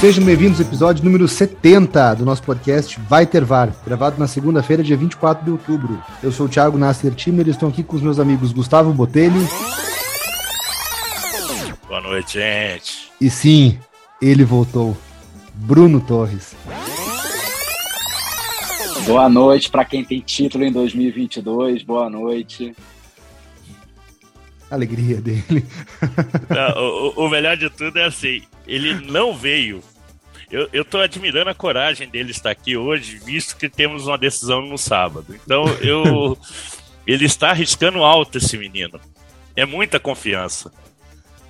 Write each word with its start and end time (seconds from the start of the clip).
Sejam 0.00 0.24
bem-vindos 0.24 0.58
ao 0.58 0.66
episódio 0.66 1.04
número 1.04 1.28
70 1.28 2.14
do 2.14 2.24
nosso 2.24 2.42
podcast 2.42 2.98
Vai 3.00 3.26
Ter 3.26 3.44
VAR, 3.44 3.70
gravado 3.84 4.18
na 4.18 4.26
segunda-feira, 4.26 4.82
dia 4.82 4.96
24 4.96 5.44
de 5.44 5.50
outubro. 5.50 6.02
Eu 6.22 6.32
sou 6.32 6.46
o 6.46 6.48
Thiago 6.48 6.78
Nasser 6.78 7.14
Timer 7.14 7.46
e 7.46 7.50
estou 7.50 7.68
aqui 7.68 7.82
com 7.82 7.96
os 7.96 8.02
meus 8.02 8.18
amigos 8.18 8.50
Gustavo 8.50 8.94
Botelho. 8.94 9.46
Boa 11.86 12.00
noite, 12.00 12.38
gente. 12.38 13.10
E 13.20 13.28
sim, 13.28 13.78
ele 14.22 14.42
voltou. 14.42 14.96
Bruno 15.54 16.00
Torres. 16.00 16.56
Boa 19.06 19.28
noite 19.28 19.68
para 19.68 19.84
quem 19.84 20.02
tem 20.02 20.20
título 20.20 20.64
em 20.64 20.72
2022. 20.72 21.82
Boa 21.82 22.08
noite. 22.08 22.74
Alegria 24.70 25.20
dele. 25.20 25.64
Não, 26.48 26.82
o, 26.82 27.26
o, 27.26 27.28
melhor 27.28 27.56
de 27.56 27.68
tudo 27.70 27.98
é 27.98 28.04
assim, 28.04 28.42
ele 28.66 28.94
não 28.94 29.36
veio. 29.36 29.82
Eu, 30.50 30.68
eu 30.72 30.84
tô 30.84 30.98
admirando 30.98 31.50
a 31.50 31.54
coragem 31.54 32.08
dele 32.08 32.30
estar 32.30 32.50
aqui 32.50 32.76
hoje, 32.76 33.18
visto 33.24 33.56
que 33.56 33.68
temos 33.68 34.06
uma 34.06 34.18
decisão 34.18 34.62
no 34.62 34.76
sábado. 34.76 35.26
Então, 35.44 35.64
eu 35.80 36.36
ele 37.06 37.24
está 37.24 37.50
arriscando 37.50 37.98
alto 37.98 38.38
esse 38.38 38.56
menino. 38.56 39.00
É 39.56 39.64
muita 39.64 39.98
confiança. 39.98 40.70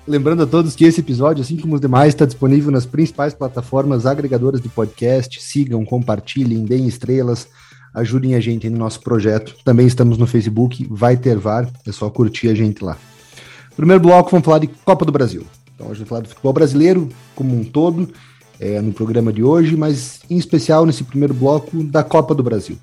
Lembrando 0.07 0.43
a 0.43 0.47
todos 0.47 0.75
que 0.75 0.83
esse 0.83 0.99
episódio, 0.99 1.43
assim 1.43 1.57
como 1.57 1.75
os 1.75 1.81
demais, 1.81 2.09
está 2.09 2.25
disponível 2.25 2.71
nas 2.71 2.85
principais 2.85 3.33
plataformas 3.33 4.05
agregadoras 4.05 4.59
de 4.59 4.67
podcast. 4.67 5.41
Sigam, 5.41 5.85
compartilhem, 5.85 6.65
deem 6.65 6.87
estrelas, 6.87 7.47
ajudem 7.93 8.33
a 8.33 8.39
gente 8.39 8.69
no 8.69 8.77
nosso 8.77 8.99
projeto. 9.01 9.55
Também 9.63 9.85
estamos 9.85 10.17
no 10.17 10.25
Facebook, 10.25 10.87
vai 10.89 11.15
ter 11.15 11.37
VAR, 11.37 11.69
é 11.87 11.91
só 11.91 12.09
curtir 12.09 12.49
a 12.49 12.55
gente 12.55 12.83
lá. 12.83 12.97
Primeiro 13.75 14.01
bloco, 14.01 14.29
vamos 14.29 14.45
falar 14.45 14.59
de 14.59 14.67
Copa 14.67 15.05
do 15.05 15.11
Brasil. 15.11 15.45
Então, 15.73 15.87
hoje 15.87 15.99
vamos 15.99 16.09
falar 16.09 16.21
do 16.21 16.29
futebol 16.29 16.53
brasileiro 16.53 17.09
como 17.35 17.55
um 17.55 17.63
todo, 17.63 18.09
é, 18.59 18.79
no 18.81 18.93
programa 18.93 19.33
de 19.33 19.43
hoje, 19.43 19.75
mas 19.75 20.19
em 20.29 20.37
especial 20.37 20.85
nesse 20.85 21.03
primeiro 21.03 21.33
bloco 21.33 21.83
da 21.83 22.03
Copa 22.03 22.35
do 22.35 22.43
Brasil. 22.43 22.77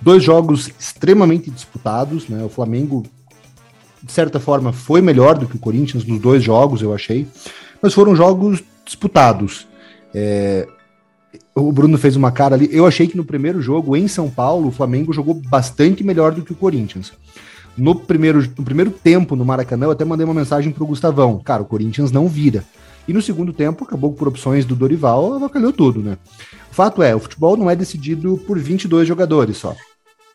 Dois 0.00 0.22
jogos 0.22 0.70
extremamente 0.78 1.50
disputados, 1.50 2.28
né? 2.28 2.44
O 2.44 2.48
Flamengo, 2.48 3.04
de 4.02 4.12
certa 4.12 4.38
forma, 4.38 4.72
foi 4.72 5.00
melhor 5.00 5.38
do 5.38 5.46
que 5.46 5.56
o 5.56 5.60
Corinthians 5.60 6.04
nos 6.04 6.20
dois 6.20 6.42
jogos, 6.42 6.82
eu 6.82 6.92
achei, 6.92 7.26
mas 7.80 7.94
foram 7.94 8.14
jogos 8.14 8.62
disputados. 8.84 9.66
É, 10.14 10.68
o 11.54 11.72
Bruno 11.72 11.96
fez 11.96 12.16
uma 12.16 12.30
cara 12.30 12.54
ali. 12.54 12.68
Eu 12.70 12.86
achei 12.86 13.06
que 13.06 13.16
no 13.16 13.24
primeiro 13.24 13.62
jogo, 13.62 13.96
em 13.96 14.06
São 14.06 14.28
Paulo, 14.28 14.68
o 14.68 14.72
Flamengo 14.72 15.12
jogou 15.12 15.34
bastante 15.34 16.04
melhor 16.04 16.32
do 16.32 16.42
que 16.42 16.52
o 16.52 16.56
Corinthians. 16.56 17.12
No 17.76 17.94
primeiro, 17.94 18.40
no 18.56 18.64
primeiro 18.64 18.90
tempo 18.90 19.36
no 19.36 19.44
Maracanã, 19.44 19.86
eu 19.86 19.90
até 19.90 20.04
mandei 20.04 20.24
uma 20.24 20.34
mensagem 20.34 20.72
pro 20.72 20.86
Gustavão. 20.86 21.38
Cara, 21.44 21.62
o 21.62 21.66
Corinthians 21.66 22.10
não 22.10 22.26
vira. 22.26 22.64
E 23.06 23.12
no 23.12 23.22
segundo 23.22 23.52
tempo, 23.52 23.84
acabou 23.84 24.12
por 24.12 24.28
opções 24.28 24.64
do 24.64 24.74
Dorival, 24.74 25.34
avacalhou 25.34 25.72
tudo, 25.72 26.00
né? 26.00 26.18
O 26.70 26.74
fato 26.74 27.02
é, 27.02 27.14
o 27.14 27.20
futebol 27.20 27.56
não 27.56 27.70
é 27.70 27.76
decidido 27.76 28.36
por 28.46 28.58
22 28.58 29.06
jogadores 29.06 29.58
só. 29.58 29.76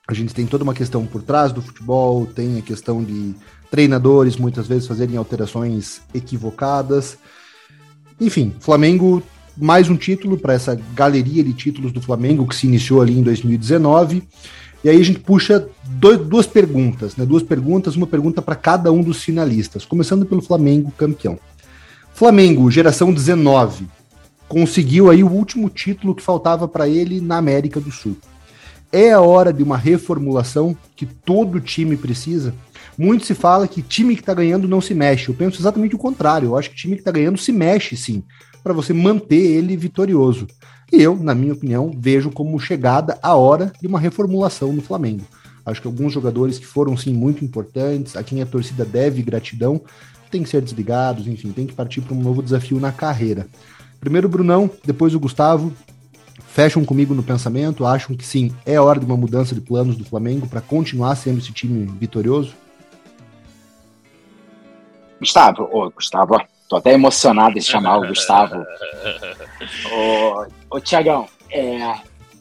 A 0.07 0.13
gente 0.13 0.33
tem 0.33 0.45
toda 0.45 0.63
uma 0.63 0.73
questão 0.73 1.05
por 1.05 1.21
trás 1.21 1.51
do 1.51 1.61
futebol, 1.61 2.25
tem 2.25 2.57
a 2.57 2.61
questão 2.61 3.03
de 3.03 3.35
treinadores 3.69 4.35
muitas 4.35 4.67
vezes 4.67 4.87
fazerem 4.87 5.17
alterações 5.17 6.01
equivocadas. 6.13 7.17
Enfim, 8.19 8.53
Flamengo, 8.59 9.23
mais 9.57 9.89
um 9.89 9.95
título 9.95 10.37
para 10.37 10.53
essa 10.53 10.79
galeria 10.93 11.43
de 11.43 11.53
títulos 11.53 11.91
do 11.91 12.01
Flamengo 12.01 12.47
que 12.47 12.55
se 12.55 12.67
iniciou 12.67 13.01
ali 13.01 13.17
em 13.17 13.23
2019. 13.23 14.23
E 14.83 14.89
aí 14.89 14.99
a 14.99 15.03
gente 15.03 15.19
puxa 15.19 15.67
dois, 15.85 16.19
duas 16.19 16.47
perguntas, 16.47 17.15
né? 17.15 17.25
Duas 17.25 17.43
perguntas, 17.43 17.95
uma 17.95 18.07
pergunta 18.07 18.41
para 18.41 18.55
cada 18.55 18.91
um 18.91 19.01
dos 19.01 19.23
finalistas, 19.23 19.85
começando 19.85 20.25
pelo 20.25 20.41
Flamengo 20.41 20.91
campeão. 20.97 21.37
Flamengo, 22.13 22.69
geração 22.69 23.13
19, 23.13 23.87
conseguiu 24.47 25.09
aí 25.09 25.23
o 25.23 25.31
último 25.31 25.69
título 25.69 26.15
que 26.15 26.21
faltava 26.21 26.67
para 26.67 26.87
ele 26.87 27.21
na 27.21 27.37
América 27.37 27.79
do 27.79 27.91
Sul. 27.91 28.17
É 28.91 29.11
a 29.13 29.21
hora 29.21 29.53
de 29.53 29.63
uma 29.63 29.77
reformulação 29.77 30.75
que 30.95 31.05
todo 31.05 31.61
time 31.61 31.95
precisa. 31.95 32.53
Muito 32.97 33.25
se 33.25 33.33
fala 33.33 33.67
que 33.67 33.81
time 33.81 34.15
que 34.15 34.21
está 34.21 34.33
ganhando 34.33 34.67
não 34.67 34.81
se 34.81 34.93
mexe. 34.93 35.29
Eu 35.29 35.35
penso 35.35 35.61
exatamente 35.61 35.95
o 35.95 35.97
contrário. 35.97 36.49
Eu 36.49 36.57
acho 36.57 36.69
que 36.69 36.75
time 36.75 36.95
que 36.95 37.01
está 37.01 37.11
ganhando 37.11 37.37
se 37.37 37.51
mexe 37.53 37.95
sim, 37.95 38.23
para 38.63 38.73
você 38.73 38.93
manter 38.93 39.35
ele 39.35 39.75
vitorioso. 39.75 40.47
E 40.91 41.01
eu, 41.01 41.15
na 41.15 41.33
minha 41.33 41.53
opinião, 41.53 41.91
vejo 41.97 42.29
como 42.31 42.59
chegada 42.59 43.17
a 43.23 43.35
hora 43.35 43.71
de 43.79 43.87
uma 43.87 43.99
reformulação 43.99 44.73
no 44.73 44.81
Flamengo. 44.81 45.23
Acho 45.65 45.81
que 45.81 45.87
alguns 45.87 46.11
jogadores 46.11 46.59
que 46.59 46.65
foram 46.65 46.97
sim 46.97 47.13
muito 47.13 47.45
importantes, 47.45 48.15
a 48.15 48.23
quem 48.23 48.41
a 48.41 48.45
torcida 48.45 48.83
deve 48.83 49.21
gratidão, 49.21 49.81
tem 50.29 50.43
que 50.43 50.49
ser 50.49 50.61
desligados, 50.61 51.27
enfim, 51.27 51.51
tem 51.51 51.67
que 51.67 51.73
partir 51.73 52.01
para 52.01 52.15
um 52.15 52.21
novo 52.21 52.41
desafio 52.41 52.79
na 52.79 52.91
carreira. 52.91 53.47
Primeiro 53.99 54.27
o 54.27 54.31
Brunão, 54.31 54.69
depois 54.83 55.13
o 55.13 55.19
Gustavo. 55.19 55.71
Fecham 56.47 56.83
comigo 56.83 57.13
no 57.13 57.23
pensamento, 57.23 57.85
acham 57.85 58.13
que 58.15 58.25
sim, 58.25 58.51
é 58.65 58.77
hora 58.77 58.99
de 58.99 59.05
uma 59.05 59.15
mudança 59.15 59.55
de 59.55 59.61
planos 59.61 59.95
do 59.95 60.03
Flamengo 60.03 60.47
para 60.47 60.59
continuar 60.59 61.15
sendo 61.15 61.37
esse 61.37 61.53
time 61.53 61.85
vitorioso? 61.97 62.53
Gustavo, 65.19 65.69
ô, 65.71 65.89
Gustavo, 65.91 66.35
tô 66.71 66.77
até 66.77 66.93
emocionado 66.93 67.57
em 67.57 67.61
chamar 67.61 67.97
o 67.97 68.07
Gustavo. 68.07 68.55
ô, 69.91 70.77
ô 70.77 70.79
Tiagão, 70.79 71.27
é, 71.49 71.99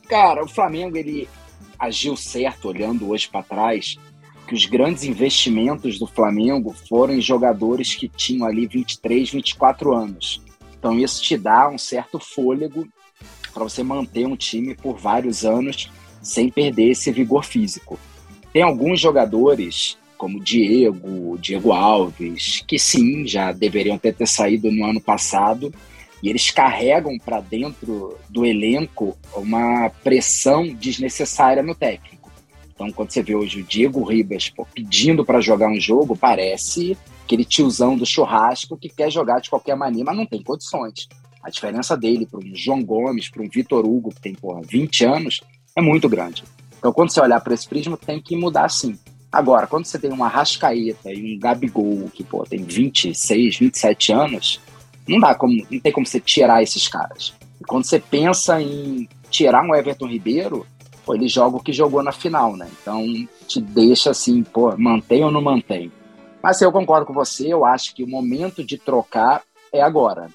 cara, 0.09 0.45
o 0.45 0.49
Flamengo 0.49 0.97
ele 0.97 1.29
agiu 1.77 2.17
certo 2.17 2.69
olhando 2.69 3.11
hoje 3.11 3.29
para 3.29 3.43
trás 3.43 3.99
que 4.47 4.55
os 4.55 4.67
grandes 4.67 5.03
investimentos 5.03 5.99
do 5.99 6.07
Flamengo 6.07 6.73
foram 6.89 7.15
em 7.15 7.21
jogadores 7.21 7.97
que 7.97 8.09
tinham 8.09 8.47
ali 8.47 8.69
23, 8.69 9.31
24 9.31 9.97
anos. 9.97 10.41
Então 10.79 10.97
isso 10.97 11.21
te 11.21 11.37
dá 11.37 11.69
um 11.69 11.77
certo 11.77 12.21
fôlego 12.21 12.87
para 13.53 13.65
você 13.65 13.83
manter 13.83 14.29
um 14.29 14.37
time 14.37 14.77
por 14.77 14.97
vários 14.97 15.45
anos 15.45 15.91
sem 16.23 16.49
perder 16.49 16.91
esse 16.91 17.11
vigor 17.11 17.45
físico. 17.45 17.99
Tem 18.53 18.63
alguns 18.63 19.01
jogadores, 19.01 19.99
como 20.21 20.39
Diego, 20.39 21.39
Diego 21.39 21.73
Alves, 21.73 22.63
que 22.69 22.79
sim, 22.79 23.27
já 23.27 23.53
deveriam 23.53 23.97
ter, 23.97 24.15
ter 24.15 24.29
saído 24.29 24.71
no 24.71 24.85
ano 24.85 25.01
passado, 25.01 25.73
e 26.23 26.29
eles 26.29 26.51
carregam 26.51 27.17
para 27.19 27.41
dentro 27.41 28.19
do 28.29 28.45
elenco 28.45 29.17
uma 29.35 29.89
pressão 30.05 30.69
desnecessária 30.75 31.63
no 31.63 31.75
técnico. 31.75 32.31
Então, 32.75 32.93
quando 32.93 33.11
você 33.11 33.23
vê 33.23 33.35
hoje 33.35 33.63
o 33.63 33.65
Diego 33.65 34.05
Ribas 34.05 34.51
pô, 34.51 34.67
pedindo 34.67 35.25
para 35.25 35.41
jogar 35.41 35.71
um 35.71 35.81
jogo, 35.81 36.15
parece 36.15 36.99
aquele 37.25 37.45
tiozão 37.47 37.97
do 37.97 38.05
churrasco 38.05 38.77
que 38.77 38.91
quer 38.91 39.11
jogar 39.11 39.41
de 39.41 39.49
qualquer 39.49 39.75
maneira, 39.75 40.05
mas 40.05 40.19
não 40.19 40.27
tem 40.27 40.43
condições. 40.43 41.09
A 41.43 41.49
diferença 41.49 41.97
dele 41.97 42.27
para 42.27 42.41
um 42.41 42.55
João 42.55 42.85
Gomes, 42.85 43.31
para 43.31 43.43
um 43.43 43.49
Vitor 43.49 43.87
Hugo, 43.87 44.11
que 44.11 44.21
tem 44.21 44.35
porra, 44.35 44.61
20 44.69 45.03
anos, 45.03 45.41
é 45.75 45.81
muito 45.81 46.11
grande. 46.11 46.45
Então, 46.79 46.93
quando 46.93 47.11
você 47.11 47.23
olhar 47.23 47.41
para 47.41 47.55
esse 47.55 47.67
prisma, 47.67 47.97
tem 47.97 48.21
que 48.21 48.37
mudar 48.37 48.69
sim. 48.69 48.99
Agora, 49.33 49.67
quando 49.67 49.85
você 49.85 49.99
tem 49.99 50.11
uma 50.11 50.29
Rascaeta 50.29 51.13
e 51.13 51.37
um 51.37 51.39
Gabigol 51.39 52.11
que 52.13 52.25
pô, 52.25 52.45
tem 52.45 52.65
26, 52.65 53.59
27 53.59 54.13
anos, 54.13 54.61
não 55.07 55.21
dá 55.21 55.35
como, 55.35 55.55
não 55.71 55.81
tem 55.81 55.93
como 55.93 56.07
você 56.07 56.19
tirar 56.19 56.63
esses 56.63 56.89
caras. 56.89 57.33
E 57.61 57.65
quando 57.65 57.85
você 57.85 58.01
pensa 58.01 58.61
em 58.61 59.09
tirar 59.31 59.63
um 59.63 59.75
Everton 59.75 60.09
Ribeiro, 60.09 60.67
pô, 61.05 61.15
ele 61.15 61.29
joga 61.29 61.57
o 61.57 61.63
que 61.63 61.73
jogou 61.73 62.03
na 62.03 62.11
final, 62.11 62.57
né? 62.57 62.69
Então 62.81 63.05
te 63.47 63.61
deixa 63.61 64.11
assim, 64.11 64.43
pô, 64.43 64.77
mantém 64.77 65.25
ou 65.25 65.31
não 65.31 65.41
mantém. 65.41 65.93
Mas 66.43 66.61
eu 66.61 66.73
concordo 66.73 67.07
com 67.07 67.13
você, 67.13 67.53
eu 67.53 67.65
acho 67.65 67.95
que 67.95 68.03
o 68.03 68.09
momento 68.09 68.65
de 68.65 68.79
trocar 68.79 69.43
é 69.73 69.81
agora. 69.81 70.29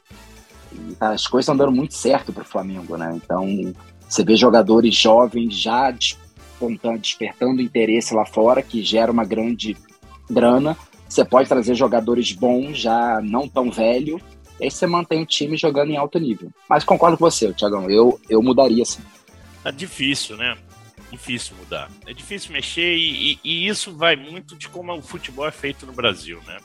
E 0.72 0.96
as 1.00 1.28
coisas 1.28 1.46
estão 1.46 1.58
dando 1.58 1.76
muito 1.76 1.94
certo 1.94 2.32
para 2.32 2.44
o 2.44 2.48
Flamengo, 2.48 2.96
né? 2.96 3.12
Então 3.16 3.46
você 4.08 4.24
vê 4.24 4.36
jogadores 4.36 4.96
jovens 4.96 5.54
já 5.54 5.92
despontando, 6.56 7.00
despertando 7.00 7.62
interesse 7.62 8.14
lá 8.14 8.26
fora, 8.26 8.62
que 8.64 8.82
gera 8.82 9.12
uma 9.12 9.26
grande 9.26 9.76
grana. 10.30 10.78
Você 11.08 11.24
pode 11.24 11.50
trazer 11.50 11.76
jogadores 11.76 12.32
bons, 12.32 12.78
já 12.78 13.22
não 13.22 13.48
tão 13.48 13.70
velho, 13.70 14.20
e 14.60 14.64
aí 14.64 14.72
você 14.72 14.88
mantém 14.88 15.22
o 15.22 15.26
time 15.26 15.58
jogando 15.58 15.92
em 15.92 15.98
alto 15.98 16.18
nível. 16.18 16.50
Mas 16.70 16.84
concordo 16.84 17.18
com 17.18 17.26
você, 17.26 17.54
Tiagão, 17.54 17.90
eu, 17.90 18.20
eu 18.30 18.42
mudaria 18.42 18.86
sim. 18.86 19.04
É 19.64 19.72
difícil, 19.72 20.38
né? 20.38 20.58
Difícil 21.12 21.56
mudar. 21.58 21.90
É 22.08 22.14
difícil 22.14 22.52
mexer 22.52 22.96
e, 22.96 23.34
e, 23.34 23.40
e, 23.44 23.68
isso 23.68 23.96
vai 23.96 24.16
muito 24.16 24.56
de 24.56 24.68
como 24.68 24.94
o 24.94 25.02
futebol 25.02 25.48
é 25.48 25.52
feito 25.52 25.86
no 25.86 25.94
Brasil, 25.94 26.40
né? 26.48 26.58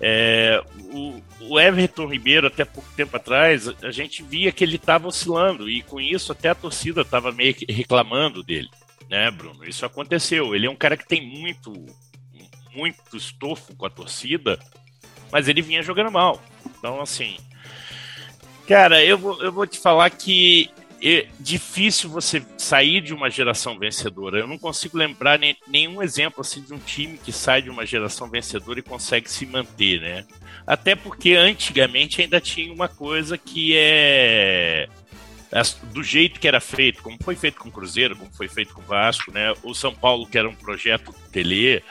É, 0.00 0.62
o, 0.92 1.20
o, 1.40 1.60
Everton 1.60 2.06
Ribeiro, 2.06 2.46
até 2.46 2.64
pouco 2.64 2.88
tempo 2.96 3.14
atrás, 3.16 3.68
a 3.82 3.90
gente 3.90 4.22
via 4.22 4.50
que 4.50 4.64
ele 4.64 4.76
estava 4.76 5.06
oscilando, 5.06 5.68
e 5.68 5.82
com 5.82 6.00
isso 6.00 6.32
até 6.32 6.48
a 6.48 6.54
torcida 6.54 7.02
estava 7.02 7.30
meio 7.30 7.54
que 7.54 7.70
reclamando 7.70 8.42
dele, 8.42 8.70
né, 9.10 9.30
Bruno? 9.30 9.64
Isso 9.64 9.84
aconteceu. 9.84 10.54
Ele 10.54 10.66
é 10.66 10.70
um 10.70 10.76
cara 10.76 10.96
que 10.96 11.06
tem 11.06 11.20
muito, 11.20 11.72
muito 12.74 13.16
estofo 13.16 13.76
com 13.76 13.84
a 13.84 13.90
torcida, 13.90 14.58
mas 15.30 15.48
ele 15.48 15.60
vinha 15.60 15.82
jogando 15.82 16.10
mal. 16.10 16.42
Então, 16.78 17.00
assim. 17.00 17.36
Cara, 18.66 19.04
eu 19.04 19.18
vou, 19.18 19.42
eu 19.42 19.52
vou 19.52 19.66
te 19.66 19.78
falar 19.78 20.08
que 20.10 20.70
é 21.02 21.26
difícil 21.38 22.10
você 22.10 22.42
sair 22.58 23.00
de 23.00 23.14
uma 23.14 23.30
geração 23.30 23.78
vencedora. 23.78 24.38
Eu 24.38 24.46
não 24.46 24.58
consigo 24.58 24.98
lembrar 24.98 25.38
nem, 25.38 25.56
nenhum 25.66 26.02
exemplo 26.02 26.40
assim 26.40 26.62
de 26.62 26.74
um 26.74 26.78
time 26.78 27.18
que 27.18 27.32
sai 27.32 27.62
de 27.62 27.70
uma 27.70 27.86
geração 27.86 28.28
vencedora 28.28 28.78
e 28.78 28.82
consegue 28.82 29.30
se 29.30 29.46
manter, 29.46 30.00
né? 30.00 30.26
Até 30.66 30.94
porque 30.94 31.32
antigamente 31.32 32.20
ainda 32.20 32.40
tinha 32.40 32.72
uma 32.72 32.88
coisa 32.88 33.38
que 33.38 33.74
é 33.76 34.88
do 35.92 36.02
jeito 36.02 36.38
que 36.38 36.46
era 36.46 36.60
feito, 36.60 37.02
como 37.02 37.18
foi 37.20 37.34
feito 37.34 37.58
com 37.58 37.68
o 37.68 37.72
Cruzeiro, 37.72 38.14
como 38.14 38.30
foi 38.32 38.46
feito 38.46 38.72
com 38.72 38.82
o 38.82 38.84
Vasco, 38.84 39.32
né? 39.32 39.52
O 39.64 39.74
São 39.74 39.92
Paulo 39.92 40.26
que 40.26 40.38
era 40.38 40.48
um 40.48 40.54
projeto 40.54 41.12
Tele, 41.32 41.82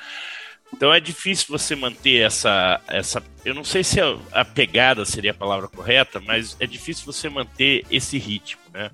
então 0.73 0.93
é 0.93 0.99
difícil 0.99 1.47
você 1.49 1.75
manter 1.75 2.21
essa, 2.21 2.79
essa. 2.87 3.23
Eu 3.43 3.53
não 3.53 3.63
sei 3.63 3.83
se 3.83 3.99
a, 4.31 4.45
pegada 4.45 5.03
seria 5.05 5.31
a 5.31 5.33
palavra 5.33 5.67
correta, 5.67 6.19
mas 6.19 6.55
é 6.59 6.67
difícil 6.67 7.05
você 7.05 7.27
manter 7.29 7.85
esse 7.89 8.17
ritmo, 8.17 8.61
né? 8.73 8.91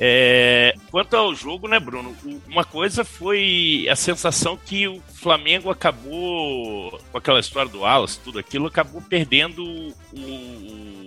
É, 0.00 0.74
quanto 0.90 1.14
ao 1.14 1.34
jogo, 1.34 1.68
né, 1.68 1.78
Bruno? 1.78 2.16
Uma 2.46 2.64
coisa 2.64 3.04
foi 3.04 3.86
a 3.90 3.94
sensação 3.94 4.56
que 4.56 4.88
o 4.88 5.00
Flamengo 5.00 5.70
acabou, 5.70 6.98
com 7.10 7.18
aquela 7.18 7.40
história 7.40 7.70
do 7.70 7.84
Alas, 7.84 8.16
tudo 8.16 8.38
aquilo, 8.38 8.66
acabou 8.66 9.02
perdendo 9.02 9.62
o, 9.62 11.01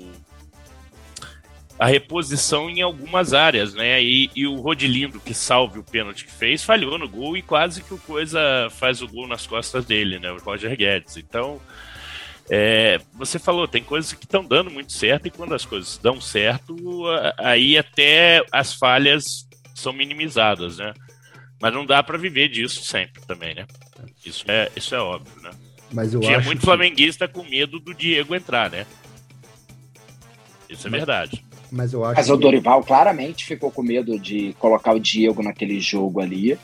a 1.77 1.86
reposição 1.86 2.69
em 2.69 2.81
algumas 2.81 3.33
áreas, 3.33 3.74
né? 3.74 4.01
E, 4.01 4.30
e, 4.36 4.48
o 4.48 4.56
Rodilindo, 4.56 5.19
que 5.19 5.33
salve 5.33 5.80
o 5.80 5.83
pênalti 5.83 6.25
que 6.25 6.31
fez, 6.31 6.63
falhou 6.63 6.98
no 6.98 7.07
gol 7.07 7.36
e 7.36 7.42
quase 7.42 7.83
que 7.83 7.94
o 7.94 7.98
Coisa 7.98 8.39
faz 8.72 9.01
o 9.01 9.07
gol 9.07 9.27
nas 9.27 9.45
costas 9.45 9.86
dele, 9.86 10.18
né? 10.18 10.31
O 10.31 10.38
Roger 10.38 10.75
Guedes. 10.75 11.18
Então, 11.18 11.60
é, 12.50 13.00
você 13.13 13.38
falou, 13.38 13.68
tem 13.68 13.83
coisas 13.83 14.13
que 14.13 14.25
estão 14.25 14.45
dando 14.45 14.72
muito 14.72 14.94
certo 14.94 15.27
e 15.27 15.31
quando 15.31 15.54
as 15.54 15.66
coisas 15.66 15.98
dão 15.98 16.22
certo, 16.22 16.75
aí 17.38 17.78
até 17.78 18.42
as 18.51 18.74
falhas 18.74 19.48
são 19.74 19.92
minimizadas, 19.92 20.78
né? 20.78 20.94
Mas 21.62 21.74
não 21.74 21.86
dá 21.86 22.01
para 22.01 22.18
viver 22.18 22.48
disso 22.48 22.83
sempre 22.86 23.21
também, 23.25 23.54
né? 23.54 23.66
Isso 24.25 24.45
é, 24.48 24.71
isso 24.75 24.95
é 24.95 25.00
óbvio, 25.00 25.42
né? 25.42 25.51
Mas 25.92 26.13
eu 26.13 26.21
Tinha 26.21 26.39
muito 26.39 26.60
que... 26.60 26.66
flamenguista 26.66 27.28
com 27.28 27.44
medo 27.44 27.80
do 27.80 27.94
Diego 27.94 28.33
entrar, 28.33 28.69
né? 28.69 28.86
Isso 30.69 30.88
é 30.88 30.89
Mas... 30.89 31.00
verdade. 31.00 31.45
Mas 31.72 31.94
eu 31.94 32.04
acho 32.04 32.16
Mas 32.16 32.30
o 32.30 32.38
Dorival 32.38 32.84
claramente 32.84 33.46
ficou 33.46 33.72
com 33.72 33.82
medo 33.82 34.20
de 34.20 34.56
colocar 34.60 34.94
o 34.94 35.00
Diego 35.00 35.42
naquele 35.42 35.80
jogo 35.80 36.20
ali. 36.20 36.58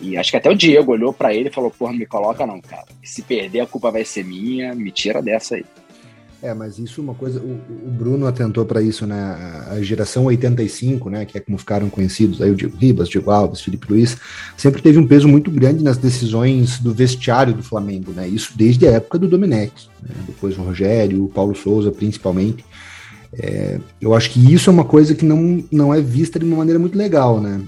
E 0.00 0.16
acho 0.16 0.30
que 0.30 0.36
até 0.36 0.50
o 0.50 0.56
Diego 0.56 0.92
olhou 0.92 1.12
para 1.12 1.32
ele 1.32 1.48
e 1.48 1.52
falou: 1.52 1.70
Porra, 1.70 1.92
não 1.92 1.98
me 1.98 2.06
coloca 2.06 2.46
não, 2.46 2.60
cara. 2.60 2.86
Se 3.02 3.22
perder, 3.22 3.60
a 3.60 3.66
culpa 3.66 3.90
vai 3.90 4.04
ser 4.04 4.24
minha, 4.24 4.74
me 4.74 4.90
tira 4.90 5.22
dessa 5.22 5.54
aí. 5.54 5.64
É, 6.42 6.52
mas 6.52 6.76
isso 6.76 7.00
é 7.00 7.04
uma 7.04 7.14
coisa. 7.14 7.38
O, 7.38 7.52
o 7.86 7.90
Bruno 7.90 8.26
atentou 8.26 8.64
para 8.64 8.82
isso, 8.82 9.06
né? 9.06 9.14
A 9.70 9.80
geração 9.80 10.24
85, 10.24 11.08
né? 11.08 11.24
Que 11.24 11.38
é 11.38 11.40
como 11.40 11.56
ficaram 11.56 11.88
conhecidos 11.88 12.42
aí 12.42 12.50
o 12.50 12.56
Diego 12.56 12.76
Ribas, 12.76 13.08
Diego 13.08 13.30
Alves, 13.30 13.60
Felipe 13.60 13.86
Luiz, 13.88 14.16
sempre 14.56 14.82
teve 14.82 14.98
um 14.98 15.06
peso 15.06 15.28
muito 15.28 15.52
grande 15.52 15.84
nas 15.84 15.96
decisões 15.96 16.80
do 16.80 16.92
vestiário 16.92 17.54
do 17.54 17.62
Flamengo, 17.62 18.10
né? 18.10 18.26
Isso 18.26 18.54
desde 18.56 18.88
a 18.88 18.90
época 18.90 19.20
do 19.20 19.28
Domenech, 19.28 19.88
né? 20.02 20.12
depois 20.26 20.58
o 20.58 20.62
Rogério, 20.62 21.24
o 21.24 21.28
Paulo 21.28 21.54
Souza, 21.54 21.92
principalmente. 21.92 22.64
É, 23.38 23.80
eu 24.00 24.14
acho 24.14 24.30
que 24.30 24.52
isso 24.52 24.68
é 24.68 24.72
uma 24.72 24.84
coisa 24.84 25.14
que 25.14 25.24
não, 25.24 25.64
não 25.70 25.94
é 25.94 26.00
vista 26.00 26.38
de 26.38 26.44
uma 26.44 26.56
maneira 26.56 26.78
muito 26.78 26.96
legal, 26.96 27.40
né? 27.40 27.60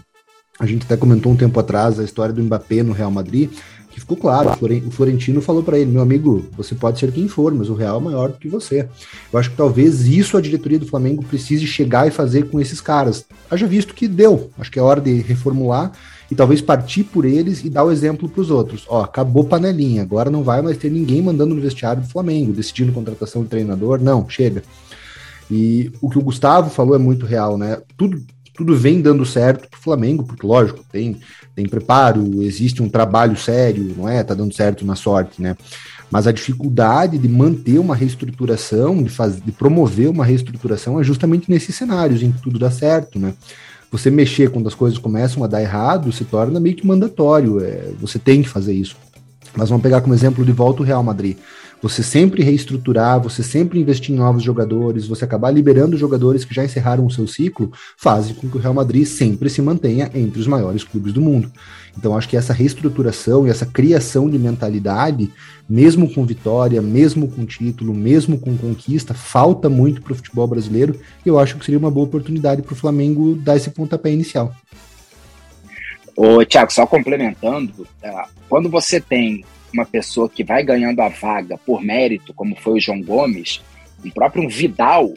A 0.58 0.66
gente 0.66 0.84
até 0.84 0.96
comentou 0.96 1.32
um 1.32 1.36
tempo 1.36 1.58
atrás 1.58 1.98
a 1.98 2.04
história 2.04 2.32
do 2.32 2.42
Mbappé 2.42 2.82
no 2.82 2.92
Real 2.92 3.10
Madrid, 3.10 3.50
que 3.90 4.00
ficou 4.00 4.16
claro, 4.16 4.50
o 4.86 4.90
Florentino 4.90 5.40
falou 5.40 5.62
para 5.62 5.78
ele, 5.78 5.90
meu 5.90 6.02
amigo, 6.02 6.44
você 6.56 6.74
pode 6.74 6.98
ser 6.98 7.12
quem 7.12 7.28
for, 7.28 7.54
mas 7.54 7.70
o 7.70 7.74
Real 7.74 8.00
é 8.00 8.02
maior 8.02 8.28
do 8.28 8.38
que 8.38 8.48
você. 8.48 8.88
Eu 9.32 9.38
acho 9.38 9.50
que 9.50 9.56
talvez 9.56 10.06
isso 10.06 10.36
a 10.36 10.40
diretoria 10.40 10.80
do 10.80 10.86
Flamengo 10.86 11.24
precise 11.24 11.64
chegar 11.64 12.06
e 12.06 12.10
fazer 12.10 12.48
com 12.50 12.60
esses 12.60 12.80
caras. 12.80 13.24
Haja 13.48 13.66
visto 13.68 13.94
que 13.94 14.08
deu, 14.08 14.50
acho 14.58 14.70
que 14.70 14.80
é 14.80 14.82
hora 14.82 15.00
de 15.00 15.20
reformular 15.22 15.92
e 16.30 16.34
talvez 16.34 16.60
partir 16.60 17.04
por 17.04 17.24
eles 17.24 17.64
e 17.64 17.70
dar 17.70 17.84
o 17.84 17.92
exemplo 17.92 18.28
para 18.28 18.40
os 18.40 18.50
outros. 18.50 18.84
Ó, 18.88 19.02
acabou 19.02 19.44
panelinha, 19.44 20.02
agora 20.02 20.28
não 20.28 20.42
vai 20.42 20.60
mais 20.60 20.76
ter 20.76 20.90
ninguém 20.90 21.22
mandando 21.22 21.54
no 21.54 21.60
vestiário 21.60 22.02
do 22.02 22.08
Flamengo, 22.08 22.52
decidindo 22.52 22.92
contratação 22.92 23.42
de 23.42 23.48
treinador, 23.48 24.00
não, 24.00 24.28
chega. 24.28 24.62
E 25.50 25.92
o 26.00 26.08
que 26.08 26.18
o 26.18 26.22
Gustavo 26.22 26.70
falou 26.70 26.94
é 26.94 26.98
muito 26.98 27.26
real, 27.26 27.58
né? 27.58 27.78
Tudo, 27.96 28.22
tudo 28.54 28.76
vem 28.76 29.00
dando 29.00 29.26
certo 29.26 29.68
pro 29.68 29.80
Flamengo, 29.80 30.24
porque, 30.24 30.46
lógico, 30.46 30.84
tem, 30.90 31.18
tem 31.54 31.68
preparo, 31.68 32.42
existe 32.42 32.82
um 32.82 32.88
trabalho 32.88 33.36
sério, 33.36 33.94
não 33.96 34.08
é? 34.08 34.22
Tá 34.22 34.34
dando 34.34 34.54
certo 34.54 34.84
na 34.84 34.94
sorte, 34.94 35.42
né? 35.42 35.56
Mas 36.10 36.26
a 36.26 36.32
dificuldade 36.32 37.18
de 37.18 37.28
manter 37.28 37.78
uma 37.78 37.96
reestruturação, 37.96 39.02
de, 39.02 39.10
fazer, 39.10 39.40
de 39.40 39.50
promover 39.50 40.08
uma 40.08 40.24
reestruturação, 40.24 41.00
é 41.00 41.04
justamente 41.04 41.50
nesses 41.50 41.74
cenários 41.74 42.22
em 42.22 42.30
que 42.30 42.40
tudo 42.40 42.58
dá 42.58 42.70
certo, 42.70 43.18
né? 43.18 43.34
Você 43.90 44.10
mexer 44.10 44.50
quando 44.50 44.66
as 44.66 44.74
coisas 44.74 44.98
começam 44.98 45.44
a 45.44 45.46
dar 45.46 45.62
errado 45.62 46.10
se 46.12 46.24
torna 46.24 46.58
meio 46.58 46.74
que 46.74 46.86
mandatório, 46.86 47.60
é, 47.60 47.92
você 48.00 48.18
tem 48.18 48.42
que 48.42 48.48
fazer 48.48 48.72
isso. 48.72 48.96
Mas 49.56 49.68
vamos 49.68 49.82
pegar 49.82 50.00
como 50.00 50.14
exemplo 50.14 50.44
de 50.44 50.52
volta 50.52 50.82
o 50.82 50.84
Real 50.84 51.02
Madrid 51.02 51.36
você 51.84 52.02
sempre 52.02 52.42
reestruturar, 52.42 53.20
você 53.20 53.42
sempre 53.42 53.78
investir 53.78 54.14
em 54.14 54.18
novos 54.18 54.42
jogadores, 54.42 55.06
você 55.06 55.26
acabar 55.26 55.50
liberando 55.50 55.98
jogadores 55.98 56.42
que 56.42 56.54
já 56.54 56.64
encerraram 56.64 57.04
o 57.04 57.10
seu 57.10 57.26
ciclo, 57.26 57.70
faz 57.98 58.32
com 58.32 58.48
que 58.48 58.56
o 58.56 58.58
Real 58.58 58.72
Madrid 58.72 59.04
sempre 59.04 59.50
se 59.50 59.60
mantenha 59.60 60.10
entre 60.14 60.40
os 60.40 60.46
maiores 60.46 60.82
clubes 60.82 61.12
do 61.12 61.20
mundo. 61.20 61.52
Então 61.94 62.16
acho 62.16 62.26
que 62.26 62.38
essa 62.38 62.54
reestruturação 62.54 63.46
e 63.46 63.50
essa 63.50 63.66
criação 63.66 64.30
de 64.30 64.38
mentalidade, 64.38 65.30
mesmo 65.68 66.10
com 66.10 66.24
vitória, 66.24 66.80
mesmo 66.80 67.28
com 67.28 67.44
título, 67.44 67.92
mesmo 67.92 68.38
com 68.38 68.56
conquista, 68.56 69.12
falta 69.12 69.68
muito 69.68 70.00
para 70.00 70.14
o 70.14 70.16
futebol 70.16 70.46
brasileiro 70.46 70.98
e 71.22 71.28
eu 71.28 71.38
acho 71.38 71.58
que 71.58 71.66
seria 71.66 71.78
uma 71.78 71.90
boa 71.90 72.06
oportunidade 72.06 72.62
para 72.62 72.72
o 72.72 72.76
Flamengo 72.76 73.34
dar 73.34 73.56
esse 73.56 73.68
pontapé 73.68 74.10
inicial. 74.10 74.54
Ô, 76.16 76.44
Tiago, 76.44 76.72
só 76.72 76.86
complementando, 76.86 77.86
é, 78.02 78.12
quando 78.48 78.68
você 78.68 79.00
tem 79.00 79.44
uma 79.72 79.84
pessoa 79.84 80.28
que 80.28 80.44
vai 80.44 80.62
ganhando 80.62 81.00
a 81.00 81.08
vaga 81.08 81.58
por 81.58 81.82
mérito, 81.82 82.32
como 82.32 82.54
foi 82.54 82.74
o 82.74 82.80
João 82.80 83.02
Gomes, 83.02 83.60
o 84.04 84.10
próprio 84.12 84.48
Vidal, 84.48 85.12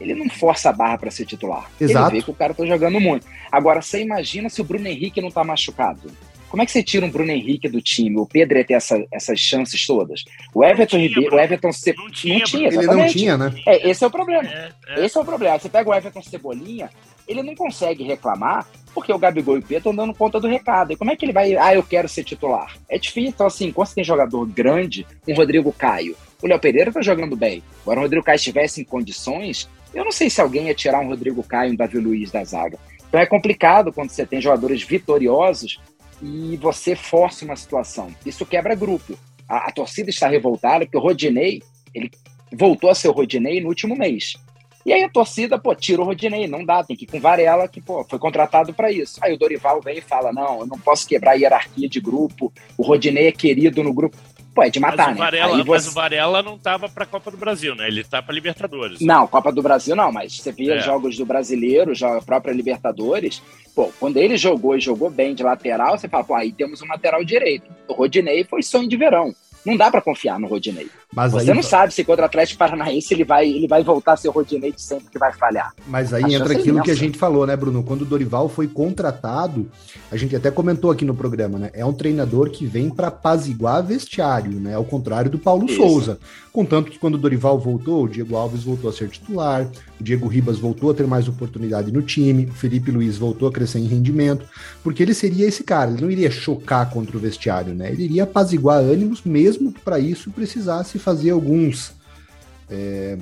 ele 0.00 0.14
não 0.14 0.28
força 0.28 0.70
a 0.70 0.72
barra 0.72 0.98
para 0.98 1.10
ser 1.10 1.24
titular. 1.24 1.70
Exato. 1.80 2.10
Ele 2.10 2.18
vê 2.18 2.24
que 2.24 2.30
o 2.30 2.34
cara 2.34 2.52
tá 2.52 2.66
jogando 2.66 3.00
muito. 3.00 3.26
Agora, 3.50 3.80
você 3.80 4.02
imagina 4.02 4.48
se 4.48 4.60
o 4.60 4.64
Bruno 4.64 4.88
Henrique 4.88 5.20
não 5.20 5.30
tá 5.30 5.44
machucado. 5.44 6.10
Como 6.52 6.62
é 6.62 6.66
que 6.66 6.72
você 6.72 6.82
tira 6.82 7.06
um 7.06 7.10
Bruno 7.10 7.30
Henrique 7.30 7.66
do 7.66 7.80
time? 7.80 8.18
O 8.18 8.26
Pedro 8.26 8.58
ia 8.58 8.64
ter 8.64 8.74
essa, 8.74 9.02
essas 9.10 9.40
chances 9.40 9.86
todas. 9.86 10.22
O 10.52 10.62
Everton 10.62 10.98
Ribeiro, 10.98 11.34
o 11.34 11.40
Everton 11.40 11.72
Ce... 11.72 11.94
não 11.96 12.10
tinha, 12.10 12.38
não 12.40 12.44
tinha 12.44 12.68
ele 12.68 12.86
não 12.86 13.06
tinha, 13.06 13.38
né? 13.38 13.54
É, 13.66 13.88
esse 13.88 14.04
é 14.04 14.06
o 14.06 14.10
problema. 14.10 14.46
É, 14.46 14.70
é. 14.88 15.06
Esse 15.06 15.16
é 15.16 15.20
o 15.22 15.24
problema. 15.24 15.58
Você 15.58 15.70
pega 15.70 15.88
o 15.88 15.94
Everton 15.94 16.22
Cebolinha, 16.22 16.90
ele 17.26 17.42
não 17.42 17.54
consegue 17.54 18.04
reclamar 18.04 18.66
porque 18.94 19.12
o 19.12 19.18
Gabigol 19.18 19.56
e 19.56 19.58
o 19.60 19.62
Pedro 19.62 19.78
estão 19.78 19.94
dando 19.94 20.14
conta 20.14 20.38
do 20.38 20.46
recado. 20.48 20.92
E 20.92 20.96
como 20.96 21.10
é 21.10 21.16
que 21.16 21.24
ele 21.24 21.32
vai, 21.32 21.56
ah, 21.56 21.74
eu 21.74 21.82
quero 21.82 22.08
ser 22.08 22.24
titular? 22.24 22.76
É 22.88 22.98
difícil. 22.98 23.30
Então, 23.30 23.46
assim, 23.46 23.72
quando 23.72 23.88
você 23.88 23.94
tem 23.96 24.04
jogador 24.04 24.46
grande, 24.46 25.06
um 25.26 25.34
Rodrigo 25.34 25.72
Caio, 25.72 26.16
o 26.42 26.46
Léo 26.46 26.58
Pereira 26.58 26.92
tá 26.92 27.00
jogando 27.00 27.36
bem. 27.36 27.62
Agora, 27.82 28.00
o 28.00 28.02
Rodrigo 28.02 28.24
Caio 28.24 28.36
estivesse 28.36 28.80
em 28.80 28.84
condições, 28.84 29.68
eu 29.94 30.04
não 30.04 30.12
sei 30.12 30.28
se 30.28 30.40
alguém 30.40 30.66
ia 30.66 30.74
tirar 30.74 31.00
um 31.00 31.08
Rodrigo 31.08 31.42
Caio 31.42 31.70
e 31.70 31.72
um 31.72 31.76
Davi 31.76 31.98
Luiz 31.98 32.30
da 32.30 32.44
zaga. 32.44 32.78
Então 33.08 33.20
é 33.20 33.26
complicado 33.26 33.92
quando 33.92 34.10
você 34.10 34.24
tem 34.24 34.40
jogadores 34.40 34.82
vitoriosos 34.82 35.78
e 36.22 36.56
você 36.56 36.96
força 36.96 37.44
uma 37.44 37.56
situação. 37.56 38.08
Isso 38.24 38.46
quebra 38.46 38.74
grupo. 38.74 39.18
A, 39.48 39.68
a 39.68 39.70
torcida 39.70 40.08
está 40.08 40.28
revoltada 40.28 40.86
porque 40.86 40.96
o 40.96 41.00
Rodinei, 41.00 41.62
ele 41.94 42.10
voltou 42.50 42.88
a 42.88 42.94
ser 42.94 43.08
o 43.08 43.12
Rodinei 43.12 43.60
no 43.60 43.68
último 43.68 43.94
mês. 43.94 44.34
E 44.84 44.92
aí 44.92 45.02
a 45.04 45.08
torcida, 45.08 45.58
pô, 45.58 45.74
tira 45.74 46.02
o 46.02 46.04
Rodinei, 46.04 46.46
não 46.46 46.64
dá, 46.64 46.82
tem 46.82 46.96
que 46.96 47.04
ir 47.04 47.06
com 47.06 47.20
Varela, 47.20 47.68
que, 47.68 47.80
pô, 47.80 48.04
foi 48.04 48.18
contratado 48.18 48.74
para 48.74 48.90
isso. 48.90 49.18
Aí 49.22 49.32
o 49.32 49.38
Dorival 49.38 49.80
vem 49.80 49.98
e 49.98 50.02
fala: 50.02 50.32
não, 50.32 50.60
eu 50.60 50.66
não 50.66 50.78
posso 50.78 51.06
quebrar 51.06 51.32
a 51.32 51.34
hierarquia 51.34 51.88
de 51.88 52.00
grupo, 52.00 52.52
o 52.76 52.82
Rodinei 52.82 53.28
é 53.28 53.32
querido 53.32 53.82
no 53.82 53.92
grupo. 53.92 54.16
Pô, 54.54 54.62
é 54.62 54.68
de 54.68 54.78
matar, 54.78 55.08
mas 55.08 55.16
o 55.16 55.18
Varela, 55.18 55.56
né? 55.56 55.64
Você... 55.64 55.70
Mas 55.70 55.88
o 55.88 55.92
Varela 55.92 56.42
não 56.42 56.58
tava 56.58 56.86
pra 56.86 57.06
Copa 57.06 57.30
do 57.30 57.38
Brasil, 57.38 57.74
né? 57.74 57.88
Ele 57.88 58.04
tá 58.04 58.20
pra 58.20 58.34
Libertadores. 58.34 59.00
Não, 59.00 59.26
Copa 59.26 59.50
do 59.50 59.62
Brasil 59.62 59.96
não, 59.96 60.12
mas 60.12 60.36
você 60.36 60.52
via 60.52 60.74
é. 60.74 60.80
jogos 60.80 61.16
do 61.16 61.24
brasileiro, 61.24 61.92
a 62.04 62.20
própria 62.20 62.52
Libertadores. 62.52 63.42
Pô, 63.74 63.90
quando 63.98 64.18
ele 64.18 64.36
jogou 64.36 64.76
e 64.76 64.80
jogou 64.80 65.08
bem 65.08 65.34
de 65.34 65.42
lateral, 65.42 65.96
você 65.96 66.06
fala, 66.06 66.24
pô, 66.24 66.34
aí 66.34 66.52
temos 66.52 66.82
um 66.82 66.86
lateral 66.86 67.24
direito. 67.24 67.64
O 67.88 67.94
Rodinei 67.94 68.44
foi 68.44 68.62
sonho 68.62 68.86
de 68.86 68.96
verão. 68.96 69.34
Não 69.64 69.76
dá 69.76 69.90
para 69.90 70.02
confiar 70.02 70.38
no 70.38 70.48
Rodinei. 70.48 70.88
Mas 71.14 71.32
Você 71.32 71.50
aí... 71.50 71.56
não 71.56 71.62
sabe 71.62 71.92
se 71.92 72.02
contra 72.04 72.22
o 72.22 72.26
Atlético 72.26 72.58
Paranaense 72.58 73.12
ele 73.12 73.24
vai, 73.24 73.48
ele 73.48 73.68
vai 73.68 73.82
voltar 73.82 74.14
a 74.14 74.16
ser 74.16 74.28
o 74.28 74.32
Rodinei 74.32 74.72
de 74.72 74.80
sempre 74.80 75.10
que 75.10 75.18
vai 75.18 75.32
falhar. 75.32 75.74
Mas 75.86 76.14
aí 76.14 76.24
a 76.24 76.38
entra 76.38 76.54
aquilo 76.54 76.78
é 76.78 76.82
que 76.82 76.90
a 76.90 76.96
gente 76.96 77.18
falou, 77.18 77.46
né, 77.46 77.54
Bruno? 77.54 77.82
Quando 77.82 78.02
o 78.02 78.06
Dorival 78.06 78.48
foi 78.48 78.66
contratado, 78.66 79.70
a 80.10 80.16
gente 80.16 80.34
até 80.34 80.50
comentou 80.50 80.90
aqui 80.90 81.04
no 81.04 81.14
programa, 81.14 81.58
né? 81.58 81.70
É 81.74 81.84
um 81.84 81.92
treinador 81.92 82.50
que 82.50 82.64
vem 82.64 82.88
para 82.88 83.08
apaziguar 83.08 83.84
vestiário, 83.84 84.58
né? 84.58 84.74
Ao 84.74 84.84
contrário 84.84 85.30
do 85.30 85.38
Paulo 85.38 85.66
Isso. 85.66 85.76
Souza. 85.76 86.18
Contanto 86.52 86.90
que 86.90 86.98
quando 86.98 87.14
o 87.14 87.18
Dorival 87.18 87.58
voltou, 87.58 88.04
o 88.04 88.08
Diego 88.08 88.36
Alves 88.36 88.62
voltou 88.62 88.90
a 88.90 88.92
ser 88.92 89.08
titular, 89.08 89.66
o 89.98 90.04
Diego 90.04 90.28
Ribas 90.28 90.58
voltou 90.58 90.90
a 90.90 90.94
ter 90.94 91.06
mais 91.06 91.26
oportunidade 91.26 91.90
no 91.90 92.02
time, 92.02 92.44
o 92.44 92.52
Felipe 92.52 92.90
Luiz 92.90 93.16
voltou 93.16 93.48
a 93.48 93.52
crescer 93.52 93.78
em 93.78 93.86
rendimento, 93.86 94.44
porque 94.82 95.02
ele 95.02 95.14
seria 95.14 95.46
esse 95.46 95.64
cara, 95.64 95.90
ele 95.90 96.02
não 96.02 96.10
iria 96.10 96.30
chocar 96.30 96.90
contra 96.90 97.16
o 97.16 97.20
vestiário, 97.20 97.74
né? 97.74 97.90
Ele 97.90 98.04
iria 98.04 98.24
apaziguar 98.24 98.78
ânimos, 98.78 99.22
mesmo 99.24 99.72
que 99.72 99.80
para 99.80 99.98
isso 99.98 100.30
precisasse 100.30 100.98
fazer 101.02 101.30
alguns 101.30 101.94
é, 102.70 103.18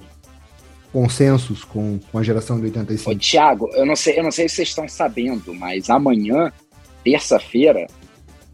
consensos 0.93 1.65
com, 1.65 1.99
com 2.11 2.19
a 2.19 2.23
geração 2.23 2.59
de 2.59 2.67
85. 2.67 3.11
Ô, 3.11 3.19
Thiago, 3.19 3.71
eu 3.75 3.87
não 3.87 3.97
sei, 3.97 4.19
eu 4.19 4.23
não 4.23 4.31
sei 4.31 4.49
se 4.49 4.57
vocês 4.57 4.69
estão 4.69 4.89
sabendo, 4.89 5.55
mas 5.55 5.89
amanhã, 5.89 6.53
terça-feira, 7.03 7.87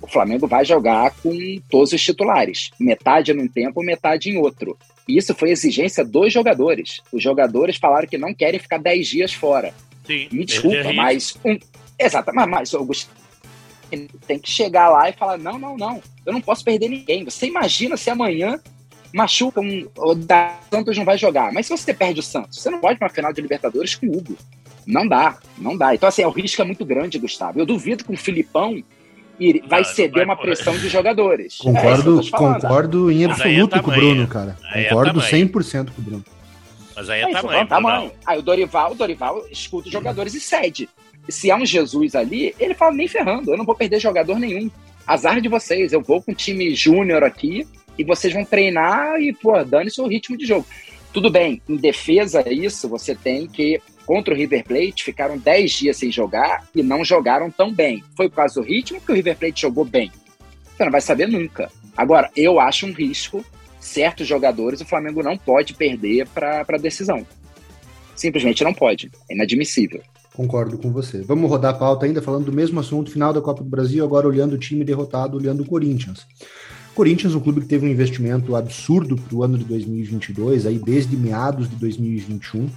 o 0.01 0.07
Flamengo 0.07 0.47
vai 0.47 0.65
jogar 0.65 1.11
com 1.23 1.33
todos 1.71 1.93
os 1.93 2.03
titulares, 2.03 2.71
metade 2.79 3.33
num 3.33 3.49
tempo, 3.49 3.83
metade 3.83 4.31
em 4.31 4.39
outro. 4.39 4.79
E 5.09 5.17
isso 5.17 5.35
foi 5.35 5.51
exigência 5.51 6.05
dos 6.05 6.33
jogadores. 6.33 7.01
Os 7.13 7.23
jogadores 7.23 7.77
falaram 7.77 8.09
que 8.09 8.19
não 8.19 8.35
querem 8.35 8.61
ficar 8.61 8.79
10 8.79 9.07
dias 9.07 9.33
fora. 9.33 9.73
Sim, 10.07 10.29
Me 10.31 10.45
desculpa, 10.45 10.93
mas 10.93 11.37
um, 11.45 11.59
exato, 11.99 12.31
mas, 12.35 12.49
mas 12.49 12.75
o 12.75 12.85
Gustavo 12.85 13.27
tem 14.27 14.39
que 14.39 14.51
chegar 14.51 14.89
lá 14.89 15.09
e 15.09 15.13
falar: 15.13 15.39
não, 15.39 15.59
não, 15.59 15.77
não, 15.77 16.03
eu 16.25 16.33
não 16.33 16.41
posso 16.41 16.65
perder 16.65 16.89
ninguém. 16.89 17.25
Você 17.25 17.47
imagina 17.47 17.97
se 17.97 18.11
amanhã 18.11 18.61
machuca 19.13 19.61
um. 19.61 19.87
O 19.97 20.15
da 20.15 20.59
Santos 20.71 20.97
não 20.97 21.05
vai 21.05 21.19
jogar. 21.19 21.53
Mas 21.53 21.67
se 21.67 21.77
você 21.77 21.93
perde 21.93 22.21
o 22.21 22.23
Santos, 22.23 22.61
você 22.61 22.71
não 22.71 22.81
pode 22.81 22.99
para 22.99 23.07
uma 23.07 23.15
final 23.15 23.33
de 23.33 23.41
Libertadores 23.41 23.95
com 23.95 24.07
o 24.07 24.17
Hugo. 24.17 24.37
Não 24.87 25.07
dá, 25.07 25.37
não 25.59 25.77
dá. 25.77 25.95
Então, 25.95 26.09
assim, 26.09 26.25
o 26.25 26.31
risco 26.31 26.63
é 26.63 26.65
muito 26.65 26.85
grande, 26.85 27.19
Gustavo. 27.19 27.59
Eu 27.59 27.67
duvido 27.67 28.05
que 28.05 28.13
o 28.13 28.17
Filipão 28.17 28.83
vai 29.69 29.81
não, 29.81 29.85
ceder 29.85 30.15
vai 30.15 30.25
uma 30.25 30.37
pressão 30.37 30.77
de 30.79 30.89
jogadores. 30.89 31.59
Concordo, 31.63 32.21
é 32.21 32.31
concordo 32.31 33.11
em 33.11 33.25
absoluto 33.25 33.77
é 33.77 33.83
com 33.83 33.91
o 33.91 33.95
Bruno, 33.95 34.27
cara. 34.29 34.57
Aí 34.73 34.85
é 34.85 34.89
concordo 34.89 35.21
é 35.21 35.23
100% 35.23 35.91
com 35.91 36.01
o 36.01 36.05
Bruno. 36.05 36.25
Mas 36.95 37.11
aí 37.11 37.21
é, 37.21 37.31
é 37.31 37.33
tamanho. 37.33 37.67
tamanho. 37.67 38.13
Aí 38.25 38.39
o 38.39 38.43
Dorival, 38.43 38.93
o 38.93 38.95
Dorival 38.95 39.45
escuta 39.51 39.89
os 39.89 39.93
jogadores 39.93 40.35
e 40.35 40.41
cede. 40.41 40.89
Se 41.29 41.51
é 41.51 41.57
um 41.57 41.67
Jesus 41.67 42.15
ali, 42.15 42.55
ele 42.59 42.75
fala 42.75 42.95
nem 42.95 43.09
ferrando, 43.09 43.51
eu 43.51 43.59
não 43.59 43.67
vou 43.67 43.75
perder 43.75 44.01
jogador 44.01 44.39
nenhum. 44.39 44.71
Azar 45.07 45.41
de 45.41 45.49
vocês, 45.49 45.93
eu 45.93 46.01
vou 46.01 46.23
com 46.23 46.33
um 46.33 46.35
time 46.35 46.75
júnior 46.75 47.23
aqui 47.23 47.67
e 47.99 48.05
vocês 48.05 48.33
vão 48.33 48.45
treinar 48.45 49.21
e, 49.21 49.33
pô, 49.33 49.63
dane-se 49.65 50.01
o 50.01 50.07
ritmo 50.07 50.37
de 50.37 50.47
jogo. 50.47 50.67
Tudo 51.13 51.31
bem, 51.31 51.63
em 51.69 51.77
defesa 51.77 52.45
isso, 52.53 52.89
você 52.89 53.15
tem 53.15 53.47
que 53.47 53.81
contra 54.07 54.33
o 54.33 54.37
River 54.37 54.65
Plate, 54.65 55.03
ficaram 55.03 55.37
10 55.37 55.73
dias 55.73 55.97
sem 55.97 56.13
jogar 56.13 56.65
e 56.75 56.83
não 56.83 57.05
jogaram 57.05 57.51
tão 57.51 57.73
bem. 57.73 58.05
Foi 58.17 58.29
por 58.29 58.37
causa 58.37 58.61
do 58.61 58.67
ritmo 58.67 59.01
que 59.01 59.11
o 59.11 59.15
River 59.15 59.37
Plate 59.37 59.63
jogou 59.63 59.85
bem. 59.85 60.13
Você 60.77 60.85
não 60.85 60.93
vai 60.93 61.01
saber 61.01 61.27
nunca. 61.27 61.71
Agora, 61.97 62.31
eu 62.37 62.61
acho 62.61 62.87
um 62.87 62.93
risco. 62.93 63.45
Certos 63.81 64.27
jogadores 64.27 64.81
o 64.81 64.87
Flamengo 64.87 65.23
não 65.23 65.37
pode 65.37 65.75
perder 65.75 66.29
para 66.29 66.65
a 66.69 66.79
decisão. 66.79 67.27
Simplesmente 68.15 68.63
não 68.63 68.73
pode. 68.73 69.11
É 69.29 69.35
inadmissível. 69.35 70.03
Concordo 70.35 70.77
com 70.77 70.93
você. 70.93 71.23
Vamos 71.23 71.49
rodar 71.49 71.75
a 71.75 71.79
pauta 71.79 72.05
ainda 72.05 72.21
falando 72.21 72.45
do 72.45 72.53
mesmo 72.53 72.79
assunto, 72.79 73.11
final 73.11 73.33
da 73.33 73.41
Copa 73.41 73.63
do 73.65 73.71
Brasil, 73.71 74.05
agora 74.05 74.29
olhando 74.29 74.53
o 74.53 74.59
time 74.59 74.85
derrotado, 74.85 75.37
olhando 75.37 75.63
o 75.63 75.67
Corinthians. 75.67 76.27
Corinthians, 76.97 77.35
um 77.35 77.41
clube 77.41 77.61
que 77.61 77.67
teve 77.67 77.87
um 77.87 77.91
investimento 77.91 78.57
absurdo 78.57 79.17
para 79.17 79.37
o 79.37 79.45
ano 79.45 79.59
de 79.59 79.65
2022, 79.65 80.65
aí 80.65 80.79
desde 80.79 81.15
meados 81.15 81.69
de 81.69 81.77
2021. 81.77 82.71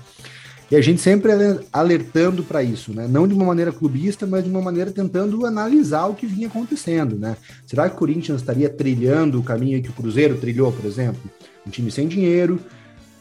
E 0.69 0.75
a 0.75 0.81
gente 0.81 1.01
sempre 1.01 1.31
alertando 1.71 2.43
para 2.43 2.61
isso, 2.61 2.93
né? 2.93 3.07
Não 3.07 3.25
de 3.25 3.33
uma 3.33 3.45
maneira 3.45 3.71
clubista, 3.71 4.27
mas 4.27 4.43
de 4.43 4.49
uma 4.49 4.61
maneira 4.61 4.91
tentando 4.91 5.45
analisar 5.45 6.05
o 6.07 6.13
que 6.13 6.27
vinha 6.27 6.47
acontecendo, 6.47 7.17
né? 7.17 7.37
Será 7.65 7.89
que 7.89 7.95
o 7.95 7.97
Corinthians 7.97 8.41
estaria 8.41 8.69
trilhando 8.69 9.39
o 9.39 9.43
caminho 9.43 9.81
que 9.81 9.89
o 9.89 9.93
Cruzeiro 9.93 10.37
trilhou, 10.37 10.71
por 10.71 10.85
exemplo? 10.85 11.21
Um 11.65 11.69
time 11.69 11.89
sem 11.89 12.07
dinheiro, 12.07 12.59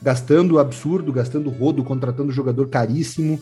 gastando 0.03 0.59
absurdo, 0.59 1.13
gastando 1.13 1.49
rodo, 1.49 1.85
contratando 1.85 2.33
jogador 2.33 2.69
caríssimo. 2.69 3.41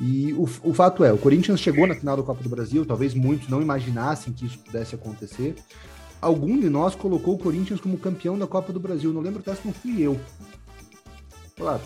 E 0.00 0.32
o, 0.32 0.48
o 0.62 0.72
fato 0.72 1.04
é, 1.04 1.12
o 1.12 1.18
Corinthians 1.18 1.60
chegou 1.60 1.86
na 1.86 1.94
final 1.94 2.16
da 2.16 2.22
Copa 2.22 2.42
do 2.42 2.48
Brasil, 2.48 2.86
talvez 2.86 3.12
muitos 3.12 3.48
não 3.48 3.60
imaginassem 3.60 4.32
que 4.32 4.46
isso 4.46 4.58
pudesse 4.60 4.94
acontecer. 4.94 5.54
Algum 6.20 6.58
de 6.58 6.68
nós 6.68 6.94
colocou 6.94 7.34
o 7.34 7.38
Corinthians 7.38 7.80
como 7.80 7.98
campeão 7.98 8.38
da 8.38 8.46
Copa 8.46 8.72
do 8.72 8.80
Brasil, 8.80 9.12
não 9.12 9.20
lembro 9.20 9.40
até 9.40 9.54
se 9.54 9.64
não 9.64 9.72
fui 9.72 10.00
eu. 10.00 10.18
Claro, 11.56 11.82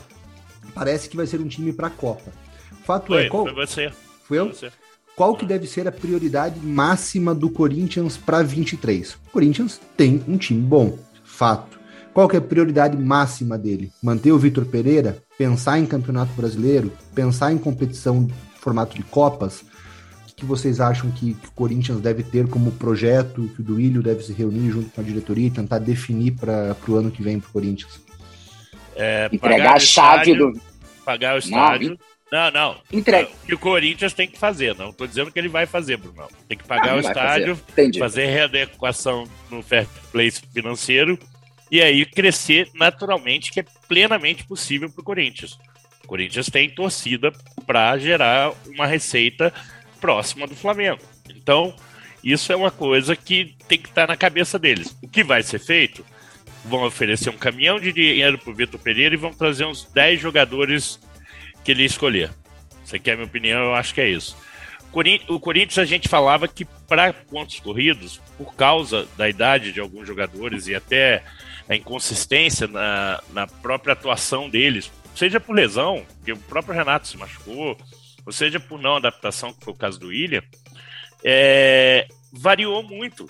parece 0.74 1.08
que 1.08 1.16
vai 1.16 1.26
ser 1.26 1.40
um 1.40 1.48
time 1.48 1.72
para 1.72 1.88
a 1.88 1.90
Copa. 1.90 2.32
Fato 2.84 3.08
foi, 3.08 3.26
é, 3.26 3.28
qual... 3.28 3.44
foi 3.44 3.54
você. 3.54 3.92
Foi 4.24 4.38
eu? 4.38 4.48
Você. 4.48 4.70
Qual 5.14 5.36
que 5.36 5.44
deve 5.44 5.66
ser 5.66 5.86
a 5.86 5.92
prioridade 5.92 6.58
máxima 6.60 7.34
do 7.34 7.50
Corinthians 7.50 8.16
para 8.16 8.42
23? 8.42 9.12
O 9.12 9.30
Corinthians 9.30 9.78
tem 9.96 10.24
um 10.26 10.38
time 10.38 10.60
bom, 10.60 10.98
fato. 11.22 11.78
Qual 12.14 12.28
que 12.28 12.36
é 12.36 12.38
a 12.38 12.42
prioridade 12.42 12.96
máxima 12.96 13.58
dele? 13.58 13.92
Manter 14.02 14.32
o 14.32 14.38
Vitor 14.38 14.64
Pereira? 14.64 15.22
Pensar 15.36 15.78
em 15.78 15.86
campeonato 15.86 16.32
brasileiro? 16.32 16.92
Pensar 17.14 17.52
em 17.52 17.58
competição 17.58 18.28
formato 18.58 18.96
de 18.96 19.02
copas? 19.02 19.64
O 20.42 20.44
que 20.44 20.48
vocês 20.48 20.80
acham 20.80 21.08
que, 21.12 21.34
que 21.34 21.46
o 21.46 21.52
Corinthians 21.52 22.00
deve 22.00 22.24
ter 22.24 22.48
como 22.48 22.72
projeto, 22.72 23.48
que 23.54 23.60
o 23.60 23.64
Duílio 23.64 24.02
deve 24.02 24.24
se 24.24 24.32
reunir 24.32 24.72
junto 24.72 24.90
com 24.90 25.00
a 25.00 25.04
diretoria 25.04 25.46
e 25.46 25.50
tentar 25.52 25.78
definir 25.78 26.32
para 26.32 26.76
o 26.88 26.96
ano 26.96 27.12
que 27.12 27.22
vem 27.22 27.38
para 27.38 27.48
o 27.48 27.52
Corinthians? 27.52 28.00
É, 28.96 29.28
Entregar 29.32 29.76
a 29.76 29.78
chave 29.78 30.32
estádio, 30.32 30.52
do. 30.52 30.60
Pagar 31.04 31.36
o 31.36 31.38
estádio. 31.38 31.96
Não, 32.32 32.50
não. 32.50 32.76
Entrega. 32.92 33.28
O 33.28 33.46
que 33.46 33.54
o 33.54 33.58
Corinthians 33.58 34.12
tem 34.14 34.26
que 34.26 34.36
fazer, 34.36 34.74
não 34.74 34.90
estou 34.90 35.06
dizendo 35.06 35.30
que 35.30 35.38
ele 35.38 35.48
vai 35.48 35.64
fazer, 35.64 35.96
Bruno. 35.96 36.26
Tem 36.48 36.58
que 36.58 36.64
pagar 36.64 36.88
não, 36.88 36.96
o 36.96 37.00
estádio, 37.00 37.54
fazer. 37.54 37.98
fazer 38.00 38.26
readequação 38.26 39.28
no 39.48 39.62
fair 39.62 39.86
play 40.10 40.28
financeiro 40.52 41.16
e 41.70 41.80
aí 41.80 42.04
crescer 42.04 42.68
naturalmente, 42.74 43.52
que 43.52 43.60
é 43.60 43.64
plenamente 43.86 44.42
possível 44.44 44.90
para 44.90 45.02
o 45.02 45.04
Corinthians. 45.04 45.56
O 46.02 46.08
Corinthians 46.08 46.50
tem 46.50 46.68
torcida 46.68 47.30
para 47.64 47.96
gerar 47.96 48.52
uma 48.66 48.86
receita 48.86 49.54
próxima 50.02 50.46
do 50.46 50.54
Flamengo. 50.54 51.00
Então, 51.30 51.74
isso 52.22 52.52
é 52.52 52.56
uma 52.56 52.70
coisa 52.70 53.16
que 53.16 53.54
tem 53.66 53.78
que 53.78 53.88
estar 53.88 54.06
tá 54.06 54.12
na 54.12 54.16
cabeça 54.16 54.58
deles. 54.58 54.94
O 55.00 55.08
que 55.08 55.24
vai 55.24 55.42
ser 55.42 55.58
feito? 55.58 56.04
vão 56.64 56.84
oferecer 56.84 57.30
um 57.30 57.36
caminhão 57.36 57.80
de 57.80 57.92
dinheiro 57.92 58.38
pro 58.38 58.54
Vitor 58.54 58.78
Pereira 58.78 59.14
e 59.14 59.18
vão 59.18 59.32
trazer 59.32 59.64
uns 59.64 59.84
10 59.84 60.20
jogadores 60.20 60.98
que 61.64 61.72
ele 61.72 61.84
escolher. 61.84 62.30
Você 62.84 62.98
quer 62.98 63.12
a 63.12 63.16
minha 63.16 63.26
opinião? 63.26 63.60
Eu 63.60 63.74
acho 63.74 63.94
que 63.94 64.00
é 64.00 64.08
isso. 64.08 64.36
O 65.28 65.40
Corinthians 65.40 65.78
a 65.78 65.84
gente 65.84 66.08
falava 66.08 66.46
que 66.46 66.64
para 66.64 67.12
pontos 67.12 67.58
corridos, 67.60 68.20
por 68.36 68.54
causa 68.54 69.08
da 69.16 69.28
idade 69.28 69.72
de 69.72 69.80
alguns 69.80 70.06
jogadores 70.06 70.66
e 70.66 70.74
até 70.74 71.24
a 71.68 71.74
inconsistência 71.74 72.66
na, 72.66 73.22
na 73.32 73.46
própria 73.46 73.94
atuação 73.94 74.50
deles, 74.50 74.92
seja 75.16 75.40
por 75.40 75.54
lesão, 75.54 76.04
que 76.24 76.32
o 76.32 76.36
próprio 76.36 76.74
Renato 76.74 77.08
se 77.08 77.16
machucou, 77.16 77.78
ou 78.24 78.32
seja 78.32 78.60
por 78.60 78.80
não 78.80 78.96
adaptação, 78.96 79.52
que 79.52 79.64
foi 79.64 79.72
o 79.72 79.76
caso 79.76 79.98
do 79.98 80.08
William, 80.08 80.42
é, 81.24 82.06
variou 82.32 82.82
muito. 82.82 83.28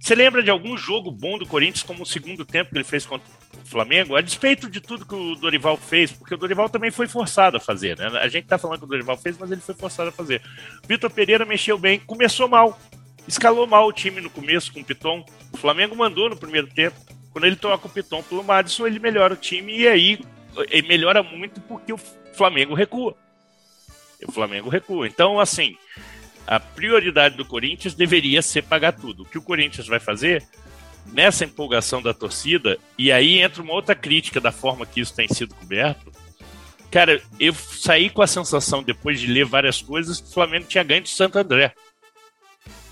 Você 0.00 0.14
lembra 0.14 0.42
de 0.42 0.50
algum 0.50 0.76
jogo 0.76 1.10
bom 1.10 1.36
do 1.38 1.46
Corinthians, 1.46 1.82
como 1.82 2.04
o 2.04 2.06
segundo 2.06 2.44
tempo 2.44 2.70
que 2.70 2.76
ele 2.76 2.84
fez 2.84 3.04
contra 3.04 3.28
o 3.28 3.66
Flamengo? 3.66 4.14
A 4.14 4.20
despeito 4.20 4.70
de 4.70 4.80
tudo 4.80 5.04
que 5.04 5.14
o 5.14 5.34
Dorival 5.34 5.76
fez, 5.76 6.12
porque 6.12 6.34
o 6.34 6.38
Dorival 6.38 6.68
também 6.68 6.90
foi 6.90 7.08
forçado 7.08 7.56
a 7.56 7.60
fazer, 7.60 7.98
né? 7.98 8.06
A 8.06 8.28
gente 8.28 8.46
tá 8.46 8.56
falando 8.56 8.78
que 8.78 8.84
o 8.84 8.88
Dorival 8.88 9.16
fez, 9.16 9.36
mas 9.36 9.50
ele 9.50 9.60
foi 9.60 9.74
forçado 9.74 10.10
a 10.10 10.12
fazer. 10.12 10.40
Vitor 10.86 11.10
Pereira 11.10 11.44
mexeu 11.44 11.76
bem, 11.76 11.98
começou 11.98 12.48
mal. 12.48 12.78
Escalou 13.26 13.66
mal 13.66 13.88
o 13.88 13.92
time 13.92 14.20
no 14.20 14.30
começo 14.30 14.72
com 14.72 14.80
o 14.80 14.84
Piton. 14.84 15.24
O 15.52 15.56
Flamengo 15.56 15.96
mandou 15.96 16.30
no 16.30 16.36
primeiro 16.36 16.68
tempo. 16.68 16.96
Quando 17.32 17.44
ele 17.44 17.56
toca 17.56 17.86
o 17.86 17.90
Piton 17.90 18.22
pelo 18.22 18.44
Madison, 18.44 18.86
ele 18.86 18.98
melhora 18.98 19.34
o 19.34 19.36
time 19.36 19.80
e 19.80 19.86
aí 19.86 20.18
melhora 20.86 21.22
muito 21.22 21.60
porque 21.62 21.92
o 21.92 21.98
Flamengo 22.32 22.74
recua. 22.74 23.16
O 24.26 24.32
Flamengo 24.32 24.68
recua. 24.68 25.06
Então, 25.06 25.38
assim, 25.38 25.76
a 26.46 26.58
prioridade 26.58 27.36
do 27.36 27.44
Corinthians 27.44 27.94
deveria 27.94 28.42
ser 28.42 28.62
pagar 28.62 28.92
tudo. 28.92 29.22
O 29.22 29.26
que 29.26 29.38
o 29.38 29.42
Corinthians 29.42 29.86
vai 29.86 30.00
fazer 30.00 30.46
nessa 31.12 31.44
empolgação 31.44 32.02
da 32.02 32.12
torcida, 32.12 32.78
e 32.96 33.10
aí 33.10 33.38
entra 33.40 33.62
uma 33.62 33.72
outra 33.72 33.94
crítica 33.94 34.40
da 34.40 34.52
forma 34.52 34.86
que 34.86 35.00
isso 35.00 35.14
tem 35.14 35.28
sido 35.28 35.54
coberto. 35.54 36.12
Cara, 36.90 37.20
eu 37.38 37.54
saí 37.54 38.08
com 38.08 38.22
a 38.22 38.26
sensação, 38.26 38.82
depois 38.82 39.20
de 39.20 39.26
ler 39.26 39.44
várias 39.44 39.82
coisas, 39.82 40.20
que 40.20 40.28
o 40.28 40.32
Flamengo 40.32 40.66
tinha 40.66 40.84
ganho 40.84 41.02
de 41.02 41.10
Santo 41.10 41.38
André. 41.38 41.74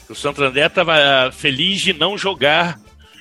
O 0.09 0.15
Santo 0.15 0.43
André 0.43 0.67
estava 0.67 0.95
ah, 0.95 1.33
feliz 1.33 1.81
de 1.81 1.93
não 1.93 2.17
jogar, 2.17 2.79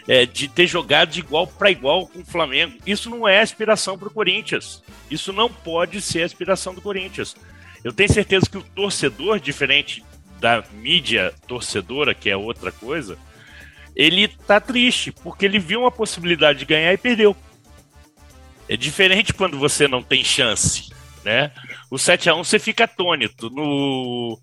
é, 0.07 0.25
de 0.25 0.47
ter 0.47 0.67
jogado 0.67 1.09
de 1.11 1.19
igual 1.19 1.47
para 1.47 1.71
igual 1.71 2.07
com 2.07 2.19
o 2.19 2.25
Flamengo. 2.25 2.77
Isso 2.85 3.09
não 3.09 3.27
é 3.27 3.39
aspiração 3.41 3.97
para 3.97 4.07
o 4.07 4.13
Corinthians. 4.13 4.83
Isso 5.09 5.33
não 5.33 5.49
pode 5.49 6.01
ser 6.01 6.23
aspiração 6.23 6.75
do 6.75 6.81
Corinthians. 6.81 7.35
Eu 7.85 7.93
tenho 7.93 8.11
certeza 8.11 8.49
que 8.49 8.57
o 8.57 8.63
torcedor, 8.63 9.39
diferente 9.39 10.03
da 10.39 10.63
mídia 10.73 11.31
torcedora, 11.47 12.15
que 12.15 12.27
é 12.27 12.35
outra 12.35 12.71
coisa, 12.71 13.15
ele 13.95 14.27
tá 14.27 14.59
triste, 14.59 15.11
porque 15.11 15.45
ele 15.45 15.59
viu 15.59 15.81
uma 15.81 15.91
possibilidade 15.91 16.57
de 16.57 16.65
ganhar 16.65 16.91
e 16.91 16.97
perdeu. 16.97 17.37
É 18.67 18.75
diferente 18.75 19.35
quando 19.35 19.59
você 19.59 19.87
não 19.87 20.01
tem 20.01 20.23
chance, 20.23 20.89
né? 21.23 21.51
O 21.91 21.99
7 21.99 22.27
a 22.27 22.33
1 22.33 22.43
você 22.43 22.57
fica 22.57 22.85
atônito, 22.85 23.51
no, 23.51 24.39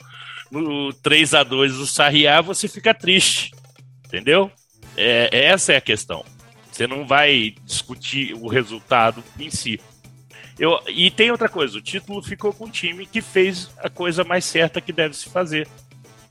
no 0.49 0.93
3 0.93 1.35
a 1.35 1.43
2 1.43 1.79
o 1.79 1.87
Sarriá 1.87 2.41
você 2.41 2.69
fica 2.69 2.95
triste, 2.95 3.51
entendeu? 4.07 4.53
É, 4.97 5.47
essa 5.47 5.73
é 5.73 5.79
a 5.79 5.81
questão. 5.81 6.25
Você 6.71 6.87
não 6.87 7.05
vai 7.05 7.57
discutir 7.65 8.35
o 8.35 8.47
resultado 8.47 9.23
em 9.37 9.51
si. 9.51 9.81
Eu, 10.63 10.79
e 10.87 11.11
tem 11.11 11.29
outra 11.29 11.49
coisa, 11.49 11.77
o 11.77 11.83
título 11.83 12.23
ficou 12.23 12.53
com 12.53 12.67
o 12.67 12.71
time 12.71 13.05
que 13.05 13.21
fez 13.21 13.69
a 13.79 13.91
coisa 13.91 14.23
mais 14.23 14.45
certa 14.45 14.81
que 14.81 14.93
deve 14.93 15.13
se 15.17 15.29
fazer. 15.29 15.67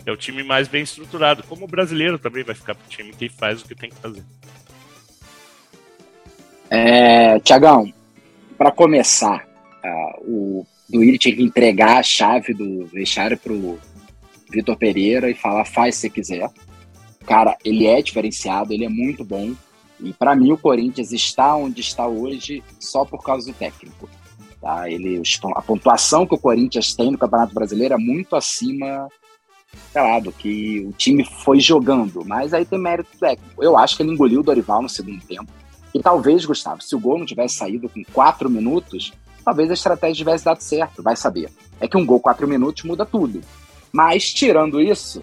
É 0.05 0.11
o 0.11 0.15
time 0.15 0.41
mais 0.41 0.69
bem 0.69 0.83
estruturado. 0.83 1.43
Como 1.43 1.65
o 1.65 1.67
brasileiro 1.67 2.17
também 2.17 2.41
vai 2.41 2.55
ficar 2.55 2.73
pro 2.73 2.87
time 2.87 3.11
que 3.11 3.27
faz 3.27 3.61
o 3.61 3.65
que 3.65 3.75
tem 3.75 3.89
que 3.89 3.97
fazer. 3.97 4.23
É, 6.69 7.41
Tiagão, 7.41 7.93
para 8.57 8.71
começar, 8.71 9.45
uh, 9.83 10.21
o 10.21 10.67
Duílio 10.89 11.19
tinha 11.19 11.35
que 11.35 11.43
entregar 11.43 11.97
a 11.97 12.03
chave 12.03 12.53
do 12.53 12.85
vestiário 12.85 13.37
pro 13.37 13.77
Vitor 14.49 14.77
Pereira 14.77 15.29
e 15.29 15.33
falar, 15.33 15.65
faz 15.65 15.95
se 15.95 16.09
quiser. 16.09 16.49
Cara, 17.25 17.57
ele 17.65 17.85
é 17.85 18.01
diferenciado, 18.01 18.71
ele 18.71 18.85
é 18.85 18.89
muito 18.89 19.25
bom. 19.25 19.53
E 19.99 20.13
para 20.13 20.37
mim 20.37 20.53
o 20.53 20.57
Corinthians 20.57 21.11
está 21.11 21.53
onde 21.53 21.81
está 21.81 22.07
hoje 22.07 22.63
só 22.79 23.03
por 23.03 23.21
causa 23.21 23.51
do 23.51 23.57
técnico. 23.57 24.09
Tá? 24.61 24.89
Ele, 24.89 25.21
a 25.55 25.61
pontuação 25.61 26.25
que 26.25 26.35
o 26.35 26.39
Corinthians 26.39 26.93
tem 26.93 27.11
no 27.11 27.17
Campeonato 27.17 27.53
Brasileiro 27.53 27.95
é 27.95 27.97
muito 27.97 28.35
acima 28.35 29.07
sei 29.91 30.01
lá, 30.01 30.19
do 30.19 30.31
que 30.31 30.85
o 30.87 30.91
time 30.93 31.25
foi 31.25 31.59
jogando. 31.59 32.23
Mas 32.25 32.53
aí 32.53 32.65
tem 32.65 32.79
mérito 32.79 33.17
técnico. 33.19 33.63
Eu 33.63 33.77
acho 33.77 33.95
que 33.95 34.03
ele 34.03 34.11
engoliu 34.11 34.41
o 34.41 34.43
Dorival 34.43 34.81
no 34.81 34.89
segundo 34.89 35.23
tempo. 35.25 35.51
E 35.93 35.99
talvez, 36.01 36.45
Gustavo, 36.45 36.81
se 36.81 36.95
o 36.95 36.99
gol 36.99 37.17
não 37.17 37.25
tivesse 37.25 37.55
saído 37.55 37.89
com 37.89 38.03
quatro 38.13 38.49
minutos, 38.49 39.11
talvez 39.43 39.69
a 39.69 39.73
estratégia 39.73 40.15
tivesse 40.15 40.45
dado 40.45 40.61
certo, 40.61 41.03
vai 41.03 41.15
saber. 41.15 41.49
É 41.79 41.87
que 41.87 41.97
um 41.97 42.05
gol 42.05 42.19
quatro 42.19 42.47
minutos 42.47 42.83
muda 42.83 43.05
tudo. 43.05 43.41
Mas, 43.91 44.31
tirando 44.31 44.79
isso, 44.79 45.21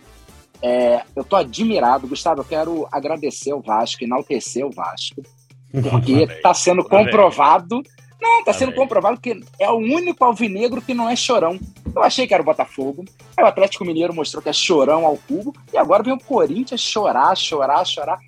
é, 0.60 1.02
eu 1.16 1.24
tô 1.24 1.36
admirado. 1.36 2.06
Gustavo, 2.06 2.42
eu 2.42 2.44
quero 2.44 2.88
agradecer 2.92 3.54
o 3.54 3.60
Vasco, 3.60 4.04
enaltecer 4.04 4.66
o 4.66 4.70
Vasco, 4.70 5.22
porque 5.90 6.24
está 6.24 6.52
sendo 6.52 6.84
comprovado 6.84 7.82
não, 8.20 8.44
tá 8.44 8.52
sendo 8.52 8.74
comprovado 8.74 9.20
que 9.20 9.40
é 9.60 9.70
o 9.70 9.76
único 9.76 10.24
alvinegro 10.24 10.82
que 10.82 10.92
não 10.92 11.08
é 11.08 11.14
chorão. 11.14 11.58
Eu 11.94 12.02
achei 12.02 12.26
que 12.26 12.34
era 12.34 12.42
o 12.42 12.46
Botafogo. 12.46 13.04
Aí 13.36 13.44
o 13.44 13.46
Atlético 13.46 13.84
Mineiro 13.84 14.14
mostrou 14.14 14.42
que 14.42 14.48
é 14.48 14.52
chorão 14.52 15.06
ao 15.06 15.16
cubo. 15.16 15.54
E 15.72 15.78
agora 15.78 16.02
vem 16.02 16.12
o 16.12 16.18
Corinthians 16.18 16.80
chorar, 16.80 17.36
chorar, 17.36 17.84
chorar. 17.84 18.18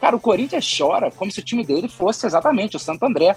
Cara, 0.00 0.16
o 0.16 0.20
Corinthians 0.20 0.66
chora 0.76 1.10
como 1.10 1.30
se 1.30 1.40
o 1.40 1.44
time 1.44 1.64
dele 1.64 1.88
fosse 1.88 2.26
exatamente 2.26 2.76
o 2.76 2.80
Santo 2.80 3.04
André. 3.04 3.36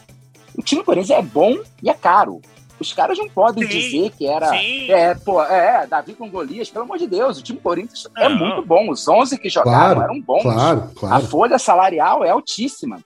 O 0.58 0.62
time 0.62 0.82
do 0.82 0.86
Corinthians 0.86 1.20
é 1.20 1.22
bom 1.22 1.58
e 1.84 1.90
é 1.90 1.94
caro. 1.94 2.42
Os 2.80 2.94
caras 2.94 3.18
não 3.18 3.28
podem 3.28 3.64
sim, 3.64 3.70
dizer 3.70 4.12
que 4.12 4.28
era. 4.28 4.50
Sim. 4.50 4.92
É, 4.92 5.16
pô, 5.16 5.42
é, 5.44 5.88
Davi 5.88 6.14
com 6.14 6.30
Golias, 6.30 6.70
pelo 6.70 6.86
amor 6.86 6.98
de 6.98 7.08
Deus, 7.08 7.40
o 7.40 7.44
time 7.44 7.60
Corinthians 7.60 8.08
é 8.16 8.30
não. 8.30 8.36
é 8.36 8.40
muito 8.40 8.66
bom. 8.66 8.90
Os 8.90 9.08
11 9.08 9.38
que 9.40 9.50
jogaram 9.50 9.96
claro, 9.96 10.02
eram 10.02 10.22
bons. 10.22 10.44
Claro, 10.44 10.92
claro. 10.96 11.16
A 11.16 11.20
folha 11.28 11.58
salarial 11.58 12.24
é 12.24 12.30
altíssima. 12.30 13.00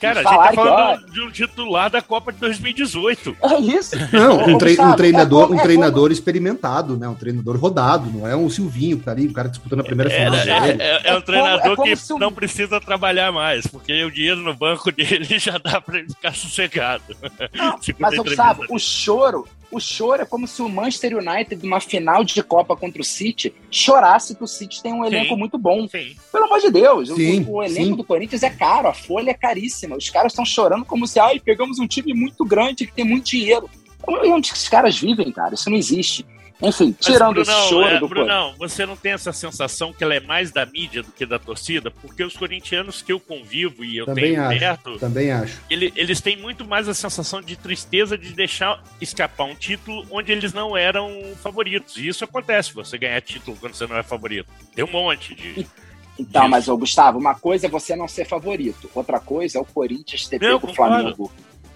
Cara, 0.00 0.20
a 0.20 0.22
gente 0.22 0.32
tá 0.32 0.52
falando 0.52 1.04
que, 1.04 1.12
de 1.12 1.20
um 1.20 1.30
titular 1.30 1.90
da 1.90 2.00
Copa 2.00 2.32
de 2.32 2.38
2018. 2.38 3.36
É 3.42 3.58
isso. 3.60 3.96
Não, 4.12 4.54
um, 4.54 4.58
tre 4.58 4.80
um 4.80 4.92
treinador, 4.94 5.50
é 5.50 5.54
um 5.54 5.58
treinador 5.58 6.12
experimentado, 6.12 6.96
né? 6.96 7.08
Um 7.08 7.14
treinador 7.14 7.56
rodado, 7.56 8.10
não 8.10 8.26
é 8.26 8.36
um 8.36 8.48
Silvinho 8.48 8.98
que 8.98 9.04
tá 9.04 9.12
ali, 9.12 9.26
o 9.26 9.32
cara 9.32 9.48
disputando 9.48 9.80
a 9.80 9.84
primeira 9.84 10.12
é, 10.12 10.24
final. 10.24 10.34
É, 10.34 10.70
é, 10.70 11.00
é, 11.04 11.16
um 11.16 11.20
treinador 11.20 11.76
como, 11.76 11.96
que 11.96 12.14
não 12.18 12.32
precisa 12.32 12.80
trabalhar 12.80 13.32
mais, 13.32 13.66
porque 13.66 14.04
o 14.04 14.10
dinheiro 14.10 14.40
no 14.40 14.54
banco 14.54 14.90
dele 14.92 15.38
já 15.38 15.58
dá 15.58 15.80
para 15.80 15.98
ele 15.98 16.08
ficar 16.08 16.34
sossegado. 16.34 17.04
Não, 17.54 17.78
mas, 17.98 18.16
Gustavo, 18.16 18.64
o 18.70 18.78
choro, 18.78 19.46
o 19.70 19.78
choro 19.78 20.22
é 20.22 20.24
como 20.24 20.46
se 20.46 20.62
o 20.62 20.68
Manchester 20.68 21.16
United, 21.16 21.62
numa 21.64 21.80
final 21.80 22.24
de 22.24 22.42
Copa 22.42 22.76
contra 22.76 23.02
o 23.02 23.04
City, 23.04 23.54
chorasse 23.70 24.34
que 24.34 24.42
o 24.42 24.46
City 24.46 24.82
tem 24.82 24.92
um 24.92 25.04
elenco 25.04 25.34
sim, 25.34 25.36
muito 25.36 25.58
bom. 25.58 25.86
Sim. 25.88 26.16
Pelo 26.32 26.44
amor 26.44 26.60
de 26.60 26.70
Deus, 26.70 27.08
sim, 27.08 27.42
o, 27.42 27.56
o, 27.56 27.62
elenco 27.62 27.90
sim. 27.90 27.96
do 27.96 28.04
Corinthians 28.04 28.42
é 28.42 28.50
caro, 28.50 28.88
a 28.88 28.94
folha 28.94 29.30
é 29.30 29.34
caríssima. 29.34 29.96
Os 29.96 30.08
caras 30.08 30.32
estão 30.32 30.44
chorando 30.44 30.84
como 30.84 31.06
se, 31.06 31.20
ai, 31.20 31.38
pegamos 31.38 31.78
um 31.78 31.86
time 31.86 32.14
muito 32.14 32.44
grande 32.44 32.86
que 32.86 32.92
tem 32.92 33.04
muito 33.04 33.26
dinheiro. 33.26 33.68
Onde 34.06 34.48
esses 34.48 34.68
caras 34.68 34.98
vivem, 34.98 35.30
cara? 35.30 35.54
Isso 35.54 35.68
não 35.68 35.76
existe. 35.76 36.24
Enfim, 36.60 36.94
tirando 36.98 37.34
Brunão, 37.34 37.60
esse 37.60 37.68
choro 37.68 37.86
é, 37.86 38.00
do 38.00 38.08
Brunão, 38.08 38.54
você 38.58 38.84
não 38.84 38.96
tem 38.96 39.12
essa 39.12 39.32
sensação 39.32 39.92
que 39.92 40.02
ela 40.02 40.14
é 40.14 40.20
mais 40.20 40.50
da 40.50 40.66
mídia 40.66 41.02
do 41.04 41.12
que 41.12 41.24
da 41.24 41.38
torcida? 41.38 41.90
Porque 41.90 42.24
os 42.24 42.36
corintianos 42.36 43.00
que 43.00 43.12
eu 43.12 43.20
convivo 43.20 43.84
e 43.84 43.96
eu 43.96 44.06
também 44.06 44.32
tenho 44.32 44.42
acho, 44.42 44.58
perto... 44.58 44.98
Também 44.98 45.30
acho. 45.30 45.60
Ele, 45.70 45.92
eles 45.94 46.20
têm 46.20 46.36
muito 46.36 46.66
mais 46.66 46.88
a 46.88 46.94
sensação 46.94 47.40
de 47.40 47.54
tristeza 47.54 48.18
de 48.18 48.32
deixar 48.32 48.82
escapar 49.00 49.44
um 49.44 49.54
título 49.54 50.04
onde 50.10 50.32
eles 50.32 50.52
não 50.52 50.76
eram 50.76 51.08
favoritos. 51.40 51.96
E 51.96 52.08
isso 52.08 52.24
acontece, 52.24 52.74
você 52.74 52.98
ganhar 52.98 53.20
título 53.20 53.56
quando 53.60 53.74
você 53.74 53.86
não 53.86 53.96
é 53.96 54.02
favorito. 54.02 54.48
Tem 54.74 54.84
um 54.84 54.90
monte 54.90 55.34
de... 55.34 55.66
Então, 56.18 56.48
mas, 56.48 56.66
ô, 56.66 56.76
Gustavo, 56.76 57.16
uma 57.16 57.36
coisa 57.36 57.66
é 57.66 57.70
você 57.70 57.94
não 57.94 58.08
ser 58.08 58.26
favorito. 58.26 58.90
Outra 58.92 59.20
coisa 59.20 59.58
é 59.58 59.60
o 59.60 59.64
Corinthians 59.64 60.26
ter 60.26 60.40
pego 60.40 60.66
o 60.68 60.74
Flamengo 60.74 61.30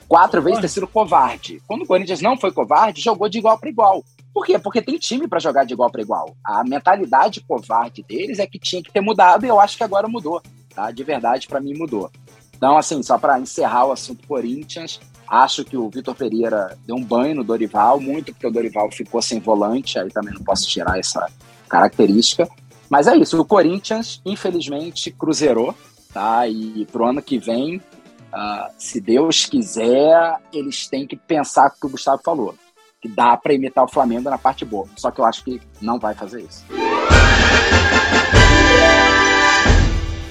quatro 0.09 0.43
vezes 0.43 0.61
ter 0.61 0.69
sido 0.69 0.87
covarde. 0.87 1.63
Quando 1.67 1.83
o 1.83 1.87
Corinthians 1.87 2.21
não 2.21 2.37
foi 2.37 2.53
covarde, 2.53 3.01
jogou 3.01 3.31
de 3.31 3.39
igual 3.39 3.59
para 3.59 3.71
igual. 3.71 4.05
Por 4.33 4.47
quê? 4.47 4.59
Porque 4.59 4.81
tem 4.81 4.97
time 4.97 5.29
para 5.29 5.39
jogar 5.39 5.65
de 5.65 5.75
igual 5.75 5.91
para 5.91 6.01
igual. 6.01 6.35
A 6.45 6.65
mentalidade 6.65 7.41
covarde 7.43 8.03
deles 8.03 8.39
é 8.39 8.47
que 8.47 8.59
tinha 8.59 8.83
que 8.83 8.91
ter 8.91 9.01
mudado 9.01 9.45
e 9.45 9.49
eu 9.49 9.61
acho 9.61 9.77
que 9.77 9.85
agora 9.85 10.09
mudou, 10.09 10.41
tá? 10.75 10.91
De 10.91 11.05
verdade, 11.05 11.47
para 11.47 11.61
mim 11.61 11.75
mudou. 11.77 12.11
Então, 12.57 12.79
assim, 12.79 13.03
só 13.03 13.19
para 13.19 13.39
encerrar 13.39 13.87
o 13.87 13.93
assunto 13.93 14.27
Corinthians, 14.27 15.01
acho 15.29 15.65
que 15.65 15.77
o 15.77 15.91
Vitor 15.91 16.15
Pereira 16.15 16.79
deu 16.87 16.97
um 16.97 17.05
banho 17.05 17.35
no 17.35 17.45
Dorival, 17.45 18.01
muito 18.01 18.33
porque 18.33 18.47
o 18.47 18.51
Dorival 18.51 18.91
ficou 18.91 19.21
sem 19.21 19.39
volante, 19.39 19.99
aí 19.99 20.09
também 20.11 20.33
não 20.33 20.43
posso 20.43 20.67
tirar 20.67 20.99
essa 20.99 21.29
característica. 21.69 22.49
Mas 22.89 23.07
é 23.07 23.17
isso, 23.17 23.39
o 23.39 23.45
Corinthians, 23.45 24.23
infelizmente, 24.25 25.11
cruzeirou, 25.11 25.75
tá? 26.13 26.47
E 26.47 26.87
pro 26.91 27.07
ano 27.07 27.21
que 27.21 27.39
vem, 27.39 27.77
uh, 27.77 28.71
se 28.79 29.01
Deus 29.01 29.45
quiser, 29.45 30.39
eles 30.53 30.87
têm 30.87 31.07
que 31.07 31.17
pensar 31.17 31.67
o 31.67 31.81
que 31.81 31.87
o 31.87 31.91
Gustavo 31.91 32.23
falou 32.25 32.55
que 33.03 33.09
dá 33.09 33.37
para 33.37 33.53
imitar 33.53 33.85
o 33.85 33.89
Flamengo 33.89 34.31
na 34.31 34.39
parte 34.39 34.65
boa. 34.65 34.87
Só 34.97 35.11
que 35.11 35.21
eu 35.21 35.25
acho 35.25 35.43
que 35.43 35.61
não 35.81 35.99
vai 35.99 36.15
fazer 36.15 36.43
isso. 36.43 36.65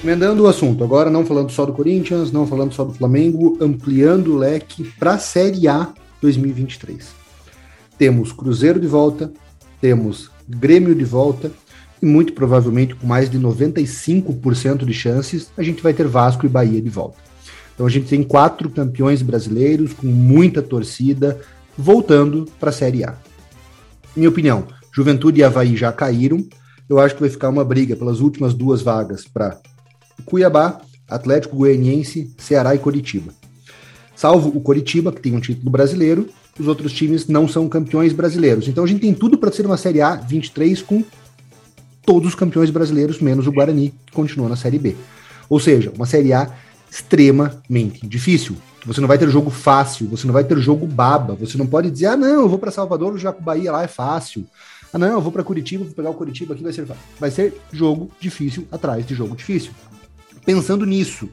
Emendando 0.02 0.42
o 0.42 0.48
assunto, 0.48 0.82
agora 0.82 1.10
não 1.10 1.24
falando 1.24 1.52
só 1.52 1.66
do 1.66 1.74
Corinthians, 1.74 2.32
não 2.32 2.46
falando 2.46 2.72
só 2.72 2.82
do 2.82 2.92
Flamengo, 2.92 3.58
ampliando 3.60 4.32
o 4.32 4.38
leque 4.38 4.82
para 4.98 5.12
a 5.12 5.18
Série 5.18 5.68
A 5.68 5.92
2023. 6.20 7.14
Temos 7.98 8.32
Cruzeiro 8.32 8.80
de 8.80 8.86
volta, 8.86 9.30
temos 9.80 10.30
Grêmio 10.48 10.94
de 10.94 11.04
volta 11.04 11.52
e 12.00 12.06
muito 12.06 12.32
provavelmente 12.32 12.96
com 12.96 13.06
mais 13.06 13.30
de 13.30 13.38
95% 13.38 14.84
de 14.84 14.92
chances 14.92 15.52
a 15.56 15.62
gente 15.62 15.82
vai 15.82 15.94
ter 15.94 16.08
Vasco 16.08 16.44
e 16.44 16.48
Bahia 16.48 16.82
de 16.82 16.90
volta. 16.90 17.18
Então 17.74 17.86
a 17.86 17.90
gente 17.90 18.08
tem 18.08 18.24
quatro 18.24 18.68
campeões 18.70 19.22
brasileiros 19.22 19.92
com 19.92 20.06
muita 20.06 20.60
torcida, 20.60 21.40
voltando 21.76 22.46
para 22.58 22.70
a 22.70 22.72
Série 22.72 23.04
A. 23.04 23.14
Minha 24.14 24.28
opinião, 24.28 24.66
Juventude 24.92 25.40
e 25.40 25.44
Havaí 25.44 25.76
já 25.76 25.92
caíram. 25.92 26.44
Eu 26.88 26.98
acho 26.98 27.14
que 27.14 27.20
vai 27.20 27.30
ficar 27.30 27.48
uma 27.48 27.64
briga 27.64 27.96
pelas 27.96 28.20
últimas 28.20 28.52
duas 28.52 28.82
vagas 28.82 29.24
para 29.24 29.58
Cuiabá, 30.24 30.80
Atlético 31.08 31.56
Goianiense, 31.56 32.34
Ceará 32.38 32.74
e 32.74 32.78
Coritiba. 32.78 33.32
Salvo 34.14 34.50
o 34.50 34.60
Coritiba, 34.60 35.10
que 35.10 35.20
tem 35.20 35.34
um 35.34 35.40
título 35.40 35.70
brasileiro, 35.70 36.28
os 36.58 36.68
outros 36.68 36.92
times 36.92 37.26
não 37.26 37.48
são 37.48 37.68
campeões 37.68 38.12
brasileiros. 38.12 38.68
Então 38.68 38.84
a 38.84 38.86
gente 38.86 39.00
tem 39.00 39.14
tudo 39.14 39.38
para 39.38 39.50
ser 39.50 39.64
uma 39.64 39.76
Série 39.76 40.00
A 40.00 40.16
23 40.16 40.82
com 40.82 41.02
todos 42.04 42.28
os 42.28 42.34
campeões 42.34 42.70
brasileiros, 42.70 43.20
menos 43.20 43.46
o 43.46 43.52
Guarani, 43.52 43.94
que 44.06 44.12
continua 44.12 44.48
na 44.48 44.56
Série 44.56 44.78
B. 44.78 44.94
Ou 45.48 45.58
seja, 45.58 45.92
uma 45.96 46.06
Série 46.06 46.32
A 46.32 46.50
extremamente 46.90 48.06
difícil. 48.06 48.56
Você 48.84 49.00
não 49.00 49.08
vai 49.08 49.16
ter 49.16 49.28
jogo 49.28 49.50
fácil, 49.50 50.08
você 50.08 50.26
não 50.26 50.32
vai 50.32 50.42
ter 50.42 50.58
jogo 50.58 50.86
baba. 50.86 51.36
Você 51.36 51.56
não 51.56 51.66
pode 51.66 51.90
dizer, 51.90 52.06
ah, 52.06 52.16
não, 52.16 52.42
eu 52.42 52.48
vou 52.48 52.58
para 52.58 52.70
Salvador, 52.70 53.16
já 53.16 53.32
com 53.32 53.42
Bahia 53.42 53.70
lá 53.70 53.82
é 53.82 53.88
fácil. 53.88 54.46
Ah, 54.92 54.98
não, 54.98 55.08
eu 55.08 55.20
vou 55.20 55.32
para 55.32 55.44
Curitiba, 55.44 55.84
vou 55.84 55.94
pegar 55.94 56.10
o 56.10 56.14
Curitiba 56.14 56.54
aqui, 56.54 56.62
vai 56.62 56.72
ser 56.72 56.86
fácil. 56.86 57.02
Vai 57.18 57.30
ser 57.30 57.60
jogo 57.72 58.10
difícil 58.20 58.66
atrás 58.70 59.06
de 59.06 59.14
jogo 59.14 59.36
difícil. 59.36 59.72
Pensando 60.44 60.84
nisso, 60.84 61.28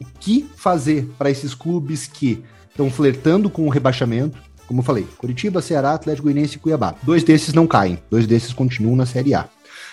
o 0.00 0.04
que 0.18 0.48
fazer 0.56 1.08
para 1.18 1.30
esses 1.30 1.54
clubes 1.54 2.06
que 2.06 2.42
estão 2.70 2.90
flertando 2.90 3.50
com 3.50 3.66
o 3.66 3.70
rebaixamento? 3.70 4.38
Como 4.66 4.80
eu 4.80 4.84
falei, 4.84 5.06
Curitiba, 5.18 5.60
Ceará, 5.60 5.92
Atlético 5.92 6.24
Goianiense 6.24 6.56
e 6.56 6.58
Cuiabá. 6.58 6.94
Dois 7.02 7.22
desses 7.22 7.52
não 7.52 7.66
caem, 7.66 7.98
dois 8.10 8.26
desses 8.26 8.52
continuam 8.52 8.96
na 8.96 9.04
Série 9.04 9.34
A. 9.34 9.48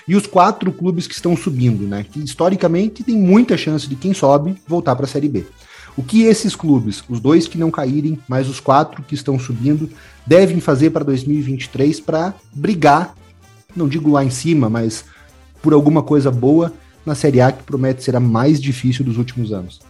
E 0.08 0.16
os 0.16 0.26
quatro 0.26 0.72
clubes 0.72 1.06
que 1.06 1.14
estão 1.14 1.36
subindo, 1.36 1.86
né? 1.86 2.06
Que 2.10 2.20
historicamente 2.20 3.04
tem 3.04 3.16
muita 3.16 3.58
chance 3.58 3.88
de 3.88 3.96
quem 3.96 4.14
sobe 4.14 4.56
voltar 4.66 4.96
para 4.96 5.06
a 5.06 5.08
Série 5.08 5.28
B. 5.28 5.46
O 6.00 6.04
que 6.04 6.24
esses 6.24 6.56
clubes, 6.56 7.04
os 7.10 7.20
dois 7.20 7.46
que 7.46 7.58
não 7.58 7.70
caírem, 7.70 8.18
mais 8.26 8.48
os 8.48 8.62
quatro 8.62 9.04
que 9.04 9.14
estão 9.14 9.38
subindo, 9.38 9.90
devem 10.26 10.62
fazer 10.62 10.92
para 10.92 11.04
2023 11.04 12.00
para 12.00 12.34
brigar, 12.54 13.14
não 13.76 13.86
digo 13.86 14.10
lá 14.10 14.24
em 14.24 14.30
cima, 14.30 14.70
mas 14.70 15.04
por 15.62 15.74
alguma 15.74 16.02
coisa 16.02 16.32
boa 16.32 16.72
na 17.06 17.16
Série 17.16 17.42
A, 17.42 17.52
que 17.52 17.64
promete 17.64 18.02
ser 18.02 18.16
a 18.16 18.20
mais 18.22 18.62
difícil 18.62 19.04
dos 19.04 19.18
últimos 19.18 19.52
anos. 19.52 19.82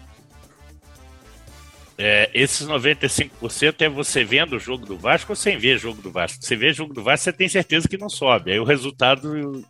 É, 1.96 2.32
esses 2.34 2.68
95% 2.68 3.76
é 3.82 3.88
você 3.88 4.24
vendo 4.24 4.56
o 4.56 4.60
jogo 4.60 4.88
do 4.88 4.98
Vasco 4.98 5.34
ou 5.34 5.36
sem 5.36 5.60
ver 5.60 5.76
o 5.76 5.80
jogo 5.80 6.02
do 6.02 6.12
Vasco? 6.12 6.44
Você 6.44 6.56
vê 6.56 6.72
o 6.72 6.74
jogo 6.74 6.92
do 6.92 7.04
Vasco, 7.04 7.26
você 7.26 7.34
tem 7.34 7.48
certeza 7.48 7.88
que 7.88 8.00
não 8.00 8.10
sobe. 8.10 8.52
Aí 8.52 8.60
o 8.60 8.64
resultado 8.64 9.64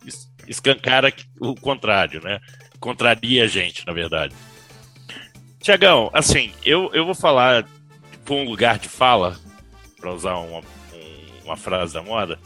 escancara 0.48 1.12
o 1.38 1.54
contrário, 1.54 2.22
né? 2.22 2.40
Contraria 2.78 3.44
a 3.44 3.46
gente, 3.46 3.86
na 3.86 3.92
verdade. 3.92 4.34
Tiagão, 5.60 6.10
assim, 6.12 6.52
eu, 6.64 6.90
eu 6.94 7.04
vou 7.04 7.14
falar 7.14 7.66
com 8.26 8.42
um 8.42 8.48
lugar 8.48 8.78
de 8.78 8.88
fala, 8.88 9.38
para 10.00 10.12
usar 10.12 10.36
uma, 10.36 10.62
uma 11.44 11.56
frase 11.56 11.92
da 11.92 12.02
moda, 12.02 12.38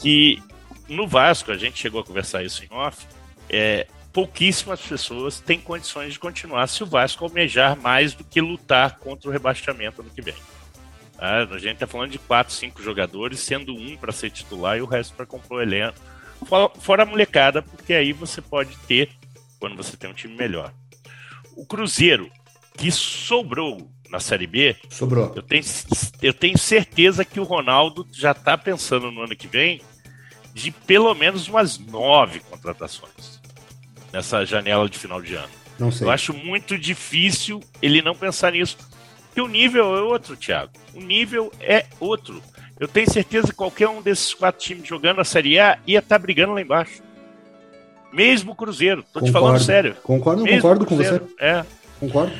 que 0.00 0.42
no 0.88 1.06
Vasco, 1.06 1.52
a 1.52 1.56
gente 1.56 1.78
chegou 1.78 2.00
a 2.00 2.04
conversar 2.04 2.42
isso 2.42 2.64
em 2.64 2.74
off, 2.74 3.06
é, 3.48 3.86
pouquíssimas 4.12 4.80
pessoas 4.80 5.40
têm 5.40 5.60
condições 5.60 6.14
de 6.14 6.18
continuar 6.18 6.66
se 6.66 6.82
o 6.82 6.86
Vasco 6.86 7.24
almejar 7.24 7.76
mais 7.76 8.14
do 8.14 8.24
que 8.24 8.40
lutar 8.40 8.98
contra 8.98 9.28
o 9.28 9.32
rebaixamento 9.32 10.00
ano 10.00 10.10
que 10.10 10.22
vem. 10.22 10.34
Ah, 11.18 11.42
a 11.42 11.58
gente 11.58 11.74
está 11.74 11.86
falando 11.86 12.10
de 12.10 12.18
quatro, 12.18 12.52
cinco 12.52 12.82
jogadores, 12.82 13.40
sendo 13.40 13.74
um 13.74 13.96
para 13.96 14.12
ser 14.12 14.30
titular 14.30 14.76
e 14.76 14.82
o 14.82 14.86
resto 14.86 15.14
para 15.14 15.24
compor 15.24 15.58
o 15.58 15.62
elenco. 15.62 15.98
Fora, 16.46 16.70
fora 16.80 17.02
a 17.04 17.06
molecada, 17.06 17.62
porque 17.62 17.94
aí 17.94 18.12
você 18.12 18.42
pode 18.42 18.76
ter, 18.88 19.10
quando 19.60 19.76
você 19.76 19.96
tem 19.96 20.10
um 20.10 20.14
time 20.14 20.34
melhor. 20.34 20.72
O 21.56 21.66
Cruzeiro, 21.66 22.30
que 22.76 22.90
sobrou 22.90 23.90
na 24.10 24.20
Série 24.20 24.46
B, 24.46 24.76
sobrou. 24.88 25.32
Eu 25.34 25.42
tenho, 25.42 25.64
eu 26.22 26.32
tenho 26.32 26.58
certeza 26.58 27.24
que 27.24 27.40
o 27.40 27.44
Ronaldo 27.44 28.06
já 28.12 28.30
está 28.32 28.56
pensando 28.56 29.10
no 29.10 29.22
ano 29.22 29.36
que 29.36 29.46
vem 29.46 29.80
de 30.52 30.70
pelo 30.70 31.12
menos 31.14 31.48
umas 31.48 31.78
nove 31.78 32.40
contratações 32.40 33.40
nessa 34.12 34.44
janela 34.44 34.88
de 34.88 34.98
final 34.98 35.20
de 35.20 35.34
ano. 35.34 35.50
Não 35.78 35.90
sei. 35.90 36.06
Eu 36.06 36.10
acho 36.10 36.32
muito 36.32 36.78
difícil 36.78 37.60
ele 37.82 38.00
não 38.00 38.14
pensar 38.14 38.52
nisso. 38.52 38.78
Porque 39.26 39.40
o 39.40 39.48
nível 39.48 39.96
é 39.96 40.02
outro, 40.02 40.36
Thiago. 40.36 40.70
O 40.94 41.00
nível 41.00 41.52
é 41.60 41.86
outro. 41.98 42.40
Eu 42.78 42.86
tenho 42.86 43.10
certeza 43.10 43.48
que 43.48 43.54
qualquer 43.54 43.88
um 43.88 44.00
desses 44.00 44.32
quatro 44.32 44.64
times 44.64 44.86
jogando 44.86 45.20
a 45.20 45.24
Série 45.24 45.58
A 45.58 45.78
ia 45.84 45.98
estar 45.98 46.16
tá 46.16 46.22
brigando 46.22 46.54
lá 46.54 46.60
embaixo. 46.60 47.02
Mesmo 48.14 48.54
Cruzeiro. 48.54 49.02
Tô 49.02 49.20
concordo, 49.20 49.26
te 49.26 49.32
falando 49.32 49.60
sério. 49.60 49.96
Concordo, 50.02 50.42
Mesmo 50.42 50.62
concordo 50.62 50.86
com 50.86 50.96
você. 50.96 51.20
É. 51.38 51.64
Concordo. 51.98 52.32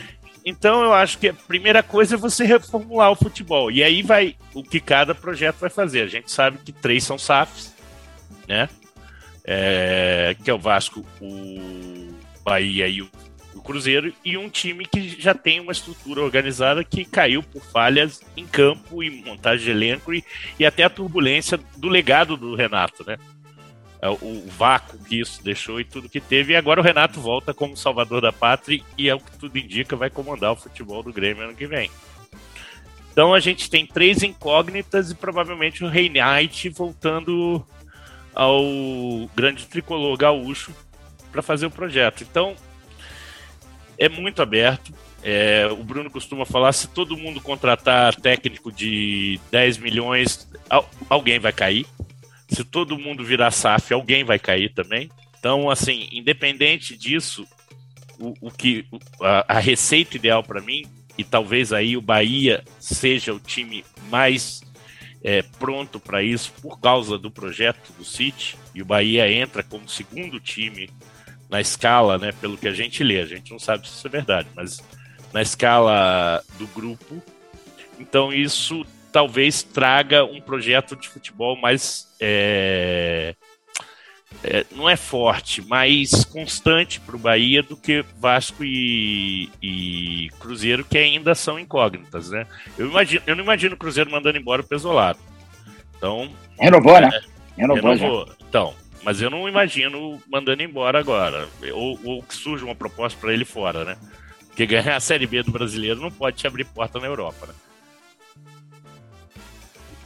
Então 0.47 0.83
eu 0.83 0.93
acho 0.93 1.19
que 1.19 1.29
a 1.29 1.35
primeira 1.35 1.83
coisa 1.83 2.15
é 2.15 2.19
você 2.19 2.45
reformular 2.45 3.11
o 3.11 3.17
futebol. 3.17 3.71
E 3.71 3.83
aí 3.83 4.03
vai 4.03 4.37
o 4.55 4.63
que 4.63 4.79
cada 4.79 5.15
projeto 5.15 5.57
vai 5.57 5.71
fazer. 5.71 6.03
A 6.03 6.07
gente 6.07 6.31
sabe 6.31 6.59
que 6.65 6.71
três 6.71 7.03
são 7.03 7.19
SAFs, 7.19 7.75
né? 8.47 8.69
é, 9.45 10.35
que 10.43 10.51
é 10.51 10.55
o 10.55 10.59
Vasco, 10.59 11.05
o 11.21 12.15
Bahia 12.43 12.89
e 12.89 13.03
o, 13.03 13.11
o, 13.55 13.61
Cruzeiro, 13.61 14.13
e 14.25 14.39
um 14.39 14.49
time 14.49 14.87
que 14.87 15.21
já 15.21 15.35
tem 15.35 15.61
uma 15.61 15.73
estrutura 15.73 16.23
organizada 16.23 16.83
que 16.83 17.05
caiu 17.05 17.43
por 17.43 17.63
falhas 17.63 18.23
em 18.37 18.47
campo 18.47 19.03
e 19.03 19.11
montagem 19.11 19.67
de 19.67 19.71
elenco 19.71 20.15
e, 20.15 20.25
e 20.59 20.65
até 20.65 20.85
a 20.85 20.91
turbulência 20.91 21.61
do 21.77 21.89
legado 21.89 22.37
do 22.37 22.55
Renato, 22.55 23.05
né? 23.07 23.19
É, 24.05 24.11
o, 24.11 24.45
vácuo 24.49 24.99
que 24.99 25.19
isso 25.19 25.43
deixou 25.43 25.81
e 25.81 25.85
tudo 25.85 26.11
que 26.11 26.21
teve, 26.21 26.53
e 26.53 26.57
agora 26.57 26.79
o 26.79 26.85
Renato 26.85 27.23
volta 27.23 27.55
como 27.55 27.75
salvador 27.75 28.21
da 28.21 28.31
pátria 28.31 28.83
e 28.99 29.09
é 29.09 29.15
o 29.15 29.19
que 29.19 29.39
tudo 29.39 29.59
indica, 29.59 29.97
vai 29.97 30.11
comandar 30.11 30.53
o 30.53 30.57
futebol 30.57 31.03
do 31.03 31.11
Grêmio 31.11 31.43
ano 31.43 31.55
que 31.55 31.67
vem. 31.67 31.91
Então 33.11 33.33
a 33.33 33.41
gente 33.41 33.71
tem 33.71 33.87
três 33.87 34.23
incógnitas 34.23 35.11
e 35.11 35.15
provavelmente 35.15 35.83
o 35.83 35.89
Reinhardt 35.89 36.69
voltando 36.69 37.65
ao 38.35 38.63
grande 39.35 39.67
tricolor 39.67 40.19
gaúcho 40.19 40.75
para 41.33 41.41
fazer 41.41 41.65
o 41.65 41.71
projeto. 41.71 42.25
Então, 42.25 42.55
é 43.99 44.07
muito 44.11 44.43
aberto. 44.43 44.93
É, 45.23 45.67
o 45.71 45.83
Bruno 45.83 46.11
costuma 46.11 46.45
falar: 46.45 46.73
se 46.73 46.89
todo 46.89 47.17
mundo 47.17 47.41
contratar 47.41 48.15
técnico 48.17 48.71
de 48.71 49.41
10 49.51 49.79
milhões, 49.79 50.47
alguém 51.09 51.39
vai 51.39 51.53
cair. 51.55 51.87
Se 52.55 52.65
todo 52.65 52.99
mundo 52.99 53.25
virar 53.25 53.51
SAF, 53.51 53.93
alguém 53.93 54.25
vai 54.25 54.39
cair 54.39 54.73
também. 54.73 55.11
Então, 55.39 55.69
assim, 55.69 56.09
independente 56.13 56.97
disso, 56.97 57.47
o, 58.19 58.35
o 58.41 58.51
que 58.51 58.87
a, 59.21 59.57
a 59.57 59.59
receita 59.59 60.17
ideal 60.17 60.43
para 60.43 60.61
mim, 60.61 60.85
e 61.19 61.25
talvez 61.25 61.73
aí 61.73 61.97
o 61.97 62.01
Bahia 62.01 62.65
seja 62.79 63.33
o 63.35 63.41
time 63.41 63.85
mais 64.09 64.63
é, 65.23 65.43
pronto 65.43 65.99
para 65.99 66.23
isso 66.23 66.53
por 66.61 66.79
causa 66.79 67.19
do 67.19 67.31
projeto 67.31 67.93
do 67.97 68.05
City 68.05 68.57
e 68.75 68.83
o 68.83 68.85
Bahia 68.85 69.31
entra 69.31 69.63
como 69.63 69.89
segundo 69.89 70.39
time 70.39 70.91
na 71.49 71.61
escala, 71.61 72.19
né, 72.19 72.33
pelo 72.33 72.59
que 72.59 72.69
a 72.69 72.73
gente 72.73 73.03
lê, 73.03 73.21
a 73.21 73.27
gente 73.27 73.51
não 73.51 73.59
sabe 73.59 73.89
se 73.89 73.95
isso 73.95 74.07
é 74.07 74.11
verdade, 74.11 74.49
mas 74.55 74.83
na 75.33 75.41
escala 75.41 76.43
do 76.59 76.67
grupo. 76.69 77.23
Então 77.99 78.33
isso 78.33 78.85
talvez 79.15 79.63
traga 79.63 80.25
um 80.25 80.41
projeto 80.41 80.97
de 80.97 81.09
futebol 81.09 81.57
mais 81.57 82.13
é, 82.21 83.37
é, 84.43 84.67
não 84.73 84.91
é 84.91 84.97
forte, 84.97 85.63
mas 85.63 86.25
constante 86.25 86.99
para 86.99 87.15
o 87.15 87.19
Bahia 87.21 87.63
do 87.63 87.77
que 87.77 88.05
Vasco 88.19 88.65
e, 88.65 89.49
e, 89.63 90.31
Cruzeiro, 90.41 90.85
que 90.85 90.99
ainda 90.99 91.33
são 91.33 91.61
incógnitas, 91.61 92.31
né? 92.31 92.45
Eu, 92.77 92.89
imagino, 92.89 93.23
eu 93.25 93.37
não 93.37 93.45
imagino 93.45 93.77
o 93.77 93.79
Cruzeiro 93.79 94.11
mandando 94.11 94.37
embora 94.37 94.63
o 94.63 94.67
Pesolado. 94.67 95.21
Então. 95.97 96.29
Renovou, 96.59 97.01
né? 97.01 97.21
Renovou. 97.57 97.95
renovou. 97.95 98.29
Então, 98.49 98.75
mas 99.05 99.23
eu 99.23 99.31
não 99.31 99.49
imagino 99.49 100.21
mandando 100.29 100.61
embora 100.61 100.99
agora. 100.99 101.49
Ou, 101.73 102.01
ou 102.03 102.21
que 102.21 102.35
surja 102.35 102.65
uma 102.65 102.75
proposta 102.75 103.17
para 103.21 103.33
ele 103.33 103.45
fora, 103.45 103.85
né? 103.85 103.97
Porque 104.49 104.67
ganhar 104.67 104.97
a 104.97 105.01
Série 105.01 105.29
B 105.29 105.45
do 105.45 105.53
brasileiro 105.53 106.01
não 106.01 106.11
pode 106.11 106.37
te 106.39 106.49
abrir 106.49 106.65
porta 106.65 106.99
na 106.99 107.07
Europa, 107.07 107.47
né? 107.47 107.55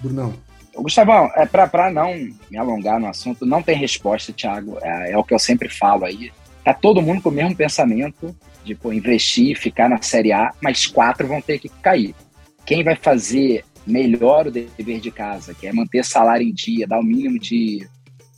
Brunão. 0.01 0.35
Gustavão, 0.75 1.31
é 1.35 1.45
para 1.45 1.91
não 1.91 2.15
me 2.51 2.57
alongar 2.57 3.01
no 3.01 3.09
assunto, 3.09 3.45
não 3.45 3.63
tem 3.63 3.77
resposta, 3.77 4.33
Thiago. 4.33 4.79
É, 4.81 5.13
é, 5.13 5.19
o 5.19 5.25
que 5.25 5.35
eu 5.35 5.39
sempre 5.39 5.69
falo 5.69 6.05
aí. 6.05 6.31
Tá 6.63 6.73
todo 6.73 7.03
mundo 7.03 7.21
com 7.21 7.31
o 7.31 7.33
mesmo 7.33 7.57
pensamento 7.57 8.35
de 8.65 8.75
pô, 8.75 8.93
investir, 8.93 9.57
ficar 9.57 9.89
na 9.89 10.01
Série 10.01 10.33
A, 10.33 10.53
mas 10.61 10.87
quatro 10.87 11.27
vão 11.27 11.41
ter 11.41 11.59
que 11.59 11.69
cair. 11.69 12.15
Quem 12.65 12.85
vai 12.85 12.95
fazer 12.95 13.65
melhor 13.87 14.47
o 14.47 14.51
dever 14.51 15.01
de 15.01 15.11
casa, 15.11 15.55
que 15.55 15.67
é 15.67 15.73
manter 15.73 16.05
salário 16.05 16.47
em 16.47 16.53
dia, 16.53 16.87
dar 16.87 17.01
o 17.01 17.03
mínimo 17.03 17.39
de 17.39 17.89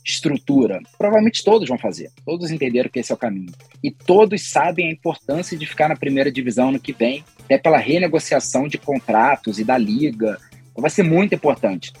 estrutura, 0.03 0.79
provavelmente 0.97 1.43
todos 1.43 1.67
vão 1.67 1.77
fazer. 1.77 2.09
Todos 2.25 2.49
entenderam 2.49 2.89
que 2.89 2.99
esse 2.99 3.11
é 3.11 3.15
o 3.15 3.17
caminho. 3.17 3.51
E 3.83 3.91
todos 3.91 4.49
sabem 4.49 4.87
a 4.87 4.91
importância 4.91 5.57
de 5.57 5.65
ficar 5.65 5.89
na 5.89 5.95
primeira 5.95 6.31
divisão 6.31 6.71
no 6.71 6.79
que 6.79 6.93
vem, 6.93 7.23
até 7.43 7.57
pela 7.57 7.77
renegociação 7.77 8.67
de 8.67 8.77
contratos 8.77 9.59
e 9.59 9.63
da 9.63 9.77
liga. 9.77 10.39
Vai 10.75 10.89
ser 10.89 11.03
muito 11.03 11.35
importante. 11.35 11.91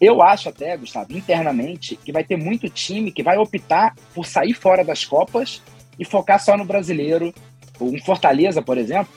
Eu 0.00 0.22
acho 0.22 0.48
até, 0.48 0.76
Gustavo, 0.76 1.12
internamente, 1.16 1.96
que 1.96 2.12
vai 2.12 2.22
ter 2.22 2.36
muito 2.36 2.68
time 2.68 3.10
que 3.10 3.22
vai 3.22 3.38
optar 3.38 3.94
por 4.14 4.26
sair 4.26 4.52
fora 4.52 4.84
das 4.84 5.04
Copas 5.04 5.62
e 5.98 6.04
focar 6.04 6.42
só 6.42 6.56
no 6.56 6.64
brasileiro. 6.64 7.32
Um 7.80 7.98
Fortaleza, 8.00 8.60
por 8.60 8.78
exemplo, 8.78 9.12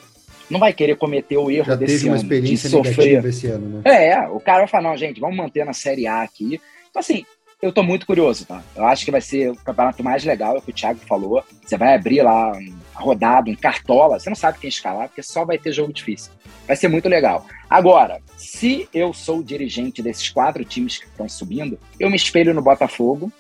não 0.50 0.60
vai 0.60 0.74
querer 0.74 0.96
cometer 0.96 1.38
o 1.38 1.52
erro 1.52 1.66
Já 1.66 1.76
desse 1.76 1.94
teve 1.94 2.06
uma 2.06 2.16
ano 2.16 2.24
experiência 2.24 2.70
de 2.70 2.76
sofrer. 2.76 3.26
esse 3.26 3.48
ano, 3.48 3.82
né? 3.84 4.10
É, 4.10 4.28
o 4.28 4.40
cara 4.40 4.60
vai 4.60 4.68
falar, 4.68 4.90
não, 4.90 4.98
gente, 4.98 5.20
vamos 5.20 5.38
manter 5.38 5.66
na 5.66 5.74
Série 5.74 6.08
A 6.08 6.22
aqui. 6.22 6.60
Então, 6.90 7.00
assim, 7.00 7.26
eu 7.62 7.74
tô 7.74 7.84
muito 7.84 8.06
curioso, 8.06 8.46
tá? 8.46 8.64
Eu 8.76 8.86
acho 8.86 9.04
que 9.04 9.12
vai 9.12 9.22
ser 9.22 9.52
o 9.52 9.56
campeonato 9.56 10.02
mais 10.04 10.24
legal, 10.24 10.56
é 10.56 10.60
o 10.60 10.62
que 10.62 10.72
o 10.72 10.74
Thiago 10.74 11.00
falou. 11.08 11.44
Você 11.64 11.78
vai 11.78 11.94
abrir 11.94 12.22
lá 12.22 12.54
a 12.96 13.00
rodada, 13.00 13.50
um 13.50 13.56
cartola, 13.56 14.18
você 14.18 14.30
não 14.30 14.36
sabe 14.36 14.60
quem 14.60 14.70
escalar, 14.70 15.10
porque 15.10 15.22
só 15.22 15.44
vai 15.44 15.58
ter 15.58 15.74
jogo 15.74 15.92
difícil. 15.94 16.32
Vai 16.70 16.76
ser 16.76 16.88
muito 16.88 17.10
legal. 17.10 17.48
Agora, 17.68 18.22
se 18.38 18.88
eu 18.94 19.12
sou 19.12 19.40
o 19.40 19.44
dirigente 19.44 20.04
desses 20.04 20.30
quatro 20.30 20.64
times 20.64 21.00
que 21.00 21.08
estão 21.08 21.28
subindo, 21.28 21.80
eu 22.00 22.12
me 22.12 22.16
espelho 22.16 22.54
no 22.54 22.62
Botafogo, 22.62 23.34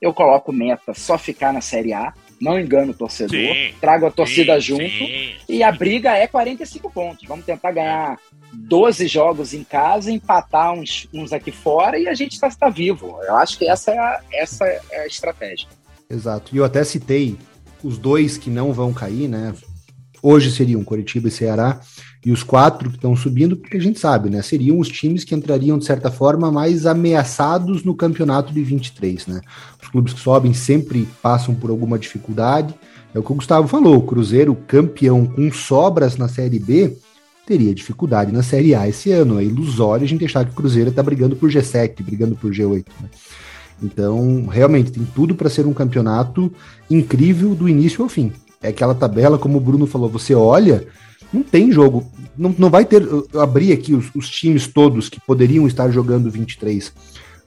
eu 0.00 0.14
coloco 0.14 0.52
meta 0.52 0.94
só 0.94 1.18
ficar 1.18 1.52
na 1.52 1.60
Série 1.60 1.92
A, 1.92 2.14
não 2.40 2.60
engano 2.60 2.92
o 2.92 2.94
torcedor, 2.94 3.36
sim, 3.36 3.74
trago 3.80 4.06
a 4.06 4.10
torcida 4.12 4.54
sim, 4.54 4.60
junto 4.60 4.84
sim, 4.84 5.34
e 5.48 5.64
a 5.64 5.72
briga 5.72 6.12
é 6.12 6.28
45 6.28 6.88
pontos. 6.92 7.26
Vamos 7.26 7.44
tentar 7.44 7.72
ganhar 7.72 8.20
12 8.52 9.08
jogos 9.08 9.52
em 9.52 9.64
casa, 9.64 10.12
empatar 10.12 10.72
uns, 10.72 11.08
uns 11.12 11.32
aqui 11.32 11.50
fora 11.50 11.98
e 11.98 12.06
a 12.06 12.14
gente 12.14 12.34
está 12.34 12.48
tá 12.50 12.68
vivo. 12.68 13.18
Eu 13.24 13.34
acho 13.34 13.58
que 13.58 13.68
essa 13.68 13.90
é, 13.90 13.98
a, 13.98 14.20
essa 14.32 14.64
é 14.64 15.00
a 15.00 15.06
estratégia. 15.08 15.66
Exato. 16.08 16.54
E 16.54 16.58
eu 16.58 16.64
até 16.64 16.84
citei 16.84 17.36
os 17.82 17.98
dois 17.98 18.38
que 18.38 18.48
não 18.48 18.72
vão 18.72 18.94
cair, 18.94 19.26
né? 19.26 19.52
Hoje 20.22 20.52
seriam 20.52 20.84
Curitiba 20.84 21.26
e 21.26 21.32
Ceará, 21.32 21.80
e 22.26 22.32
os 22.32 22.42
quatro 22.42 22.90
que 22.90 22.96
estão 22.96 23.14
subindo, 23.14 23.56
porque 23.56 23.76
a 23.76 23.80
gente 23.80 24.00
sabe, 24.00 24.28
né? 24.28 24.42
Seriam 24.42 24.80
os 24.80 24.88
times 24.88 25.22
que 25.22 25.32
entrariam, 25.32 25.78
de 25.78 25.84
certa 25.84 26.10
forma, 26.10 26.50
mais 26.50 26.84
ameaçados 26.84 27.84
no 27.84 27.94
campeonato 27.94 28.52
de 28.52 28.64
23, 28.64 29.28
né? 29.28 29.40
Os 29.80 29.88
clubes 29.88 30.12
que 30.12 30.18
sobem 30.18 30.52
sempre 30.52 31.06
passam 31.22 31.54
por 31.54 31.70
alguma 31.70 31.96
dificuldade. 31.96 32.74
É 33.14 33.18
o 33.20 33.22
que 33.22 33.30
o 33.30 33.36
Gustavo 33.36 33.68
falou: 33.68 33.98
o 33.98 34.02
Cruzeiro, 34.02 34.56
campeão 34.66 35.24
com 35.24 35.52
sobras 35.52 36.16
na 36.16 36.26
Série 36.26 36.58
B, 36.58 36.96
teria 37.46 37.72
dificuldade 37.72 38.32
na 38.32 38.42
Série 38.42 38.74
A 38.74 38.88
esse 38.88 39.12
ano. 39.12 39.38
É 39.38 39.44
ilusório 39.44 40.04
a 40.04 40.08
gente 40.08 40.24
achar 40.24 40.44
que 40.44 40.50
o 40.50 40.56
Cruzeiro 40.56 40.90
está 40.90 41.04
brigando 41.04 41.36
por 41.36 41.48
G7, 41.48 42.02
brigando 42.02 42.34
por 42.34 42.50
G8. 42.50 42.86
Né? 43.02 43.08
Então, 43.80 44.46
realmente, 44.46 44.90
tem 44.90 45.06
tudo 45.14 45.36
para 45.36 45.48
ser 45.48 45.64
um 45.64 45.72
campeonato 45.72 46.52
incrível 46.90 47.54
do 47.54 47.68
início 47.68 48.02
ao 48.02 48.08
fim. 48.08 48.32
É 48.62 48.68
aquela 48.68 48.94
tabela, 48.94 49.38
como 49.38 49.58
o 49.58 49.60
Bruno 49.60 49.86
falou, 49.86 50.08
você 50.08 50.34
olha, 50.34 50.86
não 51.32 51.42
tem 51.42 51.70
jogo, 51.70 52.10
não, 52.36 52.54
não 52.58 52.70
vai 52.70 52.84
ter. 52.84 53.02
Eu 53.02 53.40
abri 53.40 53.72
aqui 53.72 53.94
os, 53.94 54.10
os 54.14 54.28
times 54.28 54.66
todos 54.66 55.08
que 55.08 55.20
poderiam 55.20 55.66
estar 55.66 55.90
jogando 55.90 56.30
23. 56.30 56.92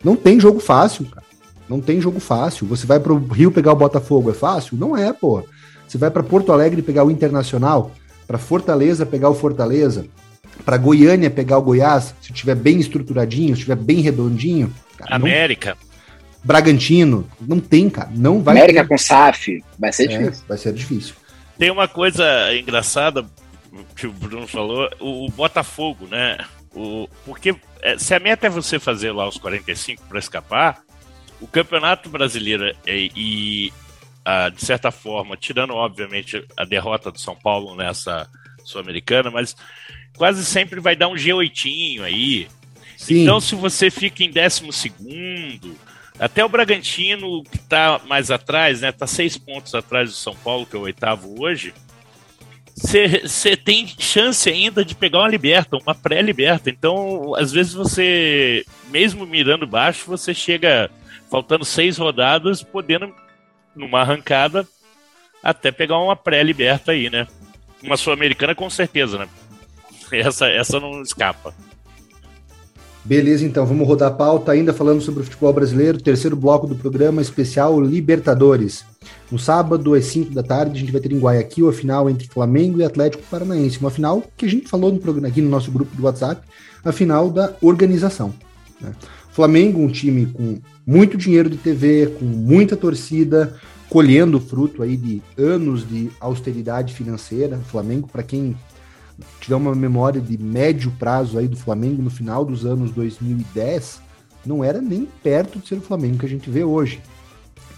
Não 0.03 0.15
tem 0.15 0.39
jogo 0.39 0.59
fácil, 0.59 1.05
cara. 1.05 1.25
Não 1.67 1.79
tem 1.79 2.01
jogo 2.01 2.19
fácil. 2.19 2.65
Você 2.67 2.85
vai 2.87 2.99
para 2.99 3.13
o 3.13 3.27
Rio 3.27 3.51
pegar 3.51 3.71
o 3.73 3.75
Botafogo, 3.75 4.31
é 4.31 4.33
fácil? 4.33 4.77
Não 4.77 4.97
é, 4.97 5.13
pô. 5.13 5.43
Você 5.87 5.97
vai 5.97 6.09
para 6.09 6.23
Porto 6.23 6.51
Alegre 6.51 6.81
pegar 6.81 7.03
o 7.03 7.11
Internacional, 7.11 7.91
para 8.27 8.37
Fortaleza 8.37 9.05
pegar 9.05 9.29
o 9.29 9.35
Fortaleza, 9.35 10.05
para 10.63 10.77
Goiânia 10.77 11.29
pegar 11.29 11.57
o 11.57 11.61
Goiás, 11.61 12.13
se 12.21 12.31
tiver 12.31 12.55
bem 12.55 12.79
estruturadinho, 12.79 13.55
se 13.55 13.61
tiver 13.61 13.75
bem 13.75 14.01
redondinho. 14.01 14.71
Cara, 14.97 15.15
América. 15.15 15.77
Não... 15.81 15.88
Bragantino, 16.49 17.29
não 17.39 17.59
tem, 17.59 17.87
cara. 17.91 18.09
Não 18.11 18.41
vai 18.41 18.57
América 18.57 18.81
ter. 18.81 18.87
com 18.87 18.97
SAF, 18.97 19.63
vai 19.77 19.93
ser 19.93 20.11
é, 20.11 20.17
difícil. 20.17 20.45
Vai 20.47 20.57
ser 20.57 20.73
difícil. 20.73 21.15
Tem 21.59 21.69
uma 21.69 21.87
coisa 21.87 22.25
engraçada 22.55 23.23
que 23.95 24.07
o 24.07 24.11
Bruno 24.11 24.47
falou, 24.47 24.89
o, 24.99 25.27
o 25.27 25.29
Botafogo, 25.29 26.07
né? 26.07 26.39
O, 26.73 27.07
porque 27.23 27.55
é, 27.83 27.99
se 27.99 28.15
a 28.15 28.19
meta 28.19 28.47
é 28.47 28.49
você 28.49 28.79
fazer 28.79 29.11
lá 29.11 29.27
os 29.27 29.37
45 29.37 30.01
para 30.09 30.17
escapar, 30.17 30.81
o 31.39 31.45
Campeonato 31.45 32.09
Brasileiro 32.09 32.65
é, 32.65 32.75
e, 32.87 33.71
a, 34.25 34.49
de 34.49 34.65
certa 34.65 34.89
forma, 34.89 35.37
tirando 35.37 35.75
obviamente 35.75 36.43
a 36.57 36.65
derrota 36.65 37.11
do 37.11 37.19
São 37.19 37.35
Paulo 37.35 37.75
nessa 37.75 38.27
Sul-Americana, 38.63 39.29
mas 39.29 39.55
quase 40.17 40.43
sempre 40.43 40.79
vai 40.79 40.95
dar 40.95 41.09
um 41.09 41.15
G8 41.15 42.01
aí. 42.01 42.47
Sim. 42.97 43.21
Então, 43.21 43.39
se 43.39 43.53
você 43.53 43.91
fica 43.91 44.23
em 44.23 44.31
12 44.31 44.71
segundo, 44.71 45.77
até 46.19 46.43
o 46.43 46.49
Bragantino, 46.49 47.43
que 47.43 47.57
está 47.57 48.01
mais 48.07 48.29
atrás, 48.29 48.81
né? 48.81 48.91
Tá 48.91 49.07
seis 49.07 49.37
pontos 49.37 49.73
atrás 49.73 50.09
do 50.09 50.15
São 50.15 50.35
Paulo, 50.35 50.65
que 50.65 50.75
é 50.75 50.79
o 50.79 50.83
oitavo 50.83 51.41
hoje 51.41 51.73
você 52.81 53.57
tem 53.57 53.87
chance 53.87 54.49
ainda 54.49 54.85
de 54.85 54.95
pegar 54.95 55.19
uma 55.19 55.27
liberta, 55.27 55.77
uma 55.77 55.93
pré-liberta. 55.93 56.69
Então, 56.69 57.35
às 57.35 57.51
vezes 57.51 57.73
você, 57.73 58.65
mesmo 58.89 59.25
mirando 59.25 59.67
baixo, 59.67 60.05
você 60.07 60.33
chega 60.33 60.89
faltando 61.29 61.65
seis 61.65 61.97
rodadas, 61.97 62.63
podendo, 62.63 63.13
numa 63.75 64.01
arrancada, 64.01 64.67
até 65.43 65.71
pegar 65.71 65.99
uma 65.99 66.15
pré-liberta 66.15 66.91
aí, 66.91 67.09
né? 67.09 67.27
Uma 67.83 67.97
sul-americana 67.97 68.55
com 68.55 68.69
certeza, 68.69 69.17
né? 69.17 69.27
Essa, 70.11 70.47
essa 70.47 70.79
não 70.79 71.01
escapa. 71.01 71.53
Beleza, 73.09 73.43
então, 73.43 73.65
vamos 73.65 73.87
rodar 73.87 74.09
a 74.09 74.13
pauta 74.13 74.51
ainda 74.51 74.71
falando 74.71 75.01
sobre 75.01 75.21
o 75.21 75.23
futebol 75.23 75.51
brasileiro, 75.51 75.99
terceiro 75.99 76.35
bloco 76.35 76.67
do 76.67 76.75
programa 76.75 77.23
especial 77.23 77.81
Libertadores. 77.81 78.85
No 79.31 79.39
sábado, 79.39 79.95
às 79.95 80.05
5 80.05 80.31
da 80.31 80.43
tarde, 80.43 80.77
a 80.77 80.79
gente 80.79 80.91
vai 80.91 81.01
ter 81.01 81.11
em 81.11 81.17
Guayaquil 81.17 81.67
a 81.67 81.73
final 81.73 82.07
entre 82.07 82.27
Flamengo 82.27 82.79
e 82.79 82.83
Atlético 82.83 83.23
Paranaense. 83.23 83.79
Uma 83.79 83.89
final 83.89 84.23
que 84.37 84.45
a 84.45 84.47
gente 84.47 84.67
falou 84.67 84.93
no 84.93 84.99
programa, 84.99 85.27
aqui 85.27 85.41
no 85.41 85.49
nosso 85.49 85.71
grupo 85.71 85.95
do 85.95 86.03
WhatsApp, 86.03 86.47
a 86.85 86.91
final 86.91 87.31
da 87.31 87.55
organização. 87.63 88.31
Né? 88.79 88.91
Flamengo, 89.31 89.81
um 89.81 89.87
time 89.87 90.27
com 90.27 90.59
muito 90.85 91.17
dinheiro 91.17 91.49
de 91.49 91.57
TV, 91.57 92.13
com 92.19 92.25
muita 92.25 92.77
torcida, 92.77 93.55
colhendo 93.89 94.39
fruto 94.39 94.83
aí 94.83 94.95
de 94.95 95.19
anos 95.35 95.83
de 95.89 96.11
austeridade 96.19 96.93
financeira. 96.93 97.57
Flamengo, 97.71 98.07
para 98.07 98.21
quem 98.21 98.55
tiver 99.49 99.55
uma 99.55 99.73
memória 99.73 100.21
de 100.21 100.37
médio 100.37 100.91
prazo 100.99 101.39
aí 101.39 101.47
do 101.47 101.57
Flamengo 101.57 102.03
no 102.03 102.11
final 102.11 102.45
dos 102.45 102.67
anos 102.67 102.91
2010, 102.91 103.99
não 104.45 104.63
era 104.63 104.79
nem 104.79 105.07
perto 105.23 105.57
de 105.57 105.67
ser 105.67 105.75
o 105.75 105.81
Flamengo 105.81 106.19
que 106.19 106.25
a 106.27 106.29
gente 106.29 106.51
vê 106.51 106.63
hoje. 106.63 107.01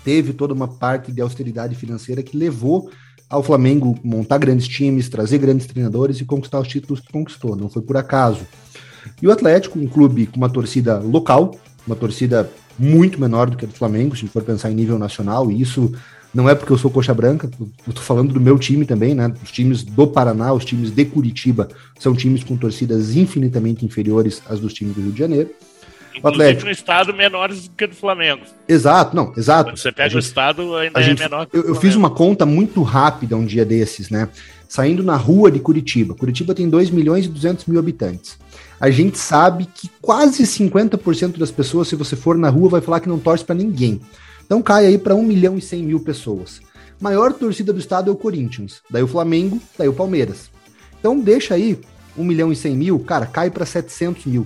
Teve 0.04 0.34
toda 0.34 0.54
uma 0.54 0.68
parte 0.68 1.14
de 1.14 1.22
austeridade 1.22 1.74
financeira 1.76 2.22
que 2.22 2.36
levou 2.36 2.92
ao 3.30 3.42
Flamengo 3.42 3.98
montar 4.04 4.38
grandes 4.38 4.68
times, 4.68 5.08
trazer 5.08 5.38
grandes 5.38 5.66
treinadores 5.66 6.20
e 6.20 6.26
conquistar 6.26 6.60
os 6.60 6.68
títulos 6.68 7.00
que 7.00 7.14
conquistou. 7.14 7.56
Não 7.56 7.70
foi 7.70 7.82
por 7.82 7.96
acaso. 7.96 8.46
E 9.22 9.28
o 9.28 9.32
Atlético, 9.32 9.80
um 9.80 9.88
clube 9.88 10.26
com 10.26 10.36
uma 10.36 10.50
torcida 10.50 11.00
local, 11.00 11.56
uma 11.88 11.96
torcida 11.96 12.52
muito 12.78 13.18
menor 13.18 13.50
do 13.50 13.56
que 13.56 13.64
a 13.64 13.68
do 13.68 13.74
Flamengo, 13.74 14.18
se 14.18 14.28
for 14.28 14.44
pensar 14.44 14.70
em 14.70 14.76
nível 14.76 15.00
nacional, 15.00 15.50
e 15.50 15.62
isso 15.62 15.94
não 16.34 16.50
é 16.50 16.56
porque 16.56 16.72
eu 16.72 16.78
sou 16.78 16.90
coxa 16.90 17.14
branca, 17.14 17.50
eu 17.60 17.94
tô 17.94 18.02
falando 18.02 18.34
do 18.34 18.40
meu 18.40 18.58
time 18.58 18.86
também, 18.86 19.14
né? 19.14 19.34
Os 19.44 19.52
times 19.52 19.84
do 19.84 20.08
Paraná, 20.08 20.54
os 20.54 20.64
times 20.64 20.90
de 20.92 21.06
Curitiba, 21.06 21.68
são 22.00 22.16
times 22.16 22.44
com 22.44 22.56
torcidas 22.56 23.16
infinitamente 23.16 23.86
inferiores 23.86 24.42
às 24.50 24.60
dos 24.60 24.74
times 24.74 24.96
do 24.96 25.02
Rio 25.02 25.12
de 25.12 25.20
Janeiro. 25.20 25.50
O 26.22 26.28
Atlético. 26.28 26.66
no 26.66 26.72
estado 26.72 27.14
menores 27.14 27.68
do 27.68 27.76
que 27.76 27.88
do 27.88 27.96
Flamengo. 27.96 28.42
Exato, 28.68 29.16
não, 29.16 29.34
exato. 29.36 29.72
Quando 29.72 29.78
você 29.78 29.92
pega 29.92 30.10
gente, 30.10 30.18
o 30.18 30.20
estado, 30.20 30.76
ainda 30.76 31.00
é 31.00 31.04
gente, 31.04 31.20
menor 31.20 31.48
que 31.48 31.58
Eu, 31.58 31.64
eu 31.64 31.76
fiz 31.76 31.96
uma 31.96 32.10
conta 32.10 32.46
muito 32.46 32.82
rápida 32.84 33.36
um 33.38 33.46
dia 33.46 33.66
desses, 33.66 34.10
né? 34.10 34.28
Saindo 34.68 35.04
na 35.04 35.16
rua 35.16 35.50
de 35.50 35.60
Curitiba. 35.60 36.14
Curitiba 36.14 36.54
tem 36.54 36.70
2 36.70 36.90
milhões 36.92 37.26
e 37.26 37.30
200 37.30 37.66
mil 37.66 37.80
habitantes. 37.80 38.38
A 38.80 38.90
gente 38.90 39.18
sabe 39.18 39.66
que 39.66 39.90
quase 40.02 40.44
50% 40.44 41.38
das 41.38 41.52
pessoas, 41.52 41.88
se 41.88 41.96
você 41.96 42.16
for 42.16 42.38
na 42.38 42.50
rua, 42.50 42.70
vai 42.70 42.82
falar 42.82 43.00
que 43.00 43.10
não 43.10 43.20
torce 43.20 43.44
para 43.44 43.56
ninguém. 43.56 44.02
Então 44.52 44.62
cai 44.62 44.86
aí 44.86 44.98
para 44.98 45.16
1 45.16 45.24
milhão 45.24 45.58
e 45.58 45.62
100 45.62 45.82
mil 45.82 46.02
pessoas. 46.02 46.60
Maior 47.00 47.32
torcida 47.32 47.72
do 47.72 47.80
estado 47.80 48.10
é 48.10 48.14
o 48.14 48.18
Corinthians, 48.18 48.82
daí 48.90 49.02
o 49.02 49.08
Flamengo, 49.08 49.62
daí 49.78 49.88
o 49.88 49.94
Palmeiras. 49.94 50.52
Então 51.00 51.18
deixa 51.18 51.54
aí 51.54 51.80
1 52.18 52.22
milhão 52.26 52.52
e 52.52 52.56
100 52.58 52.76
mil, 52.76 53.00
cara, 53.00 53.26
cai 53.26 53.50
para 53.50 53.66
700 53.66 54.26
mil. 54.26 54.46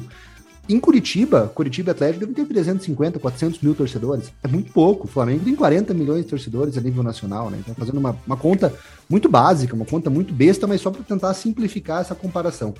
Em 0.69 0.79
Curitiba, 0.79 1.51
Curitiba 1.55 1.89
Atlético 1.89 2.19
deve 2.19 2.35
ter 2.35 2.45
350, 2.45 3.17
400 3.17 3.59
mil 3.61 3.73
torcedores. 3.73 4.31
É 4.43 4.47
muito 4.47 4.71
pouco. 4.71 5.05
O 5.05 5.09
Flamengo 5.09 5.43
tem 5.43 5.55
40 5.55 5.91
milhões 5.95 6.23
de 6.23 6.29
torcedores 6.29 6.77
a 6.77 6.81
nível 6.81 7.01
nacional, 7.01 7.49
né? 7.49 7.57
Então, 7.59 7.73
fazendo 7.73 7.97
uma, 7.97 8.15
uma 8.27 8.37
conta 8.37 8.71
muito 9.09 9.27
básica, 9.27 9.73
uma 9.73 9.85
conta 9.85 10.11
muito 10.11 10.31
besta, 10.31 10.67
mas 10.67 10.81
só 10.81 10.91
para 10.91 11.01
tentar 11.01 11.33
simplificar 11.33 12.01
essa 12.01 12.13
comparação. 12.13 12.75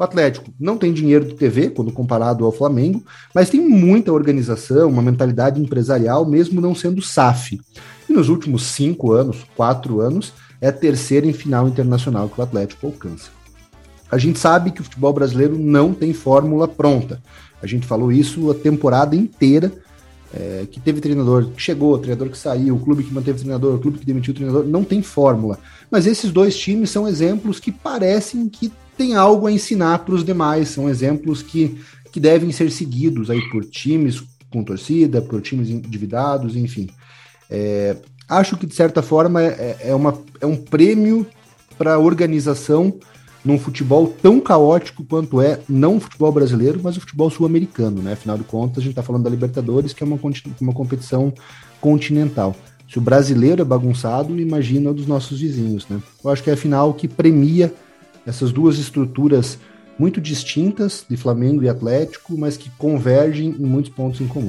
O 0.00 0.02
Atlético 0.02 0.50
não 0.58 0.78
tem 0.78 0.94
dinheiro 0.94 1.26
de 1.26 1.34
TV 1.34 1.68
quando 1.68 1.92
comparado 1.92 2.46
ao 2.46 2.50
Flamengo, 2.50 3.04
mas 3.34 3.50
tem 3.50 3.60
muita 3.60 4.10
organização, 4.10 4.88
uma 4.88 5.02
mentalidade 5.02 5.60
empresarial, 5.60 6.24
mesmo 6.24 6.58
não 6.58 6.74
sendo 6.74 7.02
SAF. 7.02 7.60
E 8.08 8.12
nos 8.14 8.30
últimos 8.30 8.62
cinco 8.62 9.12
anos, 9.12 9.44
quatro 9.54 10.00
anos, 10.00 10.32
é 10.58 10.68
a 10.68 10.72
terceira 10.72 11.26
em 11.26 11.34
final 11.34 11.68
internacional 11.68 12.30
que 12.30 12.40
o 12.40 12.42
Atlético 12.42 12.86
alcança. 12.86 13.28
A 14.10 14.16
gente 14.16 14.38
sabe 14.38 14.70
que 14.70 14.80
o 14.80 14.84
futebol 14.84 15.12
brasileiro 15.12 15.58
não 15.58 15.92
tem 15.92 16.14
fórmula 16.14 16.66
pronta. 16.66 17.20
A 17.62 17.66
gente 17.66 17.86
falou 17.86 18.10
isso 18.10 18.50
a 18.50 18.54
temporada 18.54 19.14
inteira, 19.14 19.70
é, 20.32 20.66
que 20.70 20.80
teve 20.80 21.02
treinador 21.02 21.50
que 21.50 21.60
chegou, 21.60 21.98
treinador 21.98 22.30
que 22.30 22.38
saiu, 22.38 22.74
o 22.74 22.80
clube 22.80 23.04
que 23.04 23.12
manteve 23.12 23.40
treinador, 23.40 23.74
o 23.74 23.78
clube 23.78 23.98
que 23.98 24.06
demitiu 24.06 24.32
o 24.32 24.34
treinador, 24.34 24.64
não 24.64 24.82
tem 24.82 25.02
fórmula. 25.02 25.58
Mas 25.90 26.06
esses 26.06 26.32
dois 26.32 26.56
times 26.56 26.88
são 26.88 27.06
exemplos 27.06 27.60
que 27.60 27.70
parecem 27.70 28.48
que 28.48 28.72
tem 29.00 29.14
algo 29.14 29.46
a 29.46 29.52
ensinar 29.52 30.00
para 30.00 30.14
os 30.14 30.22
demais. 30.22 30.68
São 30.68 30.86
exemplos 30.86 31.42
que, 31.42 31.80
que 32.12 32.20
devem 32.20 32.52
ser 32.52 32.70
seguidos 32.70 33.30
aí 33.30 33.40
por 33.48 33.64
times 33.64 34.22
com 34.52 34.62
torcida, 34.62 35.22
por 35.22 35.40
times 35.40 35.70
endividados, 35.70 36.54
enfim. 36.54 36.86
É, 37.48 37.96
acho 38.28 38.58
que, 38.58 38.66
de 38.66 38.74
certa 38.74 39.00
forma, 39.00 39.42
é, 39.42 39.76
é, 39.84 39.94
uma, 39.94 40.18
é 40.38 40.44
um 40.44 40.54
prêmio 40.54 41.26
para 41.78 41.94
a 41.94 41.98
organização 41.98 42.92
num 43.42 43.58
futebol 43.58 44.14
tão 44.20 44.38
caótico 44.38 45.02
quanto 45.02 45.40
é, 45.40 45.58
não 45.66 45.96
o 45.96 46.00
futebol 46.00 46.30
brasileiro, 46.30 46.78
mas 46.82 46.98
o 46.98 47.00
futebol 47.00 47.30
sul-americano, 47.30 48.02
né? 48.02 48.12
Afinal 48.12 48.36
de 48.36 48.44
contas, 48.44 48.78
a 48.78 48.80
gente 48.82 48.90
está 48.90 49.02
falando 49.02 49.22
da 49.22 49.30
Libertadores, 49.30 49.94
que 49.94 50.02
é 50.02 50.06
uma, 50.06 50.18
uma 50.60 50.74
competição 50.74 51.32
continental. 51.80 52.54
Se 52.86 52.98
o 52.98 53.00
brasileiro 53.00 53.62
é 53.62 53.64
bagunçado, 53.64 54.38
imagina 54.38 54.90
o 54.90 54.94
dos 54.94 55.06
nossos 55.06 55.40
vizinhos, 55.40 55.88
né? 55.88 56.02
Eu 56.22 56.30
acho 56.30 56.42
que 56.42 56.50
é 56.50 56.52
a 56.52 56.56
final 56.56 56.92
que 56.92 57.08
premia 57.08 57.72
essas 58.30 58.52
duas 58.52 58.78
estruturas 58.78 59.58
muito 59.98 60.20
distintas 60.20 61.04
de 61.08 61.16
Flamengo 61.16 61.62
e 61.62 61.68
Atlético, 61.68 62.38
mas 62.38 62.56
que 62.56 62.70
convergem 62.78 63.48
em 63.48 63.66
muitos 63.66 63.92
pontos 63.92 64.20
em 64.20 64.26
comum. 64.26 64.48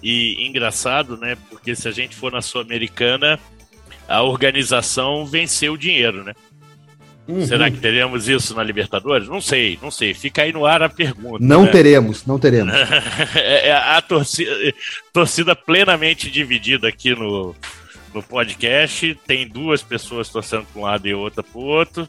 E 0.00 0.46
engraçado, 0.46 1.16
né? 1.16 1.36
Porque 1.50 1.74
se 1.74 1.88
a 1.88 1.90
gente 1.90 2.14
for 2.14 2.30
na 2.30 2.40
Sul-Americana, 2.40 3.38
a 4.08 4.22
organização 4.22 5.26
venceu 5.26 5.72
o 5.72 5.78
dinheiro, 5.78 6.22
né? 6.22 6.34
Uhum. 7.26 7.46
Será 7.46 7.70
que 7.70 7.78
teremos 7.78 8.28
isso 8.28 8.54
na 8.54 8.62
Libertadores? 8.62 9.28
Não 9.28 9.40
sei, 9.40 9.78
não 9.80 9.90
sei. 9.90 10.12
Fica 10.12 10.42
aí 10.42 10.52
no 10.52 10.66
ar 10.66 10.82
a 10.82 10.88
pergunta. 10.88 11.38
Não 11.40 11.64
né? 11.64 11.70
teremos, 11.70 12.26
não 12.26 12.38
teremos. 12.38 12.74
é, 13.34 13.68
é 13.68 13.72
a 13.72 14.00
torcida, 14.02 14.50
torcida 15.12 15.56
plenamente 15.56 16.30
dividida 16.30 16.88
aqui 16.88 17.14
no, 17.14 17.54
no 18.12 18.22
podcast. 18.22 19.18
Tem 19.26 19.48
duas 19.48 19.82
pessoas 19.82 20.28
torcendo 20.28 20.66
para 20.72 20.80
um 20.80 20.84
lado 20.84 21.08
e 21.08 21.14
outra 21.14 21.42
para 21.42 21.60
o 21.60 21.64
outro 21.64 22.08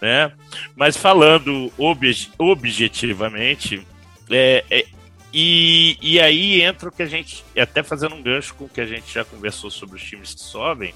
né? 0.00 0.32
Mas 0.74 0.96
falando 0.96 1.72
obje 1.76 2.30
objetivamente, 2.38 3.86
é, 4.30 4.64
é, 4.70 4.86
e, 5.32 5.96
e 6.00 6.20
aí 6.20 6.62
entra 6.62 6.88
o 6.88 6.92
que 6.92 7.02
a 7.02 7.06
gente, 7.06 7.44
até 7.56 7.82
fazendo 7.82 8.14
um 8.14 8.22
gancho 8.22 8.54
com 8.54 8.64
o 8.64 8.68
que 8.68 8.80
a 8.80 8.86
gente 8.86 9.12
já 9.12 9.24
conversou 9.24 9.70
sobre 9.70 9.96
os 9.96 10.02
times 10.02 10.34
que 10.34 10.40
sobem, 10.40 10.94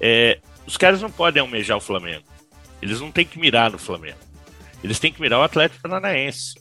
é, 0.00 0.38
os 0.66 0.76
caras 0.76 1.00
não 1.00 1.10
podem 1.10 1.40
almejar 1.40 1.76
o 1.76 1.80
Flamengo. 1.80 2.24
Eles 2.82 3.00
não 3.00 3.10
têm 3.10 3.24
que 3.24 3.38
mirar 3.38 3.70
no 3.70 3.78
Flamengo. 3.78 4.18
Eles 4.82 4.98
têm 4.98 5.12
que 5.12 5.20
mirar 5.20 5.38
o 5.38 5.42
Atlético 5.42 5.80
Paranaense. 5.82 6.54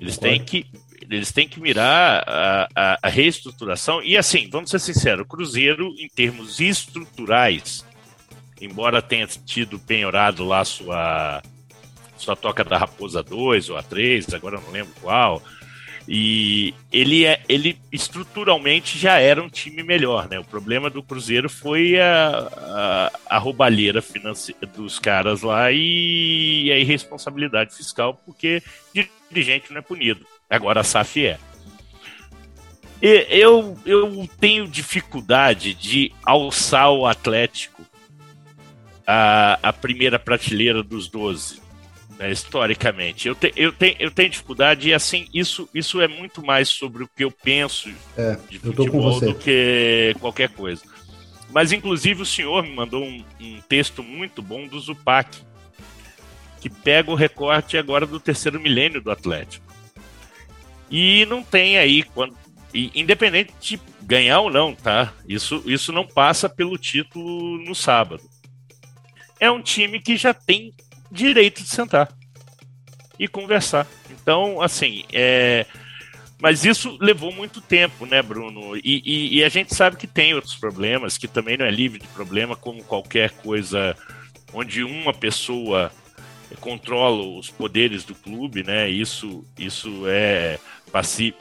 Eles 0.00 0.18
têm 0.18 0.42
que 0.44 0.66
eles 1.08 1.30
têm 1.30 1.48
que 1.48 1.60
mirar 1.60 2.24
a, 2.26 2.68
a, 2.74 2.98
a, 3.02 3.08
reestruturação. 3.08 4.02
E 4.02 4.16
assim, 4.16 4.48
vamos 4.50 4.70
ser 4.70 4.80
sinceros, 4.80 5.24
o 5.24 5.28
Cruzeiro, 5.28 5.94
em 5.98 6.08
termos 6.08 6.58
estruturais, 6.58 7.85
embora 8.60 9.02
tenha 9.02 9.26
tido 9.26 9.78
penhorado 9.78 10.44
lá 10.44 10.64
sua, 10.64 11.42
sua 12.16 12.36
toca 12.36 12.64
da 12.64 12.78
Raposa 12.78 13.22
2 13.22 13.70
ou 13.70 13.76
a 13.76 13.82
3, 13.82 14.34
agora 14.34 14.60
não 14.60 14.70
lembro 14.70 14.92
qual, 15.00 15.42
e 16.08 16.72
ele, 16.92 17.24
é, 17.24 17.42
ele 17.48 17.76
estruturalmente 17.90 18.96
já 18.96 19.18
era 19.18 19.42
um 19.42 19.48
time 19.48 19.82
melhor, 19.82 20.28
né? 20.28 20.38
O 20.38 20.44
problema 20.44 20.88
do 20.88 21.02
Cruzeiro 21.02 21.50
foi 21.50 21.98
a, 21.98 23.10
a, 23.28 23.36
a 23.36 23.38
roubalheira 23.38 24.00
financeira 24.00 24.66
dos 24.66 25.00
caras 25.00 25.42
lá 25.42 25.72
e 25.72 26.70
a 26.72 26.78
irresponsabilidade 26.78 27.74
fiscal, 27.74 28.14
porque 28.24 28.62
dirigente 29.28 29.72
não 29.72 29.78
é 29.78 29.82
punido. 29.82 30.24
Agora 30.48 30.80
a 30.80 30.84
SAF 30.84 31.26
é. 31.26 31.38
Eu, 33.02 33.76
eu 33.84 34.28
tenho 34.40 34.66
dificuldade 34.66 35.74
de 35.74 36.12
alçar 36.24 36.90
o 36.92 37.04
Atlético 37.06 37.84
a, 39.06 39.58
a 39.62 39.72
primeira 39.72 40.18
prateleira 40.18 40.82
dos 40.82 41.08
12 41.08 41.60
né, 42.18 42.30
historicamente. 42.30 43.28
Eu, 43.28 43.34
te, 43.34 43.52
eu, 43.56 43.72
te, 43.72 43.96
eu 43.98 44.10
tenho 44.10 44.30
dificuldade 44.30 44.88
e 44.88 44.94
assim, 44.94 45.28
isso, 45.32 45.68
isso 45.74 46.00
é 46.00 46.08
muito 46.08 46.44
mais 46.44 46.68
sobre 46.68 47.04
o 47.04 47.08
que 47.08 47.24
eu 47.24 47.30
penso 47.30 47.90
é, 48.16 48.36
de 48.48 48.58
futebol 48.58 49.20
do 49.20 49.34
que 49.34 50.14
qualquer 50.20 50.48
coisa. 50.50 50.82
Mas 51.50 51.72
inclusive 51.72 52.22
o 52.22 52.26
senhor 52.26 52.62
me 52.62 52.74
mandou 52.74 53.04
um, 53.04 53.24
um 53.40 53.60
texto 53.68 54.02
muito 54.02 54.42
bom 54.42 54.66
do 54.66 54.78
Zupac, 54.80 55.38
que 56.60 56.68
pega 56.68 57.10
o 57.10 57.14
recorte 57.14 57.78
agora 57.78 58.06
do 58.06 58.18
terceiro 58.18 58.60
milênio 58.60 59.00
do 59.00 59.10
Atlético. 59.10 59.64
E 60.90 61.26
não 61.26 61.42
tem 61.42 61.78
aí, 61.78 62.02
quando, 62.02 62.36
e, 62.72 62.90
independente 62.94 63.52
de 63.60 63.80
ganhar 64.02 64.40
ou 64.40 64.50
não, 64.50 64.74
tá? 64.74 65.12
Isso, 65.28 65.62
isso 65.66 65.92
não 65.92 66.06
passa 66.06 66.48
pelo 66.48 66.78
título 66.78 67.58
no 67.58 67.74
sábado. 67.74 68.22
É 69.38 69.50
um 69.50 69.60
time 69.60 70.00
que 70.00 70.16
já 70.16 70.32
tem 70.32 70.72
direito 71.10 71.62
de 71.62 71.68
sentar 71.68 72.08
e 73.18 73.26
conversar. 73.26 73.86
Então, 74.10 74.60
assim, 74.60 75.04
é... 75.12 75.66
mas 76.40 76.64
isso 76.64 76.96
levou 77.00 77.32
muito 77.32 77.60
tempo, 77.60 78.06
né, 78.06 78.22
Bruno? 78.22 78.76
E, 78.76 79.02
e, 79.04 79.38
e, 79.38 79.44
a 79.44 79.48
gente 79.48 79.74
sabe 79.74 79.96
que 79.96 80.06
tem 80.06 80.34
outros 80.34 80.54
problemas, 80.54 81.16
que 81.16 81.28
também 81.28 81.56
não 81.56 81.66
é 81.66 81.70
livre 81.70 82.00
de 82.00 82.08
problema, 82.08 82.56
como 82.56 82.84
qualquer 82.84 83.30
coisa 83.30 83.96
onde 84.52 84.82
uma 84.82 85.12
pessoa 85.12 85.90
controla 86.60 87.22
os 87.38 87.50
poderes 87.50 88.04
do 88.04 88.14
clube, 88.14 88.62
né? 88.62 88.88
Isso, 88.88 89.44
isso 89.58 90.04
é 90.06 90.58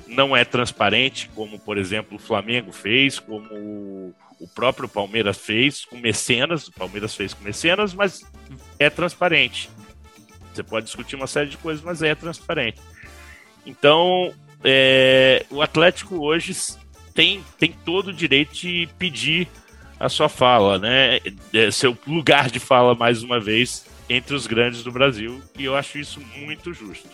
não 0.07 0.35
é 0.35 0.43
transparente, 0.43 1.29
como 1.33 1.57
por 1.57 1.77
exemplo 1.77 2.17
o 2.17 2.19
Flamengo 2.19 2.73
fez, 2.73 3.19
como 3.19 4.13
o 4.45 4.47
próprio 4.47 4.87
Palmeiras 4.87 5.37
fez 5.37 5.85
com 5.85 5.97
mecenas, 5.97 6.67
o 6.67 6.71
Palmeiras 6.71 7.15
fez 7.15 7.33
com 7.33 7.43
mecenas, 7.43 7.95
mas 7.95 8.23
é 8.77 8.91
transparente. 8.91 9.71
Você 10.53 10.61
pode 10.61 10.85
discutir 10.85 11.15
uma 11.15 11.25
série 11.25 11.49
de 11.49 11.57
coisas, 11.57 11.83
mas 11.83 12.03
é 12.03 12.13
transparente. 12.13 12.77
Então, 13.65 14.31
é, 14.63 15.43
o 15.49 15.63
Atlético 15.63 16.23
hoje 16.23 16.55
tem, 17.11 17.43
tem 17.57 17.75
todo 17.83 18.09
o 18.09 18.13
direito 18.13 18.53
de 18.53 18.87
pedir 18.99 19.47
a 19.99 20.09
sua 20.09 20.29
fala, 20.29 20.77
né? 20.77 21.19
É, 21.51 21.71
seu 21.71 21.97
lugar 22.05 22.51
de 22.51 22.59
fala, 22.59 22.93
mais 22.93 23.23
uma 23.23 23.39
vez, 23.39 23.83
entre 24.07 24.35
os 24.35 24.45
grandes 24.45 24.83
do 24.83 24.91
Brasil, 24.91 25.41
e 25.57 25.65
eu 25.65 25.75
acho 25.75 25.97
isso 25.97 26.21
muito 26.37 26.71
justo. 26.71 27.09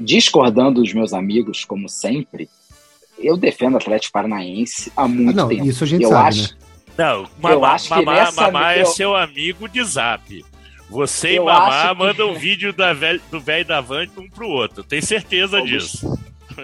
Discordando 0.00 0.82
dos 0.82 0.92
meus 0.92 1.12
amigos, 1.12 1.64
como 1.64 1.88
sempre, 1.88 2.50
eu 3.18 3.36
defendo 3.36 3.74
o 3.74 3.76
Atlético 3.76 4.12
Paranaense 4.12 4.92
há 4.96 5.06
muito 5.06 5.30
ah, 5.30 5.42
não, 5.42 5.48
tempo. 5.48 5.66
Isso 5.66 5.84
a 5.84 5.86
gente 5.86 6.02
eu 6.02 6.10
sabe, 6.10 6.28
acho, 6.28 6.52
né? 6.52 6.58
Não, 6.96 7.28
Mamá, 7.40 7.76
Mamá, 7.90 8.32
Mamá 8.32 8.72
é 8.74 8.84
seu 8.84 9.16
amigo 9.16 9.68
de 9.68 9.82
zap. 9.82 10.44
Você 10.88 11.34
e 11.34 11.40
Mamá 11.40 11.92
mandam 11.94 12.28
que... 12.28 12.36
um 12.36 12.38
vídeo 12.38 12.72
da 12.72 12.92
velho, 12.92 13.20
do 13.30 13.40
velho 13.40 13.64
da 13.64 13.80
Van 13.80 14.06
um 14.16 14.28
pro 14.28 14.48
outro. 14.48 14.84
Tem 14.84 15.00
certeza 15.00 15.60
Ô, 15.60 15.64
disso. 15.64 16.18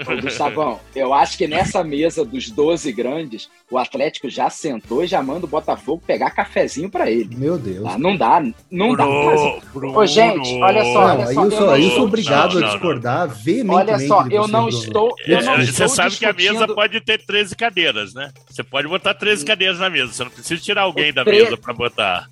Ô, 0.06 0.20
Gustavão, 0.20 0.80
eu 0.94 1.12
acho 1.12 1.36
que 1.36 1.46
nessa 1.46 1.82
mesa 1.82 2.24
dos 2.24 2.50
12 2.50 2.92
grandes, 2.92 3.50
o 3.70 3.78
Atlético 3.78 4.28
já 4.28 4.48
sentou 4.50 5.04
e 5.04 5.06
já 5.06 5.22
manda 5.22 5.46
o 5.46 5.48
Botafogo 5.48 6.02
pegar 6.06 6.30
cafezinho 6.30 6.90
para 6.90 7.10
ele. 7.10 7.34
Meu 7.36 7.58
Deus. 7.58 7.84
Tá? 7.84 7.98
Não 7.98 8.16
dá, 8.16 8.42
não 8.70 8.92
Bruno, 8.92 8.96
dá. 8.96 9.06
Mas... 9.06 9.64
Bruno, 9.72 9.98
Ô, 9.98 10.06
gente, 10.06 10.54
olha 10.62 10.84
só. 10.84 11.00
Olha 11.00 11.26
só 11.26 11.44
eu, 11.44 11.50
sou, 11.50 11.76
eu 11.76 11.90
sou 11.90 12.04
obrigado 12.04 12.54
não, 12.54 12.60
não, 12.60 12.68
a 12.68 12.70
discordar 12.72 13.28
não. 13.28 13.34
veementemente. 13.34 13.90
Olha 13.90 14.08
só, 14.08 14.26
eu 14.28 14.48
não 14.48 14.68
estou. 14.68 15.14
Eu 15.26 15.42
não 15.42 15.54
é, 15.54 15.62
estou 15.62 15.88
você 15.88 15.94
sabe 15.94 16.10
discutindo... 16.10 16.36
que 16.36 16.48
a 16.48 16.52
mesa 16.52 16.74
pode 16.74 17.00
ter 17.00 17.24
13 17.24 17.56
cadeiras, 17.56 18.14
né? 18.14 18.32
Você 18.48 18.62
pode 18.62 18.88
botar 18.88 19.14
13 19.14 19.44
cadeiras 19.44 19.78
na 19.78 19.90
mesa. 19.90 20.12
Você 20.12 20.24
não 20.24 20.30
precisa 20.30 20.60
tirar 20.60 20.82
alguém 20.82 21.12
da 21.12 21.24
tre... 21.24 21.44
mesa 21.44 21.56
para 21.56 21.72
botar. 21.72 22.28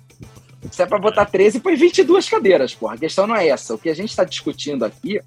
Se 0.71 0.83
é 0.83 0.85
para 0.85 0.99
botar 0.99 1.25
13, 1.25 1.61
põe 1.61 1.75
22 1.75 2.27
cadeiras, 2.27 2.75
porra. 2.75 2.95
A 2.95 2.97
questão 2.97 3.25
não 3.25 3.35
é 3.35 3.47
essa. 3.47 3.73
O 3.73 3.77
que 3.77 3.89
a 3.89 3.93
gente 3.93 4.09
está 4.09 4.23
discutindo 4.25 4.83
aqui 4.83 5.21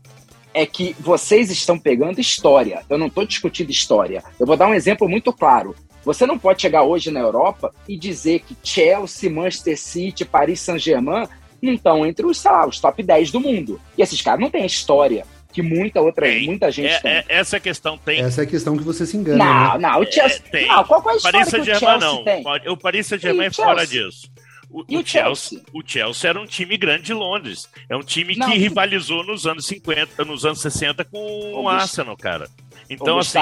é 0.55 0.67
que 0.67 0.95
vocês 1.01 1.51
estão 1.51 1.79
pegando 1.79 2.21
história. 2.21 2.83
Eu 2.89 2.99
não 2.99 3.07
estou 3.07 3.27
discutindo 3.27 3.71
história. 3.71 4.23
Eu 4.39 4.47
vou 4.47 4.57
dar 4.57 4.69
um 4.69 4.75
exemplo 4.75 5.09
muito 5.09 5.33
claro. 5.33 5.75
Você 6.05 6.27
não 6.27 6.39
pode 6.39 6.61
chegar 6.61 6.83
hoje 6.83 7.11
na 7.11 7.21
Europa 7.21 7.73
e 7.89 7.97
dizer 7.97 8.41
que 8.41 8.57
Chelsea, 8.63 9.31
Manchester 9.31 9.79
City, 9.79 10.25
Paris 10.25 10.61
Saint-Germain 10.61 11.29
não 11.61 11.73
estão 11.73 12.05
entre 12.05 12.27
os, 12.27 12.43
lá, 12.43 12.67
os 12.67 12.81
top 12.81 13.03
10 13.03 13.31
do 13.31 13.41
mundo. 13.41 13.81
E 13.97 14.03
esses 14.03 14.21
caras 14.21 14.41
não 14.41 14.51
têm 14.51 14.67
história 14.67 15.25
que 15.53 15.63
muita 15.63 16.01
outra 16.01 16.27
tem. 16.27 16.47
muita 16.47 16.71
gente 16.71 16.95
é, 16.95 17.01
tem. 17.01 17.13
É, 17.13 17.25
essa 17.29 17.61
questão 17.61 17.99
tem. 17.99 18.21
Essa 18.21 18.41
é 18.41 18.45
a 18.45 18.47
questão 18.47 18.77
que 18.77 18.83
você 18.83 19.07
se 19.07 19.17
engana. 19.17 19.45
Não, 19.45 19.79
né? 19.79 19.89
não, 19.89 20.01
o 20.01 20.11
Chelsea. 20.11 20.43
É, 20.47 20.51
tem. 20.51 20.67
Não, 20.67 20.83
qual 20.85 21.03
é 21.07 21.13
a 21.13 21.17
história 21.17 21.39
Paris 21.39 21.55
que 21.55 21.61
o 21.61 21.65
Chelsea 21.65 21.99
não. 21.99 22.25
tem? 22.25 22.45
O 22.69 22.77
Paris 22.77 23.07
Saint-Germain 23.07 23.47
é 23.47 23.51
fora 23.51 23.87
disso. 23.87 24.32
O, 24.73 24.85
e 24.89 24.97
o, 24.97 25.07
Chelsea? 25.07 25.59
Chelsea? 25.59 25.65
O 25.73 25.83
Chelsea 25.87 26.31
era 26.31 26.41
um 26.41 26.47
time 26.47 26.77
grande 26.79 27.05
de 27.05 27.15
Londres. 27.15 27.69
É 27.89 27.97
um 27.97 28.03
time 28.03 28.35
não, 28.35 28.51
que 28.51 28.57
rivalizou 28.57 29.23
nos 29.23 29.47
anos 29.47 29.67
50, 29.67 30.25
nos 30.25 30.47
anos 30.47 30.61
60 30.61 31.05
com 31.05 31.53
o 31.55 31.69
Arsenal, 31.69 32.17
cara. 32.17 32.49
Então, 32.89 33.19
assim, 33.19 33.39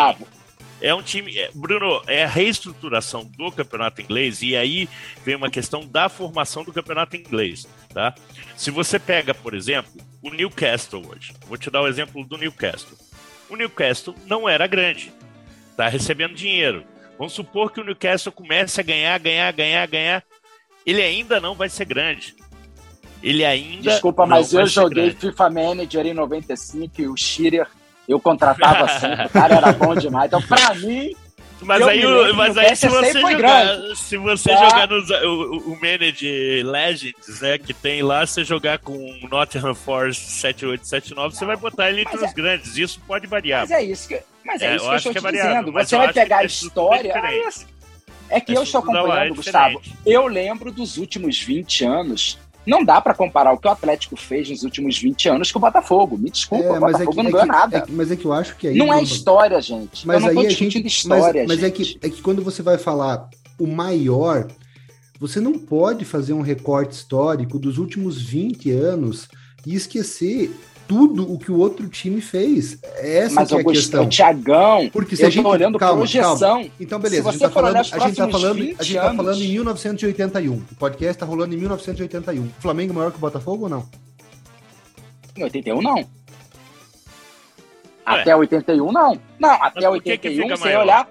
é 0.81 0.93
um 0.93 1.03
time. 1.03 1.39
É, 1.39 1.51
Bruno, 1.55 2.03
é 2.09 2.25
a 2.25 2.29
reestruturação 2.29 3.25
do 3.25 3.53
campeonato 3.53 4.01
inglês, 4.01 4.43
e 4.43 4.57
aí 4.57 4.89
vem 5.25 5.37
uma 5.37 5.51
questão 5.51 5.87
da 5.87 6.09
formação 6.09 6.65
do 6.65 6.73
campeonato 6.73 7.17
inglês. 7.17 7.67
Tá? 7.95 8.15
Se 8.57 8.71
você 8.71 8.99
pega, 8.99 9.33
por 9.33 9.55
exemplo, 9.55 9.93
o 10.23 10.31
Newcastle 10.31 11.07
hoje, 11.07 11.33
vou 11.47 11.57
te 11.57 11.71
dar 11.71 11.83
o 11.83 11.89
exemplo 11.89 12.25
do 12.25 12.37
Newcastle. 12.37 12.99
O 13.49 13.57
Newcastle 13.57 14.15
não 14.27 14.49
era 14.49 14.67
grande, 14.67 15.13
tá 15.77 15.89
recebendo 15.89 16.35
dinheiro. 16.35 16.85
Vamos 17.19 17.35
supor 17.35 17.71
que 17.71 17.81
o 17.81 17.85
Newcastle 17.85 18.33
comece 18.33 18.81
a 18.81 18.85
ganhar, 18.85 19.19
ganhar, 19.19 19.53
ganhar, 19.53 19.87
ganhar 19.87 20.25
ele 20.85 21.03
ainda 21.03 21.41
não 21.41 21.55
vai 21.55 21.69
ser 21.69 21.85
grande. 21.85 22.35
Ele 23.23 23.45
ainda. 23.45 23.91
Desculpa, 23.91 24.27
mas 24.27 24.53
eu 24.53 24.67
joguei 24.67 25.11
FIFA 25.13 25.51
Manager 25.51 26.07
em 26.07 26.15
95 26.15 27.03
e 27.03 27.09
o 27.09 27.17
Shearer 27.17 27.67
eu 28.09 28.19
contratava 28.19 28.89
sempre. 28.99 29.27
O 29.27 29.31
cara 29.31 29.57
era 29.57 29.73
bom 29.73 29.95
demais. 29.95 30.27
Então, 30.27 30.43
pra 30.43 30.75
mim. 30.75 31.15
Mas 31.63 31.83
aí, 31.83 32.33
mas 32.33 32.57
aí 32.57 32.75
se, 32.75 32.89
você 32.89 33.21
jogar, 33.21 33.77
se 33.95 34.17
você 34.17 34.51
jogar 34.51 34.89
nos, 34.89 35.11
o, 35.11 35.73
o 35.73 35.79
Manage 35.79 36.63
Legends, 36.63 37.43
né, 37.43 37.59
que 37.59 37.75
tem 37.75 38.03
lá, 38.03 38.25
você 38.25 38.43
jogar 38.43 38.79
com 38.79 38.97
Nottingham 39.31 39.75
Forest 39.75 40.23
7879, 40.23 41.37
você 41.37 41.45
vai 41.45 41.57
botar 41.57 41.91
ele 41.91 42.01
entre 42.01 42.17
os 42.17 42.23
é, 42.23 42.33
grandes. 42.33 42.79
Isso 42.79 42.99
pode 43.07 43.27
variar. 43.27 43.69
Mas 43.69 43.73
é 43.73 43.83
isso 43.83 44.09
que, 44.09 44.23
mas 44.43 44.63
é, 44.63 44.73
é 44.73 44.77
isso 44.77 44.85
que 44.87 44.91
eu 44.91 44.97
estou 44.97 45.13
que 45.13 45.29
é 45.29 45.33
dizendo. 45.33 45.73
Você 45.73 45.97
vai 45.99 46.13
pegar 46.15 46.39
a 46.39 46.45
história. 46.45 47.13
É 48.31 48.41
que 48.41 48.53
eu 48.53 48.63
estou 48.63 48.81
acompanhando, 48.81 49.33
é 49.33 49.37
Gustavo. 49.37 49.83
Eu 50.07 50.27
lembro 50.27 50.71
dos 50.73 50.97
últimos 50.97 51.41
20 51.41 51.85
anos. 51.85 52.39
Não 52.67 52.85
dá 52.85 53.01
para 53.01 53.15
comparar 53.15 53.53
o 53.53 53.59
que 53.59 53.67
o 53.67 53.71
Atlético 53.71 54.17
fez 54.17 54.49
nos 54.51 54.63
últimos 54.63 54.99
20 54.99 55.29
anos 55.31 55.51
com 55.51 55.59
o 55.59 55.63
Botafogo. 55.63 56.17
Me 56.17 56.31
desculpa, 56.31 56.65
é, 56.65 56.71
o 56.73 56.77
é 56.77 56.81
Botafogo 56.81 57.11
é 57.11 57.15
que, 57.15 57.23
não 57.23 57.31
ganhou 57.31 57.47
nada. 57.47 57.79
É 57.79 57.85
mas 57.89 58.11
é 58.11 58.17
que 58.17 58.25
eu 58.25 58.33
acho 58.33 58.57
que 58.57 58.69
aí. 58.69 58.77
Não 58.77 58.93
é 58.93 59.03
história, 59.03 59.61
gente. 59.61 60.07
Mas 60.07 60.23
eu 60.23 60.35
não 60.35 60.43
aí 60.43 60.49
discutindo 60.49 60.83
gente, 60.83 60.87
história. 60.87 61.45
Mas, 61.47 61.61
mas 61.61 61.65
é, 61.65 61.71
que, 61.71 61.99
é 62.03 62.09
que 62.09 62.23
quando 62.23 62.45
você 62.45 62.63
vai 62.63 62.79
falar 62.79 63.29
o 63.59 63.67
maior, 63.67 64.47
você 65.19 65.41
não 65.41 65.59
pode 65.59 66.05
fazer 66.05 66.33
um 66.33 66.43
recorte 66.43 66.95
histórico 66.95 67.59
dos 67.59 67.79
últimos 67.79 68.21
20 68.21 68.71
anos 68.71 69.29
e 69.67 69.75
esquecer 69.75 70.51
tudo 70.91 71.33
o 71.33 71.39
que 71.39 71.53
o 71.53 71.57
outro 71.57 71.89
time 71.89 72.21
fez. 72.21 72.77
Essa 72.97 73.37
Mas, 73.37 73.49
que 73.49 73.55
é 73.55 73.61
a 73.61 73.65
questão. 73.65 74.09
Thiagão, 74.09 74.91
porque 74.93 75.15
se 75.15 75.25
a 75.25 75.31
gente 75.31 75.47
olhando 75.47 75.79
calma, 75.79 75.99
projeção. 75.99 76.37
Calma. 76.37 76.71
Então 76.81 76.99
beleza, 76.99 77.29
a 77.29 77.33
gente 77.33 77.41
tá 77.41 77.49
falando, 77.49 77.77
a 77.77 77.83
gente 77.83 78.17
tá 78.17 78.29
falando, 78.29 78.61
a 78.61 78.83
gente 78.83 78.95
tá 78.99 79.15
falando 79.15 79.41
em 79.41 79.49
1981. 79.53 80.53
O 80.53 80.75
podcast 80.75 81.17
tá 81.17 81.25
rolando 81.25 81.55
em 81.55 81.59
1981. 81.59 82.43
O 82.43 82.51
Flamengo 82.59 82.93
é 82.93 82.97
maior 82.97 83.13
que 83.13 83.19
o 83.19 83.21
Botafogo 83.21 83.65
ou 83.65 83.69
não? 83.69 83.89
Em 85.37 85.45
81 85.45 85.81
não. 85.81 86.05
Até 88.05 88.35
81 88.35 88.91
não. 88.91 89.17
Não, 89.39 89.63
até 89.63 89.89
81 89.89 90.49
você 90.49 90.77
olhar 90.77 91.09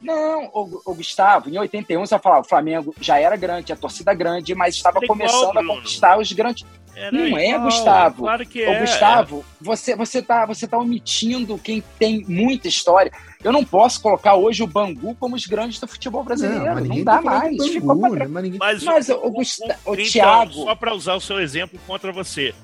não, 0.00 0.46
o, 0.52 0.80
o, 0.86 0.94
Gustavo, 0.94 1.50
em 1.50 1.58
81 1.58 2.06
você 2.06 2.14
vai 2.14 2.22
falar, 2.22 2.38
o 2.38 2.44
Flamengo 2.44 2.94
já 3.00 3.18
era 3.18 3.36
grande, 3.36 3.72
a 3.72 3.76
torcida 3.76 4.14
grande, 4.14 4.54
mas 4.54 4.76
estava 4.76 5.00
começando 5.04 5.56
a 5.56 5.66
conquistar 5.66 6.18
os 6.18 6.32
grandes. 6.32 6.64
Era 6.94 7.12
não 7.12 7.24
é, 7.24 7.28
igual, 7.28 7.40
é, 7.42 7.58
Gustavo. 7.58 8.22
Claro 8.22 8.46
que 8.46 8.62
é. 8.62 8.76
Ô, 8.76 8.80
Gustavo, 8.80 9.44
você, 9.60 9.94
você, 9.94 10.22
tá, 10.22 10.46
você 10.46 10.66
tá 10.66 10.78
omitindo 10.78 11.58
quem 11.58 11.82
tem 11.98 12.24
muita 12.26 12.68
história. 12.68 13.12
Eu 13.42 13.52
não 13.52 13.64
posso 13.64 14.00
colocar 14.00 14.34
hoje 14.34 14.62
o 14.62 14.66
Bangu 14.66 15.14
como 15.14 15.36
os 15.36 15.46
grandes 15.46 15.78
do 15.78 15.86
futebol 15.86 16.24
brasileiro. 16.24 16.64
Não, 16.64 16.84
não 16.84 17.04
dá 17.04 17.22
mais. 17.22 17.56
Bangu, 17.56 17.72
Ficou 17.72 18.00
pra... 18.00 18.10
né? 18.10 18.26
mas, 18.28 18.42
ninguém... 18.42 18.58
mas, 18.58 18.82
mas, 18.82 19.08
o, 19.08 19.14
o, 19.14 19.28
o, 19.28 19.30
o, 19.30 19.90
o 19.90 19.94
então, 19.94 19.94
Thiago. 19.94 20.52
Só 20.52 20.74
para 20.74 20.94
usar 20.94 21.14
o 21.14 21.20
seu 21.20 21.40
exemplo 21.40 21.78
contra 21.86 22.12
você. 22.12 22.54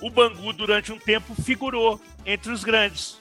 O 0.00 0.10
Bangu, 0.10 0.52
durante 0.52 0.92
um 0.92 0.98
tempo, 0.98 1.34
figurou 1.42 2.00
entre 2.24 2.52
os 2.52 2.64
grandes. 2.64 3.18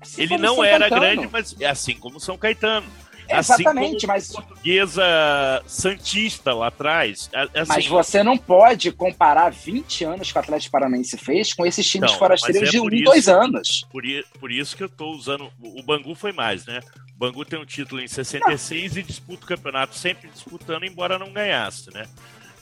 Assim 0.00 0.22
Ele 0.22 0.38
não 0.38 0.62
era 0.62 0.88
Caetano. 0.88 1.00
grande, 1.00 1.28
mas 1.30 1.56
é 1.60 1.66
assim 1.66 1.94
como 1.94 2.18
São 2.18 2.36
Caetano. 2.36 2.86
Assim 3.32 3.62
Exatamente, 3.62 4.06
mas. 4.06 4.32
Portuguesa 4.32 5.62
Santista 5.66 6.54
lá 6.54 6.68
atrás. 6.68 7.30
Assim, 7.32 7.68
mas 7.68 7.86
você 7.86 8.22
não 8.22 8.36
pode 8.36 8.92
comparar 8.92 9.50
20 9.50 10.04
anos 10.04 10.32
que 10.32 10.38
o 10.38 10.40
Atlético 10.40 10.72
Paranaense 10.72 11.16
fez 11.16 11.52
com 11.52 11.66
esses 11.66 11.88
times 11.88 12.10
então, 12.10 12.18
forasteiros 12.18 12.68
é 12.68 12.70
de 12.70 12.80
um, 12.80 12.88
isso, 12.88 13.04
dois 13.04 13.28
anos. 13.28 13.86
Por, 13.90 14.02
por 14.38 14.50
isso 14.50 14.76
que 14.76 14.82
eu 14.82 14.88
estou 14.88 15.14
usando. 15.14 15.50
O 15.60 15.82
Bangu 15.82 16.14
foi 16.14 16.32
mais, 16.32 16.66
né? 16.66 16.80
O 17.14 17.18
Bangu 17.18 17.44
tem 17.44 17.58
um 17.58 17.64
título 17.64 18.00
em 18.00 18.08
66 18.08 18.92
não. 18.92 19.00
e 19.00 19.02
disputa 19.02 19.44
o 19.44 19.48
campeonato 19.48 19.96
sempre 19.96 20.28
disputando, 20.30 20.84
embora 20.84 21.18
não 21.18 21.32
ganhasse, 21.32 21.92
né? 21.92 22.06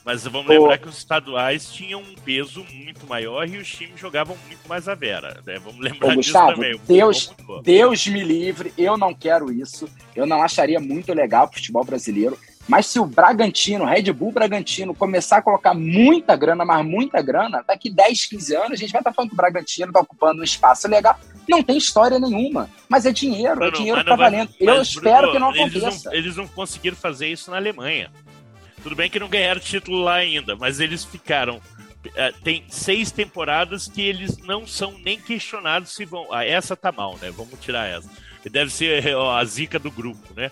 Mas 0.03 0.23
vamos 0.23 0.47
lembrar 0.47 0.77
que 0.79 0.87
os 0.87 0.97
estaduais 0.97 1.71
tinham 1.71 2.01
um 2.01 2.15
peso 2.15 2.65
muito 2.73 3.05
maior 3.05 3.47
e 3.47 3.57
os 3.57 3.69
times 3.69 3.99
jogavam 3.99 4.35
muito 4.47 4.67
mais 4.67 4.87
a 4.87 4.95
vera. 4.95 5.41
Né? 5.45 5.59
Vamos 5.59 5.79
lembrar 5.79 6.13
Ô, 6.13 6.15
Gustavo, 6.15 6.47
disso 6.47 6.55
também. 6.55 6.81
Deus, 6.87 7.35
Deus 7.63 8.07
me 8.07 8.23
livre, 8.23 8.73
eu 8.77 8.97
não 8.97 9.13
quero 9.13 9.51
isso. 9.51 9.87
Eu 10.15 10.25
não 10.25 10.41
acharia 10.41 10.79
muito 10.79 11.13
legal 11.13 11.45
o 11.45 11.53
futebol 11.53 11.83
brasileiro. 11.83 12.37
Mas 12.67 12.85
se 12.85 12.99
o 12.99 13.05
Bragantino, 13.05 13.85
Red 13.85 14.13
Bull 14.13 14.31
Bragantino, 14.31 14.93
começar 14.93 15.37
a 15.37 15.41
colocar 15.41 15.73
muita 15.73 16.35
grana, 16.35 16.63
mas 16.63 16.85
muita 16.85 17.21
grana, 17.21 17.63
daqui 17.67 17.89
10, 17.89 18.25
15 18.27 18.55
anos, 18.55 18.71
a 18.71 18.75
gente 18.75 18.91
vai 18.91 19.01
estar 19.01 19.13
falando 19.13 19.29
que 19.29 19.35
o 19.35 19.37
Bragantino 19.37 19.87
está 19.87 19.99
ocupando 19.99 20.41
um 20.41 20.43
espaço 20.43 20.87
legal. 20.87 21.19
Não 21.49 21.61
tem 21.63 21.77
história 21.77 22.19
nenhuma, 22.19 22.69
mas 22.87 23.05
é 23.05 23.11
dinheiro, 23.11 23.55
Bruno, 23.55 23.71
é 23.71 23.77
dinheiro 23.77 23.97
que 23.97 24.03
está 24.03 24.15
valendo. 24.15 24.51
Eu 24.59 24.81
espero 24.81 25.31
Bruno, 25.31 25.33
que 25.33 25.39
não 25.39 25.49
aconteça. 25.49 25.85
Eles 25.85 26.03
não, 26.03 26.13
eles 26.13 26.35
não 26.37 26.47
conseguiram 26.47 26.95
fazer 26.95 27.27
isso 27.27 27.49
na 27.49 27.57
Alemanha. 27.57 28.11
Tudo 28.83 28.95
bem 28.95 29.09
que 29.09 29.19
não 29.19 29.29
ganharam 29.29 29.59
título 29.59 30.01
lá 30.01 30.15
ainda, 30.15 30.55
mas 30.55 30.79
eles 30.79 31.05
ficaram. 31.05 31.57
Uh, 31.57 32.41
tem 32.43 32.63
seis 32.67 33.11
temporadas 33.11 33.87
que 33.87 34.01
eles 34.01 34.37
não 34.39 34.65
são 34.65 34.97
nem 35.03 35.19
questionados 35.19 35.93
se 35.93 36.03
vão. 36.03 36.33
Ah, 36.33 36.43
essa 36.43 36.75
tá 36.75 36.91
mal, 36.91 37.17
né? 37.21 37.29
Vamos 37.31 37.59
tirar 37.59 37.87
essa. 37.87 38.09
Deve 38.49 38.71
ser 38.71 39.05
a 39.15 39.43
zica 39.45 39.77
do 39.77 39.91
grupo, 39.91 40.33
né? 40.35 40.49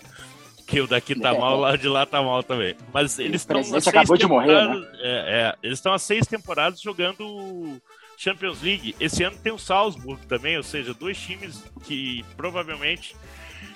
Que 0.66 0.80
o 0.80 0.86
daqui 0.86 1.18
tá 1.18 1.34
mal, 1.34 1.58
lá 1.58 1.74
de 1.74 1.88
lá 1.88 2.06
tá 2.06 2.22
mal 2.22 2.44
também. 2.44 2.76
Mas 2.92 3.18
eles 3.18 3.42
estão. 3.42 3.60
acabou 3.84 4.16
de 4.16 4.26
morrer, 4.26 4.68
né? 4.68 4.86
É, 5.00 5.10
é, 5.10 5.54
eles 5.64 5.78
estão 5.78 5.92
há 5.92 5.98
seis 5.98 6.26
temporadas 6.28 6.80
jogando 6.80 7.80
Champions 8.16 8.62
League. 8.62 8.94
Esse 9.00 9.24
ano 9.24 9.36
tem 9.42 9.50
o 9.50 9.58
Salzburg 9.58 10.24
também, 10.26 10.56
ou 10.56 10.62
seja, 10.62 10.94
dois 10.94 11.18
times 11.18 11.64
que 11.84 12.24
provavelmente 12.36 13.16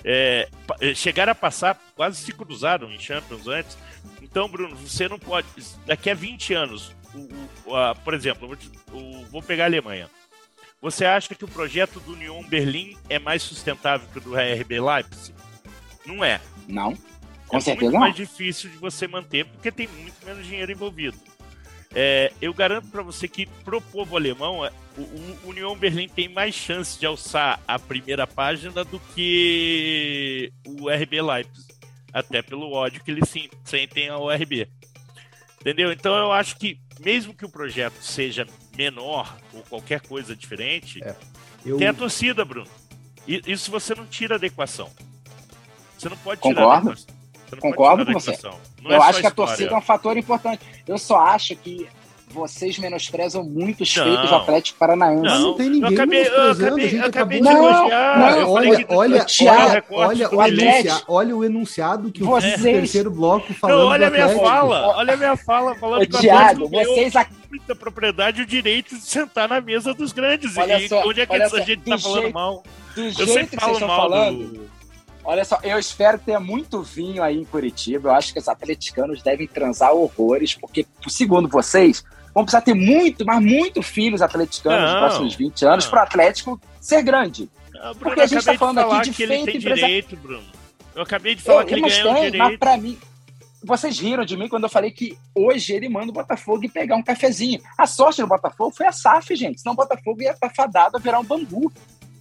é, 0.03 0.47
chegaram 0.93 1.31
a 1.31 1.35
passar, 1.35 1.79
quase 1.95 2.21
se 2.21 2.31
cruzaram 2.31 2.91
em 2.91 2.99
Champions 2.99 3.47
antes. 3.47 3.75
Então, 4.35 4.49
Bruno, 4.49 4.75
você 4.75 5.07
não 5.07 5.17
pode. 5.17 5.47
Daqui 5.85 6.09
a 6.09 6.13
20 6.13 6.53
anos, 6.53 6.93
o, 7.13 7.69
o, 7.69 7.73
a, 7.73 7.95
por 7.95 8.13
exemplo, 8.13 8.51
o, 8.91 9.25
vou 9.27 9.41
pegar 9.41 9.63
a 9.63 9.67
Alemanha. 9.67 10.09
Você 10.81 11.05
acha 11.05 11.33
que 11.33 11.45
o 11.45 11.47
projeto 11.47 12.01
do 12.01 12.11
Union 12.11 12.43
Berlim 12.43 12.97
é 13.07 13.17
mais 13.17 13.41
sustentável 13.41 14.05
que 14.11 14.17
o 14.17 14.21
do 14.21 14.35
RB 14.35 14.81
Leipzig? 14.81 15.33
Não 16.05 16.21
é. 16.21 16.41
Não. 16.67 16.97
Com 17.47 17.55
é 17.55 17.61
certeza 17.61 17.85
muito 17.85 17.97
mais 18.01 18.13
difícil 18.13 18.69
de 18.69 18.75
você 18.75 19.07
manter 19.07 19.45
porque 19.45 19.71
tem 19.71 19.87
muito 19.87 20.25
menos 20.25 20.45
dinheiro 20.45 20.69
envolvido. 20.69 21.17
É, 21.93 22.33
eu 22.41 22.53
garanto 22.53 22.89
para 22.89 23.01
você 23.01 23.29
que 23.29 23.45
pro 23.63 23.79
povo 23.79 24.17
alemão, 24.17 24.65
é, 24.65 24.71
o, 24.97 25.01
o 25.45 25.49
Union 25.51 25.77
Berlim 25.77 26.09
tem 26.09 26.27
mais 26.27 26.53
chance 26.53 26.99
de 26.99 27.05
alçar 27.05 27.61
a 27.65 27.79
primeira 27.79 28.27
página 28.27 28.83
do 28.83 28.99
que 29.15 30.51
o 30.67 30.89
RB 30.89 31.21
Leipzig 31.21 31.74
até 32.15 32.41
pelo 32.41 32.71
ódio 32.71 33.03
que 33.03 33.11
eles 33.11 33.29
sentem 33.65 34.07
ao 34.07 34.29
RB. 34.29 34.69
Entendeu? 35.59 35.91
Então 35.91 36.15
eu 36.15 36.31
acho 36.31 36.55
que, 36.55 36.79
mesmo 37.01 37.33
que 37.33 37.43
o 37.43 37.49
projeto 37.49 38.01
seja 38.01 38.47
menor 38.77 39.35
ou 39.51 39.61
qualquer 39.63 39.99
coisa 39.99 40.33
diferente, 40.33 41.03
é, 41.03 41.13
eu... 41.65 41.77
tem 41.77 41.87
a 41.89 41.93
torcida, 41.93 42.45
Bruno. 42.45 42.69
E, 43.27 43.41
isso 43.45 43.69
você 43.69 43.93
não 43.93 44.05
tira 44.05 44.39
da 44.39 44.47
equação. 44.47 44.89
Você 45.97 46.07
não 46.07 46.15
pode 46.15 46.41
tirar 46.41 46.55
Concordo. 46.55 46.85
da 46.85 46.91
equação. 46.93 47.15
Concordo 47.59 48.05
com 48.05 48.13
você. 48.13 48.37
Não 48.81 48.91
eu 48.91 49.01
é 49.01 49.05
acho 49.09 49.19
que 49.19 49.27
a 49.27 49.31
torcida 49.31 49.73
é 49.73 49.77
um 49.77 49.81
fator 49.81 50.15
importante. 50.15 50.63
Eu 50.87 50.97
só 50.97 51.19
acho 51.19 51.53
que 51.57 51.85
vocês 52.35 52.77
menosprezam 52.77 53.43
muito 53.43 53.83
os 53.83 53.93
feitos 53.93 54.29
do 54.29 54.35
Atlético 54.35 54.77
Paranaense. 54.77 55.23
Não, 55.23 55.39
não 55.39 55.53
tem 55.55 55.69
ninguém 55.69 55.89
eu 55.89 55.95
acabei, 55.95 56.27
eu 56.27 56.51
acabei, 56.51 56.99
eu 56.99 57.05
acabei 57.05 57.41
de 57.41 57.47
elogiar. 57.47 58.19
Não, 58.19 58.51
olha, 58.51 58.85
olha, 58.89 59.25
olha, 59.29 59.83
olha, 59.89 60.29
o 60.29 60.43
enunciado, 60.43 61.05
olha 61.07 61.37
o 61.37 61.43
enunciado 61.43 62.11
que 62.11 62.23
vocês... 62.23 62.59
o 62.59 62.63
terceiro 62.63 63.09
bloco 63.09 63.53
falando 63.53 63.79
não, 63.79 63.87
olha 63.87 64.07
a 64.07 64.11
minha 64.11 64.29
fala, 64.29 64.97
olha 64.97 65.13
a 65.13 65.17
minha 65.17 65.37
fala 65.37 65.75
falando 65.75 66.07
que 66.07 66.17
Thiago, 66.19 66.69
vocês 66.69 67.13
muita 67.49 67.73
propriedade 67.73 68.41
o 68.41 68.45
direito 68.45 68.95
de 68.95 69.01
sentar 69.01 69.47
na 69.47 69.61
mesa 69.61 69.93
dos 69.93 70.11
grandes. 70.11 70.57
Olha 70.57 70.79
e 70.79 70.89
só, 70.89 71.07
onde 71.07 71.21
é 71.21 71.25
que 71.25 71.35
essa 71.35 71.61
gente 71.63 71.89
tá 71.89 71.97
falando 71.97 72.33
mal? 72.33 72.63
Do 72.93 73.01
eu 73.01 73.11
jeito 73.11 73.49
que 73.49 73.59
vocês 73.59 73.73
estão 73.73 73.87
falando, 73.87 74.43
do... 74.43 74.69
Olha 75.27 75.43
só, 75.43 75.59
eu 75.63 75.79
espero 75.79 76.19
ter 76.19 76.37
muito 76.39 76.83
vinho 76.83 77.23
aí 77.23 77.35
em 77.35 77.43
Curitiba. 77.43 78.09
Eu 78.09 78.13
acho 78.13 78.31
que 78.31 78.39
os 78.39 78.47
atleticanos 78.47 79.23
devem 79.23 79.47
transar 79.47 79.91
horrores, 79.91 80.53
porque, 80.53 80.85
segundo 81.07 81.49
vocês, 81.49 82.05
vão 82.35 82.43
precisar 82.43 82.61
ter 82.61 82.73
muito, 82.73 83.25
mas 83.25 83.41
muito 83.41 83.81
filhos 83.81 84.21
atleticanos 84.21 84.81
não, 84.81 84.91
nos 84.91 84.99
próximos 84.99 85.35
20 85.35 85.65
anos 85.65 85.87
para 85.87 86.01
o 86.01 86.03
Atlético 86.03 86.61
ser 86.81 87.01
grande. 87.01 87.49
Não, 87.73 87.79
Bruno, 87.79 87.95
Porque 87.99 88.21
a 88.21 88.27
gente 88.27 88.39
está 88.39 88.57
falando 88.57 88.79
aqui 88.79 89.09
de 89.09 89.09
que 89.11 89.25
feito 89.25 89.49
ele 89.49 89.59
tem 89.59 89.75
direito, 89.75 90.15
Bruno. 90.17 90.43
Eu 90.93 91.03
acabei 91.03 91.35
de 91.35 91.41
falar 91.41 91.61
eu, 91.61 91.65
que 91.65 91.73
ele 91.73 91.81
ganhou 91.81 92.13
tem, 92.13 92.23
direito. 92.23 92.37
Mas 92.37 92.57
para 92.57 92.77
mim, 92.77 92.97
vocês 93.63 93.97
riram 93.99 94.25
de 94.25 94.35
mim 94.35 94.49
quando 94.49 94.63
eu 94.63 94.69
falei 94.69 94.91
que 94.91 95.17
hoje 95.33 95.73
ele 95.73 95.87
manda 95.87 96.11
o 96.11 96.13
Botafogo 96.13 96.65
e 96.65 96.69
pegar 96.69 96.97
um 96.97 97.03
cafezinho. 97.03 97.61
A 97.77 97.87
sorte 97.87 98.21
do 98.21 98.27
Botafogo 98.27 98.71
foi 98.75 98.85
a 98.85 98.91
SAF, 98.91 99.33
gente. 99.35 99.61
Senão 99.61 99.73
o 99.73 99.77
Botafogo 99.77 100.21
ia 100.21 100.31
estar 100.31 100.53
fadado 100.53 100.97
a 100.97 100.99
virar 100.99 101.19
um 101.19 101.23
bambu. 101.23 101.71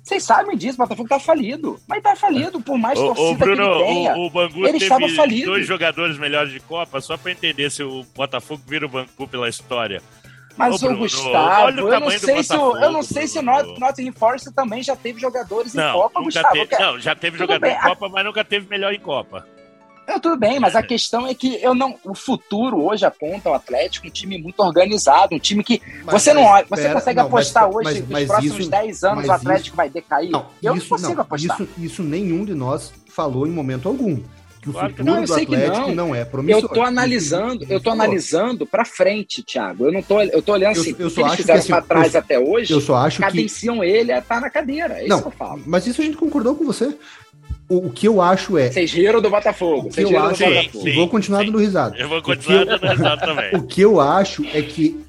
Vocês 0.04 0.22
sabem 0.22 0.54
disso, 0.54 0.74
o 0.74 0.84
Botafogo 0.84 1.08
tá 1.08 1.18
falido. 1.18 1.80
Mas 1.88 2.02
tá 2.02 2.14
falido, 2.14 2.60
por 2.60 2.76
mais 2.76 2.98
o, 2.98 3.06
torcida 3.06 3.30
o 3.30 3.34
Bruno, 3.36 3.56
que 3.56 3.62
ele 3.62 3.84
tenha. 3.86 4.16
O, 4.16 4.26
o 4.26 4.30
Bangu 4.30 4.66
ele 4.66 4.76
estava 4.76 5.08
falido. 5.08 5.46
dois 5.46 5.66
jogadores 5.66 6.18
melhores 6.18 6.52
de 6.52 6.60
Copa, 6.60 7.00
só 7.00 7.16
para 7.16 7.32
entender 7.32 7.70
se 7.70 7.82
o 7.82 8.04
Botafogo 8.14 8.62
vira 8.66 8.84
o 8.84 8.88
Bangu 8.88 9.26
pela 9.26 9.48
história. 9.48 10.02
Mas 10.58 10.82
Ô, 10.82 10.90
o 10.90 10.96
Gustavo, 10.98 11.80
eu 11.80 12.00
não, 12.00 12.10
sei 12.10 12.42
se 12.42 12.54
o, 12.54 12.76
eu 12.76 12.92
não 12.92 13.02
sei 13.02 13.26
se 13.26 13.38
o 13.38 13.42
Nottingham 13.42 14.12
Forest 14.12 14.52
também 14.52 14.82
já 14.82 14.94
teve 14.94 15.18
jogadores 15.18 15.72
não, 15.72 15.88
em 15.88 15.92
Copa, 15.92 16.22
Gustavo. 16.22 16.66
Teve, 16.66 16.82
não, 16.82 17.00
já 17.00 17.16
teve 17.16 17.38
jogador 17.38 17.60
bem. 17.60 17.74
em 17.74 17.80
Copa, 17.80 18.08
mas 18.08 18.24
nunca 18.24 18.44
teve 18.44 18.68
melhor 18.68 18.92
em 18.92 19.00
Copa. 19.00 19.48
Não, 20.06 20.20
tudo 20.20 20.36
bem, 20.36 20.60
mas 20.60 20.76
a 20.76 20.82
questão 20.82 21.26
é 21.26 21.34
que 21.34 21.58
eu 21.62 21.74
não. 21.74 21.96
O 22.04 22.14
futuro 22.14 22.82
hoje 22.82 23.06
aponta 23.06 23.50
o 23.50 23.54
Atlético 23.54 24.06
um 24.06 24.10
time 24.10 24.38
muito 24.38 24.60
organizado, 24.60 25.34
um 25.34 25.38
time 25.38 25.64
que 25.64 25.80
mas, 26.04 26.22
você 26.22 26.34
não 26.34 26.44
olha, 26.44 26.66
você 26.68 26.82
pera, 26.82 26.94
consegue 26.94 27.18
não, 27.18 27.26
apostar 27.26 27.64
mas, 27.64 27.74
hoje 27.74 28.04
mas, 28.08 28.20
nos 28.20 28.28
próximos 28.28 28.58
isso, 28.58 28.70
10 28.70 29.04
anos 29.04 29.28
o 29.28 29.32
Atlético 29.32 29.66
isso, 29.68 29.76
vai 29.76 29.88
decair. 29.88 30.30
Não, 30.30 30.46
eu 30.62 30.76
isso, 30.76 30.90
não 30.90 30.98
consigo 30.98 31.20
apostar. 31.20 31.60
Isso, 31.60 31.68
isso 31.78 32.02
nenhum 32.02 32.44
de 32.44 32.54
nós 32.54 32.92
falou 33.08 33.46
em 33.46 33.50
momento 33.50 33.88
algum 33.88 34.20
que 34.64 34.70
o 34.70 34.72
claro 34.72 34.90
futuro 34.90 35.06
não, 35.06 35.24
do 35.24 35.32
Atlético 35.32 35.56
não. 35.56 35.94
não. 35.94 36.14
é 36.14 36.24
promissor. 36.24 36.62
Eu 36.62 36.68
tô 36.68 36.82
analisando, 36.82 37.66
eu 37.68 37.80
tô 37.80 37.90
analisando 37.90 38.66
para 38.66 38.84
frente, 38.84 39.42
Thiago. 39.42 39.86
Eu 39.86 39.92
não 39.92 40.02
tô, 40.02 40.22
eu 40.22 40.40
tô 40.40 40.52
olhando 40.52 40.72
assim, 40.72 40.90
eu, 40.98 41.00
eu 41.00 41.10
só 41.10 41.20
que 41.20 41.28
eles 41.28 41.36
fizeram 41.36 41.58
assim, 41.60 41.68
para 41.68 41.82
trás 41.82 42.14
eu, 42.14 42.20
até 42.20 42.38
hoje. 42.38 42.72
Eu 42.72 42.80
só 42.80 42.96
acho 42.96 43.20
cadenciam 43.20 43.80
que... 43.80 43.86
ele 43.86 44.10
a 44.10 44.18
estar 44.20 44.36
tá 44.36 44.40
na 44.40 44.50
cadeira. 44.50 44.94
É 44.94 45.06
não, 45.06 45.16
isso 45.18 45.28
que 45.28 45.34
eu 45.34 45.38
falo. 45.38 45.62
Mas 45.66 45.86
isso 45.86 46.00
a 46.00 46.04
gente 46.04 46.16
concordou 46.16 46.54
com 46.54 46.64
você. 46.64 46.96
O, 47.68 47.86
o 47.86 47.90
que 47.90 48.06
eu 48.06 48.20
acho 48.20 48.58
é. 48.58 48.70
Vocês 48.70 48.92
riram 48.92 49.20
do 49.20 49.30
Botafogo. 49.30 49.88
Que 49.88 50.02
eu 50.02 50.22
acho, 50.22 50.44
sim, 50.44 50.80
sim, 50.80 50.94
vou 50.94 51.08
continuar 51.08 51.40
sim. 51.40 51.46
dando 51.46 51.58
risada. 51.58 51.96
Eu 51.96 52.08
vou 52.08 52.22
continuar 52.22 52.64
dando 52.64 52.86
risada 52.86 53.26
também. 53.26 53.50
O 53.56 53.62
que 53.62 53.80
eu 53.80 54.00
acho 54.00 54.44
é 54.52 54.60
que, 54.62 55.04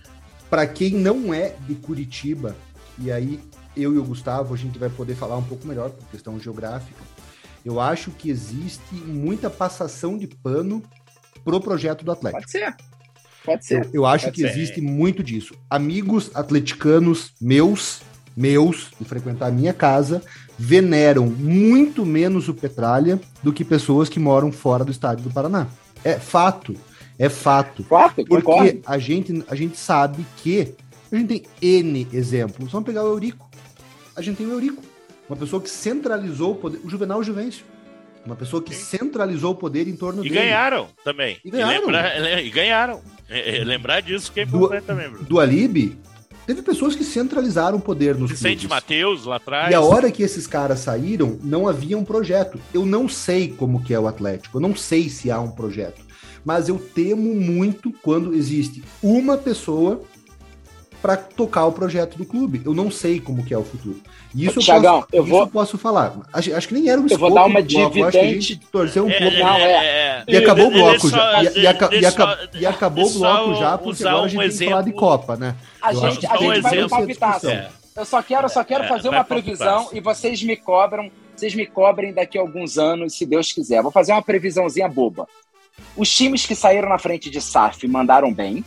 para 0.49 0.65
quem 0.65 0.91
não 0.91 1.33
é 1.33 1.53
de 1.67 1.75
Curitiba, 1.75 2.55
e 2.97 3.11
aí 3.11 3.39
eu 3.75 3.93
e 3.93 3.97
o 3.97 4.03
Gustavo, 4.03 4.53
a 4.53 4.57
gente 4.57 4.79
vai 4.79 4.89
poder 4.89 5.15
falar 5.15 5.37
um 5.37 5.43
pouco 5.43 5.67
melhor 5.67 5.89
por 5.89 6.07
questão 6.09 6.39
geográfica 6.39 6.95
eu 7.65 7.79
acho 7.79 8.11
que 8.11 8.29
existe 8.29 8.93
muita 8.93 9.49
passação 9.49 10.17
de 10.17 10.27
pano 10.27 10.83
pro 11.43 11.59
projeto 11.59 12.05
do 12.05 12.11
Atlético. 12.11 12.41
Pode 12.41 12.51
ser. 12.51 12.75
Pode 13.43 13.65
ser. 13.65 13.85
Eu, 13.85 13.91
eu 13.93 14.05
acho 14.05 14.25
Pode 14.25 14.35
que 14.35 14.41
ser. 14.41 14.49
existe 14.49 14.81
muito 14.81 15.23
disso. 15.23 15.55
Amigos 15.67 16.29
atleticanos 16.35 17.33
meus, 17.41 18.01
meus, 18.37 18.91
de 18.99 19.05
frequentar 19.05 19.47
a 19.47 19.51
minha 19.51 19.73
casa, 19.73 20.21
veneram 20.57 21.25
muito 21.27 22.05
menos 22.05 22.47
o 22.47 22.53
Petralha 22.53 23.19
do 23.43 23.51
que 23.51 23.63
pessoas 23.63 24.09
que 24.09 24.19
moram 24.19 24.51
fora 24.51 24.83
do 24.83 24.91
estádio 24.91 25.23
do 25.23 25.31
Paraná. 25.31 25.67
É 26.03 26.19
fato. 26.19 26.75
É 27.17 27.29
fato. 27.29 27.83
Fato, 27.83 28.25
Porque 28.25 28.81
a 28.85 28.97
gente, 28.97 29.43
a 29.47 29.55
gente 29.55 29.77
sabe 29.77 30.25
que 30.37 30.73
a 31.11 31.15
gente 31.15 31.27
tem 31.27 31.43
N 31.61 32.07
exemplos. 32.11 32.71
Vamos 32.71 32.85
pegar 32.85 33.03
o 33.03 33.07
Eurico. 33.07 33.49
A 34.15 34.21
gente 34.21 34.37
tem 34.37 34.47
o 34.47 34.51
Eurico 34.51 34.81
uma 35.27 35.35
pessoa 35.35 35.61
que 35.61 35.69
centralizou 35.69 36.51
o 36.51 36.55
poder. 36.55 36.79
O 36.83 36.89
Juvenal 36.89 37.23
Juvencio. 37.23 37.65
Uma 38.25 38.35
pessoa 38.35 38.61
que 38.61 38.73
centralizou 38.73 39.51
o 39.51 39.55
poder 39.55 39.87
em 39.87 39.95
torno 39.95 40.25
e 40.25 40.29
dele. 40.29 40.41
Ganharam 40.41 40.87
também. 41.03 41.37
E 41.43 41.49
ganharam. 41.49 41.73
E, 41.73 41.79
lembra, 41.79 42.41
e 42.41 42.49
ganharam. 42.49 43.01
É, 43.29 43.63
lembrar 43.63 44.01
disso 44.01 44.31
que 44.31 44.39
é 44.39 44.43
importante 44.43 44.81
do, 44.81 44.85
também, 44.85 45.09
Bruno. 45.09 45.25
Do 45.25 45.39
Alibi, 45.39 45.97
teve 46.45 46.61
pessoas 46.61 46.95
que 46.95 47.03
centralizaram 47.03 47.77
o 47.77 47.81
poder 47.81 48.15
nos 48.15 48.31
Vicente 48.31 48.67
Matheus 48.67 49.25
lá 49.25 49.37
atrás. 49.37 49.71
E 49.71 49.75
a 49.75 49.81
hora 49.81 50.11
que 50.11 50.23
esses 50.23 50.47
caras 50.47 50.79
saíram, 50.79 51.37
não 51.43 51.67
havia 51.67 51.97
um 51.97 52.03
projeto. 52.03 52.59
Eu 52.73 52.85
não 52.85 53.07
sei 53.07 53.49
como 53.49 53.83
que 53.83 53.93
é 53.93 53.99
o 53.99 54.07
Atlético, 54.07 54.57
eu 54.57 54.61
não 54.61 54.75
sei 54.75 55.09
se 55.09 55.31
há 55.31 55.39
um 55.39 55.51
projeto. 55.51 56.03
Mas 56.43 56.69
eu 56.69 56.77
temo 56.77 57.33
muito 57.33 57.91
quando 58.03 58.33
existe 58.33 58.83
uma 59.01 59.35
pessoa 59.35 60.03
para 61.05 61.17
tocar 61.17 61.67
o 61.67 61.71
projeto 61.71 62.17
do 62.17 62.25
clube. 62.25 62.63
Eu 62.65 62.73
não 62.73 62.89
sei 62.89 63.19
como 63.19 63.45
que 63.45 63.53
é 63.53 63.57
o 63.57 63.63
futuro. 63.63 64.01
Isso, 64.33 64.59
Thiagão, 64.59 64.95
eu, 64.95 65.01
posso, 65.01 65.15
eu 65.15 65.23
vou... 65.23 65.39
eu 65.41 65.47
posso 65.47 65.77
falar. 65.77 66.15
Acho, 66.33 66.55
acho, 66.55 66.67
que 66.67 66.73
nem 66.73 66.89
era 66.89 66.99
um 66.99 67.05
Eu 67.07 67.19
vou 67.19 67.31
dar 67.31 67.45
uma 67.45 67.61
dividente. 67.61 68.59
torceu 68.71 69.05
um 69.05 69.09
é, 69.11 69.19
pouco. 69.19 69.37
Não, 69.37 69.55
é. 69.55 70.23
E 70.27 70.35
acabou 70.35 70.65
o 70.65 70.71
bloco 70.71 71.07
já. 71.07 71.43
E, 71.43 71.59
e, 71.59 71.61
e, 71.61 72.65
acabou 72.65 73.05
o 73.05 73.13
bloco 73.13 73.53
já, 73.53 73.77
porque 73.77 74.03
agora 74.03 74.25
a 74.25 74.27
gente 74.27 74.39
um 74.39 74.49
tem 74.49 74.57
que 74.57 74.65
falar 74.65 74.81
de 74.81 74.93
Copa, 74.93 75.35
né? 75.37 75.55
A 75.79 75.93
eu 75.93 76.01
gente, 76.09 76.25
a 76.25 76.37
gente 76.37 76.61
vai 76.61 76.75
no 76.81 76.89
palpitaço. 76.89 77.49
É. 77.49 77.69
Eu 77.95 78.05
só 78.05 78.23
quero, 78.23 78.49
só 78.49 78.63
quero 78.63 78.85
é, 78.85 78.87
fazer 78.87 79.09
uma 79.09 79.23
previsão 79.23 79.89
e 79.93 79.99
vocês 79.99 80.41
me 80.41 80.57
cobram, 80.57 81.11
vocês 81.35 81.53
me 81.53 81.67
cobrem 81.67 82.13
daqui 82.13 82.39
a 82.39 82.41
alguns 82.41 82.79
anos, 82.79 83.15
se 83.15 83.27
Deus 83.27 83.51
quiser. 83.51 83.83
Vou 83.83 83.91
fazer 83.91 84.11
uma 84.11 84.23
previsãozinha 84.23 84.89
boba. 84.89 85.27
Os 85.95 86.09
times 86.09 86.47
que 86.47 86.55
saíram 86.55 86.89
na 86.89 86.97
frente 86.97 87.29
de 87.29 87.39
SAF 87.39 87.87
mandaram 87.87 88.33
bem 88.33 88.65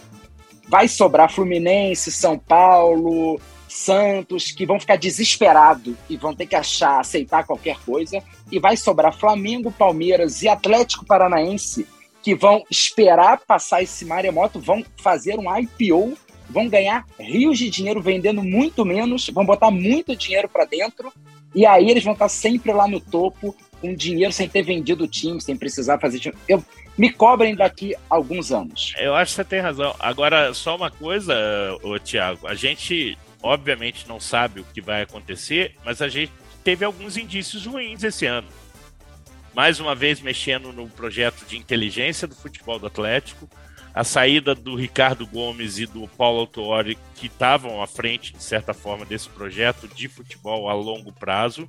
vai 0.68 0.86
sobrar 0.86 1.32
Fluminense, 1.32 2.12
São 2.12 2.38
Paulo, 2.38 3.40
Santos, 3.68 4.50
que 4.50 4.66
vão 4.66 4.78
ficar 4.78 4.96
desesperados 4.96 5.94
e 6.08 6.16
vão 6.16 6.34
ter 6.34 6.46
que 6.46 6.54
achar, 6.54 7.00
aceitar 7.00 7.44
qualquer 7.44 7.78
coisa. 7.84 8.22
E 8.50 8.58
vai 8.58 8.76
sobrar 8.76 9.16
Flamengo, 9.16 9.72
Palmeiras 9.72 10.42
e 10.42 10.48
Atlético 10.48 11.04
Paranaense, 11.04 11.86
que 12.22 12.34
vão 12.34 12.62
esperar 12.70 13.40
passar 13.46 13.82
esse 13.82 14.04
maremoto, 14.04 14.60
vão 14.60 14.84
fazer 14.96 15.38
um 15.38 15.44
IPO, 15.56 16.16
vão 16.50 16.68
ganhar 16.68 17.06
rios 17.18 17.58
de 17.58 17.70
dinheiro 17.70 18.00
vendendo 18.00 18.42
muito 18.42 18.84
menos, 18.84 19.28
vão 19.28 19.44
botar 19.44 19.70
muito 19.70 20.16
dinheiro 20.16 20.48
para 20.48 20.64
dentro. 20.64 21.12
E 21.54 21.64
aí 21.64 21.90
eles 21.90 22.04
vão 22.04 22.12
estar 22.12 22.28
sempre 22.28 22.72
lá 22.72 22.86
no 22.86 23.00
topo, 23.00 23.54
com 23.80 23.94
dinheiro 23.94 24.32
sem 24.32 24.48
ter 24.48 24.62
vendido 24.62 25.04
o 25.04 25.08
time, 25.08 25.40
sem 25.40 25.56
precisar 25.56 25.98
fazer. 25.98 26.34
Eu, 26.46 26.62
me 26.98 27.12
cobrem 27.12 27.54
daqui 27.54 27.94
a 27.94 28.16
alguns 28.16 28.50
anos. 28.50 28.92
Eu 28.98 29.14
acho 29.14 29.30
que 29.30 29.36
você 29.36 29.44
tem 29.44 29.60
razão. 29.60 29.94
Agora, 30.00 30.52
só 30.52 30.74
uma 30.74 30.90
coisa, 30.90 31.34
Tiago, 32.02 32.46
a 32.46 32.54
gente 32.54 33.16
obviamente 33.40 34.08
não 34.08 34.18
sabe 34.18 34.60
o 34.60 34.64
que 34.64 34.80
vai 34.80 35.02
acontecer, 35.02 35.76
mas 35.84 36.02
a 36.02 36.08
gente 36.08 36.32
teve 36.64 36.84
alguns 36.84 37.16
indícios 37.16 37.64
ruins 37.64 38.02
esse 38.02 38.26
ano. 38.26 38.48
Mais 39.54 39.78
uma 39.78 39.94
vez 39.94 40.20
mexendo 40.20 40.72
no 40.72 40.88
projeto 40.88 41.46
de 41.46 41.56
inteligência 41.56 42.26
do 42.26 42.34
futebol 42.34 42.78
do 42.78 42.86
Atlético, 42.86 43.48
a 43.94 44.04
saída 44.04 44.54
do 44.54 44.76
Ricardo 44.76 45.26
Gomes 45.26 45.78
e 45.78 45.86
do 45.86 46.06
Paulo 46.08 46.40
Autuori, 46.40 46.98
que 47.14 47.26
estavam 47.26 47.82
à 47.82 47.86
frente, 47.86 48.32
de 48.32 48.42
certa 48.42 48.74
forma, 48.74 49.04
desse 49.04 49.28
projeto 49.28 49.88
de 49.88 50.08
futebol 50.08 50.68
a 50.68 50.74
longo 50.74 51.12
prazo, 51.12 51.68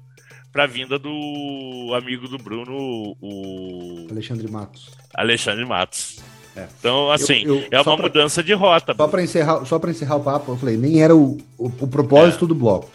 para 0.52 0.64
a 0.64 0.68
vinda 0.68 0.98
do 0.98 1.94
amigo 1.96 2.28
do 2.28 2.38
Bruno, 2.38 3.16
o 3.22 4.08
Alexandre 4.10 4.50
Matos. 4.50 4.90
Alexandre 5.14 5.66
Matos. 5.66 6.20
É. 6.56 6.68
Então, 6.80 7.12
assim, 7.12 7.44
eu, 7.46 7.58
eu, 7.58 7.68
é 7.72 7.82
uma 7.82 7.96
pra, 7.96 8.08
mudança 8.08 8.44
de 8.44 8.54
rota. 8.54 8.94
Só 8.96 9.08
para 9.08 9.24
encerrar, 9.24 9.66
só 9.66 9.80
para 9.80 9.92
encerrar 9.92 10.16
o 10.16 10.24
papo, 10.24 10.52
eu 10.52 10.58
falei, 10.58 10.78
nem 10.78 11.02
era 11.02 11.16
o, 11.16 11.38
o, 11.58 11.68
o 11.68 11.88
propósito 11.88 12.46
é. 12.46 12.48
do 12.48 12.56
bloco. 12.56 12.90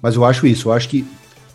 Mas 0.00 0.14
eu 0.14 0.24
acho 0.24 0.46
isso, 0.46 0.68
eu 0.68 0.72
acho 0.72 0.88
que 0.88 1.04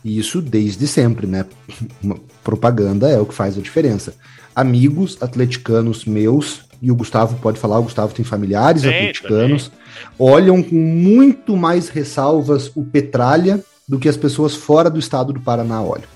isso 0.04 0.42
desde 0.42 0.88
sempre, 0.88 1.26
né? 1.26 1.46
Propaganda 2.44 3.10
é 3.10 3.20
o 3.20 3.26
que 3.26 3.34
faz 3.34 3.58
a 3.58 3.62
diferença. 3.62 4.16
Amigos 4.56 5.18
atleticanos 5.22 6.04
meus, 6.06 6.62
e 6.82 6.92
o 6.92 6.96
Gustavo 6.96 7.38
pode 7.40 7.60
falar, 7.60 7.80
o 7.80 7.84
Gustavo 7.84 8.14
tem 8.14 8.26
familiares 8.26 8.82
tem, 8.82 8.92
atleticanos, 8.92 9.70
também. 9.70 10.10
olham 10.18 10.64
com 10.64 10.76
muito 10.76 11.56
mais 11.56 11.90
ressalvas 11.90 12.72
o 12.76 12.84
Petralha 12.84 13.64
do 13.90 13.98
que 13.98 14.08
as 14.08 14.16
pessoas 14.16 14.56
fora 14.56 14.88
do 14.88 15.00
estado 15.00 15.34
do 15.34 15.42
Paraná 15.42 15.82
olham. 15.82 16.08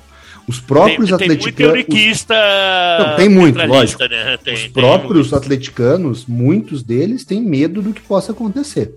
Os 0.48 0.60
próprios 0.60 1.08
tem, 1.08 1.16
atleticanos. 1.16 1.56
Tem 1.56 1.70
muito 1.70 1.96
Não, 3.00 3.16
tem 3.16 3.30
muito, 3.30 3.66
lógico. 3.66 4.04
Né? 4.04 4.38
Tem, 4.38 4.54
os 4.54 4.68
próprios 4.68 5.34
atleticanos, 5.34 6.26
muitos 6.28 6.84
deles 6.84 7.26
têm 7.26 7.42
medo 7.42 7.82
do 7.82 7.92
que 7.92 8.02
possa 8.02 8.32
acontecer. 8.32 8.94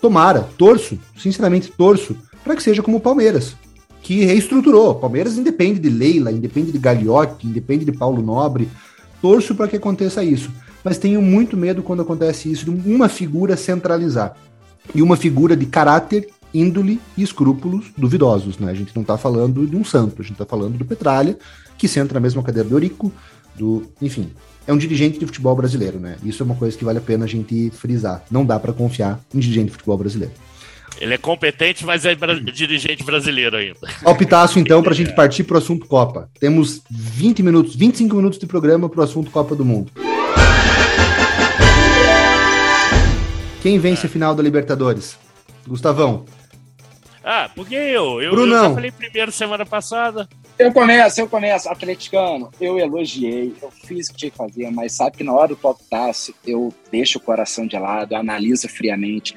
Tomara, 0.00 0.48
torço, 0.58 0.98
sinceramente 1.16 1.70
torço, 1.70 2.16
para 2.42 2.56
que 2.56 2.62
seja 2.62 2.82
como 2.82 2.96
o 2.96 3.00
Palmeiras, 3.00 3.54
que 4.02 4.24
reestruturou. 4.24 4.94
Palmeiras 4.96 5.36
independe 5.36 5.78
de 5.78 5.90
Leila, 5.90 6.32
independe 6.32 6.72
de 6.72 6.78
Gagliotti, 6.78 7.46
independe 7.46 7.84
de 7.84 7.92
Paulo 7.92 8.22
Nobre. 8.22 8.68
Torço 9.22 9.54
para 9.54 9.68
que 9.68 9.76
aconteça 9.76 10.24
isso. 10.24 10.50
Mas 10.82 10.98
tenho 10.98 11.20
muito 11.20 11.56
medo 11.56 11.82
quando 11.82 12.02
acontece 12.02 12.50
isso 12.50 12.64
de 12.64 12.90
uma 12.90 13.08
figura 13.08 13.56
centralizar. 13.56 14.34
E 14.94 15.02
uma 15.02 15.16
figura 15.16 15.54
de 15.54 15.66
caráter 15.66 16.26
índole 16.52 17.00
e 17.16 17.22
escrúpulos 17.22 17.86
duvidosos, 17.96 18.58
né? 18.58 18.70
A 18.70 18.74
gente 18.74 18.94
não 18.94 19.02
está 19.02 19.16
falando 19.16 19.66
de 19.66 19.76
um 19.76 19.84
santo, 19.84 20.20
a 20.20 20.22
gente 20.22 20.32
está 20.32 20.46
falando 20.46 20.76
do 20.76 20.84
Petralha, 20.84 21.38
que 21.78 21.88
senta 21.88 22.14
na 22.14 22.20
mesma 22.20 22.42
cadeira 22.42 22.68
do 22.68 22.74
Eurico, 22.74 23.12
do, 23.56 23.84
enfim, 24.00 24.30
é 24.66 24.72
um 24.72 24.78
dirigente 24.78 25.18
de 25.18 25.26
futebol 25.26 25.54
brasileiro, 25.56 25.98
né? 25.98 26.16
Isso 26.24 26.42
é 26.42 26.46
uma 26.46 26.54
coisa 26.54 26.76
que 26.76 26.84
vale 26.84 26.98
a 26.98 27.02
pena 27.02 27.24
a 27.24 27.28
gente 27.28 27.70
frisar. 27.70 28.24
Não 28.30 28.44
dá 28.44 28.58
para 28.58 28.72
confiar 28.72 29.20
em 29.34 29.38
dirigente 29.38 29.66
de 29.66 29.72
futebol 29.72 29.98
brasileiro. 29.98 30.32
Ele 31.00 31.14
é 31.14 31.18
competente, 31.18 31.84
mas 31.86 32.04
é 32.04 32.14
bra 32.14 32.38
dirigente 32.38 33.02
brasileiro 33.02 33.56
ainda. 33.56 33.80
Palpitaço, 34.04 34.58
então, 34.58 34.82
para 34.82 34.92
a 34.92 34.94
gente 34.94 35.14
partir 35.14 35.44
para 35.44 35.54
o 35.54 35.58
assunto 35.58 35.86
Copa. 35.86 36.28
Temos 36.38 36.82
20 36.90 37.42
minutos, 37.42 37.74
25 37.74 38.14
minutos 38.14 38.38
de 38.38 38.46
programa 38.46 38.88
para 38.88 39.00
o 39.00 39.02
assunto 39.02 39.30
Copa 39.30 39.54
do 39.54 39.64
Mundo. 39.64 39.90
Quem 43.62 43.78
vence 43.78 44.06
a 44.06 44.08
final 44.08 44.34
da 44.34 44.42
Libertadores? 44.42 45.16
Gustavão, 45.66 46.24
ah, 47.32 47.48
porque 47.54 47.76
eu? 47.76 48.20
Eu, 48.20 48.34
eu 48.34 48.48
já 48.48 48.74
falei 48.74 48.90
primeiro 48.90 49.30
semana 49.30 49.64
passada. 49.64 50.28
Eu 50.58 50.72
começo, 50.72 51.20
eu 51.20 51.28
começo. 51.28 51.68
Atleticano, 51.68 52.50
eu 52.60 52.76
elogiei, 52.76 53.54
eu 53.62 53.70
fiz 53.70 54.08
o 54.08 54.12
que 54.12 54.18
tinha 54.18 54.30
que 54.32 54.36
fazer, 54.36 54.68
mas 54.72 54.96
sabe 54.96 55.18
que 55.18 55.22
na 55.22 55.32
hora 55.32 55.46
do 55.46 55.56
palpitaço 55.56 56.34
eu 56.44 56.74
deixo 56.90 57.18
o 57.18 57.20
coração 57.20 57.68
de 57.68 57.78
lado, 57.78 58.16
analiso 58.16 58.68
friamente. 58.68 59.36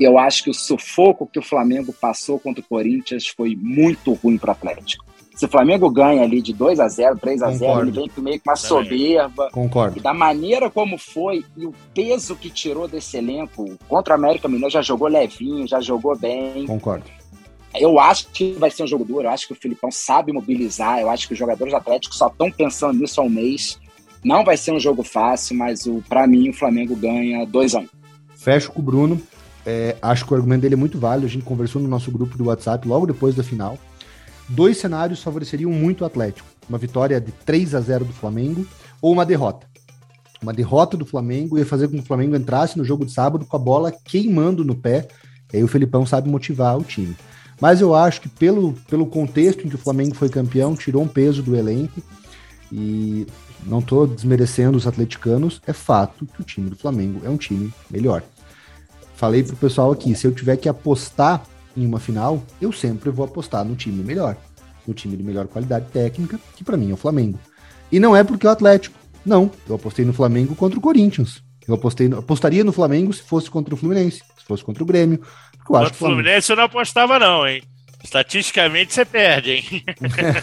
E 0.00 0.04
eu 0.04 0.18
acho 0.18 0.42
que 0.42 0.48
o 0.48 0.54
sufoco 0.54 1.26
que 1.30 1.38
o 1.38 1.42
Flamengo 1.42 1.92
passou 1.92 2.38
contra 2.38 2.62
o 2.62 2.66
Corinthians 2.66 3.26
foi 3.26 3.54
muito 3.54 4.14
ruim 4.14 4.38
para 4.38 4.48
o 4.48 4.52
Atlético. 4.52 5.04
Se 5.34 5.44
o 5.44 5.48
Flamengo 5.48 5.90
ganha 5.90 6.22
ali 6.22 6.40
de 6.40 6.54
2 6.54 6.80
a 6.80 6.88
0 6.88 7.18
3 7.18 7.42
a 7.42 7.50
0 7.50 7.80
ele 7.80 7.90
vem 7.90 8.10
meio 8.18 8.40
com 8.40 8.48
uma 8.48 8.56
soberba. 8.56 9.50
Concordo. 9.52 9.98
E 9.98 10.00
da 10.00 10.14
maneira 10.14 10.70
como 10.70 10.96
foi 10.96 11.44
e 11.58 11.66
o 11.66 11.74
peso 11.92 12.36
que 12.36 12.48
tirou 12.48 12.88
desse 12.88 13.18
elenco 13.18 13.76
contra 13.86 14.14
o 14.14 14.16
América 14.16 14.48
Mineiro, 14.48 14.70
já 14.70 14.80
jogou 14.80 15.08
levinho, 15.08 15.68
já 15.68 15.80
jogou 15.80 16.16
bem. 16.16 16.64
Concordo. 16.66 17.04
Eu 17.74 17.98
acho 17.98 18.28
que 18.28 18.52
vai 18.52 18.70
ser 18.70 18.84
um 18.84 18.86
jogo 18.86 19.04
duro, 19.04 19.24
eu 19.24 19.30
acho 19.30 19.48
que 19.48 19.52
o 19.52 19.56
Filipão 19.56 19.90
sabe 19.90 20.32
mobilizar, 20.32 21.00
eu 21.00 21.10
acho 21.10 21.26
que 21.26 21.32
os 21.32 21.38
jogadores 21.38 21.74
atléticos 21.74 22.16
só 22.16 22.28
estão 22.28 22.50
pensando 22.50 22.98
nisso 22.98 23.20
há 23.20 23.24
um 23.24 23.28
mês. 23.28 23.78
Não 24.24 24.44
vai 24.44 24.56
ser 24.56 24.72
um 24.72 24.80
jogo 24.80 25.02
fácil, 25.02 25.56
mas 25.56 25.84
para 26.08 26.26
mim 26.26 26.48
o 26.48 26.52
Flamengo 26.52 26.94
ganha 26.96 27.44
2 27.44 27.74
a 27.74 27.80
1 27.80 27.82
um. 27.82 27.88
Fecho 28.36 28.72
com 28.72 28.80
o 28.80 28.82
Bruno. 28.82 29.20
É, 29.66 29.96
acho 30.00 30.26
que 30.26 30.32
o 30.32 30.36
argumento 30.36 30.62
dele 30.62 30.74
é 30.74 30.76
muito 30.78 30.98
válido. 30.98 31.26
A 31.26 31.30
gente 31.30 31.44
conversou 31.44 31.80
no 31.80 31.88
nosso 31.88 32.10
grupo 32.10 32.36
do 32.36 32.44
WhatsApp 32.44 32.86
logo 32.86 33.06
depois 33.06 33.34
da 33.34 33.42
final. 33.42 33.78
Dois 34.48 34.76
cenários 34.78 35.22
favoreceriam 35.22 35.70
muito 35.70 36.02
o 36.02 36.04
Atlético: 36.04 36.46
uma 36.68 36.78
vitória 36.78 37.20
de 37.20 37.32
3 37.32 37.74
a 37.74 37.80
0 37.80 38.04
do 38.04 38.12
Flamengo 38.12 38.66
ou 39.00 39.12
uma 39.12 39.26
derrota. 39.26 39.66
Uma 40.42 40.52
derrota 40.52 40.96
do 40.96 41.06
Flamengo 41.06 41.58
ia 41.58 41.64
fazer 41.64 41.88
com 41.88 41.94
que 41.94 42.02
o 42.02 42.06
Flamengo 42.06 42.36
entrasse 42.36 42.76
no 42.76 42.84
jogo 42.84 43.06
de 43.06 43.12
sábado 43.12 43.46
com 43.46 43.56
a 43.56 43.58
bola 43.58 43.90
queimando 43.90 44.64
no 44.64 44.74
pé. 44.74 45.08
E 45.52 45.56
aí 45.56 45.64
o 45.64 45.68
Felipão 45.68 46.04
sabe 46.04 46.28
motivar 46.28 46.78
o 46.78 46.84
time. 46.84 47.16
Mas 47.60 47.80
eu 47.80 47.94
acho 47.94 48.20
que 48.20 48.28
pelo, 48.28 48.72
pelo 48.88 49.06
contexto 49.06 49.64
em 49.64 49.68
que 49.68 49.74
o 49.74 49.78
Flamengo 49.78 50.14
foi 50.14 50.28
campeão, 50.28 50.74
tirou 50.74 51.02
um 51.02 51.08
peso 51.08 51.42
do 51.42 51.56
elenco. 51.56 52.02
E 52.72 53.26
não 53.66 53.78
estou 53.78 54.06
desmerecendo 54.06 54.76
os 54.76 54.86
atleticanos, 54.86 55.60
é 55.66 55.72
fato 55.72 56.26
que 56.26 56.40
o 56.40 56.44
time 56.44 56.68
do 56.68 56.76
Flamengo 56.76 57.20
é 57.24 57.28
um 57.28 57.36
time 57.36 57.72
melhor. 57.90 58.22
Falei 59.14 59.42
pro 59.42 59.56
pessoal 59.56 59.92
aqui, 59.92 60.14
se 60.14 60.26
eu 60.26 60.32
tiver 60.32 60.56
que 60.56 60.68
apostar 60.68 61.44
em 61.76 61.86
uma 61.86 61.98
final, 61.98 62.42
eu 62.60 62.72
sempre 62.72 63.10
vou 63.10 63.24
apostar 63.24 63.64
no 63.64 63.74
time 63.74 64.02
melhor, 64.02 64.36
no 64.86 64.92
time 64.92 65.16
de 65.16 65.22
melhor 65.22 65.46
qualidade 65.46 65.86
técnica, 65.92 66.38
que 66.56 66.64
para 66.64 66.76
mim 66.76 66.90
é 66.90 66.94
o 66.94 66.96
Flamengo. 66.96 67.38
E 67.90 67.98
não 67.98 68.14
é 68.14 68.24
porque 68.24 68.46
é 68.46 68.50
o 68.50 68.52
Atlético. 68.52 68.98
Não, 69.24 69.50
eu 69.68 69.76
apostei 69.76 70.04
no 70.04 70.12
Flamengo 70.12 70.54
contra 70.54 70.78
o 70.78 70.82
Corinthians. 70.82 71.42
Eu 71.66 71.74
apostei, 71.74 72.12
apostaria 72.12 72.62
no 72.62 72.72
Flamengo 72.72 73.12
se 73.12 73.22
fosse 73.22 73.50
contra 73.50 73.74
o 73.74 73.76
Fluminense, 73.76 74.18
se 74.18 74.44
fosse 74.44 74.62
contra 74.62 74.82
o 74.82 74.86
Grêmio, 74.86 75.20
eu 75.68 75.76
acho 75.76 75.94
Fluminense 75.94 76.50
eu 76.50 76.56
não 76.56 76.64
apostava, 76.64 77.18
não, 77.18 77.46
hein? 77.46 77.62
Estatisticamente 78.02 78.92
você 78.92 79.04
perde, 79.04 79.52
hein? 79.52 79.84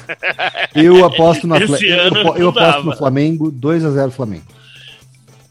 eu 0.73 1.05
aposto 1.05 1.45
no 1.45 1.53
Atlético. 1.53 1.83
Eu, 1.83 2.37
eu 2.37 2.49
aposto 2.49 2.83
no 2.83 2.97
Flamengo, 2.97 3.51
2x0 3.51 4.11
Flamengo. 4.11 4.45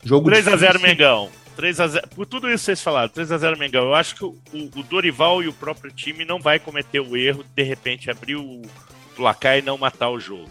Jogo 0.03 0.29
3x0 0.29 0.81
Mengão. 0.81 1.29
3 1.55 1.81
a 1.81 1.87
0 1.87 2.09
Por 2.09 2.27
tudo 2.27 2.49
isso 2.49 2.63
que 2.63 2.67
vocês 2.67 2.83
falaram, 2.83 3.09
3x0 3.11 3.59
Mengão. 3.59 3.85
Eu 3.85 3.95
acho 3.95 4.17
que 4.17 4.25
o, 4.25 4.35
o, 4.53 4.83
Dorival 4.83 5.43
e 5.43 5.49
o 5.49 5.53
próprio 5.53 5.93
time 5.93 6.25
não 6.25 6.41
vai 6.41 6.59
cometer 6.59 7.01
o 7.01 7.17
erro 7.17 7.45
de, 7.45 7.51
de 7.55 7.63
repente 7.63 8.11
abrir 8.11 8.37
o 8.37 8.63
placar 9.15 9.59
e 9.59 9.63
não 9.63 9.77
matar 9.77 10.09
o 10.09 10.19
jogo. 10.19 10.49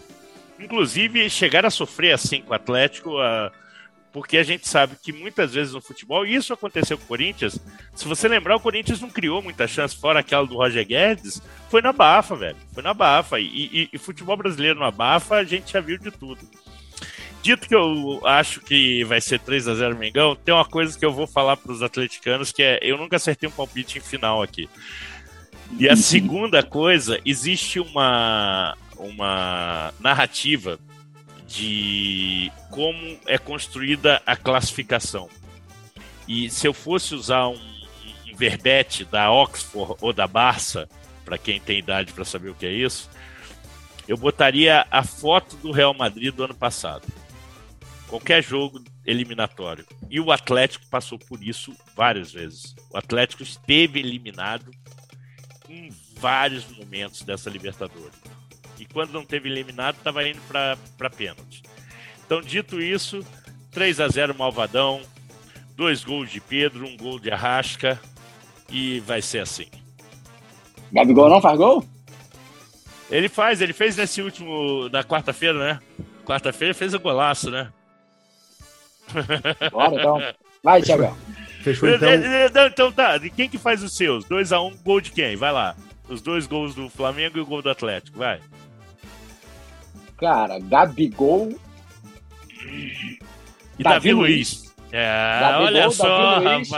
Inclusive, 0.58 1.28
chegar 1.28 1.66
a 1.66 1.70
sofrer 1.70 2.12
assim 2.12 2.42
com 2.42 2.52
o 2.52 2.54
Atlético, 2.54 3.18
a, 3.18 3.50
porque 4.12 4.36
a 4.36 4.42
gente 4.42 4.68
sabe 4.68 4.96
que 5.00 5.12
muitas 5.12 5.54
vezes 5.54 5.72
no 5.72 5.80
futebol, 5.80 6.26
e 6.26 6.34
isso 6.34 6.52
aconteceu 6.52 6.98
com 6.98 7.04
o 7.04 7.08
Corinthians, 7.08 7.58
se 7.94 8.08
você 8.08 8.26
lembrar, 8.26 8.56
o 8.56 8.60
Corinthians 8.60 9.00
não 9.00 9.08
criou 9.08 9.40
muita 9.40 9.68
chance, 9.68 9.96
fora 9.96 10.20
aquela 10.20 10.46
do 10.46 10.56
Roger 10.56 10.86
Guedes, 10.86 11.40
foi 11.68 11.80
na 11.80 11.92
bafa, 11.92 12.34
velho. 12.34 12.56
Foi 12.72 12.82
na 12.82 12.92
bafa. 12.92 13.38
E, 13.38 13.46
e, 13.46 13.88
e 13.92 13.98
futebol 13.98 14.36
brasileiro 14.36 14.80
na 14.80 14.90
bafa, 14.90 15.36
a 15.36 15.44
gente 15.44 15.72
já 15.72 15.80
viu 15.80 15.96
de 15.96 16.10
tudo. 16.10 16.40
Dito 17.42 17.66
que 17.66 17.74
eu 17.74 18.20
acho 18.24 18.60
que 18.60 19.02
vai 19.04 19.20
ser 19.20 19.40
3 19.40 19.68
a 19.68 19.74
0 19.74 19.96
Mengão, 19.96 20.36
tem 20.36 20.52
uma 20.52 20.64
coisa 20.64 20.98
que 20.98 21.04
eu 21.04 21.12
vou 21.12 21.26
falar 21.26 21.56
para 21.56 21.72
os 21.72 21.82
atleticanos 21.82 22.52
que 22.52 22.62
é 22.62 22.78
eu 22.82 22.98
nunca 22.98 23.16
acertei 23.16 23.48
um 23.48 23.52
palpite 23.52 23.98
em 23.98 24.02
final 24.02 24.42
aqui. 24.42 24.68
E 25.78 25.88
a 25.88 25.96
segunda 25.96 26.62
coisa, 26.62 27.18
existe 27.24 27.80
uma 27.80 28.76
uma 28.98 29.94
narrativa 29.98 30.78
de 31.50 32.50
como 32.70 33.18
é 33.26 33.36
construída 33.36 34.22
a 34.24 34.36
classificação. 34.36 35.28
E 36.28 36.48
se 36.48 36.66
eu 36.66 36.72
fosse 36.72 37.12
usar 37.14 37.48
um, 37.48 37.58
verbete 38.36 39.04
da 39.04 39.30
Oxford 39.30 39.96
ou 40.00 40.12
da 40.12 40.26
Barça, 40.26 40.88
para 41.24 41.36
quem 41.36 41.60
tem 41.60 41.78
idade 41.78 42.12
para 42.12 42.24
saber 42.24 42.50
o 42.50 42.54
que 42.54 42.64
é 42.64 42.72
isso, 42.72 43.10
eu 44.08 44.16
botaria 44.16 44.86
a 44.90 45.02
foto 45.02 45.56
do 45.56 45.72
Real 45.72 45.92
Madrid 45.92 46.32
do 46.32 46.44
ano 46.44 46.54
passado. 46.54 47.06
Qualquer 48.08 48.42
jogo 48.42 48.82
eliminatório. 49.04 49.84
E 50.08 50.18
o 50.20 50.32
Atlético 50.32 50.86
passou 50.86 51.18
por 51.18 51.42
isso 51.42 51.74
várias 51.94 52.32
vezes. 52.32 52.74
O 52.90 52.96
Atlético 52.96 53.42
esteve 53.42 53.98
eliminado 53.98 54.70
em 55.68 55.90
vários 56.16 56.66
momentos 56.76 57.22
dessa 57.22 57.50
Libertadores. 57.50 58.39
E 58.80 58.86
quando 58.86 59.12
não 59.12 59.24
teve 59.24 59.48
eliminado, 59.48 59.96
estava 59.96 60.26
indo 60.26 60.40
para 60.48 61.10
pênalti. 61.10 61.62
Então, 62.24 62.40
dito 62.40 62.80
isso, 62.80 63.24
3 63.70 64.00
a 64.00 64.08
0 64.08 64.34
Malvadão, 64.34 65.02
dois 65.76 66.02
gols 66.02 66.30
de 66.30 66.40
Pedro, 66.40 66.86
um 66.86 66.96
gol 66.96 67.18
de 67.18 67.30
Arrasca 67.30 68.00
e 68.70 69.00
vai 69.00 69.20
ser 69.20 69.40
assim. 69.40 69.66
Gabigol 70.92 71.28
não 71.28 71.40
faz 71.40 71.58
gol? 71.58 71.84
Ele 73.10 73.28
faz, 73.28 73.60
ele 73.60 73.72
fez 73.72 73.96
nesse 73.96 74.22
último, 74.22 74.88
na 74.88 75.02
quarta-feira, 75.02 75.58
né? 75.58 75.80
Quarta-feira 76.24 76.72
fez 76.72 76.94
o 76.94 77.00
golaço, 77.00 77.50
né? 77.50 77.72
Bora 79.70 79.94
então. 79.94 80.22
Vai, 80.62 80.80
Thiago. 80.82 81.16
Fechou 81.62 81.88
então. 81.88 82.08
Então 82.66 82.92
tá, 82.92 83.18
quem 83.34 83.48
que 83.48 83.58
faz 83.58 83.82
os 83.82 83.96
seus? 83.96 84.24
2x1, 84.26 84.72
um, 84.72 84.76
gol 84.82 85.00
de 85.00 85.10
quem? 85.10 85.36
Vai 85.36 85.52
lá. 85.52 85.76
Os 86.08 86.22
dois 86.22 86.46
gols 86.46 86.74
do 86.74 86.88
Flamengo 86.88 87.38
e 87.38 87.40
o 87.40 87.46
gol 87.46 87.62
do 87.62 87.70
Atlético, 87.70 88.18
vai. 88.18 88.40
Cara, 90.20 90.58
Gabigol. 90.58 91.54
E 93.78 93.82
Davi, 93.82 93.94
Davi 93.94 94.12
Luiz. 94.12 94.60
Luiz. 94.60 94.70
É, 94.92 95.40
Gabigol, 95.40 95.66
olha 95.66 95.90
só, 95.90 96.38
rapaz. 96.40 96.70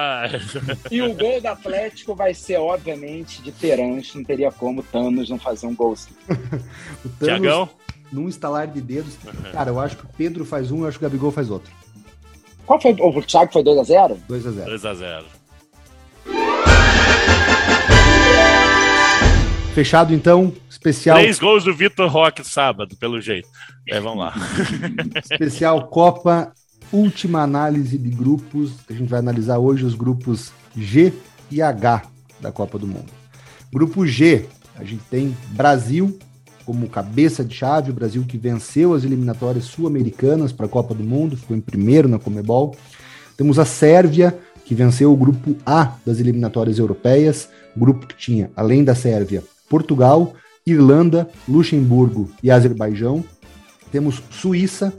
E 0.90 1.02
o 1.02 1.14
gol 1.14 1.40
do 1.40 1.48
Atlético 1.48 2.14
vai 2.14 2.32
ser, 2.34 2.58
obviamente, 2.58 3.42
de 3.42 3.50
Terãs. 3.50 4.14
Não 4.14 4.22
teria 4.22 4.52
como 4.52 4.82
Thanos 4.82 5.28
não 5.28 5.38
fazer 5.38 5.66
um 5.66 5.74
gol 5.74 5.92
assim. 5.92 6.12
o 7.04 7.08
Thanos, 7.08 7.40
Tiagão? 7.40 7.68
Num 8.12 8.28
estalar 8.28 8.68
de 8.68 8.80
dedos. 8.80 9.16
Cara, 9.52 9.70
eu 9.70 9.80
acho 9.80 9.96
que 9.96 10.04
o 10.04 10.08
Pedro 10.16 10.44
faz 10.44 10.70
um, 10.70 10.82
eu 10.82 10.88
acho 10.88 10.98
que 10.98 11.04
o 11.04 11.08
Gabigol 11.08 11.32
faz 11.32 11.50
outro. 11.50 11.72
Qual 12.66 12.80
foi? 12.80 12.92
O 12.92 13.22
Thiago 13.22 13.52
foi 13.52 13.64
2x0? 13.64 14.18
2x0. 14.28 14.66
2x0. 14.66 15.24
Fechado 19.74 20.14
então, 20.14 20.52
especial. 20.82 21.18
Três 21.18 21.38
gols 21.38 21.64
do 21.64 21.74
Vitor 21.74 22.10
Roque 22.10 22.44
sábado, 22.44 22.96
pelo 22.96 23.20
jeito. 23.20 23.48
É, 23.88 24.00
vamos 24.00 24.18
lá. 24.18 24.34
especial 25.22 25.86
Copa, 25.86 26.52
última 26.92 27.42
análise 27.42 27.96
de 27.96 28.10
grupos. 28.10 28.72
A 28.90 28.92
gente 28.92 29.08
vai 29.08 29.20
analisar 29.20 29.58
hoje 29.58 29.84
os 29.84 29.94
grupos 29.94 30.52
G 30.76 31.12
e 31.50 31.62
H 31.62 32.02
da 32.40 32.50
Copa 32.50 32.78
do 32.78 32.86
Mundo. 32.86 33.10
Grupo 33.72 34.06
G, 34.06 34.46
a 34.76 34.84
gente 34.84 35.02
tem 35.10 35.36
Brasil 35.50 36.18
como 36.64 36.88
cabeça 36.88 37.44
de 37.44 37.54
chave, 37.54 37.90
o 37.90 37.94
Brasil 37.94 38.24
que 38.26 38.38
venceu 38.38 38.94
as 38.94 39.02
eliminatórias 39.02 39.64
sul-americanas 39.64 40.52
para 40.52 40.66
a 40.66 40.68
Copa 40.68 40.94
do 40.94 41.02
Mundo, 41.02 41.36
ficou 41.36 41.56
em 41.56 41.60
primeiro 41.60 42.08
na 42.08 42.20
Comebol. 42.20 42.76
Temos 43.36 43.58
a 43.58 43.64
Sérvia, 43.64 44.38
que 44.64 44.72
venceu 44.72 45.12
o 45.12 45.16
grupo 45.16 45.56
A 45.66 45.96
das 46.06 46.20
eliminatórias 46.20 46.78
europeias, 46.78 47.48
grupo 47.76 48.06
que 48.06 48.16
tinha, 48.16 48.50
além 48.54 48.84
da 48.84 48.94
Sérvia, 48.94 49.42
Portugal, 49.68 50.34
Irlanda, 50.66 51.28
Luxemburgo 51.48 52.30
e 52.42 52.50
Azerbaijão. 52.50 53.24
Temos 53.90 54.22
Suíça, 54.30 54.92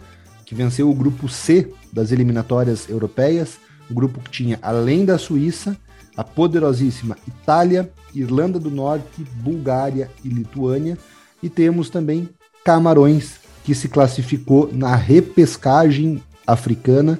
que 0.45 0.53
venceu 0.53 0.89
o 0.89 0.93
grupo 0.93 1.29
C 1.29 1.71
das 1.91 2.11
eliminatórias 2.11 2.89
europeias, 2.89 3.57
um 3.89 3.93
grupo 3.93 4.19
que 4.19 4.29
tinha, 4.29 4.59
além 4.61 5.05
da 5.05 5.17
Suíça, 5.17 5.77
a 6.15 6.23
poderosíssima 6.23 7.17
Itália, 7.27 7.91
Irlanda 8.13 8.59
do 8.59 8.69
Norte, 8.69 9.23
Bulgária 9.37 10.11
e 10.23 10.29
Lituânia. 10.29 10.97
E 11.41 11.49
temos 11.49 11.89
também 11.89 12.29
Camarões, 12.63 13.39
que 13.63 13.73
se 13.73 13.87
classificou 13.87 14.69
na 14.71 14.95
repescagem 14.95 16.21
africana 16.45 17.19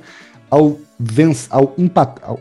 ao, 0.50 0.78
ao 1.50 1.74
empatar. 1.78 2.36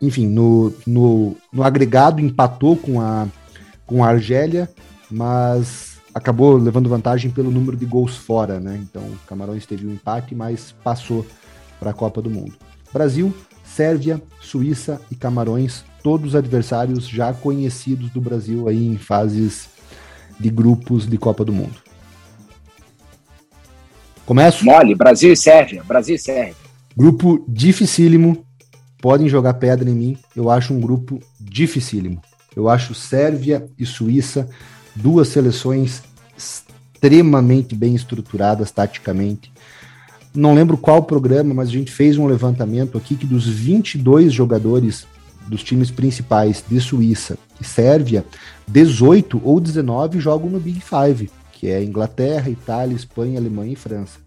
Enfim, 0.00 0.26
no, 0.26 0.72
no, 0.86 1.36
no 1.52 1.62
agregado 1.62 2.20
empatou 2.20 2.76
com 2.76 3.00
a 3.00 3.28
com 3.86 4.04
a 4.04 4.08
Argélia, 4.08 4.68
mas 5.10 5.94
acabou 6.14 6.56
levando 6.56 6.88
vantagem 6.88 7.30
pelo 7.30 7.50
número 7.50 7.76
de 7.76 7.84
gols 7.84 8.16
fora, 8.16 8.60
né? 8.60 8.78
Então, 8.82 9.02
o 9.02 9.18
Camarões 9.26 9.66
teve 9.66 9.86
um 9.86 9.92
empate, 9.92 10.34
mas 10.34 10.74
passou 10.84 11.26
para 11.80 11.90
a 11.90 11.94
Copa 11.94 12.22
do 12.22 12.30
Mundo. 12.30 12.54
Brasil, 12.92 13.34
Sérvia, 13.64 14.22
Suíça 14.40 15.00
e 15.10 15.16
Camarões, 15.16 15.84
todos 16.02 16.36
adversários 16.36 17.08
já 17.08 17.32
conhecidos 17.32 18.10
do 18.10 18.20
Brasil 18.20 18.68
aí 18.68 18.86
em 18.86 18.96
fases 18.96 19.68
de 20.38 20.50
grupos 20.50 21.06
de 21.06 21.18
Copa 21.18 21.44
do 21.44 21.52
Mundo. 21.52 21.82
Começo? 24.24 24.64
Mole, 24.64 24.94
Brasil 24.94 25.32
e 25.32 25.36
Sérvia, 25.36 25.82
Brasil 25.84 26.14
e 26.14 26.18
Sérvia. 26.18 26.54
Grupo 26.96 27.44
dificílimo, 27.48 28.46
podem 29.02 29.28
jogar 29.28 29.54
pedra 29.54 29.90
em 29.90 29.94
mim, 29.94 30.18
eu 30.36 30.48
acho 30.48 30.72
um 30.72 30.80
grupo 30.80 31.20
dificílimo. 31.40 32.22
Eu 32.54 32.68
acho 32.68 32.94
Sérvia 32.94 33.68
e 33.76 33.84
Suíça 33.84 34.48
duas 34.94 35.28
seleções 35.28 36.02
extremamente 36.36 37.74
bem 37.74 37.94
estruturadas 37.94 38.70
taticamente. 38.70 39.52
Não 40.34 40.54
lembro 40.54 40.76
qual 40.76 41.02
programa, 41.02 41.54
mas 41.54 41.68
a 41.68 41.72
gente 41.72 41.92
fez 41.92 42.18
um 42.18 42.26
levantamento 42.26 42.98
aqui 42.98 43.14
que 43.14 43.26
dos 43.26 43.46
22 43.46 44.32
jogadores 44.32 45.06
dos 45.46 45.62
times 45.62 45.90
principais 45.90 46.64
de 46.68 46.80
Suíça 46.80 47.38
e 47.60 47.64
Sérvia, 47.64 48.24
18 48.66 49.40
ou 49.44 49.60
19 49.60 50.18
jogam 50.18 50.50
no 50.50 50.58
Big 50.58 50.80
Five, 50.80 51.30
que 51.52 51.68
é 51.68 51.82
Inglaterra, 51.84 52.48
Itália, 52.50 52.96
Espanha, 52.96 53.38
Alemanha 53.38 53.72
e 53.72 53.76
França. 53.76 54.18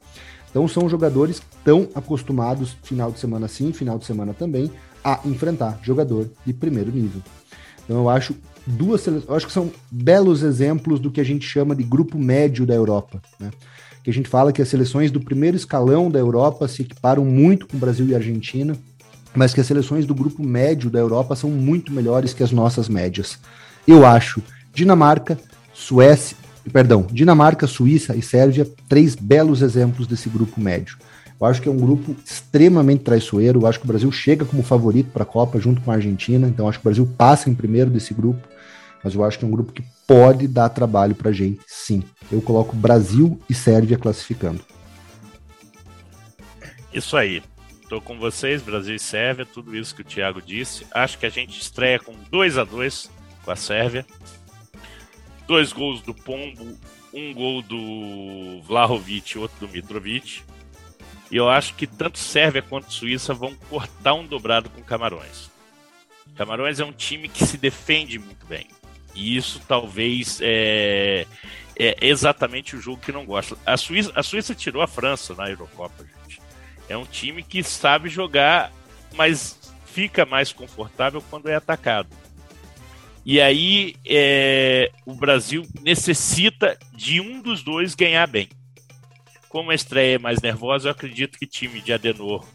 Então 0.50 0.68
são 0.68 0.88
jogadores 0.88 1.42
tão 1.64 1.90
acostumados, 1.94 2.78
final 2.84 3.12
de 3.12 3.20
semana 3.20 3.48
sim, 3.48 3.74
final 3.74 4.00
de 4.00 4.06
semana 4.06 4.34
também, 4.34 4.72
a 5.04 5.20
enfrentar 5.26 5.80
jogador 5.84 6.30
de 6.46 6.54
primeiro 6.54 6.92
nível. 6.92 7.22
Então 7.84 7.98
eu 7.98 8.10
acho 8.10 8.36
duas 8.68 9.06
eu 9.08 9.36
acho 9.36 9.48
que 9.48 9.54
são 9.54 9.72
belos 9.90 10.44
exemplos 10.44 11.00
do 11.00 11.10
que 11.10 11.22
a 11.22 11.24
gente 11.24 11.48
chama 11.48 11.76
de 11.76 11.84
grupo 11.84 12.18
médio 12.20 12.66
da 12.66 12.74
Europa, 12.74 13.22
né? 13.40 13.50
Que 14.04 14.10
a 14.10 14.14
gente 14.14 14.30
fala 14.30 14.52
que 14.52 14.62
as 14.62 14.68
seleções 14.70 15.12
do 15.12 15.20
primeiro 15.20 15.58
escalão 15.58 16.12
da 16.12 16.20
Europa 16.20 16.68
se 16.68 16.82
equiparam 16.82 17.26
muito 17.26 17.68
com 17.68 17.78
Brasil 17.78 18.08
e 18.08 18.16
Argentina, 18.16 18.78
mas 19.34 19.54
que 19.54 19.62
as 19.62 19.68
seleções 19.68 20.06
do 20.06 20.14
grupo 20.14 20.44
médio 20.44 20.90
da 20.90 21.00
Europa 21.00 21.36
são 21.36 21.50
muito 21.50 21.92
melhores 21.92 22.34
que 22.34 22.44
as 22.44 22.52
nossas 22.52 22.88
médias. 22.88 23.40
Eu 23.88 24.06
acho 24.06 24.42
Dinamarca, 24.74 25.38
Suécia, 25.74 26.38
perdão, 26.72 27.08
Dinamarca, 27.12 27.68
Suíça 27.68 28.16
e 28.16 28.22
Sérvia, 28.22 28.68
três 28.88 29.16
belos 29.16 29.62
exemplos 29.62 30.08
desse 30.08 30.30
grupo 30.30 30.60
médio. 30.60 30.98
Eu 31.40 31.46
acho 31.46 31.62
que 31.62 31.70
é 31.70 31.72
um 31.72 31.78
grupo 31.78 32.16
extremamente 32.26 33.04
traiçoeiro. 33.04 33.62
Eu 33.62 33.68
acho 33.68 33.80
que 33.80 33.86
o 33.86 33.88
Brasil 33.88 34.12
chega 34.12 34.44
como 34.44 34.64
favorito 34.64 35.12
para 35.12 35.24
a 35.24 35.26
Copa 35.26 35.60
junto 35.60 35.82
com 35.82 35.92
a 35.92 35.96
Argentina. 35.96 36.48
Então 36.48 36.68
acho 36.68 36.80
que 36.80 36.84
o 36.84 36.90
Brasil 36.90 37.08
passa 37.18 37.50
em 37.50 37.54
primeiro 37.54 37.92
desse 37.92 38.14
grupo. 38.14 38.48
Mas 39.04 39.14
eu 39.14 39.24
acho 39.24 39.40
que 39.40 39.46
é 39.46 39.48
um 39.48 39.52
grupo 39.52 39.72
que 39.72 39.84
pode 40.06 40.48
dar 40.48 40.70
trabalho 40.70 41.16
para 41.16 41.30
a 41.30 41.34
gente, 41.34 41.62
sim. 41.68 42.04
Eu 42.32 42.42
coloco 42.42 42.76
Brasil 42.76 43.40
e 43.50 43.54
Sérvia 43.54 43.98
classificando. 43.98 44.64
Isso 46.94 47.16
aí. 47.16 47.44
Estou 47.82 48.02
com 48.02 48.20
vocês, 48.20 48.62
Brasil 48.62 48.96
e 48.96 49.00
Sérvia, 49.00 49.46
tudo 49.46 49.74
isso 49.74 49.96
que 49.96 50.02
o 50.02 50.06
Thiago 50.06 50.42
disse. 50.42 50.86
Acho 50.92 51.18
que 51.18 51.26
a 51.26 51.30
gente 51.30 51.60
estreia 51.60 51.98
com 52.00 52.14
2 52.30 52.58
a 52.58 52.66
2 52.66 53.10
com 53.46 53.52
a 53.52 53.56
Sérvia. 53.56 54.06
Dois 55.48 55.72
gols 55.72 56.02
do 56.02 56.14
Pombo, 56.14 56.78
um 57.14 57.34
gol 57.34 57.62
do 57.62 58.62
Vlahovic 58.64 59.36
e 59.36 59.40
outro 59.40 59.66
do 59.66 59.72
Mitrovic. 59.72 60.42
E 61.32 61.38
eu 61.38 61.50
acho 61.50 61.76
que 61.76 61.88
tanto 61.88 62.20
Sérvia 62.20 62.62
quanto 62.62 62.92
Suíça 62.92 63.34
vão 63.34 63.56
cortar 63.70 64.14
um 64.14 64.26
dobrado 64.26 64.70
com 64.70 64.82
Camarões. 64.82 65.50
Camarões 66.36 66.80
é 66.80 66.86
um 66.86 66.92
time 66.92 67.30
que 67.30 67.46
se 67.46 67.58
defende 67.58 68.20
muito 68.20 68.46
bem. 68.46 68.68
E 69.16 69.36
isso 69.36 69.62
talvez 69.68 70.40
é, 70.42 71.26
é 71.78 71.98
exatamente 72.02 72.76
o 72.76 72.82
jogo 72.82 73.02
que 73.02 73.12
não 73.12 73.26
gosta. 73.26 73.58
A 73.66 73.78
Suíça, 73.78 74.12
a 74.16 74.24
Suíça 74.24 74.54
tirou 74.54 74.82
a 74.82 74.88
França 74.88 75.34
na 75.34 75.50
Eurocopa, 75.50 76.06
gente. 76.24 76.42
É 76.88 76.96
um 76.96 77.06
time 77.06 77.44
que 77.44 77.64
sabe 77.64 78.10
jogar, 78.10 78.72
mas 79.16 79.60
fica 79.86 80.26
mais 80.26 80.54
confortável 80.54 81.24
quando 81.30 81.50
é 81.50 81.56
atacado. 81.56 82.10
E 83.26 83.42
aí 83.42 83.96
é, 84.06 84.90
o 85.06 85.14
Brasil 85.14 85.68
necessita 85.82 86.78
de 86.94 87.20
um 87.20 87.42
dos 87.42 87.62
dois 87.62 87.94
ganhar 87.94 88.26
bem. 88.26 88.48
Como 89.50 89.72
a 89.72 89.76
estreia 89.76 90.16
é 90.16 90.20
mais 90.20 90.42
nervosa, 90.42 90.88
eu 90.88 90.92
acredito 90.92 91.38
que 91.38 91.46
time 91.46 91.82
de 91.82 91.92
Adenor, 91.92 92.46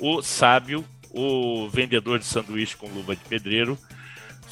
o 0.00 0.22
sábio, 0.22 0.84
o 1.10 1.68
vendedor 1.68 2.18
de 2.18 2.24
sanduíche 2.24 2.76
com 2.76 2.88
luva 2.88 3.14
de 3.14 3.22
pedreiro, 3.24 3.78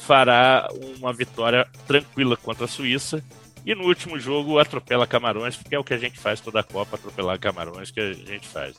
fará 0.05 0.67
uma 0.99 1.13
vitória 1.13 1.67
tranquila 1.87 2.35
contra 2.37 2.65
a 2.65 2.67
Suíça. 2.67 3.23
E 3.65 3.75
no 3.75 3.85
último 3.85 4.19
jogo 4.19 4.57
atropela 4.57 5.05
Camarões, 5.05 5.55
porque 5.55 5.75
é 5.75 5.79
o 5.79 5.83
que 5.83 5.93
a 5.93 5.97
gente 5.97 6.17
faz 6.17 6.41
toda 6.41 6.59
a 6.59 6.63
Copa, 6.63 6.95
atropelar 6.95 7.39
Camarões 7.39 7.91
que 7.91 7.99
a 7.99 8.13
gente 8.13 8.47
faz. 8.47 8.75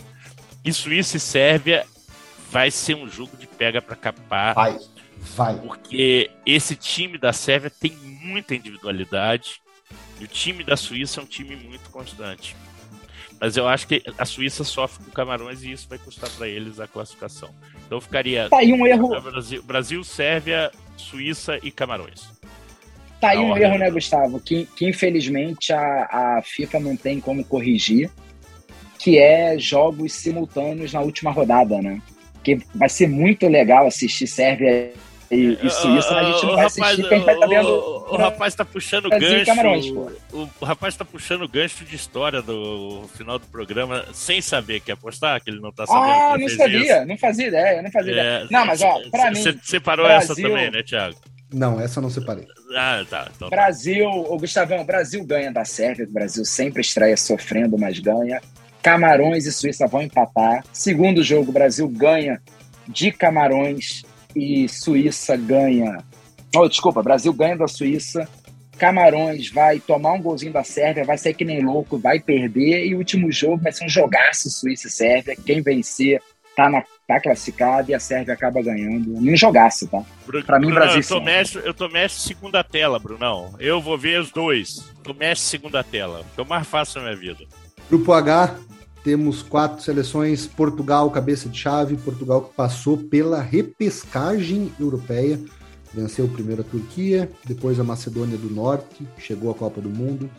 E 0.64 0.72
Suíça 0.72 1.16
e 1.16 1.20
Sérvia 1.20 1.86
vai 2.50 2.70
ser 2.70 2.96
um 2.96 3.08
jogo 3.08 3.36
de 3.36 3.46
pega 3.46 3.80
para 3.80 3.94
capar. 3.94 4.54
Vai 4.54 4.78
Vai. 5.22 5.56
Porque 5.56 6.30
esse 6.44 6.74
time 6.74 7.16
da 7.16 7.32
Sérvia 7.32 7.70
tem 7.70 7.92
muita 7.92 8.54
individualidade 8.54 9.62
e 10.20 10.24
o 10.24 10.28
time 10.28 10.64
da 10.64 10.76
Suíça 10.76 11.20
é 11.20 11.22
um 11.22 11.26
time 11.26 11.54
muito 11.56 11.88
constante. 11.90 12.56
Mas 13.42 13.56
eu 13.56 13.66
acho 13.66 13.88
que 13.88 14.00
a 14.16 14.24
Suíça 14.24 14.62
sofre 14.62 15.04
com 15.04 15.10
Camarões 15.10 15.64
e 15.64 15.72
isso 15.72 15.88
vai 15.88 15.98
custar 15.98 16.30
para 16.30 16.46
eles 16.46 16.78
a 16.78 16.86
classificação. 16.86 17.50
Então 17.84 18.00
ficaria 18.00 18.48
tá 18.48 18.58
aí 18.58 18.72
um 18.72 18.86
erro. 18.86 19.08
Brasil, 19.20 19.62
Brasil, 19.64 20.04
Sérvia, 20.04 20.70
Suíça 20.96 21.58
e 21.60 21.72
Camarões. 21.72 22.28
Tá 23.20 23.30
aí 23.30 23.38
um 23.38 23.56
erro, 23.56 23.78
né, 23.78 23.90
Gustavo? 23.90 24.38
Que, 24.38 24.64
que 24.76 24.88
infelizmente 24.88 25.72
a, 25.72 26.36
a 26.38 26.42
FIFA 26.44 26.78
não 26.78 26.96
tem 26.96 27.18
como 27.18 27.44
corrigir, 27.44 28.08
que 28.96 29.18
é 29.18 29.58
jogos 29.58 30.12
simultâneos 30.12 30.92
na 30.92 31.00
última 31.00 31.32
rodada, 31.32 31.82
né? 31.82 32.00
Que 32.44 32.60
vai 32.72 32.88
ser 32.88 33.08
muito 33.08 33.48
legal 33.48 33.88
assistir 33.88 34.28
Sérvia 34.28 34.92
e, 35.32 35.58
e 35.62 35.70
Suíça, 35.70 36.14
a 36.14 36.24
gente 36.24 36.44
não 36.44 36.56
vai 36.56 36.64
rapaz, 36.64 36.78
assistir, 36.78 37.08
quem 37.08 37.20
vai 37.20 37.34
estar 37.34 37.48
tá 37.48 37.54
vendo. 37.54 37.68
O, 37.68 38.12
o 38.12 38.16
rapaz 38.18 38.54
tá 38.54 38.64
puxando 38.66 39.08
gancho. 39.08 39.46
Camarões, 39.46 39.86
o, 39.86 40.48
o, 40.60 40.64
rapaz 40.64 40.94
tá 40.94 41.06
puxando 41.06 41.48
gancho 41.48 41.86
de 41.86 41.96
história 41.96 42.42
do 42.42 43.08
final 43.16 43.38
do 43.38 43.46
programa 43.46 44.04
sem 44.12 44.42
saber 44.42 44.80
que 44.80 44.92
apostar, 44.92 45.42
que 45.42 45.48
ele 45.48 45.58
não 45.58 45.72
tá 45.72 45.86
sabendo. 45.86 46.12
Ah, 46.12 46.36
não 46.36 46.48
sabia, 46.50 46.98
isso. 46.98 47.06
não 47.06 47.16
fazia 47.16 47.48
ideia, 47.48 47.82
não 47.82 47.90
fazia 47.90 48.12
é, 48.12 48.14
ideia. 48.14 48.46
Não, 48.50 48.66
mas 48.66 48.82
ó, 48.82 49.00
pra 49.10 49.30
mim. 49.30 49.42
Você 49.42 49.58
separou 49.62 50.04
Brasil... 50.04 50.32
essa 50.32 50.42
também, 50.42 50.70
né, 50.70 50.82
Thiago? 50.82 51.16
Não, 51.50 51.80
essa 51.80 52.00
não 52.00 52.10
separei. 52.10 52.46
Ah, 52.76 53.02
tá. 53.08 53.28
Então... 53.34 53.48
Tá. 53.48 53.56
Brasil, 53.56 54.08
o 54.08 54.38
Gustavão, 54.38 54.84
Brasil 54.84 55.24
ganha 55.24 55.50
da 55.50 55.64
Sérvia, 55.64 56.04
o 56.04 56.12
Brasil 56.12 56.44
sempre 56.44 56.82
estreia 56.82 57.16
sofrendo, 57.16 57.78
mas 57.78 57.98
ganha. 57.98 58.40
Camarões 58.82 59.46
e 59.46 59.52
Suíça 59.52 59.86
vão 59.86 60.02
empatar. 60.02 60.62
Segundo 60.72 61.22
jogo, 61.22 61.50
o 61.50 61.54
Brasil 61.54 61.88
ganha 61.88 62.38
de 62.86 63.12
Camarões 63.12 64.02
e 64.34 64.68
Suíça 64.68 65.36
ganha. 65.36 65.98
Oh, 66.54 66.68
desculpa, 66.68 67.02
Brasil 67.02 67.32
ganha 67.32 67.56
da 67.56 67.66
Suíça. 67.66 68.28
Camarões 68.78 69.50
vai 69.50 69.78
tomar 69.78 70.12
um 70.12 70.22
golzinho 70.22 70.52
da 70.52 70.64
Sérvia, 70.64 71.04
vai 71.04 71.16
sair 71.16 71.34
que 71.34 71.44
nem 71.44 71.64
louco, 71.64 71.98
vai 71.98 72.18
perder. 72.18 72.86
E 72.86 72.94
o 72.94 72.98
último 72.98 73.30
jogo 73.30 73.62
vai 73.62 73.72
ser 73.72 73.84
um 73.84 73.88
jogaço 73.88 74.50
Suíça 74.50 74.88
e 74.88 74.90
Sérvia. 74.90 75.36
Quem 75.36 75.62
vencer 75.62 76.20
tá, 76.56 76.68
na, 76.68 76.82
tá 77.06 77.20
classificado 77.20 77.90
e 77.90 77.94
a 77.94 78.00
Sérvia 78.00 78.34
acaba 78.34 78.62
ganhando. 78.62 79.20
Nem 79.20 79.36
jogaço, 79.36 79.86
tá? 79.88 80.02
Pra 80.46 80.58
mim, 80.58 80.70
Brasil. 80.70 81.00
Eu 81.00 81.08
tô, 81.08 81.20
mestre, 81.20 81.62
eu 81.64 81.74
tô 81.74 81.88
mestre 81.88 82.22
segunda 82.22 82.64
tela, 82.64 82.98
Brunão. 82.98 83.54
Eu 83.58 83.80
vou 83.80 83.96
ver 83.96 84.20
os 84.20 84.30
dois. 84.30 84.84
Tô 85.02 85.14
mestre 85.14 85.48
segunda 85.48 85.82
tela. 85.82 86.24
Que 86.34 86.40
eu 86.40 86.44
mais 86.44 86.66
faço 86.66 86.98
na 86.98 87.04
minha 87.04 87.16
vida. 87.16 87.44
Grupo 87.88 88.12
H, 88.12 88.56
temos 89.02 89.42
quatro 89.42 89.82
seleções: 89.82 90.46
Portugal, 90.46 91.10
cabeça 91.10 91.48
de 91.48 91.58
chave, 91.58 91.96
Portugal 91.96 92.42
que 92.42 92.54
passou 92.54 92.96
pela 92.96 93.40
repescagem 93.40 94.72
europeia, 94.78 95.40
venceu 95.92 96.28
primeiro 96.28 96.62
a 96.62 96.64
Turquia, 96.64 97.30
depois 97.44 97.78
a 97.78 97.84
Macedônia 97.84 98.38
do 98.38 98.50
Norte, 98.50 99.06
chegou 99.18 99.50
à 99.50 99.54
Copa 99.54 99.80
do 99.80 99.90
Mundo. 99.90 100.30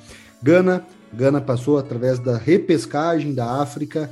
Gana, 0.41 0.85
Gana 1.13 1.39
passou 1.39 1.77
através 1.77 2.19
da 2.19 2.37
repescagem 2.37 3.33
da 3.33 3.61
África 3.61 4.09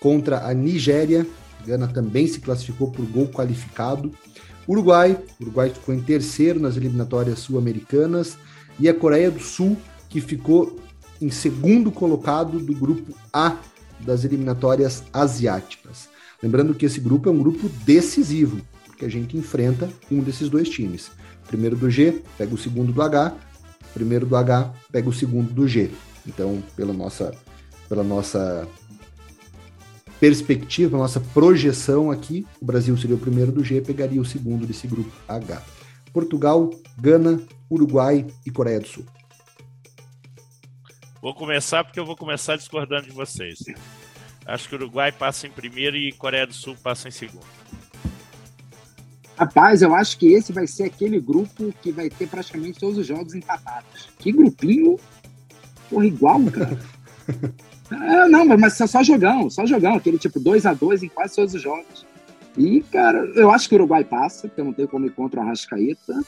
contra 0.00 0.46
a 0.46 0.52
Nigéria. 0.52 1.26
Gana 1.64 1.86
também 1.86 2.26
se 2.26 2.40
classificou 2.40 2.90
por 2.90 3.06
gol 3.06 3.28
qualificado. 3.28 4.12
Uruguai, 4.68 5.18
Uruguai 5.40 5.70
ficou 5.70 5.94
em 5.94 6.00
terceiro 6.00 6.60
nas 6.60 6.76
eliminatórias 6.76 7.40
sul-americanas 7.40 8.36
e 8.78 8.88
a 8.88 8.94
Coreia 8.94 9.30
do 9.30 9.40
Sul 9.40 9.76
que 10.08 10.20
ficou 10.20 10.78
em 11.20 11.30
segundo 11.30 11.90
colocado 11.90 12.58
do 12.58 12.74
grupo 12.74 13.14
A 13.32 13.56
das 14.04 14.24
eliminatórias 14.24 15.02
asiáticas. 15.12 16.08
Lembrando 16.42 16.74
que 16.74 16.86
esse 16.86 17.00
grupo 17.00 17.28
é 17.28 17.32
um 17.32 17.38
grupo 17.38 17.68
decisivo, 17.84 18.60
porque 18.86 19.04
a 19.04 19.08
gente 19.08 19.36
enfrenta 19.36 19.88
um 20.10 20.20
desses 20.20 20.48
dois 20.48 20.68
times. 20.68 21.10
primeiro 21.46 21.76
do 21.76 21.90
G 21.90 22.22
pega 22.36 22.54
o 22.54 22.58
segundo 22.58 22.92
do 22.92 23.02
H, 23.02 23.34
primeiro 23.94 24.26
do 24.26 24.36
H 24.36 24.72
pega 24.90 25.08
o 25.08 25.12
segundo 25.12 25.52
do 25.52 25.68
G. 25.68 25.90
Então, 26.26 26.62
pela 26.76 26.92
nossa, 26.92 27.32
pela 27.88 28.02
nossa 28.02 28.66
perspectiva, 30.18 30.96
nossa 30.96 31.20
projeção 31.20 32.10
aqui, 32.10 32.46
o 32.60 32.64
Brasil 32.64 32.96
seria 32.96 33.16
o 33.16 33.18
primeiro 33.18 33.50
do 33.50 33.64
G, 33.64 33.80
pegaria 33.80 34.20
o 34.20 34.24
segundo 34.24 34.66
desse 34.66 34.86
grupo 34.86 35.10
H. 35.28 35.62
Portugal, 36.12 36.70
Gana, 37.00 37.40
Uruguai 37.70 38.26
e 38.46 38.50
Coreia 38.50 38.78
do 38.78 38.86
Sul. 38.86 39.04
Vou 41.22 41.32
começar 41.32 41.84
porque 41.84 42.00
eu 42.00 42.04
vou 42.04 42.16
começar 42.16 42.56
discordando 42.56 43.06
de 43.06 43.12
vocês. 43.12 43.60
Acho 44.44 44.68
que 44.68 44.74
o 44.74 44.78
Uruguai 44.78 45.12
passa 45.12 45.46
em 45.46 45.50
primeiro 45.50 45.96
e 45.96 46.10
Coreia 46.10 46.44
do 46.44 46.52
Sul 46.52 46.76
passa 46.82 47.06
em 47.06 47.12
segundo. 47.12 47.46
Rapaz, 49.36 49.82
eu 49.82 49.94
acho 49.94 50.18
que 50.18 50.32
esse 50.32 50.52
vai 50.52 50.66
ser 50.66 50.82
aquele 50.82 51.20
grupo 51.20 51.72
que 51.80 51.92
vai 51.92 52.10
ter 52.10 52.26
praticamente 52.26 52.80
todos 52.80 52.98
os 52.98 53.06
jogos 53.06 53.36
empatados. 53.36 54.08
Que 54.18 54.32
grupinho 54.32 54.98
porra, 55.88 56.06
igual, 56.06 56.42
cara. 56.46 56.76
é, 58.24 58.28
não, 58.28 58.44
mas 58.44 58.80
é 58.80 58.86
só 58.88 59.00
jogão, 59.04 59.48
só 59.48 59.64
jogão, 59.64 59.94
aquele 59.94 60.18
tipo 60.18 60.40
2 60.40 60.66
a 60.66 60.74
2 60.74 61.04
em 61.04 61.08
quase 61.08 61.36
todos 61.36 61.54
os 61.54 61.62
jogos. 61.62 62.04
E, 62.58 62.80
cara, 62.90 63.18
eu 63.36 63.48
acho 63.52 63.68
que 63.68 63.76
o 63.76 63.78
Uruguai 63.78 64.02
passa, 64.02 64.48
porque 64.48 64.60
eu 64.60 64.64
não 64.64 64.72
tenho 64.72 64.88
como 64.88 65.06
ir 65.06 65.12
contra 65.12 65.38
o 65.38 65.44
Arrascaeta. 65.44 66.20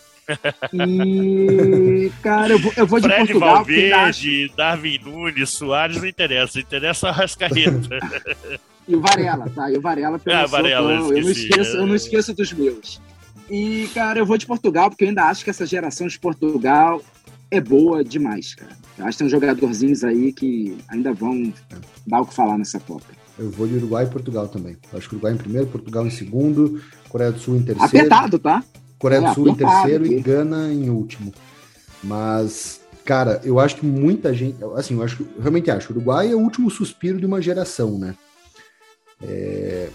E, 0.72 2.10
cara, 2.22 2.52
eu 2.52 2.58
vou, 2.58 2.72
eu 2.76 2.86
vou 2.86 3.00
de 3.00 3.06
Fred 3.06 3.26
Portugal. 3.26 3.56
Valverde, 3.56 4.52
Darwin 4.56 4.98
Nunes, 5.04 5.50
Soares 5.50 5.96
não 5.96 6.06
interessa, 6.06 6.60
interessa 6.60 7.08
a 7.08 7.12
Rascaeta. 7.12 7.98
e 8.88 8.96
o 8.96 9.00
Varela, 9.00 9.50
tá? 9.50 9.70
E 9.70 9.76
o 9.76 9.80
Varela 9.80 10.18
pelo 10.18 10.36
ah, 10.36 10.46
Varela, 10.46 10.92
eu, 10.92 11.16
eu, 11.16 11.22
não 11.22 11.30
esqueço, 11.30 11.76
eu 11.76 11.86
não 11.86 11.94
esqueço 11.94 12.34
dos 12.34 12.52
meus. 12.52 13.00
E, 13.50 13.88
cara, 13.94 14.18
eu 14.18 14.26
vou 14.26 14.38
de 14.38 14.46
Portugal, 14.46 14.88
porque 14.88 15.04
eu 15.04 15.08
ainda 15.08 15.24
acho 15.24 15.44
que 15.44 15.50
essa 15.50 15.66
geração 15.66 16.06
de 16.06 16.18
Portugal 16.18 17.02
é 17.50 17.60
boa 17.60 18.02
demais, 18.02 18.54
cara. 18.54 18.72
Eu 18.98 19.06
acho 19.06 19.18
que 19.18 19.24
tem 19.24 19.30
jogadorzinhos 19.30 20.04
aí 20.04 20.32
que 20.32 20.76
ainda 20.88 21.12
vão 21.12 21.52
dar 22.06 22.20
o 22.20 22.26
que 22.26 22.34
falar 22.34 22.56
nessa 22.56 22.78
Copa. 22.80 23.06
Eu 23.38 23.50
vou 23.50 23.66
de 23.66 23.74
Uruguai 23.74 24.04
e 24.04 24.08
Portugal 24.08 24.48
também. 24.48 24.76
Eu 24.92 24.98
acho 24.98 25.08
que 25.08 25.16
Uruguai 25.16 25.32
em 25.32 25.36
primeiro, 25.36 25.66
Portugal 25.66 26.06
em 26.06 26.10
segundo, 26.10 26.80
Coreia 27.08 27.32
do 27.32 27.38
Sul 27.38 27.56
em 27.56 27.62
terceiro. 27.62 27.84
Apertado, 27.84 28.38
tá? 28.38 28.62
Coreia 29.04 29.20
do 29.20 29.34
Sul 29.34 29.48
em 29.50 29.54
terceiro 29.54 30.06
e 30.06 30.18
Gana 30.18 30.72
em 30.72 30.88
último. 30.88 31.30
Mas, 32.02 32.80
cara, 33.04 33.38
eu 33.44 33.60
acho 33.60 33.76
que 33.76 33.84
muita 33.84 34.32
gente. 34.32 34.56
Assim, 34.76 34.94
eu 34.94 35.02
acho 35.02 35.26
realmente 35.38 35.70
acho. 35.70 35.92
O 35.92 35.96
Uruguai 35.96 36.32
é 36.32 36.34
o 36.34 36.38
último 36.38 36.70
suspiro 36.70 37.20
de 37.20 37.26
uma 37.26 37.42
geração, 37.42 37.98
né? 37.98 38.14
É, 39.22 39.90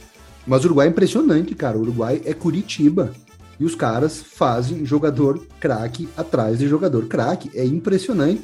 mas 0.46 0.64
o 0.64 0.68
Uruguai 0.68 0.86
é 0.86 0.92
impressionante, 0.92 1.56
cara. 1.56 1.76
O 1.76 1.82
Uruguai 1.82 2.22
é 2.24 2.36
Curitiba. 2.36 3.12
E 3.60 3.66
os 3.66 3.74
caras 3.74 4.22
fazem 4.22 4.86
jogador 4.86 5.44
craque 5.60 6.08
atrás 6.16 6.60
de 6.60 6.68
jogador 6.68 7.08
craque. 7.08 7.50
É 7.56 7.66
impressionante. 7.66 8.44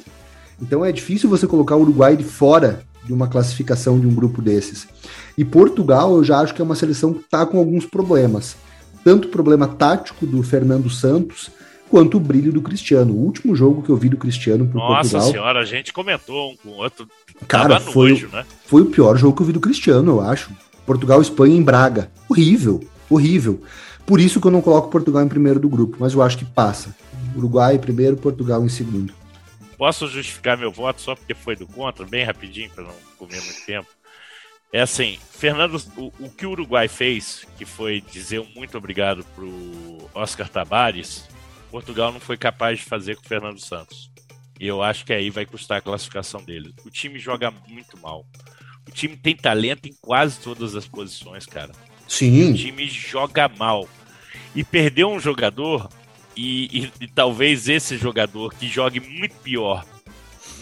Então 0.60 0.84
é 0.84 0.90
difícil 0.90 1.30
você 1.30 1.46
colocar 1.46 1.76
o 1.76 1.82
Uruguai 1.82 2.16
de 2.16 2.24
fora 2.24 2.80
de 3.04 3.12
uma 3.12 3.28
classificação 3.28 4.00
de 4.00 4.06
um 4.08 4.14
grupo 4.14 4.42
desses. 4.42 4.88
E 5.38 5.44
Portugal, 5.44 6.16
eu 6.16 6.24
já 6.24 6.40
acho 6.40 6.52
que 6.52 6.60
é 6.60 6.64
uma 6.64 6.74
seleção 6.74 7.14
que 7.14 7.20
está 7.20 7.46
com 7.46 7.56
alguns 7.56 7.86
problemas 7.86 8.56
tanto 9.06 9.28
o 9.28 9.30
problema 9.30 9.68
tático 9.68 10.26
do 10.26 10.42
Fernando 10.42 10.90
Santos 10.90 11.48
quanto 11.88 12.16
o 12.16 12.20
brilho 12.20 12.52
do 12.52 12.60
Cristiano. 12.60 13.12
O 13.12 13.18
último 13.18 13.54
jogo 13.54 13.80
que 13.80 13.88
eu 13.88 13.96
vi 13.96 14.08
do 14.08 14.16
Cristiano 14.16 14.66
pro 14.66 14.80
Nossa 14.80 14.94
Portugal... 14.94 15.20
Nossa 15.20 15.32
senhora, 15.32 15.60
a 15.60 15.64
gente 15.64 15.92
comentou 15.92 16.50
um 16.50 16.56
com 16.56 16.70
o 16.70 16.72
outro. 16.72 17.08
Cara, 17.46 17.78
foi, 17.78 18.10
nojo, 18.10 18.28
né? 18.32 18.44
foi 18.64 18.82
o 18.82 18.86
pior 18.86 19.16
jogo 19.16 19.36
que 19.36 19.42
eu 19.42 19.46
vi 19.46 19.52
do 19.52 19.60
Cristiano, 19.60 20.10
eu 20.10 20.20
acho. 20.20 20.50
Portugal 20.84 21.22
Espanha 21.22 21.56
em 21.56 21.62
Braga. 21.62 22.10
Horrível, 22.28 22.82
horrível. 23.08 23.62
Por 24.04 24.18
isso 24.18 24.40
que 24.40 24.46
eu 24.48 24.50
não 24.50 24.60
coloco 24.60 24.90
Portugal 24.90 25.22
em 25.22 25.28
primeiro 25.28 25.60
do 25.60 25.68
grupo, 25.68 25.98
mas 26.00 26.12
eu 26.12 26.20
acho 26.20 26.38
que 26.38 26.44
passa. 26.44 26.92
Uruguai 27.36 27.76
em 27.76 27.78
primeiro, 27.78 28.16
Portugal 28.16 28.64
em 28.64 28.68
segundo. 28.68 29.14
Posso 29.78 30.08
justificar 30.08 30.58
meu 30.58 30.72
voto 30.72 31.00
só 31.00 31.14
porque 31.14 31.32
foi 31.32 31.54
do 31.54 31.68
contra, 31.68 32.04
bem 32.04 32.24
rapidinho, 32.24 32.70
para 32.70 32.82
não 32.82 32.94
comer 33.16 33.40
muito 33.40 33.64
tempo. 33.64 33.86
É 34.72 34.80
assim, 34.80 35.18
Fernando, 35.30 35.80
o, 35.96 36.12
o, 36.18 36.30
que 36.30 36.44
o 36.44 36.50
Uruguai 36.50 36.88
fez, 36.88 37.46
que 37.56 37.64
foi 37.64 38.00
dizer 38.00 38.40
um 38.40 38.48
muito 38.54 38.76
obrigado 38.76 39.24
pro 39.34 40.10
Oscar 40.14 40.48
Tabares, 40.48 41.28
Portugal 41.70 42.12
não 42.12 42.20
foi 42.20 42.36
capaz 42.36 42.78
de 42.78 42.84
fazer 42.84 43.16
com 43.16 43.22
o 43.22 43.28
Fernando 43.28 43.60
Santos. 43.60 44.10
E 44.58 44.66
eu 44.66 44.82
acho 44.82 45.04
que 45.04 45.12
aí 45.12 45.30
vai 45.30 45.44
custar 45.44 45.78
a 45.78 45.82
classificação 45.82 46.42
dele. 46.42 46.74
O 46.84 46.90
time 46.90 47.18
joga 47.18 47.50
muito 47.68 47.98
mal. 48.00 48.26
time 48.92 49.16
tem 49.16 49.36
talento 49.36 49.86
em 49.86 49.92
quase 50.00 50.40
todas 50.40 50.74
as 50.74 50.86
posições, 50.86 51.44
cara. 51.44 51.72
Sim. 52.08 52.52
O 52.52 52.54
time 52.54 52.86
joga 52.86 53.48
mal. 53.48 53.88
E 54.54 54.64
perdeu 54.64 55.10
um 55.10 55.20
jogador, 55.20 55.88
e, 56.34 56.84
e, 56.84 56.92
e 57.02 57.08
talvez 57.08 57.68
esse 57.68 57.98
jogador 57.98 58.54
que 58.54 58.68
jogue 58.68 59.00
muito 59.00 59.34
pior 59.36 59.84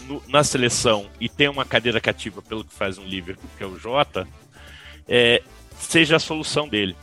no, 0.07 0.21
na 0.27 0.43
seleção 0.43 1.09
e 1.19 1.27
tem 1.27 1.47
uma 1.47 1.65
cadeira 1.65 1.99
cativa 1.99 2.41
pelo 2.41 2.63
que 2.63 2.73
faz 2.73 2.97
um 2.97 3.05
Liverpool, 3.05 3.49
que 3.57 3.63
é 3.63 3.67
o 3.67 3.77
Jota, 3.77 4.27
é, 5.07 5.41
seja 5.77 6.15
a 6.15 6.19
solução 6.19 6.67
dele. 6.67 6.95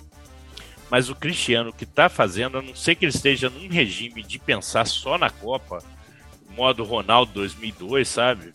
Mas 0.90 1.08
o 1.08 1.14
Cristiano 1.14 1.72
que 1.72 1.84
está 1.84 2.08
fazendo, 2.08 2.58
a 2.58 2.62
não 2.62 2.74
ser 2.74 2.94
que 2.94 3.04
ele 3.04 3.14
esteja 3.14 3.48
num 3.48 3.68
regime 3.68 4.22
de 4.22 4.38
pensar 4.38 4.86
só 4.86 5.16
na 5.16 5.30
Copa, 5.30 5.82
modo 6.50 6.84
Ronaldo 6.84 7.32
2002, 7.32 8.06
sabe? 8.06 8.52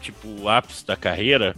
Tipo 0.00 0.28
o 0.28 0.48
ápice 0.48 0.86
da 0.86 0.96
carreira, 0.96 1.54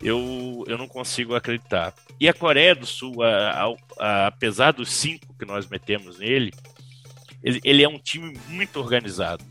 eu, 0.00 0.64
eu 0.66 0.76
não 0.76 0.88
consigo 0.88 1.34
acreditar. 1.34 1.94
E 2.20 2.28
a 2.28 2.34
Coreia 2.34 2.74
do 2.74 2.86
Sul, 2.86 3.22
a, 3.22 3.50
a, 3.50 3.74
a, 3.98 4.26
apesar 4.26 4.72
dos 4.72 4.92
cinco 4.92 5.34
que 5.38 5.44
nós 5.44 5.66
metemos 5.68 6.18
nele, 6.18 6.52
ele, 7.42 7.60
ele 7.64 7.82
é 7.82 7.88
um 7.88 7.98
time 7.98 8.36
muito 8.48 8.78
organizado. 8.80 9.44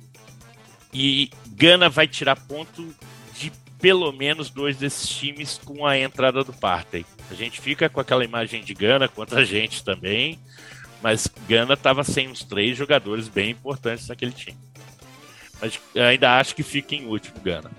E 0.93 1.29
Gana 1.57 1.89
vai 1.89 2.07
tirar 2.07 2.35
ponto 2.35 2.87
de 3.33 3.51
pelo 3.79 4.11
menos 4.11 4.51
dois 4.51 4.77
desses 4.77 5.09
times 5.09 5.59
com 5.65 5.87
a 5.87 5.97
entrada 5.97 6.43
do 6.43 6.53
Partey. 6.53 7.03
A 7.31 7.33
gente 7.33 7.59
fica 7.59 7.89
com 7.89 7.99
aquela 7.99 8.23
imagem 8.23 8.63
de 8.63 8.75
Gana 8.75 9.07
contra 9.07 9.41
a 9.41 9.43
gente 9.43 9.83
também, 9.83 10.39
mas 11.01 11.27
Gana 11.49 11.73
estava 11.73 12.03
sem 12.03 12.29
os 12.29 12.43
três 12.43 12.77
jogadores 12.77 13.27
bem 13.27 13.49
importantes 13.49 14.07
naquele 14.07 14.31
time. 14.31 14.57
Mas 15.59 15.79
ainda 15.95 16.37
acho 16.37 16.55
que 16.55 16.61
fica 16.61 16.93
em 16.93 17.07
último 17.07 17.39
Gana. 17.43 17.71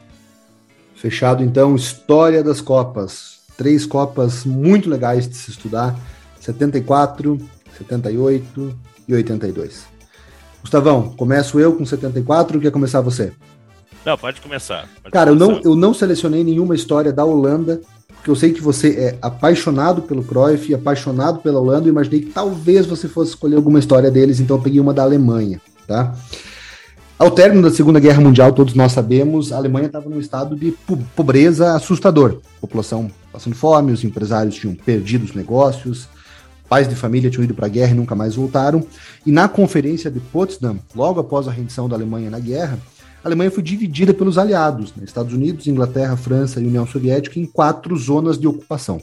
Fechado 0.97 1.45
então, 1.45 1.77
história 1.77 2.43
das 2.43 2.61
Copas. 2.61 3.43
Três 3.57 3.87
Copas 3.87 4.45
muito 4.45 4.91
legais 4.91 5.29
de 5.29 5.37
se 5.37 5.53
estudar: 5.53 5.97
74, 6.41 7.39
78 7.77 8.79
e 9.07 9.15
82. 9.15 9.87
Gustavão, 10.61 11.11
começo 11.11 11.61
eu 11.61 11.77
com 11.77 11.87
74 11.87 12.57
ou 12.57 12.63
quer 12.63 12.73
começar 12.73 13.01
você? 13.01 13.33
Não, 14.09 14.17
pode 14.17 14.41
começar. 14.41 14.89
Pode 15.03 15.13
Cara, 15.13 15.31
começar. 15.31 15.53
Eu, 15.53 15.57
não, 15.57 15.63
eu 15.73 15.77
não 15.77 15.93
selecionei 15.93 16.43
nenhuma 16.43 16.75
história 16.75 17.13
da 17.13 17.27
Holanda, 17.27 17.79
porque 18.09 18.31
eu 18.31 18.35
sei 18.35 18.55
que 18.55 18.63
você 18.63 18.89
é 18.93 19.19
apaixonado 19.21 20.01
pelo 20.01 20.25
Cruyff 20.25 20.71
e 20.71 20.75
apaixonado 20.75 21.41
pela 21.41 21.61
Holanda. 21.61 21.87
Eu 21.87 21.91
imaginei 21.91 22.21
que 22.21 22.31
talvez 22.31 22.87
você 22.87 23.07
fosse 23.07 23.33
escolher 23.33 23.57
alguma 23.57 23.79
história 23.79 24.11
deles, 24.11 24.41
então 24.41 24.57
eu 24.57 24.63
peguei 24.63 24.81
uma 24.81 24.95
da 24.95 25.03
Alemanha, 25.03 25.61
tá? 25.87 26.15
Ao 27.19 27.31
término 27.31 27.61
da 27.61 27.71
Segunda 27.71 28.01
Guerra 28.01 28.23
Mundial, 28.23 28.51
todos 28.55 28.73
nós 28.73 28.93
sabemos, 28.93 29.53
a 29.53 29.59
Alemanha 29.59 29.89
estava 29.89 30.09
num 30.09 30.21
estado 30.21 30.57
de 30.57 30.73
pobreza 31.15 31.75
assustador. 31.75 32.39
A 32.57 32.61
população 32.63 33.11
passando 33.31 33.57
fome, 33.57 33.93
os 33.93 34.05
empresários 34.05 34.55
tinham 34.55 34.75
perdido 34.75 35.27
os 35.27 35.35
negócios, 35.35 36.09
pais 36.67 36.89
de 36.89 36.95
família 36.95 37.29
tinham 37.29 37.45
ido 37.45 37.53
para 37.53 37.67
a 37.67 37.69
guerra 37.69 37.93
e 37.93 37.97
nunca 37.97 38.15
mais 38.15 38.37
voltaram. 38.37 38.87
E 39.27 39.31
na 39.31 39.49
Conferência 39.49 40.11
de 40.11 40.19
Potsdam, 40.19 40.79
logo 40.97 41.21
após 41.21 41.47
a 41.47 41.51
rendição 41.51 41.91
da 41.91 41.95
Alemanha 41.95 42.31
na 42.31 42.39
guerra, 42.39 42.79
a 43.23 43.29
Alemanha 43.29 43.51
foi 43.51 43.63
dividida 43.63 44.15
pelos 44.15 44.39
aliados, 44.39 44.95
né, 44.95 45.05
Estados 45.05 45.33
Unidos, 45.33 45.67
Inglaterra, 45.67 46.17
França 46.17 46.61
e 46.61 46.67
União 46.67 46.87
Soviética, 46.87 47.39
em 47.39 47.47
quatro 47.47 47.97
zonas 47.97 48.39
de 48.39 48.47
ocupação. 48.47 49.01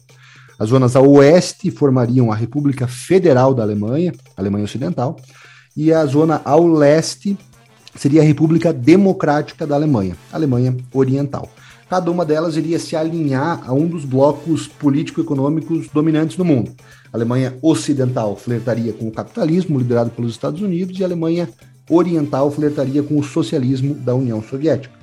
As 0.57 0.69
zonas 0.69 0.95
a 0.95 1.01
oeste 1.01 1.69
formariam 1.69 2.31
a 2.31 2.35
República 2.35 2.87
Federal 2.87 3.53
da 3.53 3.63
Alemanha, 3.63 4.13
Alemanha 4.37 4.63
Ocidental, 4.63 5.17
e 5.75 5.91
a 5.91 6.05
zona 6.05 6.41
ao 6.45 6.65
leste 6.65 7.37
seria 7.93 8.21
a 8.21 8.25
República 8.25 8.71
Democrática 8.71 9.67
da 9.67 9.75
Alemanha, 9.75 10.15
Alemanha 10.31 10.75
Oriental. 10.93 11.49
Cada 11.89 12.09
uma 12.09 12.25
delas 12.25 12.55
iria 12.55 12.79
se 12.79 12.95
alinhar 12.95 13.61
a 13.65 13.73
um 13.73 13.85
dos 13.85 14.05
blocos 14.05 14.67
político-econômicos 14.67 15.87
dominantes 15.93 16.37
no 16.37 16.45
mundo. 16.45 16.71
A 17.13 17.17
Alemanha 17.17 17.57
Ocidental 17.61 18.35
flertaria 18.35 18.91
com 18.91 19.07
o 19.07 19.11
capitalismo, 19.11 19.77
liderado 19.77 20.09
pelos 20.09 20.31
Estados 20.31 20.61
Unidos, 20.61 20.97
e 20.97 21.03
a 21.03 21.05
Alemanha 21.05 21.49
Oriental 21.89 22.49
flertaria 22.51 23.03
com 23.03 23.19
o 23.19 23.23
socialismo 23.23 23.93
da 23.93 24.15
União 24.15 24.41
Soviética. 24.41 24.93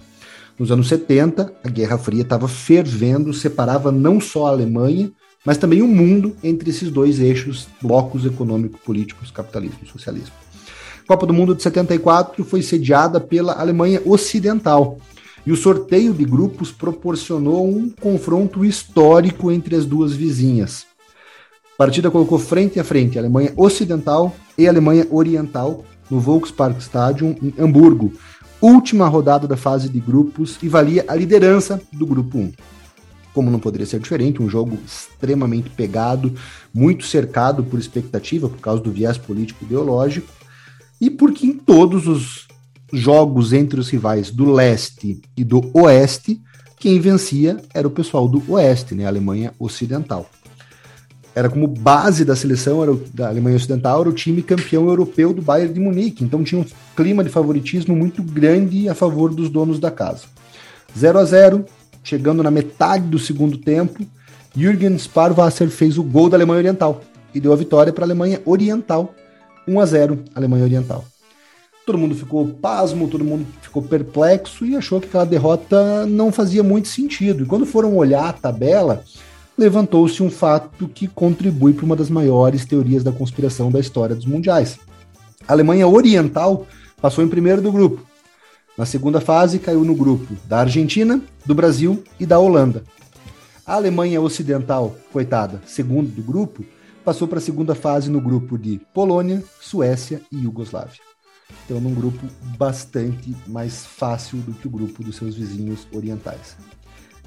Nos 0.59 0.71
anos 0.71 0.89
70, 0.89 1.53
a 1.65 1.69
Guerra 1.69 1.99
Fria 1.99 2.23
estava 2.23 2.47
fervendo, 2.47 3.33
separava 3.33 3.91
não 3.91 4.21
só 4.21 4.47
a 4.47 4.51
Alemanha, 4.51 5.11
mas 5.45 5.59
também 5.59 5.83
o 5.83 5.89
mundo 5.89 6.37
entre 6.43 6.71
esses 6.71 6.91
dois 6.91 7.19
eixos, 7.21 7.67
blocos 7.81 8.25
econômico-políticos, 8.25 9.31
capitalismo 9.31 9.81
e 9.83 9.89
socialismo. 9.89 10.35
Copa 11.07 11.27
do 11.27 11.35
Mundo 11.35 11.55
de 11.55 11.63
74 11.63 12.45
foi 12.45 12.63
sediada 12.63 13.21
pela 13.21 13.55
Alemanha 13.61 14.01
Ocidental. 14.05 14.99
E 15.45 15.51
o 15.51 15.57
sorteio 15.57 16.15
de 16.15 16.25
grupos 16.25 16.71
proporcionou 16.71 17.69
um 17.69 17.91
confronto 17.91 18.65
histórico 18.65 19.51
entre 19.51 19.75
as 19.75 19.85
duas 19.85 20.13
vizinhas. 20.13 20.87
A 21.75 21.77
partida 21.77 22.11
colocou 22.11 22.39
frente 22.39 22.79
a 22.79 22.85
frente 22.85 23.19
a 23.19 23.21
Alemanha 23.21 23.53
Ocidental 23.57 24.33
e 24.57 24.69
a 24.69 24.71
Alemanha 24.71 25.07
Oriental 25.11 25.85
no 26.13 26.21
Volkspark 26.21 26.79
Stadium 26.79 27.35
em 27.43 27.55
Hamburgo, 27.59 28.13
última 28.61 29.09
rodada 29.09 29.49
da 29.49 29.57
fase 29.57 29.89
de 29.89 29.99
grupos 29.99 30.59
e 30.63 30.69
valia 30.69 31.07
a 31.09 31.15
liderança 31.15 31.81
do 31.91 32.05
grupo 32.05 32.37
1. 32.37 32.53
Como 33.33 33.51
não 33.51 33.59
poderia 33.59 33.87
ser 33.87 33.99
diferente, 33.99 34.43
um 34.43 34.49
jogo 34.49 34.79
extremamente 34.87 35.71
pegado, 35.71 36.35
muito 36.73 37.07
cercado 37.07 37.65
por 37.65 37.81
expectativa 37.81 38.47
por 38.47 38.61
causa 38.61 38.83
do 38.83 38.93
viés 38.93 39.17
político 39.17 39.65
ideológico 39.65 40.29
e 41.01 41.09
porque 41.09 41.47
em 41.47 41.55
todos 41.55 42.07
os 42.07 42.47
jogos 42.93 43.55
entre 43.55 43.81
os 43.81 43.89
rivais 43.89 44.31
do 44.31 44.53
leste 44.53 45.23
e 45.35 45.43
do 45.43 45.63
oeste, 45.73 46.43
quem 46.79 47.01
vencia 47.01 47.57
era 47.73 47.89
o 47.89 47.91
pessoal 47.91 48.29
do 48.29 48.43
oeste, 48.53 48.95
né, 48.95 49.07
a 49.07 49.09
Alemanha 49.09 49.55
Ocidental. 49.59 50.29
Era 51.35 51.49
como 51.49 51.67
base 51.67 52.25
da 52.25 52.37
seleção 52.37 52.83
era 52.83 52.93
o, 52.93 53.03
da 53.13 53.29
Alemanha 53.29 53.57
Ocidental, 53.57 54.03
era 54.03 54.11
o 54.11 54.13
time 54.13 54.43
campeão 54.43 54.87
europeu 54.87 55.33
do 55.33 55.41
Bayern 55.41 55.73
de 55.73 55.81
Munique, 55.81 56.25
então 56.25 56.45
tinha 56.45 56.61
um 56.61 56.67
clima 56.95 57.25
de 57.25 57.31
favoritismo 57.31 57.97
muito 57.97 58.23
grande 58.23 58.89
a 58.89 58.95
favor 58.95 59.35
dos 59.35 59.49
donos 59.49 59.79
da 59.79 59.91
casa. 59.91 60.25
0 60.97 61.19
a 61.19 61.25
0 61.25 61.65
chegando 62.05 62.43
na 62.43 62.51
metade 62.51 63.07
do 63.07 63.19
segundo 63.19 63.57
tempo, 63.57 64.05
Jürgen 64.55 64.99
Sparwasser 64.99 65.71
fez 65.71 65.97
o 65.97 66.03
gol 66.03 66.29
da 66.29 66.37
Alemanha 66.37 66.59
Oriental 66.59 67.01
e 67.35 67.41
deu 67.41 67.53
a 67.53 67.57
vitória 67.57 67.93
para 67.93 68.05
a 68.05 68.07
Alemanha 68.07 68.43
Oriental 68.45 69.15
1 69.67 69.81
a 69.81 69.87
0 69.87 70.19
Alemanha 70.35 70.65
Oriental. 70.65 71.05
Todo 71.87 71.99
mundo 71.99 72.15
ficou 72.15 72.47
pasmo, 72.47 73.09
todo 73.09 73.25
mundo 73.25 73.47
ficou 73.61 73.83
perplexo 73.83 74.65
e 74.65 74.77
achou 74.77 75.01
que 75.01 75.09
aquela 75.09 75.25
derrota 75.25 76.07
não 76.07 76.31
fazia 76.31 76.63
muito 76.63 76.87
sentido. 76.89 77.43
E 77.43 77.47
quando 77.47 77.67
foram 77.67 77.97
olhar 77.97 78.29
a 78.29 78.33
tabela, 78.33 79.03
levantou-se 79.57 80.23
um 80.23 80.31
fato 80.31 80.89
que 80.89 81.07
contribui 81.07 81.73
para 81.73 81.85
uma 81.85 81.97
das 81.97 82.11
maiores 82.11 82.65
teorias 82.65 83.05
da 83.05 83.13
conspiração 83.13 83.71
da 83.71 83.81
história 83.81 84.15
dos 84.15 84.27
mundiais. 84.27 84.79
A 85.47 85.53
Alemanha 85.53 85.87
Oriental 85.87 86.67
passou 87.01 87.23
em 87.23 87.29
primeiro 87.29 87.61
do 87.61 87.73
grupo. 87.73 88.07
Na 88.77 88.87
segunda 88.87 89.21
fase, 89.21 89.59
caiu 89.59 89.85
no 89.85 89.95
grupo 89.95 90.35
da 90.47 90.61
Argentina, 90.61 91.21
do 91.45 91.55
Brasil 91.55 92.03
e 92.19 92.25
da 92.25 92.39
Holanda. 92.39 92.85
A 93.67 93.75
Alemanha 93.75 94.21
Ocidental, 94.21 94.97
coitada, 95.13 95.61
segundo 95.67 96.09
do 96.09 96.23
grupo, 96.23 96.65
passou 97.05 97.29
para 97.29 97.39
a 97.39 97.43
segunda 97.43 97.75
fase 97.75 98.11
no 98.11 98.21
grupo 98.21 98.57
de 98.57 98.81
Polônia, 98.95 99.43
Suécia 99.61 100.23
e 100.33 100.45
Iugoslávia. 100.45 101.01
Então, 101.65 101.81
num 101.81 101.95
grupo 101.95 102.27
bastante 102.57 103.37
mais 103.47 103.85
fácil 103.85 104.39
do 104.39 104.53
que 104.53 104.67
o 104.67 104.71
grupo 104.71 105.03
dos 105.03 105.17
seus 105.17 105.35
vizinhos 105.37 105.87
orientais. 105.93 106.57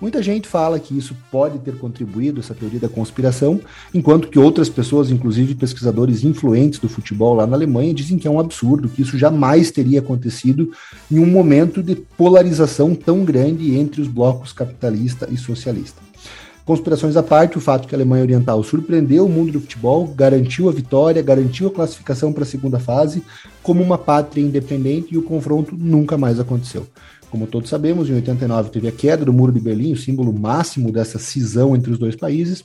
Muita 0.02 0.22
gente 0.22 0.46
fala 0.46 0.78
que 0.78 0.98
isso 0.98 1.16
pode 1.32 1.58
ter 1.60 1.78
contribuído, 1.78 2.42
essa 2.42 2.54
teoria 2.54 2.82
da 2.82 2.90
conspiração, 2.90 3.62
enquanto 3.94 4.28
que 4.28 4.38
outras 4.38 4.68
pessoas, 4.68 5.10
inclusive 5.10 5.56
pesquisadores 5.56 6.26
influentes 6.26 6.80
do 6.80 6.90
futebol 6.90 7.34
lá 7.34 7.48
na 7.48 7.56
Alemanha, 7.56 7.94
dizem 7.94 8.18
que 8.18 8.28
é 8.28 8.32
um 8.32 8.40
absurdo, 8.40 8.90
que 8.90 9.02
isso 9.02 9.18
jamais 9.18 9.72
teria 9.72 10.00
acontecido 10.00 10.70
em 11.10 11.18
um 11.18 11.26
momento 11.26 11.82
de 11.82 11.96
polarização 11.96 12.94
tão 12.94 13.24
grande 13.24 13.74
entre 13.74 14.02
os 14.02 14.10
blocos 14.10 14.52
capitalista 14.52 15.30
e 15.32 15.38
socialista. 15.38 16.02
Conspirações 16.66 17.16
à 17.16 17.22
parte, 17.22 17.58
o 17.58 17.62
fato 17.62 17.88
que 17.88 17.94
a 17.94 17.98
Alemanha 17.98 18.24
Oriental 18.24 18.62
surpreendeu 18.64 19.28
o 19.28 19.30
mundo 19.30 19.52
do 19.52 19.62
futebol, 19.62 20.08
garantiu 20.08 20.68
a 20.68 20.72
vitória, 20.72 21.22
garantiu 21.22 21.68
a 21.68 21.72
classificação 21.72 22.34
para 22.34 22.42
a 22.42 22.48
segunda 22.48 22.80
fase 22.80 23.24
como 23.62 23.84
uma 23.84 24.00
pátria 24.00 24.42
independente 24.42 25.14
e 25.14 25.18
o 25.18 25.22
confronto 25.22 25.76
nunca 25.78 26.18
mais 26.18 26.40
aconteceu. 26.40 26.88
Como 27.30 27.48
todos 27.48 27.70
sabemos, 27.70 28.10
em 28.10 28.14
89 28.14 28.70
teve 28.70 28.88
a 28.88 28.92
queda 28.92 29.26
do 29.26 29.34
Muro 29.34 29.52
de 29.52 29.60
Berlim, 29.60 29.94
o 29.94 29.98
símbolo 29.98 30.32
máximo 30.32 30.92
dessa 30.92 31.20
cisão 31.20 31.76
entre 31.76 31.92
os 31.92 32.00
dois 32.00 32.16
países. 32.16 32.64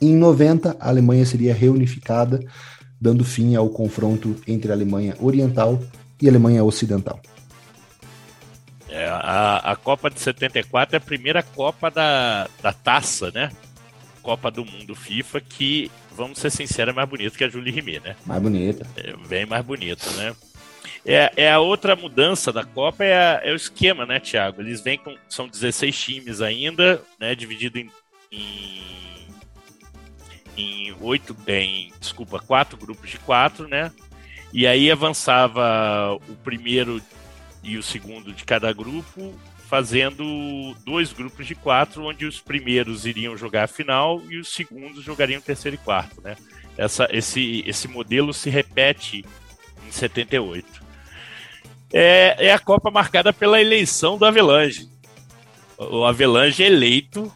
E 0.00 0.06
em 0.06 0.16
90, 0.16 0.76
a 0.78 0.88
Alemanha 0.88 1.24
seria 1.24 1.54
reunificada, 1.54 2.40
dando 3.00 3.24
fim 3.24 3.56
ao 3.56 3.68
confronto 3.68 4.36
entre 4.46 4.70
a 4.70 4.74
Alemanha 4.74 5.16
Oriental 5.20 5.80
e 6.20 6.26
a 6.26 6.30
Alemanha 6.30 6.62
Ocidental. 6.62 7.20
É, 8.88 9.06
a, 9.08 9.56
a 9.58 9.76
Copa 9.76 10.08
de 10.08 10.20
74 10.20 10.96
é 10.96 10.98
a 10.98 11.00
primeira 11.00 11.42
Copa 11.42 11.90
da, 11.90 12.48
da 12.62 12.72
taça, 12.72 13.30
né? 13.30 13.50
Copa 14.22 14.50
do 14.50 14.64
Mundo 14.64 14.94
FIFA, 14.94 15.40
que, 15.40 15.90
vamos 16.16 16.38
ser 16.38 16.50
sinceros, 16.50 16.92
é 16.92 16.96
mais 16.96 17.08
bonita 17.08 17.36
que 17.36 17.44
a 17.44 17.48
Julie 17.48 17.72
Rimet, 17.72 18.00
né? 18.00 18.16
Mais 18.24 18.42
bonita. 18.42 18.86
É 18.96 19.14
bem 19.28 19.46
mais 19.46 19.64
bonita, 19.64 20.10
né? 20.12 20.34
É, 21.08 21.32
é 21.36 21.52
a 21.52 21.60
outra 21.60 21.94
mudança 21.94 22.52
da 22.52 22.64
Copa, 22.64 23.04
é, 23.04 23.16
a, 23.16 23.40
é 23.44 23.52
o 23.52 23.56
esquema, 23.56 24.04
né, 24.04 24.18
Thiago? 24.18 24.60
Eles 24.60 24.80
vêm 24.80 24.98
com. 24.98 25.16
São 25.28 25.46
16 25.46 25.96
times 25.96 26.40
ainda, 26.40 27.00
né? 27.20 27.32
Dividido 27.36 27.78
em, 27.78 27.88
em, 30.56 30.96
oito. 31.00 31.36
Em, 31.46 31.92
desculpa, 32.00 32.40
quatro 32.40 32.76
grupos 32.76 33.08
de 33.08 33.18
quatro, 33.20 33.68
né? 33.68 33.92
E 34.52 34.66
aí 34.66 34.90
avançava 34.90 36.18
o 36.28 36.34
primeiro 36.42 37.00
e 37.62 37.78
o 37.78 37.82
segundo 37.84 38.32
de 38.32 38.44
cada 38.44 38.72
grupo, 38.72 39.32
fazendo 39.68 40.74
dois 40.84 41.12
grupos 41.12 41.46
de 41.46 41.54
quatro, 41.54 42.04
onde 42.04 42.26
os 42.26 42.40
primeiros 42.40 43.06
iriam 43.06 43.36
jogar 43.36 43.64
a 43.64 43.68
final 43.68 44.20
e 44.28 44.38
os 44.38 44.48
segundos 44.48 45.04
jogariam 45.04 45.40
terceiro 45.40 45.76
e 45.76 45.78
quarto, 45.78 46.20
né? 46.20 46.36
Essa, 46.76 47.06
esse, 47.12 47.62
esse 47.64 47.86
modelo 47.86 48.34
se 48.34 48.50
repete 48.50 49.24
em 49.86 49.92
78 49.92 50.85
é, 51.92 52.48
é 52.48 52.52
a 52.52 52.58
Copa 52.58 52.90
marcada 52.90 53.32
pela 53.32 53.60
eleição 53.60 54.18
do 54.18 54.24
Avelange. 54.24 54.88
O 55.78 56.04
Avelange 56.04 56.62
é 56.62 56.66
eleito 56.66 57.32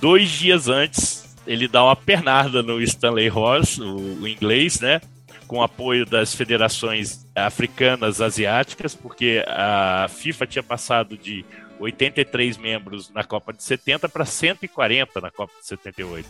dois 0.00 0.30
dias 0.30 0.68
antes, 0.68 1.36
ele 1.46 1.68
dá 1.68 1.84
uma 1.84 1.96
pernada 1.96 2.62
no 2.62 2.80
Stanley 2.82 3.30
Horse, 3.30 3.80
o, 3.80 4.22
o 4.22 4.28
inglês, 4.28 4.80
né? 4.80 5.00
Com 5.46 5.62
apoio 5.62 6.04
das 6.04 6.34
federações 6.34 7.24
africanas, 7.34 8.20
asiáticas, 8.20 8.94
porque 8.94 9.44
a 9.46 10.08
FIFA 10.08 10.46
tinha 10.46 10.62
passado 10.62 11.16
de 11.16 11.44
83 11.78 12.56
membros 12.56 13.10
na 13.10 13.22
Copa 13.22 13.52
de 13.52 13.62
70 13.62 14.08
para 14.08 14.24
140 14.24 15.20
na 15.20 15.30
Copa 15.30 15.52
de 15.60 15.66
78. 15.66 16.28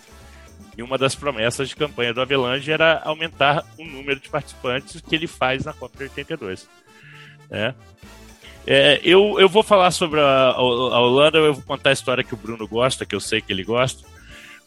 E 0.76 0.82
uma 0.82 0.98
das 0.98 1.14
promessas 1.14 1.70
de 1.70 1.76
campanha 1.76 2.12
do 2.12 2.20
Avelange 2.20 2.70
era 2.70 3.00
aumentar 3.04 3.64
o 3.78 3.84
número 3.84 4.20
de 4.20 4.28
participantes 4.28 5.00
que 5.00 5.14
ele 5.14 5.26
faz 5.26 5.64
na 5.64 5.72
Copa 5.72 5.96
de 5.96 6.04
82. 6.04 6.68
É. 7.50 7.74
É, 8.66 9.00
eu, 9.04 9.38
eu 9.38 9.48
vou 9.48 9.62
falar 9.62 9.92
sobre 9.92 10.20
a, 10.20 10.50
a, 10.50 10.60
Holanda, 10.60 11.38
eu 11.38 11.54
vou 11.54 11.62
contar 11.62 11.90
a 11.90 11.92
história 11.92 12.24
que 12.24 12.34
o 12.34 12.36
Bruno 12.36 12.66
gosta, 12.66 13.06
que 13.06 13.14
eu 13.14 13.20
sei 13.20 13.40
que 13.40 13.52
ele 13.52 13.62
gosta, 13.62 14.04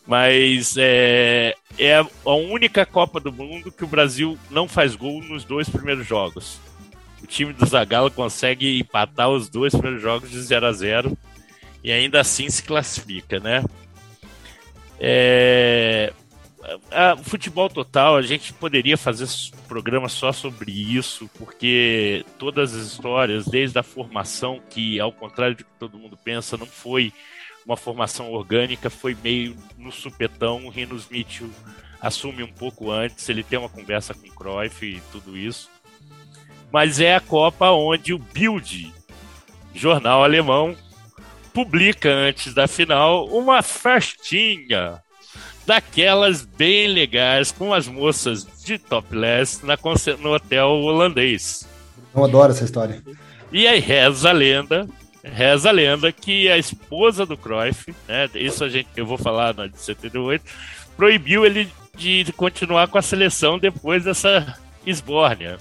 mas 0.07 0.75
é, 0.77 1.53
é 1.77 1.97
a 1.97 2.33
única 2.33 2.85
Copa 2.85 3.19
do 3.19 3.31
Mundo 3.31 3.71
que 3.71 3.83
o 3.83 3.87
Brasil 3.87 4.39
não 4.49 4.69
faz 4.69 4.95
gol 4.95 5.21
nos 5.21 5.43
dois 5.43 5.67
primeiros 5.67 6.07
jogos. 6.07 6.59
O 7.21 7.27
time 7.27 7.51
do 7.51 7.65
Zagallo 7.65 8.09
consegue 8.09 8.79
empatar 8.79 9.29
os 9.29 9.49
dois 9.49 9.73
primeiros 9.73 10.01
jogos 10.01 10.31
de 10.31 10.41
0 10.41 10.65
a 10.65 10.71
0 10.71 11.17
e 11.83 11.91
ainda 11.91 12.21
assim 12.21 12.49
se 12.49 12.63
classifica, 12.63 13.39
né? 13.41 13.63
É, 14.97 16.08
a, 17.11 17.17
futebol 17.17 17.69
total, 17.69 18.15
a 18.15 18.21
gente 18.21 18.53
poderia 18.53 18.97
fazer 18.97 19.27
programa 19.67 20.09
só 20.09 20.31
sobre 20.31 20.71
isso, 20.71 21.29
porque 21.37 22.25
todas 22.37 22.75
as 22.75 22.87
histórias, 22.87 23.45
desde 23.45 23.77
a 23.77 23.83
formação, 23.83 24.61
que 24.69 24.99
ao 24.99 25.11
contrário 25.11 25.55
do 25.55 25.63
que 25.63 25.71
todo 25.79 25.97
mundo 25.97 26.17
pensa, 26.17 26.57
não 26.57 26.65
foi 26.65 27.13
uma 27.65 27.77
formação 27.77 28.31
orgânica, 28.31 28.89
foi 28.89 29.15
meio 29.23 29.55
no 29.77 29.91
supetão. 29.91 30.65
O 30.65 30.69
Rinos 30.69 31.07
Mitchell 31.09 31.49
assume 32.01 32.43
um 32.43 32.51
pouco 32.51 32.91
antes, 32.91 33.27
ele 33.29 33.43
tem 33.43 33.59
uma 33.59 33.69
conversa 33.69 34.13
com 34.13 34.27
o 34.27 34.33
Cruyff 34.33 34.85
e 34.85 35.01
tudo 35.11 35.37
isso. 35.37 35.69
Mas 36.71 36.99
é 36.99 37.15
a 37.15 37.19
Copa 37.19 37.71
onde 37.71 38.13
o 38.13 38.19
Bild, 38.19 38.93
jornal 39.73 40.23
alemão, 40.23 40.75
publica 41.53 42.09
antes 42.09 42.53
da 42.53 42.67
final 42.67 43.27
uma 43.27 43.61
festinha 43.61 45.01
daquelas 45.69 46.43
bem 46.43 46.87
legais 46.87 47.51
com 47.51 47.71
as 47.71 47.87
moças 47.87 48.43
de 48.65 48.79
topless 48.79 49.63
na, 49.63 49.77
no 50.17 50.33
hotel 50.33 50.67
holandês. 50.67 51.69
Eu 52.15 52.23
adoro 52.23 52.51
essa 52.51 52.63
história. 52.63 53.03
E 53.51 53.67
aí 53.67 53.79
reza 53.79 54.29
a 54.29 54.31
lenda, 54.31 54.89
reza 55.23 55.69
a 55.69 55.71
lenda 55.71 56.11
que 56.11 56.49
a 56.49 56.57
esposa 56.57 57.23
do 57.23 57.37
Cruyff, 57.37 57.93
né, 58.07 58.27
isso 58.33 58.63
a 58.63 58.67
gente, 58.67 58.89
eu 58.95 59.05
vou 59.05 59.15
falar 59.15 59.53
na 59.53 59.67
de 59.67 59.79
78, 59.79 60.43
proibiu 60.97 61.45
ele 61.45 61.71
de 61.95 62.25
continuar 62.35 62.87
com 62.87 62.97
a 62.97 63.03
seleção 63.03 63.59
depois 63.59 64.03
dessa 64.03 64.57
esbórnia. 64.83 65.59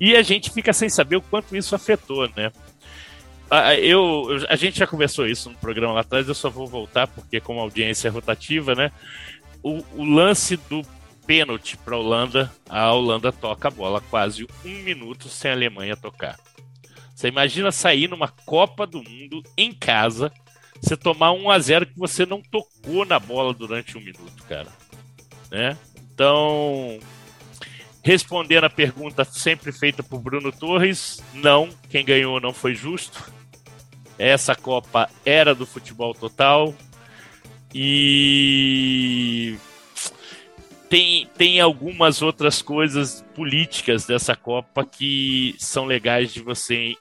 E 0.00 0.16
a 0.16 0.22
gente 0.22 0.50
fica 0.50 0.72
sem 0.72 0.88
saber 0.88 1.16
o 1.16 1.22
quanto 1.22 1.54
isso 1.54 1.74
afetou, 1.74 2.30
né? 2.34 2.50
Eu, 3.78 4.28
a 4.48 4.56
gente 4.56 4.78
já 4.78 4.86
conversou 4.86 5.26
isso 5.26 5.50
no 5.50 5.56
programa 5.56 5.92
lá 5.92 6.00
atrás, 6.00 6.26
eu 6.26 6.34
só 6.34 6.48
vou 6.48 6.66
voltar 6.66 7.06
porque, 7.06 7.40
como 7.40 7.60
audiência 7.60 8.08
é 8.08 8.10
rotativa, 8.10 8.74
né? 8.74 8.90
O, 9.62 9.82
o 9.94 10.04
lance 10.04 10.56
do 10.56 10.82
pênalti 11.26 11.76
para 11.76 11.94
a 11.94 11.98
Holanda, 11.98 12.52
a 12.68 12.92
Holanda 12.92 13.30
toca 13.30 13.68
a 13.68 13.70
bola 13.70 14.00
quase 14.00 14.46
um 14.64 14.82
minuto 14.82 15.28
sem 15.28 15.50
a 15.50 15.54
Alemanha 15.54 15.96
tocar. 15.96 16.38
Você 17.14 17.28
imagina 17.28 17.70
sair 17.70 18.08
numa 18.08 18.28
Copa 18.28 18.86
do 18.86 19.02
Mundo 19.02 19.42
em 19.56 19.72
casa, 19.72 20.32
você 20.80 20.96
tomar 20.96 21.32
1 21.32 21.50
a 21.50 21.58
0 21.58 21.86
que 21.86 21.98
você 21.98 22.26
não 22.26 22.42
tocou 22.42 23.04
na 23.04 23.18
bola 23.18 23.54
durante 23.54 23.96
um 23.96 24.00
minuto, 24.00 24.42
cara. 24.48 24.68
Né? 25.50 25.76
Então, 26.12 26.98
respondendo 28.02 28.64
a 28.64 28.70
pergunta 28.70 29.24
sempre 29.24 29.70
feita 29.70 30.02
por 30.02 30.20
Bruno 30.20 30.50
Torres, 30.50 31.22
não, 31.34 31.68
quem 31.88 32.04
ganhou 32.04 32.40
não 32.40 32.52
foi 32.52 32.74
justo. 32.74 33.32
Essa 34.22 34.54
Copa 34.54 35.10
era 35.26 35.52
do 35.52 35.66
futebol 35.66 36.14
total. 36.14 36.72
E 37.74 39.56
tem, 40.88 41.26
tem 41.36 41.60
algumas 41.60 42.22
outras 42.22 42.62
coisas 42.62 43.24
políticas 43.34 44.06
dessa 44.06 44.36
Copa 44.36 44.84
que 44.84 45.56
são 45.58 45.86
legais 45.86 46.32
de 46.32 46.40
você 46.40 46.94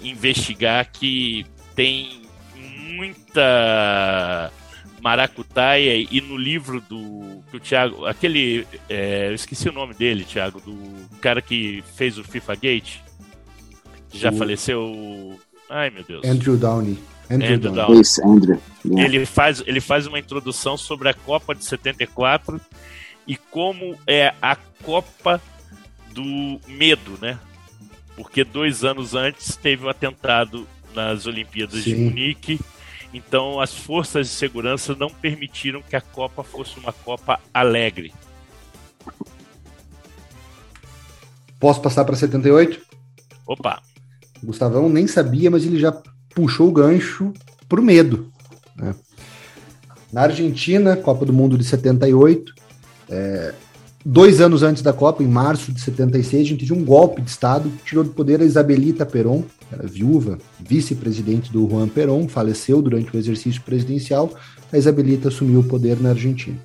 investigar, 0.00 0.88
que 0.92 1.44
tem 1.74 2.22
muita 2.54 4.52
maracutaia 5.00 5.96
e 5.96 6.20
no 6.20 6.36
livro 6.36 6.80
do 6.80 7.42
que 7.50 7.56
o 7.56 7.60
Thiago, 7.60 8.06
aquele, 8.06 8.64
é, 8.88 9.30
eu 9.30 9.34
esqueci 9.34 9.68
o 9.68 9.72
nome 9.72 9.94
dele, 9.94 10.22
Thiago, 10.22 10.60
do 10.60 11.18
cara 11.18 11.42
que 11.42 11.82
fez 11.96 12.18
o 12.18 12.22
FIFA 12.22 12.54
Gate, 12.54 12.98
já 14.12 14.30
o... 14.30 14.36
faleceu 14.36 15.40
Ai, 15.72 15.88
meu 15.88 16.04
Deus. 16.04 16.22
Andrew 16.22 16.54
Downey. 16.54 16.98
Andrew, 17.30 17.54
Andrew 17.54 17.72
Downey. 17.72 18.00
Isso, 18.02 18.22
Andrew. 18.26 18.60
Yeah. 18.84 19.04
Ele, 19.04 19.24
faz, 19.24 19.62
ele 19.66 19.80
faz 19.80 20.06
uma 20.06 20.18
introdução 20.18 20.76
sobre 20.76 21.08
a 21.08 21.14
Copa 21.14 21.54
de 21.54 21.64
74 21.64 22.60
e 23.26 23.36
como 23.36 23.96
é 24.06 24.34
a 24.42 24.54
Copa 24.54 25.40
do 26.10 26.60
medo, 26.68 27.18
né? 27.22 27.38
Porque 28.14 28.44
dois 28.44 28.84
anos 28.84 29.14
antes 29.14 29.56
teve 29.56 29.84
o 29.84 29.86
um 29.86 29.88
atentado 29.88 30.68
nas 30.94 31.26
Olimpíadas 31.26 31.82
Sim. 31.82 31.94
de 31.94 31.96
Munique. 31.96 32.60
Então 33.14 33.58
as 33.58 33.74
forças 33.74 34.28
de 34.28 34.34
segurança 34.34 34.94
não 34.94 35.08
permitiram 35.08 35.80
que 35.80 35.96
a 35.96 36.02
Copa 36.02 36.44
fosse 36.44 36.78
uma 36.78 36.92
Copa 36.92 37.40
alegre. 37.54 38.12
Posso 41.58 41.80
passar 41.80 42.04
para 42.04 42.14
78? 42.14 42.78
Opa! 43.46 43.80
O 44.42 44.46
Gustavão 44.46 44.88
nem 44.88 45.06
sabia, 45.06 45.50
mas 45.50 45.64
ele 45.64 45.78
já 45.78 45.92
puxou 46.34 46.68
o 46.68 46.72
gancho 46.72 47.32
pro 47.68 47.82
medo. 47.82 48.28
Né? 48.76 48.94
Na 50.12 50.22
Argentina, 50.22 50.96
Copa 50.96 51.24
do 51.24 51.32
Mundo 51.32 51.56
de 51.56 51.64
78, 51.64 52.52
é, 53.08 53.54
dois 54.04 54.40
anos 54.40 54.62
antes 54.62 54.82
da 54.82 54.92
Copa, 54.92 55.22
em 55.22 55.28
março 55.28 55.72
de 55.72 55.80
76, 55.80 56.42
a 56.42 56.48
gente 56.48 56.60
teve 56.60 56.72
um 56.72 56.84
golpe 56.84 57.22
de 57.22 57.30
Estado 57.30 57.70
que 57.70 57.84
tirou 57.84 58.04
do 58.04 58.10
poder 58.10 58.40
a 58.40 58.44
Isabelita 58.44 59.06
Perón, 59.06 59.42
era 59.70 59.86
viúva, 59.86 60.38
vice-presidente 60.60 61.50
do 61.50 61.68
Juan 61.68 61.88
Perón, 61.88 62.28
faleceu 62.28 62.82
durante 62.82 63.14
o 63.14 63.18
exercício 63.18 63.62
presidencial. 63.62 64.30
A 64.72 64.76
Isabelita 64.76 65.28
assumiu 65.28 65.60
o 65.60 65.64
poder 65.64 66.00
na 66.00 66.10
Argentina. 66.10 66.58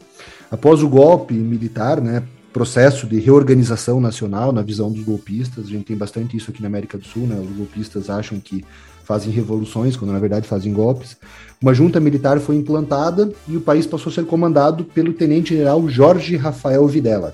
Após 0.52 0.82
o 0.82 0.90
golpe 0.90 1.34
militar, 1.34 2.02
né, 2.02 2.24
processo 2.54 3.06
de 3.06 3.20
reorganização 3.20 4.00
nacional 4.00 4.52
na 4.52 4.62
visão 4.62 4.92
dos 4.92 5.04
golpistas. 5.04 5.66
A 5.66 5.70
gente 5.70 5.86
tem 5.86 5.98
bastante 5.98 6.36
isso 6.36 6.52
aqui 6.52 6.62
na 6.62 6.68
América 6.68 6.98
do 6.98 7.06
Sul, 7.06 7.28
né? 7.28 7.40
Os 7.40 7.56
golpistas 7.56 8.10
acham 8.10 8.40
que 8.40 8.66
fazem 9.04 9.32
revoluções, 9.32 9.96
quando 9.96 10.12
na 10.12 10.20
verdade 10.20 10.48
fazem 10.48 10.74
golpes. 10.74 11.16
Uma 11.62 11.74
junta 11.74 12.00
militar 12.00 12.40
foi 12.40 12.56
implantada 12.58 13.32
e 13.48 13.56
o 13.56 13.62
país 13.62 13.88
passou 13.88 14.12
a 14.12 14.14
ser 14.14 14.26
comandado 14.26 14.84
pelo 14.84 15.14
tenente-general 15.14 15.88
Jorge 15.88 16.36
Rafael 16.36 16.86
Videla. 16.88 17.34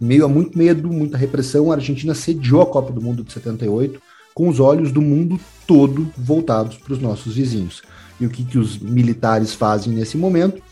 Em 0.00 0.04
meio 0.04 0.24
a 0.24 0.28
muito 0.28 0.56
medo, 0.58 0.88
muita 0.88 1.16
repressão, 1.16 1.72
a 1.72 1.76
Argentina 1.76 2.14
sediou 2.14 2.60
a 2.62 2.66
Copa 2.66 2.92
do 2.92 3.00
Mundo 3.00 3.24
de 3.24 3.32
78 3.32 4.00
com 4.34 4.48
os 4.48 4.60
olhos 4.60 4.92
do 4.92 5.02
mundo 5.02 5.40
todo 5.66 6.08
voltados 6.16 6.76
para 6.76 6.92
os 6.92 7.00
nossos 7.00 7.34
vizinhos. 7.34 7.82
E 8.20 8.26
o 8.26 8.30
que, 8.30 8.44
que 8.44 8.56
os 8.56 8.78
militares 8.78 9.52
fazem 9.52 9.92
nesse 9.92 10.16
momento? 10.16 10.62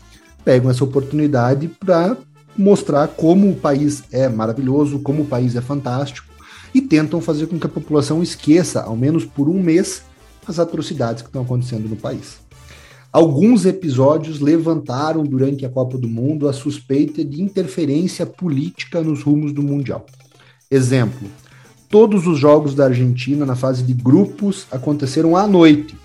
Pegam 0.45 0.71
essa 0.71 0.85
oportunidade 0.85 1.67
para 1.67 2.15
mostrar 2.57 3.07
como 3.09 3.49
o 3.49 3.55
país 3.55 4.03
é 4.11 4.27
maravilhoso, 4.27 4.99
como 4.99 5.23
o 5.23 5.25
país 5.25 5.55
é 5.55 5.61
fantástico, 5.61 6.27
e 6.73 6.81
tentam 6.81 7.21
fazer 7.21 7.47
com 7.47 7.59
que 7.59 7.65
a 7.65 7.69
população 7.69 8.21
esqueça, 8.21 8.81
ao 8.81 8.95
menos 8.95 9.25
por 9.25 9.47
um 9.47 9.61
mês, 9.61 10.03
as 10.47 10.59
atrocidades 10.59 11.21
que 11.21 11.29
estão 11.29 11.41
acontecendo 11.41 11.87
no 11.87 11.95
país. 11.95 12.39
Alguns 13.11 13.65
episódios 13.65 14.39
levantaram 14.39 15.23
durante 15.23 15.65
a 15.65 15.69
Copa 15.69 15.97
do 15.97 16.07
Mundo 16.07 16.47
a 16.47 16.53
suspeita 16.53 17.23
de 17.23 17.41
interferência 17.41 18.25
política 18.25 19.01
nos 19.01 19.23
rumos 19.23 19.53
do 19.53 19.63
Mundial. 19.63 20.05
Exemplo: 20.69 21.27
todos 21.89 22.27
os 22.27 22.37
jogos 22.37 22.75
da 22.75 22.85
Argentina 22.85 23.45
na 23.45 23.55
fase 23.55 23.81
de 23.81 23.93
grupos 23.93 24.67
aconteceram 24.71 25.35
à 25.35 25.47
noite. 25.47 25.95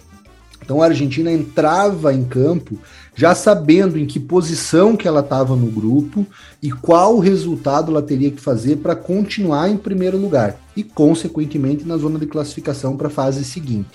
Então 0.62 0.80
a 0.80 0.86
Argentina 0.86 1.30
entrava 1.30 2.14
em 2.14 2.24
campo 2.24 2.78
já 3.14 3.34
sabendo 3.34 3.98
em 3.98 4.06
que 4.06 4.18
posição 4.18 4.96
que 4.96 5.06
ela 5.06 5.20
estava 5.20 5.54
no 5.54 5.66
grupo 5.66 6.26
e 6.62 6.70
qual 6.70 7.18
resultado 7.18 7.90
ela 7.90 8.02
teria 8.02 8.30
que 8.30 8.40
fazer 8.40 8.76
para 8.76 8.96
continuar 8.96 9.68
em 9.68 9.76
primeiro 9.76 10.16
lugar 10.16 10.56
e 10.76 10.82
consequentemente 10.82 11.86
na 11.86 11.96
zona 11.96 12.18
de 12.18 12.26
classificação 12.26 12.96
para 12.96 13.08
a 13.08 13.10
fase 13.10 13.44
seguinte. 13.44 13.90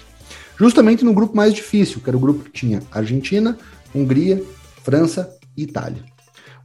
Justamente 0.60 1.04
no 1.04 1.14
grupo 1.14 1.36
mais 1.36 1.54
difícil, 1.54 2.02
que 2.02 2.10
era 2.10 2.18
o 2.18 2.20
grupo 2.20 2.44
que 2.44 2.52
tinha 2.52 2.82
Argentina, 2.92 3.58
Hungria, 3.94 4.44
França 4.84 5.30
e 5.56 5.64
Itália. 5.64 6.04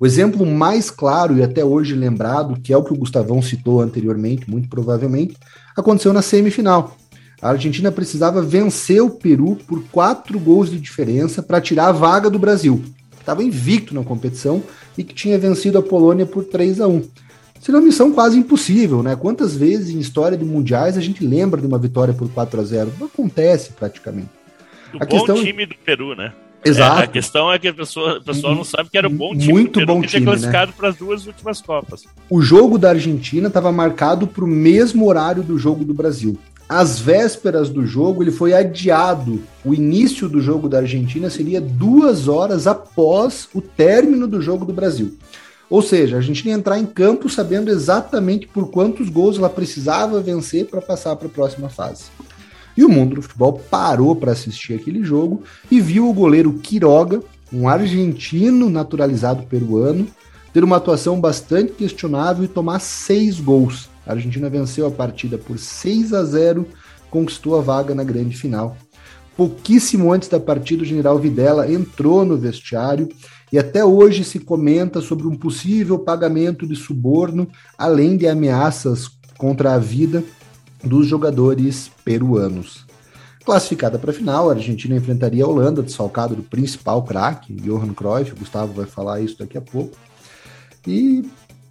O 0.01 0.07
exemplo 0.07 0.45
mais 0.45 0.91
claro 0.91 1.39
e 1.39 1.43
até 1.43 1.65
hoje 1.65 1.95
lembrado, 1.95 2.61
que 2.61 2.73
é 2.73 2.77
o 2.77 2.83
que 2.83 2.93
o 2.93 2.97
Gustavão 2.97 3.41
citou 3.41 3.81
anteriormente, 3.81 4.51
muito 4.51 4.69
provavelmente, 4.69 5.37
aconteceu 5.77 6.13
na 6.13 6.23
semifinal. 6.23 6.97
A 7.43 7.51
Argentina 7.51 7.91
precisava 7.91 8.41
vencer 8.41 9.03
o 9.03 9.11
Peru 9.11 9.57
por 9.67 9.83
quatro 9.91 10.39
gols 10.39 10.71
de 10.71 10.79
diferença 10.79 11.43
para 11.43 11.61
tirar 11.61 11.89
a 11.89 11.93
vaga 11.93 12.31
do 12.31 12.39
Brasil, 12.39 12.81
que 13.11 13.19
estava 13.19 13.43
invicto 13.43 13.93
na 13.93 14.05
competição 14.05 14.63
e 14.97 15.03
que 15.03 15.13
tinha 15.13 15.37
vencido 15.37 15.77
a 15.77 15.83
Polônia 15.83 16.25
por 16.25 16.45
3 16.45 16.81
a 16.81 16.87
1. 16.87 17.03
Seria 17.61 17.81
uma 17.81 17.87
missão 17.87 18.13
quase 18.13 18.39
impossível, 18.39 19.03
né? 19.03 19.17
Quantas 19.17 19.57
vezes 19.57 19.91
em 19.91 19.99
história 19.99 20.39
de 20.39 20.45
mundiais 20.45 20.97
a 20.97 21.01
gente 21.01 21.25
lembra 21.27 21.61
de 21.61 21.67
uma 21.67 21.79
vitória 21.79 22.15
por 22.15 22.29
4 22.31 22.61
a 22.61 22.65
0? 22.65 22.93
Não 23.01 23.09
acontece 23.09 23.73
praticamente. 23.73 24.31
O 24.95 24.97
a 24.97 25.01
bom 25.01 25.07
questão... 25.07 25.35
Time 25.35 25.67
do 25.67 25.75
Peru, 25.85 26.15
né? 26.15 26.33
Exato. 26.65 27.01
É, 27.01 27.05
a 27.05 27.07
questão 27.09 27.53
é 27.53 27.59
que 27.59 27.67
a 27.67 27.75
pessoa, 27.75 28.19
o 28.19 28.23
pessoal 28.23 28.55
não 28.55 28.63
sabe 28.63 28.89
que 28.89 28.97
era 28.97 29.09
um 29.09 29.17
bom 29.17 29.37
time. 29.37 29.53
Muito 29.53 29.85
bom 29.85 30.01
que 30.01 30.07
time. 30.07 30.27
classificado 30.27 30.71
né? 30.71 30.75
para 30.77 30.91
as 30.91 30.97
duas 30.97 31.27
últimas 31.27 31.61
Copas. 31.61 32.05
O 32.31 32.41
jogo 32.41 32.79
da 32.79 32.91
Argentina 32.91 33.49
estava 33.49 33.73
marcado 33.73 34.29
para 34.29 34.45
o 34.45 34.49
mesmo 34.49 35.09
horário 35.09 35.43
do 35.43 35.59
jogo 35.59 35.85
do 35.85 35.93
Brasil. 35.93 36.39
Às 36.75 36.99
vésperas 36.99 37.69
do 37.69 37.85
jogo, 37.85 38.23
ele 38.23 38.31
foi 38.31 38.55
adiado. 38.55 39.43
O 39.63 39.75
início 39.75 40.27
do 40.27 40.41
jogo 40.41 40.71
da 40.71 40.79
Argentina 40.79 41.29
seria 41.29 41.61
duas 41.61 42.29
horas 42.29 42.67
após 42.67 43.47
o 43.53 43.61
término 43.61 44.27
do 44.27 44.41
jogo 44.41 44.65
do 44.65 44.73
Brasil. 44.73 45.15
Ou 45.69 45.83
seja, 45.83 46.17
a 46.17 46.21
Argentina 46.21 46.49
ia 46.49 46.57
entrar 46.57 46.79
em 46.79 46.87
campo 46.87 47.29
sabendo 47.29 47.71
exatamente 47.71 48.47
por 48.47 48.71
quantos 48.71 49.11
gols 49.11 49.37
ela 49.37 49.51
precisava 49.51 50.23
vencer 50.23 50.65
para 50.65 50.81
passar 50.81 51.15
para 51.17 51.27
a 51.27 51.31
próxima 51.31 51.69
fase. 51.69 52.05
E 52.75 52.83
o 52.83 52.89
mundo 52.89 53.17
do 53.17 53.23
futebol 53.23 53.61
parou 53.71 54.17
para 54.17 54.33
assistir 54.33 54.73
aquele 54.73 55.05
jogo 55.05 55.43
e 55.71 55.79
viu 55.79 56.09
o 56.09 56.15
goleiro 56.15 56.55
Quiroga, 56.55 57.21
um 57.53 57.69
argentino 57.69 58.71
naturalizado 58.71 59.43
peruano, 59.43 60.07
ter 60.55 60.65
uma 60.65 60.79
atuação 60.79 61.21
bastante 61.21 61.73
questionável 61.73 62.45
e 62.47 62.49
tomar 62.49 62.79
seis 62.79 63.39
gols. 63.39 63.92
A 64.07 64.13
Argentina 64.13 64.49
venceu 64.49 64.87
a 64.87 64.91
partida 64.91 65.39
por 65.39 65.59
6 65.59 66.13
a 66.13 66.25
0, 66.25 66.67
conquistou 67.11 67.59
a 67.59 67.61
vaga 67.61 67.95
na 67.95 68.05
grande 68.05 68.37
final. 68.37 68.77
Pouquíssimo 69.37 70.13
antes 70.13 70.29
da 70.29 70.39
partida, 70.39 70.83
o 70.83 70.87
general 70.87 71.19
Videla 71.19 71.71
entrou 71.71 72.25
no 72.25 72.37
vestiário 72.37 73.09
e 73.51 73.59
até 73.59 73.85
hoje 73.85 74.25
se 74.25 74.39
comenta 74.39 75.01
sobre 75.01 75.27
um 75.27 75.35
possível 75.35 75.99
pagamento 75.99 76.67
de 76.67 76.77
suborno, 76.77 77.49
além 77.79 78.17
de 78.17 78.27
ameaças 78.27 79.11
contra 79.39 79.75
a 79.75 79.79
vida 79.79 80.23
dos 80.83 81.07
jogadores 81.07 81.91
peruanos. 82.05 82.87
Classificada 83.45 83.99
para 83.99 84.11
a 84.11 84.15
final, 84.15 84.49
a 84.49 84.55
Argentina 84.55 84.95
enfrentaria 84.95 85.45
a 85.45 85.49
Holanda, 85.49 85.83
desfalcado 85.83 86.37
do 86.37 86.43
principal 86.43 87.03
craque, 87.03 87.53
Johan 87.55 87.93
Cruyff, 87.93 88.33
o 88.33 88.37
Gustavo 88.37 88.73
vai 88.73 88.87
falar 88.87 89.21
isso 89.21 89.39
daqui 89.39 89.59
a 89.59 89.61
pouco, 89.61 89.97
e 90.87 91.25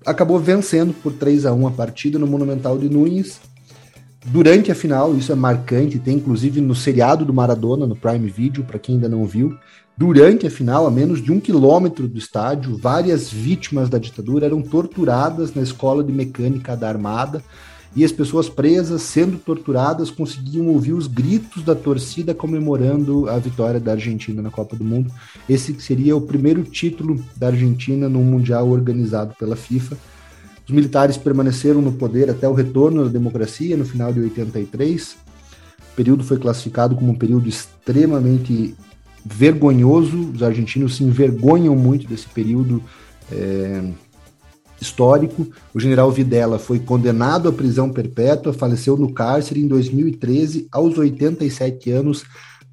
acabou 0.06 0.40
vencendo 0.40 0.94
por 0.94 1.14
3 1.14 1.46
a 1.46 1.54
1 1.54 1.68
a 1.68 1.72
partida 1.72 2.18
no 2.18 2.28
Monumental 2.28 2.78
de 2.78 2.90
Nunes. 2.90 3.40
Durante 4.26 4.72
a 4.72 4.76
final, 4.76 5.16
isso 5.16 5.32
é 5.32 5.36
marcante, 5.36 6.00
tem 6.00 6.18
inclusive 6.18 6.62
no 6.62 6.76
seriado 6.76 7.26
do 7.26 7.34
Maradona, 7.34 7.88
no 7.88 7.96
Prime 7.96 8.30
Video, 8.30 8.64
para 8.64 8.78
quem 8.78 8.96
ainda 8.96 9.10
não 9.10 9.26
viu. 9.26 9.58
Durante 9.98 10.48
a 10.48 10.52
final, 10.52 10.88
a 10.88 10.92
menos 10.92 11.22
de 11.22 11.32
um 11.32 11.40
quilômetro 11.40 12.08
do 12.08 12.18
estádio, 12.18 12.78
várias 12.78 13.30
vítimas 13.30 13.90
da 13.90 13.98
ditadura 13.98 14.46
eram 14.46 14.62
torturadas 14.62 15.54
na 15.54 15.62
escola 15.62 16.04
de 16.04 16.12
mecânica 16.12 16.76
da 16.76 16.88
Armada, 16.88 17.44
e 17.94 18.06
as 18.06 18.12
pessoas 18.12 18.48
presas, 18.48 19.02
sendo 19.02 19.38
torturadas, 19.38 20.10
conseguiam 20.10 20.68
ouvir 20.68 20.94
os 20.94 21.08
gritos 21.08 21.62
da 21.64 21.76
torcida 21.76 22.34
comemorando 22.34 23.30
a 23.30 23.38
vitória 23.38 23.82
da 23.82 23.92
Argentina 23.92 24.42
na 24.42 24.50
Copa 24.50 24.78
do 24.78 24.84
Mundo. 24.84 25.12
Esse 25.50 25.78
seria 25.82 26.16
o 26.16 26.22
primeiro 26.22 26.64
título 26.64 27.22
da 27.36 27.48
Argentina 27.48 28.08
num 28.08 28.24
Mundial 28.24 28.70
organizado 28.70 29.36
pela 29.38 29.58
FIFA. 29.58 29.98
Os 30.66 30.74
militares 30.74 31.18
permaneceram 31.18 31.82
no 31.82 31.92
poder 31.92 32.30
até 32.30 32.48
o 32.48 32.54
retorno 32.54 33.04
da 33.04 33.10
democracia 33.10 33.76
no 33.76 33.84
final 33.84 34.14
de 34.14 34.22
83. 34.22 35.18
O 35.92 35.96
período 35.96 36.24
foi 36.24 36.38
classificado 36.38 36.96
como 36.96 37.12
um 37.12 37.16
período 37.16 37.50
extremamente 37.50 38.74
vergonhoso. 39.26 40.32
Os 40.34 40.42
argentinos 40.42 40.96
se 40.96 41.04
envergonham 41.04 41.76
muito 41.76 42.08
desse 42.08 42.28
período. 42.28 42.82
É 43.30 43.84
histórico. 44.82 45.48
O 45.74 45.80
general 45.80 46.12
Videla 46.12 46.58
foi 46.58 46.80
condenado 46.80 47.48
à 47.48 47.54
prisão 47.54 47.90
perpétua, 47.90 48.54
faleceu 48.54 48.98
no 48.98 49.14
cárcere 49.14 49.62
em 49.62 49.68
2013, 49.68 50.68
aos 50.72 50.98
87 50.98 51.92
anos, 51.92 52.24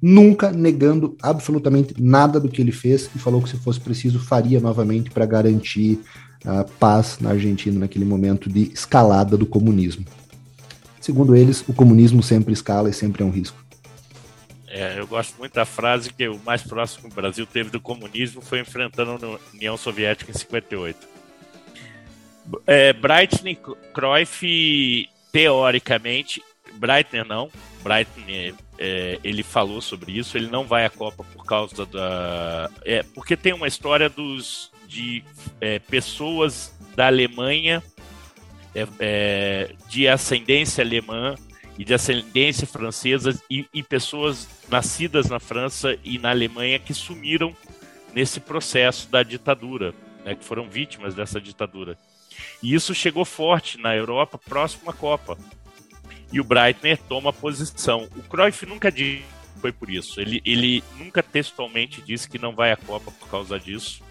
nunca 0.01 0.51
negando 0.51 1.15
absolutamente 1.21 1.93
nada 1.97 2.39
do 2.39 2.49
que 2.49 2.61
ele 2.61 2.71
fez 2.71 3.09
e 3.15 3.19
falou 3.19 3.41
que 3.41 3.49
se 3.49 3.57
fosse 3.57 3.79
preciso 3.79 4.19
faria 4.19 4.59
novamente 4.59 5.11
para 5.11 5.25
garantir 5.25 5.99
a 6.45 6.63
paz 6.63 7.17
na 7.19 7.31
Argentina 7.31 7.79
naquele 7.79 8.05
momento 8.05 8.49
de 8.49 8.71
escalada 8.73 9.37
do 9.37 9.45
comunismo. 9.45 10.05
Segundo 11.01 11.35
eles, 11.35 11.63
o 11.67 11.73
comunismo 11.73 12.23
sempre 12.23 12.53
escala 12.53 12.89
e 12.89 12.93
sempre 12.93 13.23
é 13.23 13.25
um 13.25 13.31
risco. 13.31 13.57
É, 14.67 14.99
eu 14.99 15.07
gosto 15.07 15.35
muito 15.39 15.53
da 15.53 15.65
frase 15.65 16.13
que 16.13 16.27
o 16.27 16.39
mais 16.45 16.61
próximo 16.61 17.07
que 17.07 17.11
o 17.11 17.15
Brasil 17.15 17.45
teve 17.45 17.71
do 17.71 17.81
comunismo 17.81 18.39
foi 18.39 18.59
enfrentando 18.59 19.25
a 19.25 19.39
União 19.53 19.75
Soviética 19.75 20.31
em 20.31 20.37
58. 20.37 21.18
É, 22.65 22.93
Breitner 22.93 23.57
Cruyff, 23.93 25.09
teoricamente, 25.31 26.41
Breitner 26.73 27.25
não, 27.25 27.51
Breitner 27.83 28.55
é, 28.77 29.19
ele 29.23 29.43
falou 29.43 29.81
sobre 29.81 30.17
isso, 30.17 30.37
ele 30.37 30.47
não 30.47 30.65
vai 30.65 30.85
à 30.85 30.89
Copa 30.89 31.23
por 31.23 31.45
causa 31.45 31.85
da. 31.85 32.69
É, 32.85 33.03
porque 33.03 33.35
tem 33.35 33.53
uma 33.53 33.67
história 33.67 34.09
dos 34.09 34.71
de 34.87 35.23
é, 35.61 35.77
pessoas 35.79 36.73
da 36.95 37.07
Alemanha 37.07 37.83
é, 38.73 38.87
é, 38.99 39.75
de 39.87 40.07
ascendência 40.07 40.83
alemã 40.83 41.35
e 41.77 41.85
de 41.85 41.93
ascendência 41.93 42.67
francesa 42.67 43.39
e, 43.49 43.65
e, 43.73 43.81
pessoas 43.83 44.47
nascidas 44.69 45.29
na 45.29 45.39
França 45.39 45.97
e 46.03 46.17
na 46.17 46.29
Alemanha 46.29 46.79
que 46.79 46.93
sumiram 46.93 47.55
nesse 48.13 48.39
processo 48.39 49.09
da 49.09 49.23
ditadura, 49.23 49.93
né, 50.25 50.35
que 50.35 50.43
foram 50.43 50.69
vítimas 50.69 51.15
dessa 51.15 51.39
ditadura. 51.39 51.97
E 52.61 52.73
isso 52.73 52.93
chegou 52.93 53.25
forte 53.25 53.77
na 53.77 53.95
Europa, 53.95 54.37
próximo 54.37 54.89
à 54.89 54.93
Copa. 54.93 55.37
E 56.31 56.39
o 56.39 56.43
Breitner 56.43 56.97
toma 57.07 57.33
posição. 57.33 58.07
O 58.15 58.23
Cruyff 58.23 58.65
nunca 58.65 58.91
disse 58.91 59.23
que 59.55 59.61
foi 59.61 59.71
por 59.71 59.89
isso. 59.89 60.21
Ele, 60.21 60.41
ele 60.45 60.83
nunca 60.97 61.23
textualmente 61.23 62.01
disse 62.01 62.29
que 62.29 62.37
não 62.37 62.53
vai 62.53 62.71
à 62.71 62.77
Copa 62.77 63.11
por 63.11 63.27
causa 63.29 63.59
disso. 63.59 64.03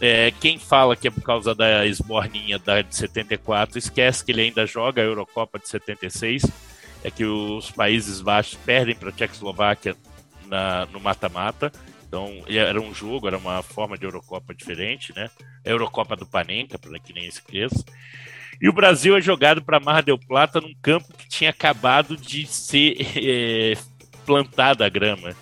É, 0.00 0.30
quem 0.30 0.58
fala 0.58 0.94
que 0.94 1.08
é 1.08 1.10
por 1.10 1.22
causa 1.22 1.54
da 1.54 1.86
esborninha 1.86 2.58
da 2.58 2.82
de 2.82 2.94
74 2.94 3.78
esquece 3.78 4.22
que 4.22 4.30
ele 4.30 4.42
ainda 4.42 4.66
joga 4.66 5.00
a 5.00 5.04
Eurocopa 5.04 5.58
de 5.58 5.68
76. 5.68 6.44
É 7.02 7.10
que 7.10 7.24
os 7.24 7.70
Países 7.70 8.20
Baixos 8.20 8.58
perdem 8.64 8.94
para 8.94 9.08
a 9.08 9.12
Tchecoslováquia 9.12 9.96
na, 10.46 10.86
no 10.86 11.00
mata-mata 11.00 11.72
então, 12.06 12.44
era 12.46 12.80
um 12.80 12.94
jogo, 12.94 13.26
era 13.26 13.36
uma 13.36 13.62
forma 13.62 13.98
de 13.98 14.04
Eurocopa 14.04 14.54
diferente, 14.54 15.12
né? 15.14 15.28
A 15.64 15.70
Eurocopa 15.70 16.14
do 16.14 16.26
Panenka, 16.26 16.78
para 16.78 16.98
que 17.00 17.12
nem 17.12 17.26
esqueça. 17.26 17.84
E 18.60 18.68
o 18.68 18.72
Brasil 18.72 19.16
é 19.16 19.20
jogado 19.20 19.62
para 19.62 19.80
Mar 19.80 20.02
del 20.02 20.18
Plata 20.18 20.60
num 20.60 20.74
campo 20.80 21.12
que 21.12 21.28
tinha 21.28 21.50
acabado 21.50 22.16
de 22.16 22.46
ser 22.46 22.96
é, 23.16 23.74
plantada 24.24 24.86
a 24.86 24.88
grama. 24.88 25.34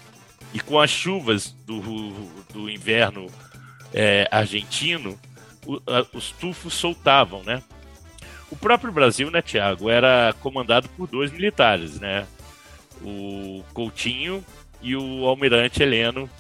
E 0.53 0.61
com 0.61 0.81
as 0.81 0.91
chuvas 0.91 1.53
do, 1.67 2.13
do 2.53 2.71
inverno 2.71 3.27
é, 3.93 4.27
argentino, 4.31 5.19
o, 5.67 5.77
a, 5.87 6.07
os 6.17 6.31
tufos 6.31 6.75
soltavam, 6.75 7.43
né? 7.43 7.63
O 8.51 8.57
próprio 8.57 8.93
Brasil, 8.93 9.31
né, 9.31 9.43
Tiago, 9.43 9.91
era 9.91 10.35
comandado 10.41 10.89
por 10.91 11.09
dois 11.09 11.31
militares, 11.31 12.01
né? 12.01 12.27
O 13.03 13.65
Coutinho 13.75 14.45
e 14.81 14.95
o 14.97 15.27
almirante 15.27 15.83
Heleno, 15.83 16.31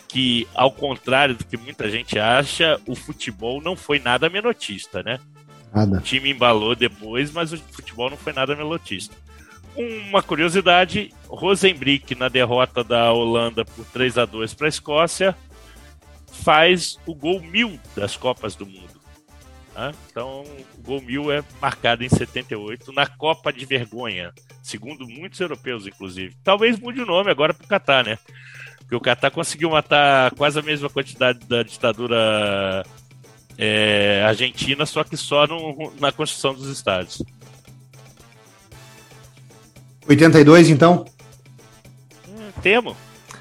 que, 0.07 0.47
ao 0.55 0.71
contrário 0.71 1.35
do 1.35 1.45
que 1.45 1.57
muita 1.57 1.89
gente 1.89 2.17
acha, 2.17 2.79
o 2.87 2.95
futebol 2.95 3.61
não 3.61 3.75
foi 3.75 3.99
nada 3.99 4.29
menotista, 4.29 5.03
né? 5.03 5.19
Nada. 5.73 5.97
O 5.97 6.01
time 6.01 6.31
embalou 6.31 6.75
depois, 6.75 7.31
mas 7.31 7.51
o 7.51 7.57
futebol 7.57 8.09
não 8.09 8.17
foi 8.17 8.33
nada 8.33 8.55
melotista. 8.55 9.15
Uma 9.75 10.23
curiosidade: 10.23 11.13
Rosenbrick, 11.27 12.15
na 12.15 12.29
derrota 12.29 12.83
da 12.83 13.11
Holanda 13.11 13.65
por 13.65 13.85
3 13.85 14.17
a 14.17 14.25
2 14.25 14.53
para 14.53 14.67
a 14.67 14.69
Escócia, 14.69 15.35
faz 16.31 16.97
o 17.05 17.13
gol 17.13 17.41
mil 17.41 17.79
das 17.95 18.15
Copas 18.15 18.55
do 18.55 18.65
Mundo. 18.65 18.96
Né? 19.77 19.93
Então, 20.09 20.43
o 20.75 20.81
gol 20.81 21.01
mil 21.01 21.31
é 21.31 21.43
marcado 21.61 22.03
em 22.03 22.09
78 22.09 22.91
na 22.91 23.05
Copa 23.05 23.53
de 23.53 23.63
Vergonha, 23.63 24.33
segundo 24.63 25.07
muitos 25.07 25.39
europeus, 25.39 25.85
inclusive. 25.85 26.35
Talvez 26.43 26.79
mude 26.79 26.99
o 26.99 27.05
nome 27.05 27.29
agora 27.29 27.53
para 27.53 27.63
o 27.63 27.67
Catar, 27.67 28.03
né? 28.03 28.17
Porque 28.79 28.95
o 28.95 28.99
Catar 28.99 29.29
conseguiu 29.29 29.69
matar 29.69 30.31
quase 30.31 30.57
a 30.57 30.63
mesma 30.63 30.89
quantidade 30.89 31.39
da 31.47 31.61
ditadura 31.61 32.83
é, 33.55 34.23
Argentina, 34.25 34.83
só 34.85 35.03
que 35.03 35.15
só 35.15 35.45
no, 35.45 35.93
na 35.99 36.11
construção 36.11 36.55
dos 36.55 36.69
estádios. 36.69 37.21
82, 40.07 40.69
então? 40.69 41.05
Hum, 42.27 42.51
temo. 42.63 42.97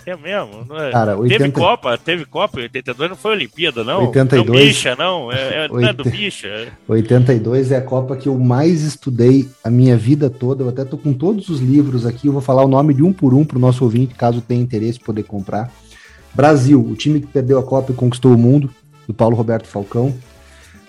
É 0.06 0.16
mesmo. 0.16 0.64
É? 0.76 0.92
Cara, 0.92 1.18
80... 1.18 1.42
Teve 1.42 1.52
Copa, 1.52 1.98
teve 1.98 2.24
Copa 2.24 2.60
em 2.60 2.62
82, 2.62 3.10
não 3.10 3.16
foi 3.16 3.32
Olimpíada, 3.32 3.82
não? 3.82 4.06
82. 4.06 4.46
Não 4.46 4.54
bicha, 4.54 4.94
não. 4.94 5.32
É, 5.32 5.64
é, 5.64 5.68
não 5.68 5.80
é 5.80 5.92
do 5.92 6.04
bicha. 6.04 6.68
82 6.86 7.72
é 7.72 7.76
a 7.78 7.82
Copa 7.82 8.16
que 8.16 8.28
eu 8.28 8.38
mais 8.38 8.82
estudei 8.82 9.48
a 9.64 9.68
minha 9.68 9.96
vida 9.96 10.30
toda. 10.30 10.62
Eu 10.62 10.68
até 10.68 10.84
tô 10.84 10.96
com 10.96 11.12
todos 11.12 11.48
os 11.48 11.60
livros 11.60 12.06
aqui. 12.06 12.28
Eu 12.28 12.32
vou 12.32 12.40
falar 12.40 12.64
o 12.64 12.68
nome 12.68 12.94
de 12.94 13.02
um 13.02 13.12
por 13.12 13.34
um 13.34 13.44
para 13.44 13.58
o 13.58 13.60
nosso 13.60 13.82
ouvinte, 13.82 14.14
caso 14.14 14.40
tenha 14.40 14.62
interesse 14.62 15.00
poder 15.00 15.24
comprar. 15.24 15.72
Brasil, 16.32 16.80
o 16.80 16.94
time 16.94 17.20
que 17.20 17.26
perdeu 17.26 17.58
a 17.58 17.62
Copa 17.64 17.90
e 17.90 17.94
conquistou 17.94 18.32
o 18.32 18.38
mundo 18.38 18.70
do 19.08 19.14
Paulo 19.14 19.36
Roberto 19.36 19.66
Falcão. 19.66 20.14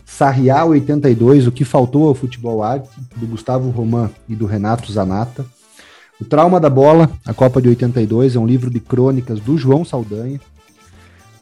Sarriá 0.05 0.63
82, 0.63 1.47
O 1.47 1.51
que 1.51 1.65
faltou 1.65 2.07
ao 2.07 2.13
futebol 2.13 2.61
arte, 2.61 2.89
do 3.15 3.25
Gustavo 3.25 3.69
Roman 3.71 4.11
e 4.29 4.35
do 4.35 4.45
Renato 4.45 4.91
Zanata. 4.91 5.43
O 6.19 6.25
Trauma 6.25 6.59
da 6.59 6.69
Bola, 6.69 7.11
a 7.25 7.33
Copa 7.33 7.61
de 7.61 7.69
82, 7.69 8.35
é 8.35 8.39
um 8.39 8.47
livro 8.47 8.71
de 8.71 8.79
crônicas 8.79 9.39
do 9.39 9.55
João 9.55 9.85
Saldanha. 9.85 10.41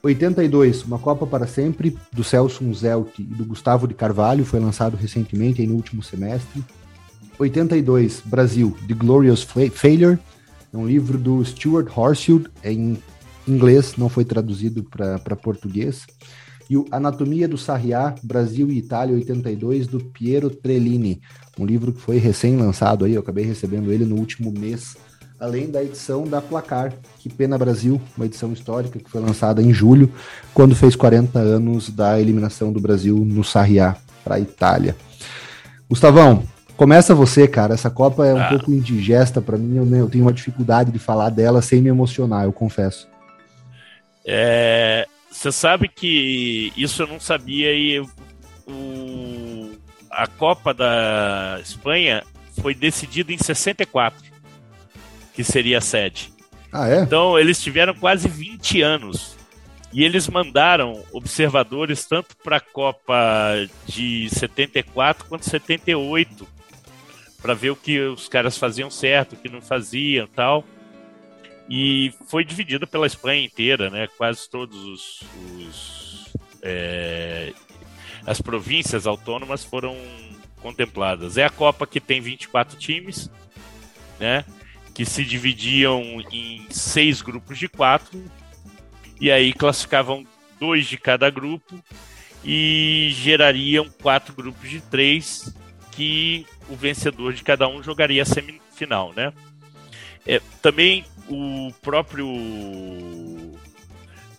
82, 0.04 0.84
Uma 0.84 1.00
Copa 1.00 1.26
para 1.26 1.48
Sempre, 1.48 1.98
do 2.12 2.26
Celso 2.26 2.64
Unzelt 2.64 3.08
e 3.18 3.24
do 3.24 3.46
Gustavo 3.46 3.88
de 3.88 3.94
Carvalho, 3.94 4.44
foi 4.44 4.60
lançado 4.60 4.98
recentemente, 4.98 5.62
aí 5.62 5.68
no 5.68 5.76
último 5.76 6.04
semestre. 6.04 6.62
82, 7.40 8.22
Brasil, 8.26 8.76
The 8.86 8.94
Glorious 8.94 9.48
Failure, 9.72 10.20
é 10.74 10.78
um 10.78 10.86
livro 10.86 11.18
do 11.18 11.44
Stuart 11.44 11.88
Horsfield, 11.96 12.50
é 12.62 12.74
em 12.74 12.98
inglês, 13.48 13.96
não 13.98 14.10
foi 14.10 14.26
traduzido 14.26 14.84
para 14.84 15.36
português 15.38 16.06
e 16.70 16.78
o 16.78 16.86
Anatomia 16.92 17.48
do 17.48 17.58
Sarriá, 17.58 18.16
Brasil 18.24 18.70
e 18.70 18.78
Itália 18.78 19.16
82, 19.16 19.88
do 19.88 20.00
Piero 20.00 20.50
Trellini, 20.50 21.22
um 21.60 21.66
livro 21.66 21.94
que 21.94 22.02
foi 22.02 22.18
recém-lançado 22.18 23.06
aí, 23.06 23.14
eu 23.14 23.22
acabei 23.22 23.46
recebendo 23.46 23.92
ele 23.92 24.06
no 24.06 24.16
último 24.16 24.52
mês, 24.52 24.98
além 25.40 25.70
da 25.70 25.84
edição 25.84 26.24
da 26.24 26.42
Placar, 26.42 26.94
que 27.20 27.30
Pena 27.30 27.58
Brasil, 27.58 28.02
uma 28.18 28.26
edição 28.26 28.52
histórica 28.52 29.00
que 29.00 29.10
foi 29.10 29.22
lançada 29.22 29.62
em 29.62 29.74
julho, 29.74 30.12
quando 30.54 30.76
fez 30.76 30.96
40 30.96 31.40
anos 31.40 31.90
da 31.90 32.20
eliminação 32.20 32.72
do 32.72 32.80
Brasil 32.80 33.18
no 33.18 33.44
Sarriá 33.44 33.96
para 34.24 34.36
a 34.36 34.40
Itália. 34.40 34.96
Gustavão, 35.88 36.44
começa 36.76 37.14
você, 37.14 37.48
cara, 37.48 37.74
essa 37.74 37.90
Copa 37.90 38.26
é 38.26 38.34
um 38.34 38.42
ah. 38.42 38.50
pouco 38.50 38.72
indigesta 38.72 39.40
para 39.40 39.58
mim, 39.58 39.78
eu, 39.78 39.96
eu 39.96 40.10
tenho 40.10 40.26
uma 40.26 40.34
dificuldade 40.34 40.92
de 40.92 41.00
falar 41.00 41.30
dela 41.30 41.62
sem 41.62 41.82
me 41.82 41.90
emocionar, 41.90 42.46
eu 42.46 42.52
confesso. 42.52 43.08
É, 44.26 45.08
você 45.36 45.52
sabe 45.52 45.90
que 45.90 46.72
isso 46.78 47.04
eu 47.04 47.08
não 47.08 47.20
sabia 47.20 47.74
e 47.74 48.00
o, 48.66 49.78
a 50.10 50.26
Copa 50.28 50.74
da 50.74 51.60
Espanha 51.62 52.24
foi 52.62 52.74
decidida 52.74 53.34
em 53.34 53.38
64, 53.38 54.24
que 55.34 55.44
seria 55.44 55.80
a 55.80 55.82
sede. 55.82 56.32
Ah, 56.72 56.88
é? 56.88 57.02
Então 57.02 57.38
eles 57.38 57.62
tiveram 57.62 57.94
quase 57.94 58.30
20 58.30 58.82
anos. 58.82 59.36
E 59.92 60.04
eles 60.04 60.28
mandaram 60.28 61.04
observadores 61.12 62.06
tanto 62.06 62.36
para 62.38 62.58
a 62.58 62.62
Copa 62.62 63.68
de 63.86 64.30
74 64.30 65.26
quanto 65.26 65.50
78 65.50 66.48
para 67.42 67.54
ver 67.54 67.70
o 67.70 67.76
que 67.76 68.00
os 68.00 68.28
caras 68.28 68.58
faziam 68.58 68.90
certo, 68.90 69.34
o 69.34 69.38
que 69.38 69.50
não 69.50 69.62
faziam, 69.62 70.28
tal 70.28 70.66
e 71.70 72.14
foi 72.28 72.44
dividido 72.44 72.86
pela 72.86 73.08
Espanha 73.08 73.44
inteira, 73.44 73.90
né? 73.90 74.08
Quase 74.18 74.50
todos 74.50 74.78
os, 74.84 75.22
os 75.58 76.34
é, 76.62 77.54
as 78.26 78.42
províncias 78.42 79.06
autônomas 79.06 79.64
foram 79.64 79.96
contempladas. 80.62 81.38
É 81.38 81.46
a 81.46 81.50
Copa 81.50 81.86
que 81.86 82.00
tem 82.00 82.22
24 82.22 82.78
times, 82.78 83.30
né? 84.20 84.46
Que 84.94 85.06
se 85.06 85.24
dividiam 85.24 86.02
em 86.32 86.66
seis 86.70 87.22
grupos 87.22 87.58
de 87.58 87.68
quatro 87.68 88.24
e 89.20 89.32
aí 89.32 89.54
classificavam 89.54 90.26
dois 90.60 90.86
de 90.88 90.98
cada 90.98 91.30
grupo 91.30 91.80
e 92.44 93.10
gerariam 93.14 93.90
quatro 94.02 94.34
grupos 94.34 94.70
de 94.70 94.82
três 94.82 95.54
que 95.92 96.46
o 96.70 96.76
vencedor 96.76 97.34
de 97.34 97.44
cada 97.44 97.68
um 97.68 97.82
jogaria 97.82 98.22
a 98.22 98.26
semifinal, 98.26 99.14
né? 99.14 99.34
É, 100.28 100.42
também 100.62 101.06
o 101.30 101.74
próprio 101.82 102.28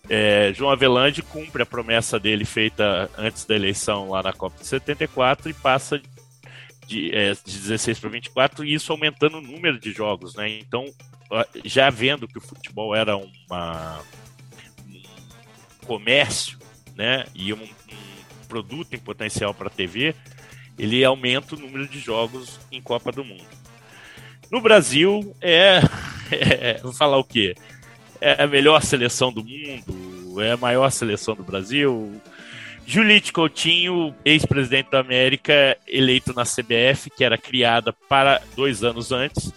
é, 0.09 0.53
João 0.55 0.71
Avelange 0.71 1.23
cumpre 1.23 1.63
a 1.63 1.67
promessa 1.67 2.19
dele 2.19 2.45
feita 2.45 3.11
antes 3.17 3.45
da 3.45 3.55
eleição 3.55 4.11
lá 4.11 4.23
na 4.23 4.33
Copa 4.33 4.59
de 4.61 4.67
74 4.67 5.51
e 5.51 5.55
passa 5.55 6.01
de, 6.87 7.15
é, 7.15 7.33
de 7.33 7.59
16 7.59 7.99
para 7.99 8.11
24, 8.11 8.65
e 8.65 8.75
isso 8.75 8.93
aumentando 8.93 9.39
o 9.39 9.43
número 9.43 9.79
de 9.79 9.93
jogos, 9.93 10.37
né? 10.37 10.49
Então, 10.49 10.87
já 11.65 11.91
vendo 11.91 12.29
que 12.29 12.39
o 12.39 12.41
futebol 12.41 12.95
era 12.95 13.17
uma, 13.17 14.01
um 14.89 15.87
comércio, 15.87 16.59
né? 16.95 17.25
E 17.35 17.53
um, 17.53 17.63
um 17.63 18.47
produto 18.47 18.95
em 18.95 18.99
potencial 18.99 19.53
para 19.53 19.67
a 19.67 19.71
TV, 19.71 20.15
ele 20.79 21.05
aumenta 21.05 21.57
o 21.57 21.59
número 21.59 21.89
de 21.89 21.99
jogos 21.99 22.61
em 22.71 22.81
Copa 22.81 23.11
do 23.11 23.25
Mundo. 23.25 23.45
No 24.49 24.61
Brasil, 24.61 25.35
é, 25.41 25.81
é, 26.31 26.81
Vou 26.83 26.93
falar 26.93 27.19
o 27.19 27.25
quê? 27.25 27.55
É 28.21 28.43
a 28.43 28.47
melhor 28.47 28.83
seleção 28.83 29.33
do 29.33 29.45
mundo, 29.45 30.41
é 30.41 30.53
a 30.53 30.57
maior 30.57 30.91
seleção 30.91 31.35
do 31.35 31.43
Brasil. 31.43 32.21
Julite 32.87 33.33
Coutinho, 33.33 34.15
ex-presidente 34.25 34.91
da 34.91 35.01
América, 35.01 35.77
eleito 35.87 36.33
na 36.33 36.45
CBF, 36.45 37.11
que 37.11 37.25
era 37.25 37.37
criada 37.37 37.93
para 37.93 38.41
dois 38.55 38.85
anos 38.85 39.11
antes. 39.11 39.53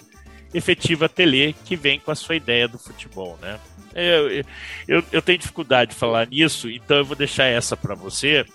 Efetiva 0.53 1.07
Tele, 1.07 1.55
que 1.63 1.75
vem 1.75 1.99
com 1.99 2.11
a 2.11 2.15
sua 2.15 2.35
ideia 2.35 2.67
do 2.67 2.79
futebol, 2.79 3.37
né? 3.39 3.59
Eu, 3.93 4.43
eu, 4.87 5.03
eu 5.11 5.21
tenho 5.21 5.37
dificuldade 5.37 5.91
de 5.91 5.97
falar 5.97 6.27
nisso, 6.27 6.69
então 6.69 6.97
eu 6.97 7.05
vou 7.05 7.15
deixar 7.15 7.45
essa 7.45 7.77
para 7.77 7.93
você 7.93 8.45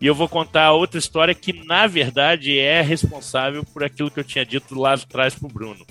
e 0.00 0.06
eu 0.06 0.14
vou 0.14 0.28
contar 0.28 0.72
outra 0.72 0.98
história 0.98 1.34
que, 1.34 1.52
na 1.64 1.86
verdade, 1.86 2.58
é 2.58 2.80
responsável 2.80 3.64
por 3.64 3.82
aquilo 3.84 4.10
que 4.10 4.20
eu 4.20 4.24
tinha 4.24 4.44
dito 4.44 4.78
lá 4.78 4.94
atrás 4.94 5.34
para 5.34 5.46
o 5.46 5.52
Bruno, 5.52 5.84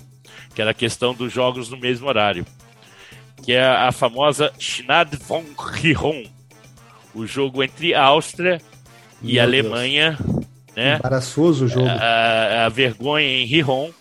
que 0.58 0.62
era 0.62 0.72
a 0.72 0.74
questão 0.74 1.14
dos 1.14 1.32
jogos 1.32 1.68
no 1.68 1.76
mesmo 1.76 2.08
horário, 2.08 2.44
que 3.44 3.52
é 3.52 3.64
a 3.64 3.92
famosa 3.92 4.52
Schnad 4.58 5.14
von 5.14 5.44
Riron, 5.56 6.24
o 7.14 7.24
jogo 7.24 7.62
entre 7.62 7.94
Áustria 7.94 8.60
e 9.22 9.34
Meu 9.34 9.42
Alemanha. 9.44 10.18
Né? 10.74 10.96
Embaraçoso 10.96 11.66
o 11.66 11.68
jogo. 11.68 11.86
A, 11.86 12.66
a, 12.66 12.68
vergonha 12.70 13.24
em 13.24 13.44
Riron. 13.44 13.92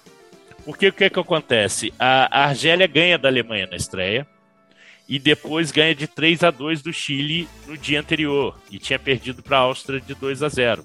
Porque 0.66 0.88
o 0.88 0.94
que, 0.94 1.04
é 1.04 1.12
que 1.12 1.20
acontece? 1.20 1.94
A, 2.00 2.40
a 2.40 2.46
Argélia 2.46 2.88
ganha 2.88 3.20
da 3.20 3.28
Alemanha 3.28 3.68
na 3.70 3.78
estreia 3.78 4.26
e 5.08 5.20
depois 5.20 5.72
ganha 5.72 5.94
de 5.94 6.08
3 6.08 6.44
a 6.44 6.50
2 6.50 6.82
do 6.82 6.92
Chile 6.92 7.48
no 7.68 7.78
dia 7.78 8.00
anterior 8.00 8.60
e 8.72 8.80
tinha 8.80 8.98
perdido 8.98 9.44
para 9.44 9.58
a 9.58 9.62
Áustria 9.62 10.02
de 10.02 10.16
2 10.16 10.42
a 10.42 10.50
0. 10.50 10.84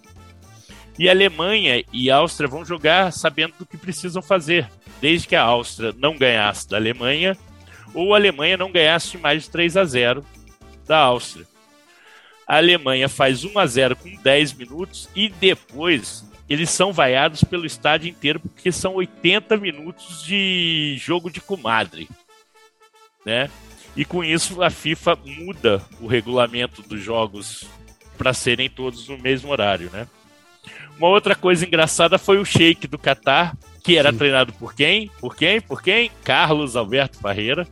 E 0.99 1.09
Alemanha 1.09 1.82
e 1.90 2.11
Áustria 2.11 2.47
vão 2.47 2.62
jogar 2.62 3.11
sabendo 3.11 3.55
do 3.59 3.65
que 3.65 3.78
precisam 3.78 4.20
fazer, 4.20 4.69
desde 5.03 5.27
que 5.27 5.35
a 5.35 5.43
Áustria 5.43 5.93
não 5.99 6.16
ganhasse 6.16 6.69
da 6.69 6.77
Alemanha 6.77 7.37
ou 7.93 8.15
a 8.15 8.16
Alemanha 8.16 8.57
não 8.57 8.70
ganhasse 8.70 9.19
mais 9.19 9.43
de 9.43 9.51
3 9.51 9.77
a 9.77 9.85
0 9.85 10.24
da 10.87 10.99
Áustria. 10.99 11.45
A 12.47 12.57
Alemanha 12.59 13.09
faz 13.09 13.45
1 13.45 13.59
a 13.59 13.66
0 13.66 13.97
com 13.97 14.15
10 14.15 14.53
minutos 14.53 15.09
e 15.15 15.29
depois 15.29 16.24
eles 16.49 16.70
são 16.70 16.93
vaiados 16.93 17.43
pelo 17.43 17.66
estádio 17.66 18.09
inteiro 18.09 18.39
porque 18.39 18.70
são 18.70 18.95
80 18.95 19.57
minutos 19.57 20.23
de 20.24 20.97
jogo 21.01 21.31
de 21.31 21.41
comadre, 21.41 22.09
né? 23.27 23.51
E 23.97 24.05
com 24.05 24.23
isso 24.23 24.62
a 24.62 24.70
FIFA 24.70 25.19
muda 25.24 25.83
o 26.01 26.07
regulamento 26.07 26.81
dos 26.81 27.03
jogos 27.03 27.66
para 28.16 28.33
serem 28.33 28.70
todos 28.70 29.09
no 29.09 29.19
mesmo 29.19 29.51
horário, 29.51 29.91
né? 29.93 30.07
Uma 30.97 31.09
outra 31.09 31.35
coisa 31.35 31.66
engraçada 31.66 32.19
foi 32.19 32.39
o 32.39 32.45
Sheik 32.45 32.87
do 32.87 32.99
Catar, 32.99 33.57
que 33.83 33.97
era 33.97 34.13
Sim. 34.13 34.19
treinado 34.19 34.53
por 34.53 34.75
quem? 34.75 35.11
Por 35.21 35.35
quem? 35.35 35.61
Por 35.61 35.83
quem? 35.83 36.11
Carlos 36.25 36.77
Alberto 36.77 37.19
Parreira, 37.19 37.67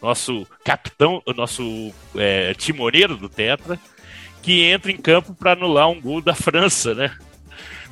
nosso 0.00 0.46
capitão, 0.64 1.22
nosso 1.36 1.92
é, 2.14 2.54
timoneiro 2.54 3.16
do 3.16 3.28
Tetra, 3.28 3.78
que 4.42 4.64
entra 4.64 4.92
em 4.92 4.96
campo 4.96 5.34
para 5.34 5.52
anular 5.52 5.88
um 5.88 6.00
gol 6.00 6.20
da 6.20 6.34
França, 6.34 6.94
né? 6.94 7.16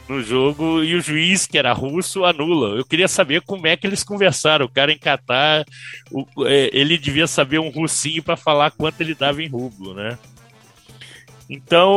No 0.09 0.23
jogo, 0.23 0.85
e 0.85 0.95
o 0.95 1.01
juiz, 1.01 1.47
que 1.47 1.59
era 1.59 1.73
russo, 1.73 2.25
anula. 2.25 2.77
Eu 2.77 2.85
queria 2.85 3.09
saber 3.09 3.41
como 3.41 3.67
é 3.67 3.77
que 3.77 3.85
eles 3.85 4.05
conversaram. 4.05 4.65
O 4.65 4.69
cara 4.69 4.93
em 4.93 4.99
Catar, 4.99 5.65
o, 6.13 6.25
é, 6.47 6.71
ele 6.73 6.97
devia 6.97 7.27
saber 7.27 7.59
um 7.59 7.71
russinho 7.71 8.23
para 8.23 8.37
falar 8.37 8.71
quanto 8.71 9.01
ele 9.01 9.17
dava 9.17 9.43
em 9.43 9.49
rublo, 9.49 9.95
né? 9.95 10.17
Então, 11.51 11.91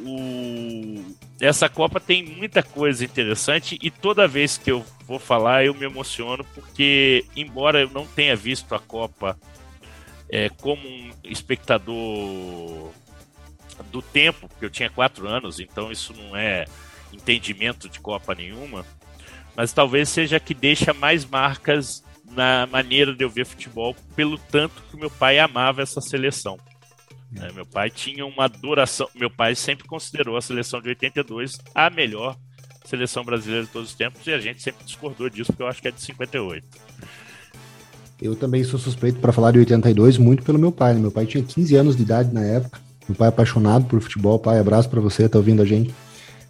o, 0.00 1.15
essa 1.40 1.68
Copa 1.68 2.00
tem 2.00 2.24
muita 2.24 2.62
coisa 2.62 3.04
interessante 3.04 3.78
e 3.82 3.90
toda 3.90 4.26
vez 4.26 4.56
que 4.56 4.70
eu 4.70 4.84
vou 5.06 5.18
falar 5.18 5.64
eu 5.64 5.74
me 5.74 5.84
emociono 5.84 6.44
porque, 6.54 7.24
embora 7.36 7.80
eu 7.80 7.90
não 7.90 8.06
tenha 8.06 8.34
visto 8.34 8.74
a 8.74 8.78
Copa 8.78 9.38
é, 10.28 10.48
como 10.48 10.86
um 10.88 11.10
espectador 11.24 12.90
do 13.90 14.00
tempo, 14.00 14.48
porque 14.48 14.64
eu 14.64 14.70
tinha 14.70 14.90
quatro 14.90 15.28
anos, 15.28 15.60
então 15.60 15.92
isso 15.92 16.12
não 16.14 16.36
é 16.36 16.64
entendimento 17.12 17.88
de 17.88 18.00
Copa 18.00 18.34
nenhuma, 18.34 18.84
mas 19.54 19.72
talvez 19.72 20.08
seja 20.08 20.40
que 20.40 20.54
deixa 20.54 20.92
mais 20.92 21.24
marcas 21.24 22.02
na 22.24 22.66
maneira 22.66 23.14
de 23.14 23.24
eu 23.24 23.30
ver 23.30 23.46
futebol, 23.46 23.94
pelo 24.14 24.38
tanto 24.38 24.82
que 24.90 24.96
meu 24.96 25.10
pai 25.10 25.38
amava 25.38 25.82
essa 25.82 26.00
seleção. 26.00 26.58
É, 27.34 27.52
meu 27.52 27.66
pai 27.66 27.90
tinha 27.90 28.24
uma 28.24 28.44
adoração. 28.44 29.08
Meu 29.14 29.30
pai 29.30 29.54
sempre 29.54 29.86
considerou 29.86 30.36
a 30.36 30.40
seleção 30.40 30.80
de 30.80 30.88
82 30.88 31.58
a 31.74 31.90
melhor 31.90 32.36
seleção 32.84 33.24
brasileira 33.24 33.64
de 33.64 33.70
todos 33.70 33.90
os 33.90 33.94
tempos 33.96 34.24
e 34.26 34.32
a 34.32 34.38
gente 34.38 34.62
sempre 34.62 34.84
discordou 34.84 35.28
disso, 35.28 35.52
porque 35.52 35.62
eu 35.62 35.66
acho 35.66 35.82
que 35.82 35.88
é 35.88 35.90
de 35.90 36.00
58. 36.00 36.66
Eu 38.22 38.34
também 38.34 38.64
sou 38.64 38.78
suspeito 38.78 39.18
para 39.18 39.32
falar 39.32 39.50
de 39.50 39.58
82 39.58 40.16
muito 40.16 40.42
pelo 40.42 40.58
meu 40.58 40.72
pai. 40.72 40.94
Né? 40.94 41.00
Meu 41.00 41.10
pai 41.10 41.26
tinha 41.26 41.42
15 41.42 41.76
anos 41.76 41.96
de 41.96 42.02
idade 42.02 42.32
na 42.32 42.42
época. 42.42 42.80
Meu 43.08 43.16
pai 43.16 43.26
é 43.26 43.28
apaixonado 43.28 43.84
por 43.84 44.00
futebol. 44.00 44.38
Pai, 44.38 44.58
abraço 44.58 44.88
para 44.88 45.00
você, 45.00 45.28
tá 45.28 45.38
ouvindo 45.38 45.60
a 45.60 45.66
gente. 45.66 45.94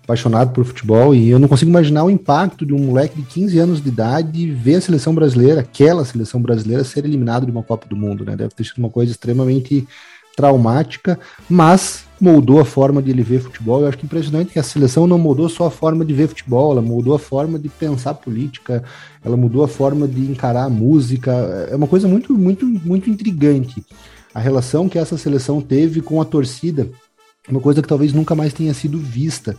Apaixonado 0.05 0.53
por 0.53 0.65
futebol 0.65 1.13
e 1.13 1.29
eu 1.29 1.39
não 1.41 1.49
consigo 1.49 1.69
imaginar 1.69 2.05
o 2.05 2.11
impacto 2.11 2.65
de 2.65 2.73
um 2.73 2.79
moleque 2.79 3.21
de 3.21 3.27
15 3.27 3.59
anos 3.59 3.83
de 3.83 3.89
idade 3.89 4.53
ver 4.53 4.77
a 4.77 4.81
seleção 4.81 5.13
brasileira, 5.13 5.63
aquela 5.63 6.05
seleção 6.05 6.41
brasileira, 6.41 6.85
ser 6.85 7.05
eliminado 7.05 7.45
de 7.45 7.51
uma 7.51 7.65
Copa 7.65 7.89
do 7.89 7.97
Mundo, 7.97 8.25
né? 8.25 8.37
Deve 8.37 8.55
ter 8.55 8.63
sido 8.63 8.79
uma 8.79 8.89
coisa 8.89 9.11
extremamente 9.11 9.85
traumática, 10.37 11.19
mas 11.49 12.05
moldou 12.21 12.61
a 12.61 12.65
forma 12.65 13.03
de 13.03 13.11
ele 13.11 13.23
ver 13.23 13.41
futebol. 13.41 13.81
Eu 13.81 13.89
acho 13.89 13.99
que 13.99 14.05
impressionante 14.05 14.53
que 14.53 14.59
a 14.59 14.63
seleção 14.63 15.07
não 15.07 15.19
mudou 15.19 15.49
só 15.49 15.67
a 15.67 15.71
forma 15.71 16.05
de 16.05 16.13
ver 16.13 16.29
futebol, 16.29 16.73
ela 16.73 16.83
mudou 16.83 17.15
a 17.15 17.19
forma 17.19 17.59
de 17.59 17.69
pensar 17.71 18.15
política, 18.15 18.85
ela 19.25 19.37
mudou 19.37 19.65
a 19.65 19.69
forma 19.69 20.07
de 20.07 20.31
encarar 20.31 20.65
a 20.65 20.71
música. 20.71 21.33
É 21.71 21.75
uma 21.75 21.89
coisa 21.89 22.07
muito, 22.07 22.35
muito, 22.35 22.67
muito 22.67 23.09
intrigante. 23.09 23.85
A 24.35 24.39
relação 24.39 24.89
que 24.89 24.99
essa 24.99 25.17
seleção 25.17 25.63
teve 25.63 26.03
com 26.03 26.21
a 26.21 26.25
torcida, 26.25 26.89
uma 27.49 27.61
coisa 27.61 27.81
que 27.81 27.89
talvez 27.89 28.13
nunca 28.13 28.35
mais 28.35 28.53
tenha 28.53 28.75
sido 28.75 28.99
vista. 28.99 29.57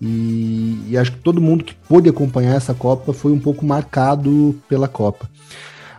E, 0.00 0.78
e 0.88 0.98
acho 0.98 1.12
que 1.12 1.18
todo 1.18 1.40
mundo 1.40 1.64
que 1.64 1.74
pôde 1.88 2.08
acompanhar 2.08 2.56
essa 2.56 2.74
Copa 2.74 3.12
foi 3.12 3.32
um 3.32 3.38
pouco 3.38 3.64
marcado 3.64 4.54
pela 4.68 4.88
Copa. 4.88 5.28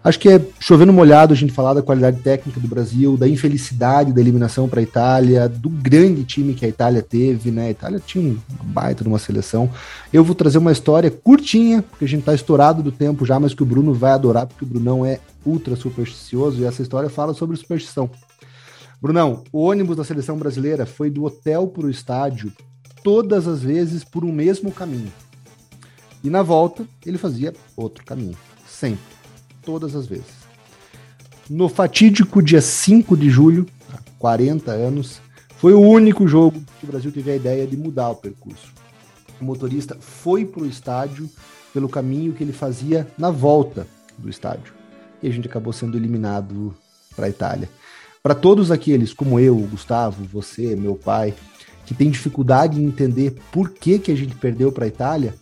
Acho 0.04 0.20
que 0.20 0.28
é 0.28 0.46
chovendo 0.60 0.92
molhado 0.92 1.32
a 1.32 1.36
gente 1.36 1.54
falar 1.54 1.74
da 1.74 1.82
qualidade 1.82 2.20
técnica 2.20 2.60
do 2.60 2.68
Brasil, 2.68 3.16
da 3.16 3.26
infelicidade 3.26 4.12
da 4.12 4.20
eliminação 4.20 4.68
para 4.68 4.82
a 4.82 4.84
Itália, 4.84 5.48
do 5.48 5.70
grande 5.70 6.26
time 6.26 6.54
que 6.54 6.66
a 6.66 6.68
Itália 6.68 7.02
teve, 7.02 7.52
né? 7.52 7.68
A 7.68 7.72
Itália 7.72 8.02
tinha 8.06 8.22
um 8.22 8.38
baita 8.66 9.02
de 9.02 9.08
uma 9.08 9.18
seleção. 9.18 9.70
Eu 10.12 10.22
vou 10.22 10.36
trazer 10.36 10.58
uma 10.58 10.74
história 10.74 11.10
curtinha, 11.10 11.82
porque 11.82 12.04
a 12.04 12.08
gente 12.08 12.20
está 12.20 12.34
estourado 12.34 12.84
do 12.84 12.92
tempo 12.92 13.26
já, 13.26 13.40
mas 13.40 13.54
que 13.54 13.64
o 13.64 13.66
Bruno 13.66 13.94
vai 13.94 14.12
adorar, 14.12 14.46
porque 14.46 14.66
o 14.66 14.68
Brunão 14.68 15.06
é 15.06 15.22
ultra 15.46 15.78
supersticioso 15.78 16.62
e 16.62 16.66
essa 16.66 16.82
história 16.82 17.10
fala 17.10 17.34
sobre 17.34 17.56
superstição. 17.56 18.10
Brunão, 19.02 19.46
o 19.54 19.64
ônibus 19.64 19.96
da 19.96 20.04
seleção 20.04 20.38
brasileira 20.38 20.86
foi 20.86 21.10
do 21.10 21.24
hotel 21.24 21.68
para 21.68 21.86
o 21.86 21.90
estádio 21.90 22.52
todas 23.06 23.48
as 23.48 23.62
vezes 23.62 24.04
por 24.04 24.26
um 24.26 24.34
mesmo 24.34 24.70
caminho. 24.70 25.12
E 26.22 26.30
na 26.30 26.42
volta 26.42 26.86
ele 27.06 27.18
fazia 27.18 27.54
outro 27.78 28.04
caminho, 28.04 28.38
sempre 28.68 29.12
todas 29.64 29.95
as 29.95 30.06
vezes. 30.06 30.44
No 31.49 31.68
fatídico 31.68 32.41
dia 32.41 32.61
5 32.61 33.18
de 33.18 33.30
julho, 33.30 33.65
há 33.91 33.98
40 34.18 34.72
anos, 34.72 35.22
foi 35.57 35.73
o 35.73 35.80
único 35.80 36.27
jogo 36.27 36.61
que 36.80 36.85
o 36.85 36.88
Brasil 36.88 37.11
teve 37.11 37.31
a 37.31 37.35
ideia 37.35 37.65
de 37.65 37.77
mudar 37.77 38.10
o 38.10 38.15
percurso. 38.15 38.72
O 39.40 39.45
motorista 39.45 39.98
foi 39.99 40.45
para 40.45 40.64
o 40.64 40.65
estádio 40.65 41.30
pelo 41.73 41.90
caminho 41.90 42.34
que 42.34 42.44
ele 42.44 42.53
fazia 42.53 43.07
na 43.18 43.30
volta 43.30 43.88
do 44.18 44.30
estádio. 44.30 44.73
E 45.22 45.27
a 45.27 45.31
gente 45.31 45.48
acabou 45.48 45.73
sendo 45.73 45.98
eliminado 45.98 46.73
para 47.15 47.26
a 47.26 47.30
Itália. 47.30 47.69
Para 48.22 48.35
todos 48.35 48.72
aqueles 48.72 49.14
como 49.14 49.40
eu, 49.40 49.56
Gustavo, 49.56 50.23
você, 50.26 50.76
meu 50.76 50.95
pai, 50.95 51.34
que 51.85 51.94
tem 51.94 52.10
dificuldade 52.10 52.81
em 52.81 52.85
entender 52.85 53.35
por 53.52 53.69
que, 53.69 53.99
que 53.99 54.11
a 54.11 54.15
gente 54.15 54.35
perdeu 54.35 54.72
para 54.72 54.85
a 54.85 54.88
Itália, 54.88 55.35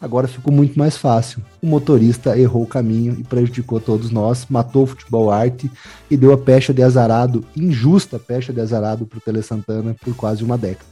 Agora 0.00 0.28
ficou 0.28 0.52
muito 0.52 0.78
mais 0.78 0.96
fácil. 0.96 1.42
O 1.62 1.66
motorista 1.66 2.38
errou 2.38 2.62
o 2.62 2.66
caminho 2.66 3.16
e 3.18 3.24
prejudicou 3.24 3.80
todos 3.80 4.10
nós, 4.10 4.46
matou 4.48 4.82
o 4.82 4.86
futebol 4.86 5.30
arte 5.30 5.70
e 6.10 6.16
deu 6.16 6.32
a 6.32 6.38
pecha 6.38 6.72
de 6.72 6.82
azarado, 6.82 7.44
injusta 7.56 8.18
pecha 8.18 8.52
de 8.52 8.60
azarado 8.60 9.06
para 9.06 9.18
o 9.18 9.20
Tele 9.20 9.42
Santana 9.42 9.96
por 10.02 10.14
quase 10.14 10.44
uma 10.44 10.58
década. 10.58 10.86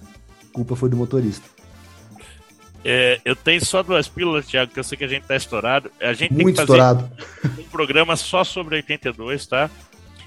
A 0.50 0.54
culpa 0.54 0.74
foi 0.74 0.88
do 0.88 0.96
motorista. 0.96 1.46
É, 2.82 3.18
eu 3.24 3.36
tenho 3.36 3.64
só 3.64 3.82
duas 3.82 4.08
pílulas, 4.08 4.46
Thiago, 4.46 4.72
que 4.72 4.78
eu 4.78 4.84
sei 4.84 4.96
que 4.96 5.04
a 5.04 5.08
gente 5.08 5.24
tá 5.24 5.36
estourado. 5.36 5.90
A 6.00 6.12
gente 6.12 6.32
Muito 6.32 6.46
tem 6.46 6.54
que 6.54 6.60
fazer 6.60 6.82
estourado. 6.82 7.10
um 7.58 7.64
programa 7.64 8.16
só 8.16 8.42
sobre 8.42 8.76
82, 8.76 9.46
tá? 9.46 9.70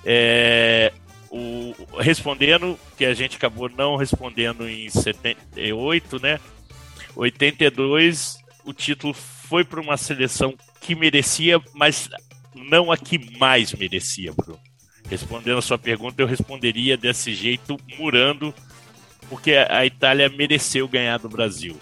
É, 0.04 0.92
o, 1.30 1.74
respondendo, 2.00 2.78
que 2.98 3.06
a 3.06 3.14
gente 3.14 3.38
acabou 3.38 3.70
não 3.70 3.96
respondendo 3.96 4.68
em 4.68 4.90
78, 4.90 6.20
né? 6.20 6.40
82 7.16 8.38
o 8.68 8.74
título 8.74 9.14
foi 9.14 9.64
para 9.64 9.80
uma 9.80 9.96
seleção 9.96 10.54
que 10.82 10.94
merecia, 10.94 11.60
mas 11.74 12.10
não 12.54 12.92
a 12.92 12.98
que 12.98 13.38
mais 13.40 13.74
merecia, 13.74 14.34
Bruno. 14.34 14.60
Respondendo 15.10 15.58
a 15.58 15.62
sua 15.62 15.78
pergunta, 15.78 16.22
eu 16.22 16.28
responderia 16.28 16.98
desse 16.98 17.34
jeito, 17.34 17.80
murando, 17.98 18.54
porque 19.30 19.54
a 19.54 19.86
Itália 19.86 20.28
mereceu 20.28 20.86
ganhar 20.86 21.18
do 21.18 21.30
Brasil. 21.30 21.80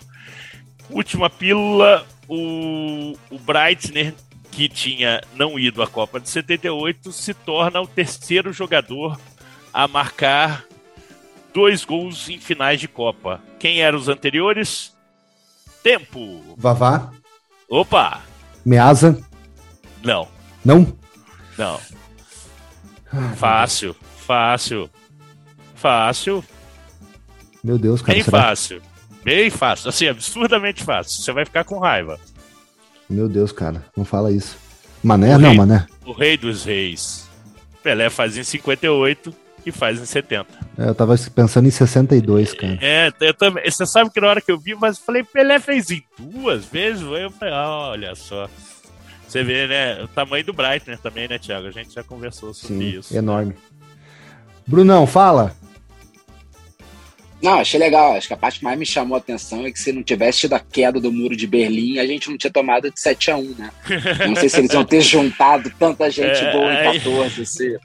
Última 0.87 1.27
pílula, 1.27 2.05
o, 2.27 3.17
o 3.31 3.39
Breitner, 3.39 4.13
que 4.51 4.69
tinha 4.69 5.21
não 5.33 5.57
ido 5.57 5.81
à 5.81 5.87
Copa 5.87 6.19
de 6.19 6.29
78, 6.29 7.11
se 7.11 7.33
torna 7.33 7.81
o 7.81 7.87
terceiro 7.87 8.53
jogador 8.53 9.19
a 9.73 9.87
marcar 9.87 10.63
dois 11.51 11.83
gols 11.83 12.29
em 12.29 12.39
finais 12.39 12.79
de 12.79 12.87
Copa. 12.87 13.41
Quem 13.57 13.81
eram 13.81 13.97
os 13.97 14.07
anteriores? 14.07 14.94
Tempo. 15.85 16.41
Vavá. 16.57 17.11
Opa. 17.69 18.23
Measa. 18.65 19.23
Não. 20.03 20.27
Não? 20.65 20.97
Não. 21.59 21.79
Fácil. 23.35 23.95
Fácil. 24.17 24.89
Fácil. 25.75 26.43
Meu 27.63 27.77
Deus, 27.77 28.01
cara. 28.01 28.15
Bem 28.15 28.23
será? 28.23 28.41
fácil. 28.41 28.81
Bem 29.23 29.51
fácil. 29.51 29.89
Assim, 29.89 30.07
absurdamente 30.07 30.83
fácil. 30.83 31.21
Você 31.21 31.31
vai 31.31 31.45
ficar 31.45 31.63
com 31.63 31.77
raiva. 31.77 32.19
Meu 33.07 33.29
Deus, 33.29 33.51
cara. 33.51 33.85
Não 33.95 34.03
fala 34.03 34.31
isso. 34.31 34.57
Mané? 35.03 35.35
O 35.35 35.37
não, 35.37 35.49
rei, 35.49 35.57
Mané. 35.59 35.85
O 36.03 36.13
rei 36.13 36.35
dos 36.35 36.65
reis. 36.65 37.29
Pelé 37.83 38.09
faz 38.09 38.35
em 38.35 38.43
58 38.43 39.31
e 39.65 39.71
faz 39.71 39.99
em 39.99 40.05
70. 40.05 40.47
É, 40.77 40.89
eu 40.89 40.95
tava 40.95 41.15
pensando 41.33 41.67
em 41.67 41.71
62, 41.71 42.53
cara. 42.53 42.77
É, 42.81 43.11
eu 43.21 43.33
também. 43.33 43.69
Você 43.69 43.85
sabe 43.85 44.09
que 44.11 44.21
na 44.21 44.27
hora 44.27 44.41
que 44.41 44.51
eu 44.51 44.59
vi, 44.59 44.75
mas 44.75 44.99
falei, 44.99 45.23
Pelé 45.23 45.59
fez 45.59 45.89
em 45.89 46.03
duas 46.17 46.65
vezes? 46.65 47.01
Eu 47.01 47.31
falei, 47.31 47.53
ah, 47.53 47.89
olha 47.91 48.15
só. 48.15 48.49
Você 49.27 49.43
vê, 49.43 49.67
né? 49.67 50.03
O 50.03 50.07
tamanho 50.07 50.45
do 50.45 50.53
Breitner 50.53 50.99
também, 50.99 51.27
né, 51.27 51.37
Thiago? 51.37 51.67
A 51.67 51.71
gente 51.71 51.93
já 51.93 52.03
conversou 52.03 52.53
sobre 52.53 52.77
Sim, 52.77 52.99
isso. 52.99 53.15
Enorme. 53.15 53.55
Brunão, 54.67 55.05
fala. 55.05 55.55
Não, 57.45 57.59
achei 57.59 57.79
legal. 57.79 58.15
Acho 58.15 58.27
que 58.27 58.33
a 58.33 58.37
parte 58.37 58.59
que 58.59 58.65
mais 58.65 58.77
me 58.77 58.85
chamou 58.85 59.15
a 59.15 59.19
atenção 59.19 59.65
é 59.65 59.71
que 59.71 59.79
se 59.79 59.91
não 59.91 60.01
tivesse 60.01 60.39
tido 60.39 60.53
a 60.53 60.59
queda 60.59 60.99
do 60.99 61.11
muro 61.11 61.35
de 61.35 61.45
Berlim, 61.45 61.99
a 61.99 62.05
gente 62.05 62.29
não 62.29 62.37
tinha 62.37 62.51
tomado 62.51 62.89
de 62.89 62.99
7 62.99 63.31
a 63.31 63.37
1 63.37 63.55
né? 63.57 63.71
não 64.27 64.35
sei 64.35 64.49
se 64.49 64.59
eles 64.59 64.73
iam 64.73 64.83
ter 64.83 65.01
juntado 65.01 65.71
tanta 65.79 66.09
gente 66.09 66.43
é, 66.43 66.51
boa 66.51 66.73
em 66.73 66.99
14. 66.99 67.41
Assim. 67.41 67.75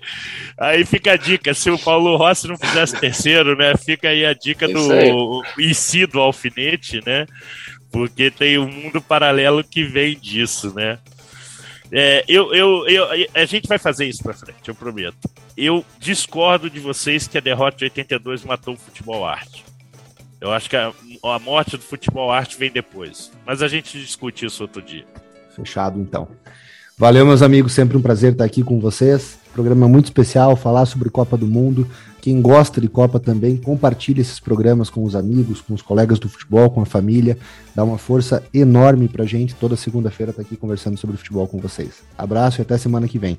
Aí 0.59 0.85
fica 0.85 1.13
a 1.13 1.17
dica: 1.17 1.53
se 1.53 1.71
o 1.71 1.79
Paulo 1.79 2.17
Rossi 2.17 2.49
não 2.49 2.57
fizesse 2.57 2.99
terceiro, 2.99 3.57
né? 3.57 3.75
Fica 3.77 4.09
aí 4.09 4.25
a 4.25 4.33
dica 4.33 4.67
do 4.67 5.43
IC 5.59 6.07
do 6.07 6.21
alfinete, 6.21 7.01
né? 7.05 7.27
Porque 7.93 8.31
tem 8.31 8.59
um 8.59 8.71
mundo 8.71 9.01
paralelo 9.03 9.63
que 9.63 9.85
vem 9.85 10.17
disso, 10.19 10.73
né? 10.75 10.99
É, 11.93 12.25
eu, 12.29 12.55
eu, 12.55 12.87
eu, 12.87 13.07
a 13.35 13.45
gente 13.45 13.67
vai 13.67 13.79
fazer 13.79 14.07
isso 14.07 14.23
pra 14.23 14.33
frente, 14.33 14.69
eu 14.69 14.75
prometo. 14.75 15.29
Eu 15.57 15.85
discordo 15.99 16.71
de 16.71 16.79
vocês 16.79 17.27
que 17.27 17.37
a 17.37 17.41
derrota 17.41 17.79
de 17.79 17.85
82 17.85 18.45
matou 18.45 18.75
o 18.75 18.79
futebol 18.79 19.27
arte. 19.27 19.65
Eu 20.41 20.53
acho 20.53 20.71
que 20.71 20.77
a, 20.77 20.93
a 21.25 21.39
morte 21.39 21.77
do 21.77 21.83
futebol 21.83 22.31
arte 22.31 22.57
vem 22.57 22.71
depois. 22.71 23.31
Mas 23.45 23.61
a 23.61 23.69
gente 23.69 23.99
discute 23.99 24.47
isso 24.47 24.63
outro 24.63 24.81
dia. 24.81 25.05
Fechado, 25.55 26.01
então. 26.01 26.29
Valeu, 26.97 27.27
meus 27.27 27.43
amigos. 27.43 27.73
Sempre 27.73 27.97
um 27.97 28.03
prazer 28.03 28.33
estar 28.33 28.45
aqui 28.45 28.63
com 28.63 28.81
vocês. 28.81 29.39
Programa 29.53 29.89
muito 29.89 30.07
especial, 30.07 30.57
falar 30.57 30.87
sobre 30.87 31.11
Copa 31.11 31.37
do 31.37 31.47
Mundo. 31.47 31.87
Quem 32.21 32.43
gosta 32.43 32.81
de 32.81 32.89
Copa 32.89 33.19
também, 33.19 33.57
compartilhe 33.57 34.21
esses 34.21 34.39
programas 34.39 34.91
com 34.91 35.03
os 35.05 35.17
amigos, 35.17 35.61
com 35.61 35.73
os 35.73 35.81
colegas 35.81 36.19
do 36.19 36.29
futebol, 36.29 36.71
com 36.71 36.83
a 36.83 36.87
família. 36.87 37.39
Dá 37.75 37.83
uma 37.83 37.97
força 37.97 38.45
enorme 38.53 39.09
pra 39.09 39.25
gente. 39.25 39.55
Toda 39.55 39.75
segunda-feira 39.75 40.33
tá 40.33 40.43
aqui 40.43 40.57
conversando 40.57 40.99
sobre 40.99 41.17
futebol 41.17 41.49
com 41.49 41.59
vocês. 41.59 42.03
Abraço 42.19 42.61
e 42.61 42.63
até 42.63 42.77
semana 42.77 43.09
que 43.09 43.19
vem. 43.19 43.39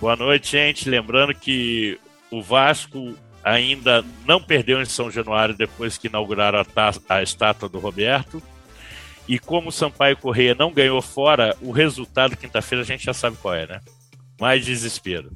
Boa 0.00 0.16
noite, 0.16 0.52
gente. 0.52 0.88
Lembrando 0.88 1.32
que 1.34 1.98
o 2.30 2.42
Vasco 2.42 3.14
ainda 3.44 4.04
não 4.26 4.40
perdeu 4.40 4.82
em 4.82 4.86
São 4.86 5.10
Januário 5.10 5.56
depois 5.56 5.96
que 5.96 6.08
inauguraram 6.08 6.58
a, 6.58 7.14
a 7.14 7.22
estátua 7.22 7.68
do 7.68 7.78
Roberto. 7.78 8.42
E 9.28 9.38
como 9.38 9.68
o 9.68 9.72
Sampaio 9.72 10.16
Correia 10.16 10.56
não 10.58 10.72
ganhou 10.72 11.00
fora, 11.00 11.56
o 11.60 11.70
resultado 11.70 12.36
quinta-feira 12.36 12.82
a 12.82 12.86
gente 12.86 13.04
já 13.04 13.14
sabe 13.14 13.36
qual 13.36 13.54
é, 13.54 13.66
né? 13.66 13.80
Mais 14.40 14.64
desespero. 14.64 15.30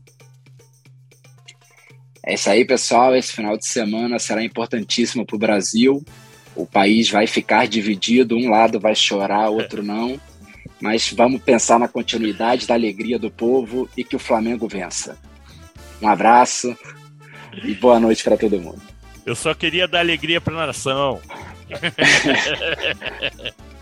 É 2.26 2.34
isso 2.34 2.48
aí, 2.48 2.64
pessoal. 2.64 3.14
Esse 3.14 3.32
final 3.32 3.56
de 3.56 3.66
semana 3.66 4.18
será 4.18 4.42
importantíssimo 4.42 5.26
para 5.26 5.36
o 5.36 5.38
Brasil. 5.38 6.02
O 6.56 6.64
país 6.64 7.10
vai 7.10 7.26
ficar 7.26 7.66
dividido, 7.66 8.36
um 8.36 8.48
lado 8.48 8.80
vai 8.80 8.94
chorar, 8.94 9.51
outro 9.51 9.82
não. 9.82 10.18
Mas 10.80 11.12
vamos 11.12 11.42
pensar 11.42 11.78
na 11.78 11.88
continuidade 11.88 12.66
da 12.66 12.74
alegria 12.74 13.18
do 13.18 13.30
povo 13.30 13.88
e 13.96 14.02
que 14.02 14.16
o 14.16 14.18
Flamengo 14.18 14.68
vença. 14.68 15.18
Um 16.01 16.09
abraço 16.09 16.76
e 17.62 17.74
boa 17.74 18.01
noite 18.01 18.24
para 18.24 18.36
todo 18.36 18.60
mundo. 18.60 18.82
Eu 19.26 19.34
só 19.34 19.55
queria 19.55 19.88
dar 19.88 20.01
alegria 20.01 20.40
para 20.40 20.62
a 20.62 20.66
nação. 20.66 21.20